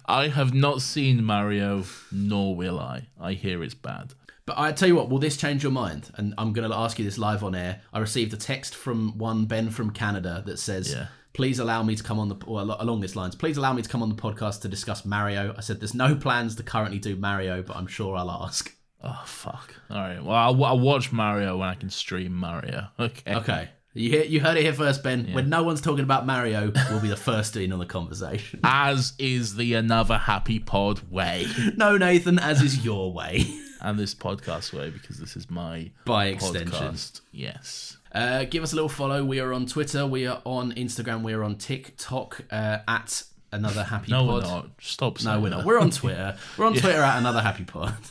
I 0.06 0.28
have 0.28 0.52
not 0.52 0.82
seen 0.82 1.22
Mario, 1.24 1.84
nor 2.10 2.56
will 2.56 2.80
I. 2.80 3.06
I 3.20 3.34
hear 3.34 3.62
it's 3.62 3.74
bad. 3.74 4.14
But 4.44 4.58
I 4.58 4.72
tell 4.72 4.88
you 4.88 4.96
what, 4.96 5.08
will 5.08 5.20
this 5.20 5.36
change 5.36 5.62
your 5.62 5.70
mind? 5.70 6.10
And 6.16 6.34
I'm 6.36 6.52
going 6.52 6.68
to 6.68 6.76
ask 6.76 6.98
you 6.98 7.04
this 7.04 7.18
live 7.18 7.44
on 7.44 7.54
air. 7.54 7.80
I 7.92 8.00
received 8.00 8.32
a 8.34 8.36
text 8.36 8.74
from 8.74 9.16
one 9.16 9.44
Ben 9.44 9.70
from 9.70 9.90
Canada 9.90 10.42
that 10.46 10.58
says, 10.58 10.92
Yeah. 10.92 11.06
"Please 11.32 11.58
allow 11.58 11.82
me 11.82 11.94
to 11.96 12.02
come 12.02 12.18
on 12.18 12.28
the 12.28 12.36
along 12.46 13.00
this 13.00 13.16
lines. 13.16 13.34
Please 13.34 13.56
allow 13.56 13.72
me 13.72 13.82
to 13.82 13.88
come 13.88 14.02
on 14.02 14.08
the 14.08 14.14
podcast 14.14 14.62
to 14.62 14.68
discuss 14.68 15.04
Mario." 15.04 15.54
I 15.56 15.60
said, 15.60 15.80
"There's 15.80 15.94
no 15.94 16.14
plans 16.14 16.56
to 16.56 16.62
currently 16.62 16.98
do 16.98 17.16
Mario, 17.16 17.62
but 17.62 17.76
I'm 17.76 17.86
sure 17.86 18.16
I'll 18.16 18.30
ask." 18.30 18.74
Oh 19.02 19.22
fuck! 19.24 19.74
All 19.90 19.96
right. 19.96 20.22
Well, 20.22 20.36
I'll, 20.36 20.64
I'll 20.64 20.80
watch 20.80 21.10
Mario 21.12 21.56
when 21.56 21.68
I 21.68 21.74
can 21.74 21.90
stream 21.90 22.32
Mario. 22.34 22.88
Okay. 23.00 23.34
Okay, 23.34 23.68
you 23.94 24.10
hear, 24.10 24.24
you 24.24 24.40
heard 24.40 24.56
it 24.56 24.62
here 24.62 24.72
first, 24.72 25.02
Ben. 25.02 25.32
When 25.32 25.48
no 25.48 25.62
one's 25.64 25.80
talking 25.80 26.04
about 26.04 26.24
Mario, 26.26 26.70
we'll 26.90 27.00
be 27.00 27.08
the 27.08 27.16
first 27.16 27.56
in 27.56 27.72
on 27.72 27.78
the 27.80 27.86
conversation. 27.86 28.60
As 28.62 29.14
is 29.18 29.56
the 29.56 29.74
Another 29.74 30.18
Happy 30.18 30.58
Pod 30.60 31.10
way, 31.10 31.46
no, 31.76 31.96
Nathan, 31.96 32.38
as 32.38 32.62
is 32.62 32.84
your 32.84 33.12
way. 33.12 33.46
and 33.80 33.98
this 33.98 34.14
podcast 34.14 34.72
way 34.72 34.90
because 34.90 35.18
this 35.18 35.36
is 35.36 35.50
my 35.50 35.90
By 36.04 36.26
extension. 36.26 36.70
podcast. 36.70 37.20
Yes. 37.32 37.96
Uh, 38.12 38.44
give 38.44 38.62
us 38.62 38.72
a 38.72 38.74
little 38.76 38.88
follow. 38.88 39.24
We 39.24 39.40
are 39.40 39.52
on 39.52 39.66
Twitter. 39.66 40.06
We 40.06 40.26
are 40.26 40.42
on 40.44 40.72
Instagram. 40.72 41.22
We 41.22 41.32
are 41.32 41.44
on 41.44 41.56
TikTok 41.56 42.42
uh, 42.50 42.78
at 42.88 43.22
another 43.52 43.84
happy 43.84 44.10
No, 44.10 44.26
pod. 44.26 44.34
we're 44.42 44.48
not. 44.48 44.70
Stop. 44.80 45.22
No, 45.22 45.40
we're 45.40 45.48
not. 45.50 45.58
that. 45.58 45.66
We're 45.66 45.78
on 45.80 45.90
Twitter. 45.90 46.36
We're 46.58 46.66
on 46.66 46.74
Twitter 46.74 47.02
at 47.02 47.18
another 47.18 47.40
happy 47.40 47.64
pod. 47.64 47.94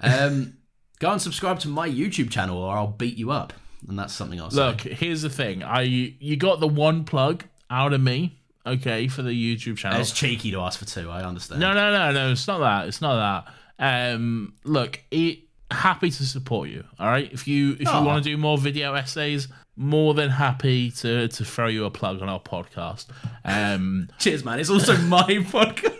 Um, 0.00 0.58
go 0.98 1.10
and 1.12 1.20
subscribe 1.22 1.58
to 1.60 1.68
my 1.68 1.88
YouTube 1.88 2.30
channel, 2.30 2.58
or 2.58 2.76
I'll 2.76 2.86
beat 2.86 3.16
you 3.16 3.30
up. 3.30 3.52
And 3.88 3.98
that's 3.98 4.12
something 4.12 4.38
else. 4.38 4.54
Look, 4.54 4.80
here's 4.82 5.22
the 5.22 5.30
thing. 5.30 5.62
I 5.62 5.82
you 5.82 6.36
got 6.36 6.60
the 6.60 6.68
one 6.68 7.04
plug 7.04 7.44
out 7.70 7.92
of 7.92 8.00
me, 8.00 8.38
okay, 8.66 9.08
for 9.08 9.22
the 9.22 9.30
YouTube 9.30 9.76
channel. 9.78 10.00
it's 10.00 10.10
cheeky 10.12 10.50
to 10.50 10.60
ask 10.60 10.78
for 10.78 10.84
two. 10.84 11.08
I 11.10 11.22
understand. 11.22 11.60
No, 11.60 11.72
no, 11.72 11.92
no, 11.92 12.12
no. 12.12 12.32
It's 12.32 12.46
not 12.46 12.58
that. 12.58 12.88
It's 12.88 13.00
not 13.00 13.16
that. 13.44 13.54
Um, 13.78 14.54
look, 14.64 15.02
it, 15.10 15.40
happy 15.70 16.10
to 16.10 16.24
support 16.24 16.68
you. 16.68 16.84
All 16.98 17.06
right. 17.06 17.30
If 17.32 17.46
you 17.46 17.72
if 17.72 17.80
you 17.82 17.88
Aw. 17.88 18.04
want 18.04 18.24
to 18.24 18.30
do 18.30 18.36
more 18.36 18.58
video 18.58 18.94
essays, 18.94 19.48
more 19.76 20.14
than 20.14 20.30
happy 20.30 20.90
to 20.90 21.28
to 21.28 21.44
throw 21.44 21.66
you 21.68 21.84
a 21.84 21.90
plug 21.90 22.22
on 22.22 22.28
our 22.28 22.40
podcast. 22.40 23.06
Um, 23.44 24.08
Cheers, 24.18 24.44
man. 24.44 24.58
It's 24.60 24.70
also 24.70 24.96
my 25.02 25.22
podcast. 25.22 25.92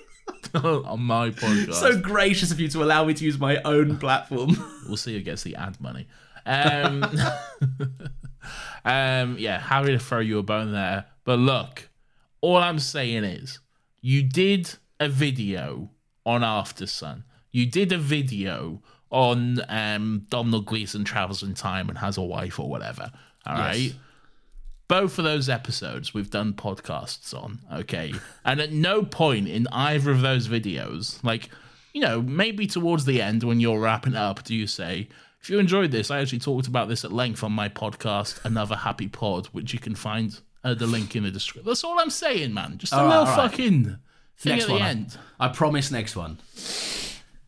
on 0.87 1.03
my 1.03 1.31
podcast. 1.31 1.75
so 1.75 1.99
gracious 1.99 2.51
of 2.51 2.61
you 2.61 2.69
to 2.69 2.83
allow 2.83 3.05
me 3.05 3.13
to 3.13 3.25
use 3.25 3.39
my 3.39 3.61
own 3.63 3.99
platform. 3.99 4.57
we'll 4.87 4.97
see 4.97 5.15
who 5.15 5.21
gets 5.21 5.43
the 5.43 5.57
ad 5.57 5.79
money. 5.81 6.07
Um, 6.47 7.05
um, 8.85 9.37
yeah, 9.39 9.59
happy 9.59 9.89
to 9.89 9.99
throw 9.99 10.21
you 10.21 10.39
a 10.39 10.43
bone 10.43 10.73
there. 10.73 11.07
But 11.25 11.41
look, 11.41 11.89
all 12.41 12.59
I'm 12.59 12.79
saying 12.79 13.25
is, 13.25 13.59
you 14.01 14.23
did 14.23 14.73
a 15.01 15.09
video 15.09 15.91
on 16.25 16.43
Aftersun. 16.43 17.25
You 17.57 17.65
did 17.65 17.91
a 17.91 17.97
video 17.97 18.83
on 19.11 19.61
um, 19.71 20.27
Domhnall 20.29 20.61
Gleeson 20.61 21.05
travels 21.05 21.43
in 21.43 21.55
time 21.55 21.89
and 21.89 21.97
has 21.97 22.19
a 22.19 22.23
wife 22.23 22.61
or 22.61 22.69
whatever. 22.69 23.11
All 23.47 23.55
right. 23.57 23.77
Yes. 23.79 23.95
Both 24.89 25.19
of 25.19 25.25
those 25.25 25.49
episodes 25.49 26.13
we've 26.13 26.31
done 26.31 26.53
podcasts 26.53 27.33
on, 27.33 27.61
okay? 27.73 28.13
And 28.45 28.61
at 28.61 28.73
no 28.73 29.05
point 29.05 29.49
in 29.49 29.67
either 29.73 30.11
of 30.11 30.21
those 30.21 30.49
videos, 30.49 31.25
like, 31.25 31.49
you 31.95 32.03
know, 32.03 32.21
maybe 32.21 32.67
towards 32.67 33.07
the 33.07 33.23
end 33.23 33.43
when 33.43 33.59
you're 33.59 33.81
wrapping 33.81 34.17
up, 34.17 34.45
do 34.45 34.55
you 34.55 34.67
say, 34.67 35.09
if 35.41 35.49
you 35.49 35.59
enjoyed 35.59 35.93
this, 35.93 36.11
I 36.11 36.21
actually 36.21 36.41
talked 36.41 36.67
about 36.67 36.89
this 36.91 37.07
at 37.07 37.11
length 37.11 37.43
on 37.43 37.53
my 37.53 37.71
podcast, 37.71 38.45
Another 38.45 38.77
Happy 38.77 39.09
Pod, 39.09 39.47
which 39.47 39.73
you 39.73 39.79
can 39.79 39.95
find 39.95 40.39
uh, 40.63 40.75
the 40.75 40.87
link 40.87 41.17
in 41.17 41.23
the 41.23 41.31
description. 41.31 41.67
That's 41.67 41.85
all 41.85 41.99
I'm 41.99 42.11
saying, 42.11 42.53
man. 42.53 42.77
Just 42.77 42.93
a 42.93 42.97
All 42.99 43.07
right, 43.07 43.11
little 43.21 43.25
right. 43.35 43.51
fucking, 43.51 43.99
Thing 44.39 44.53
next 44.53 44.65
at 44.65 44.67
the 44.69 44.73
one. 44.75 44.83
I- 44.83 44.91
end. 44.91 45.19
I 45.41 45.49
promise 45.49 45.91
next 45.91 46.17
one. 46.17 46.37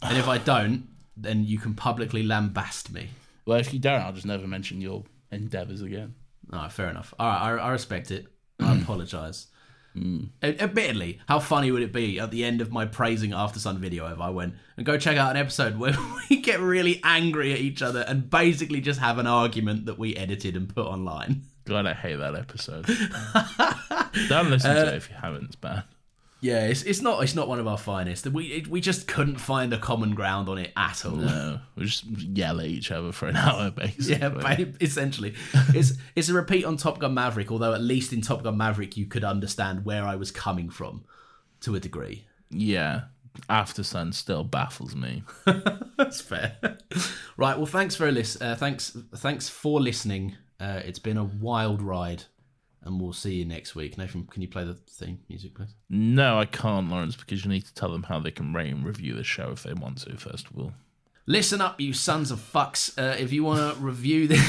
And 0.03 0.17
if 0.17 0.29
I 0.29 0.39
don't, 0.39 0.89
then 1.17 1.45
you 1.45 1.59
can 1.59 1.75
publicly 1.75 2.25
lambast 2.25 2.93
me. 2.93 3.09
Well, 3.47 3.59
if 3.59 3.73
you 3.73 3.81
don't, 3.81 4.01
I'll 4.01 4.13
just 4.13 4.27
never 4.27 4.47
mention 4.47 4.81
your 4.81 5.05
endeavors 5.31 5.83
again. 5.83 6.15
All 6.53 6.61
right, 6.61 6.73
fair 6.73 6.89
enough. 6.89 7.13
All 7.19 7.27
right, 7.29 7.43
I, 7.43 7.57
I 7.57 7.71
respect 7.71 8.11
it. 8.11 8.27
I 8.61 8.77
apologise. 8.77 9.49
Mm. 9.97 10.31
Admittedly, 10.43 11.21
how 11.29 11.39
funny 11.41 11.71
would 11.71 11.83
it 11.83 11.93
be 11.93 12.21
at 12.21 12.31
the 12.31 12.45
end 12.45 12.61
of 12.61 12.71
my 12.71 12.85
praising 12.85 13.31
Aftersun 13.31 13.79
video 13.79 14.07
if 14.13 14.21
I 14.21 14.31
went 14.31 14.55
and 14.77 14.87
go 14.87 14.97
check 14.99 15.17
out 15.17 15.31
an 15.31 15.37
episode 15.37 15.79
where 15.79 15.95
we 16.31 16.41
get 16.41 16.61
really 16.61 17.01
angry 17.03 17.53
at 17.53 17.59
each 17.59 17.83
other 17.83 18.01
and 18.01 18.29
basically 18.31 18.81
just 18.81 19.01
have 19.01 19.19
an 19.19 19.27
argument 19.27 19.87
that 19.87 19.99
we 19.99 20.15
edited 20.17 20.57
and 20.57 20.73
put 20.73 20.87
online? 20.87 21.43
God, 21.65 21.87
I 21.87 21.95
hate 21.95 22.17
that 22.17 22.35
episode. 22.35 22.87
don't 24.29 24.51
listen 24.51 24.75
to 24.75 24.83
it 24.83 24.89
uh, 24.89 24.97
if 24.97 25.11
you 25.11 25.17
haven't. 25.17 25.45
It's 25.45 25.57
bad. 25.57 25.85
Yeah, 26.41 26.67
it's, 26.67 26.83
it's 26.85 27.01
not 27.01 27.23
it's 27.25 27.35
not 27.35 27.49
one 27.49 27.59
of 27.59 27.67
our 27.67 27.79
finest. 27.79 28.27
We 28.27 28.45
it, 28.47 28.69
we 28.69 28.81
just 28.81 29.09
couldn't 29.09 29.37
find 29.39 29.73
a 29.73 29.79
common 29.79 30.15
ground 30.15 30.49
on 30.49 30.59
it 30.59 30.73
at 30.77 31.05
all. 31.05 31.17
No, 31.17 31.61
we 31.75 31.85
just 31.87 32.05
yell 32.05 32.61
at 32.61 32.67
each 32.67 32.93
other 32.93 33.11
for 33.11 33.27
an 33.27 33.37
hour, 33.37 33.71
basically. 33.77 34.17
Yeah, 34.17 34.29
babe, 34.29 34.77
essentially, 34.81 35.35
it's 35.75 35.95
it's 36.15 36.29
a 36.29 36.35
repeat 36.35 36.65
on 36.65 36.77
Top 36.77 37.01
Gun 37.01 37.15
Maverick. 37.15 37.51
Although 37.51 37.75
at 37.75 37.81
least 37.81 38.13
in 38.13 38.21
Top 38.21 38.45
Gun 38.45 38.57
Maverick, 38.57 38.97
you 38.97 39.07
could 39.07 39.25
understand 39.25 39.85
where 39.85 40.05
I 40.05 40.15
was 40.15 40.31
coming 40.31 40.71
from, 40.71 41.05
to 41.63 41.75
a 41.75 41.81
degree. 41.81 42.27
Yeah. 42.51 43.03
Aftersun 43.49 44.13
still 44.15 44.43
baffles 44.43 44.97
me. 44.97 45.23
That's 45.97 46.21
fair. 46.21 46.57
right. 47.37 47.57
Well, 47.57 47.67
thanks 47.67 47.95
for 47.95 48.11
lis- 48.11 48.41
uh, 48.41 48.57
thanks 48.57 48.97
thanks 49.17 49.49
for 49.49 49.81
listening. 49.81 50.37
Uh, 50.59 50.81
it's 50.85 50.99
been 50.99 51.17
a 51.17 51.23
wild 51.25 51.81
ride, 51.81 52.25
and 52.89 53.01
we'll 53.01 53.13
see 53.13 53.35
you 53.35 53.45
next 53.45 53.75
week. 53.75 53.99
Nathan, 53.99 54.25
can 54.25 54.43
you 54.43 54.49
play 54.49 54.65
the 54.65 54.75
theme 54.75 55.21
music, 55.29 55.55
please? 55.55 55.75
No, 55.91 56.39
I 56.39 56.47
can't, 56.47 56.91
Laurence, 56.91 57.17
because 57.17 57.45
you 57.45 57.51
need 57.51 57.67
to 57.67 57.75
tell 57.75 57.93
them 57.93 58.05
how 58.05 58.19
they 58.19 58.31
can 58.31 58.55
rate 58.55 58.73
and 58.73 58.85
review 58.85 59.15
the 59.15 59.23
show 59.23 59.51
if 59.51 59.63
they 59.63 59.75
want 59.75 59.99
to, 59.99 60.17
first 60.17 60.47
of 60.51 60.59
all. 60.59 60.73
Listen 61.27 61.61
up, 61.61 61.79
you 61.79 61.93
sons 61.93 62.31
of 62.31 62.41
fucks. 62.41 62.99
Uh, 62.99 63.15
if 63.19 63.35
you 63.35 63.45
want 63.45 63.77
to 63.77 63.79
review 63.83 64.27
this, 64.27 64.41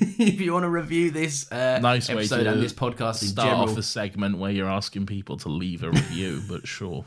if 0.18 0.40
you 0.40 0.54
want 0.54 0.62
to 0.62 0.70
review 0.70 1.10
this 1.10 1.52
uh, 1.52 1.78
Nice 1.82 2.08
way 2.08 2.14
episode 2.14 2.44
to 2.44 2.52
and 2.52 2.62
this 2.62 2.72
podcast 2.72 3.28
in 3.28 3.36
general, 3.36 3.68
off 3.68 3.76
a 3.76 3.82
segment 3.82 4.38
where 4.38 4.50
you're 4.50 4.66
asking 4.66 5.04
people 5.04 5.36
to 5.36 5.50
leave 5.50 5.82
a 5.82 5.90
review, 5.90 6.40
but 6.48 6.66
sure. 6.66 7.04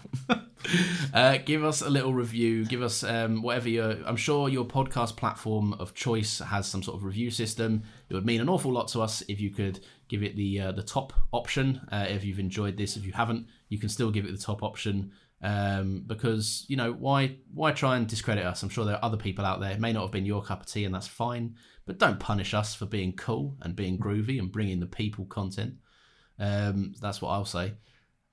Uh, 1.12 1.38
give 1.38 1.64
us 1.64 1.82
a 1.82 1.90
little 1.90 2.14
review. 2.14 2.66
Give 2.66 2.84
us 2.84 3.04
um, 3.04 3.42
whatever 3.42 3.68
your. 3.68 3.98
I'm 4.06 4.16
sure 4.16 4.48
your 4.48 4.66
podcast 4.66 5.16
platform 5.16 5.74
of 5.74 5.96
choice 5.96 6.38
has 6.38 6.68
some 6.68 6.84
sort 6.84 6.98
of 6.98 7.04
review 7.04 7.32
system. 7.32 7.82
It 8.10 8.14
would 8.14 8.28
mean 8.28 8.42
an 8.42 8.50
awful 8.50 8.72
lot 8.72 8.90
to 8.90 9.02
us 9.02 9.24
if 9.28 9.40
you 9.40 9.50
could 9.50 9.80
give 10.08 10.24
it 10.24 10.36
the 10.36 10.60
uh, 10.60 10.72
the 10.72 10.84
top 10.84 11.14
option. 11.32 11.82
Uh, 11.92 12.06
if 12.10 12.24
you've 12.24 12.40
enjoyed 12.40 12.78
this, 12.78 12.98
if 12.98 13.06
you 13.06 13.14
haven't, 13.14 13.48
you 13.70 13.80
can 13.80 13.90
still 13.90 14.12
give 14.12 14.26
it 14.26 14.32
the 14.32 14.38
top 14.42 14.64
option. 14.64 15.12
Um, 15.42 16.04
because 16.08 16.66
you 16.68 16.78
know 16.78 16.94
why 16.94 17.38
why 17.54 17.72
try 17.72 17.98
and 17.98 18.08
discredit 18.08 18.46
us? 18.46 18.64
I'm 18.64 18.70
sure 18.70 18.86
there 18.86 18.96
are 18.96 19.06
other 19.06 19.18
people 19.18 19.46
out 19.46 19.60
there. 19.60 19.72
It 19.72 19.80
may 19.80 19.94
not 19.94 20.04
have 20.04 20.12
been 20.12 20.26
your 20.26 20.42
cup 20.42 20.62
of 20.62 20.68
tea, 20.68 20.86
and 20.86 20.96
that's 20.96 21.08
fine. 21.08 21.56
But 21.86 22.00
don't 22.00 22.20
punish 22.20 22.54
us 22.54 22.74
for 22.74 22.86
being 22.86 23.14
cool 23.14 23.58
and 23.62 23.76
being 23.76 24.00
groovy 24.00 24.40
and 24.40 24.52
bringing 24.52 24.80
the 24.80 24.88
people 24.88 25.26
content. 25.26 25.76
Um, 26.40 26.96
that's 27.00 27.22
what 27.22 27.30
I'll 27.30 27.46
say. 27.46 27.74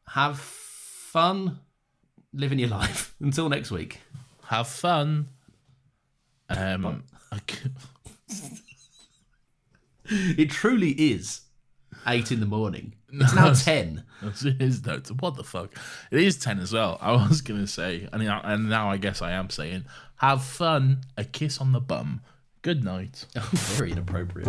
Have 0.08 0.38
fun 0.38 1.60
living 2.32 2.58
your 2.58 2.68
life. 2.80 3.14
Until 3.20 3.48
next 3.48 3.70
week. 3.70 4.00
Have 4.44 4.68
fun. 4.68 5.28
Um, 6.48 7.04
It 10.04 10.50
truly 10.50 10.90
is 10.90 11.42
eight 12.06 12.32
in 12.32 12.40
the 12.40 12.46
morning. 12.46 12.94
It's 13.14 13.34
now 13.34 13.52
ten. 13.52 14.04
it 14.22 14.62
is 14.62 14.82
though. 14.82 14.98
What 15.20 15.36
the 15.36 15.44
fuck? 15.44 15.74
It 16.10 16.20
is 16.20 16.38
ten 16.38 16.58
as 16.60 16.72
well. 16.72 16.96
I 17.02 17.12
was 17.12 17.42
gonna 17.42 17.66
say, 17.66 18.08
and 18.10 18.24
now, 18.24 18.40
and 18.42 18.70
now 18.70 18.90
I 18.90 18.96
guess 18.96 19.20
I 19.20 19.32
am 19.32 19.50
saying, 19.50 19.84
have 20.16 20.42
fun. 20.42 21.02
A 21.18 21.24
kiss 21.24 21.60
on 21.60 21.72
the 21.72 21.80
bum. 21.80 22.22
Good 22.62 22.82
night. 22.84 23.26
Very 23.34 23.92
inappropriate. 23.92 24.48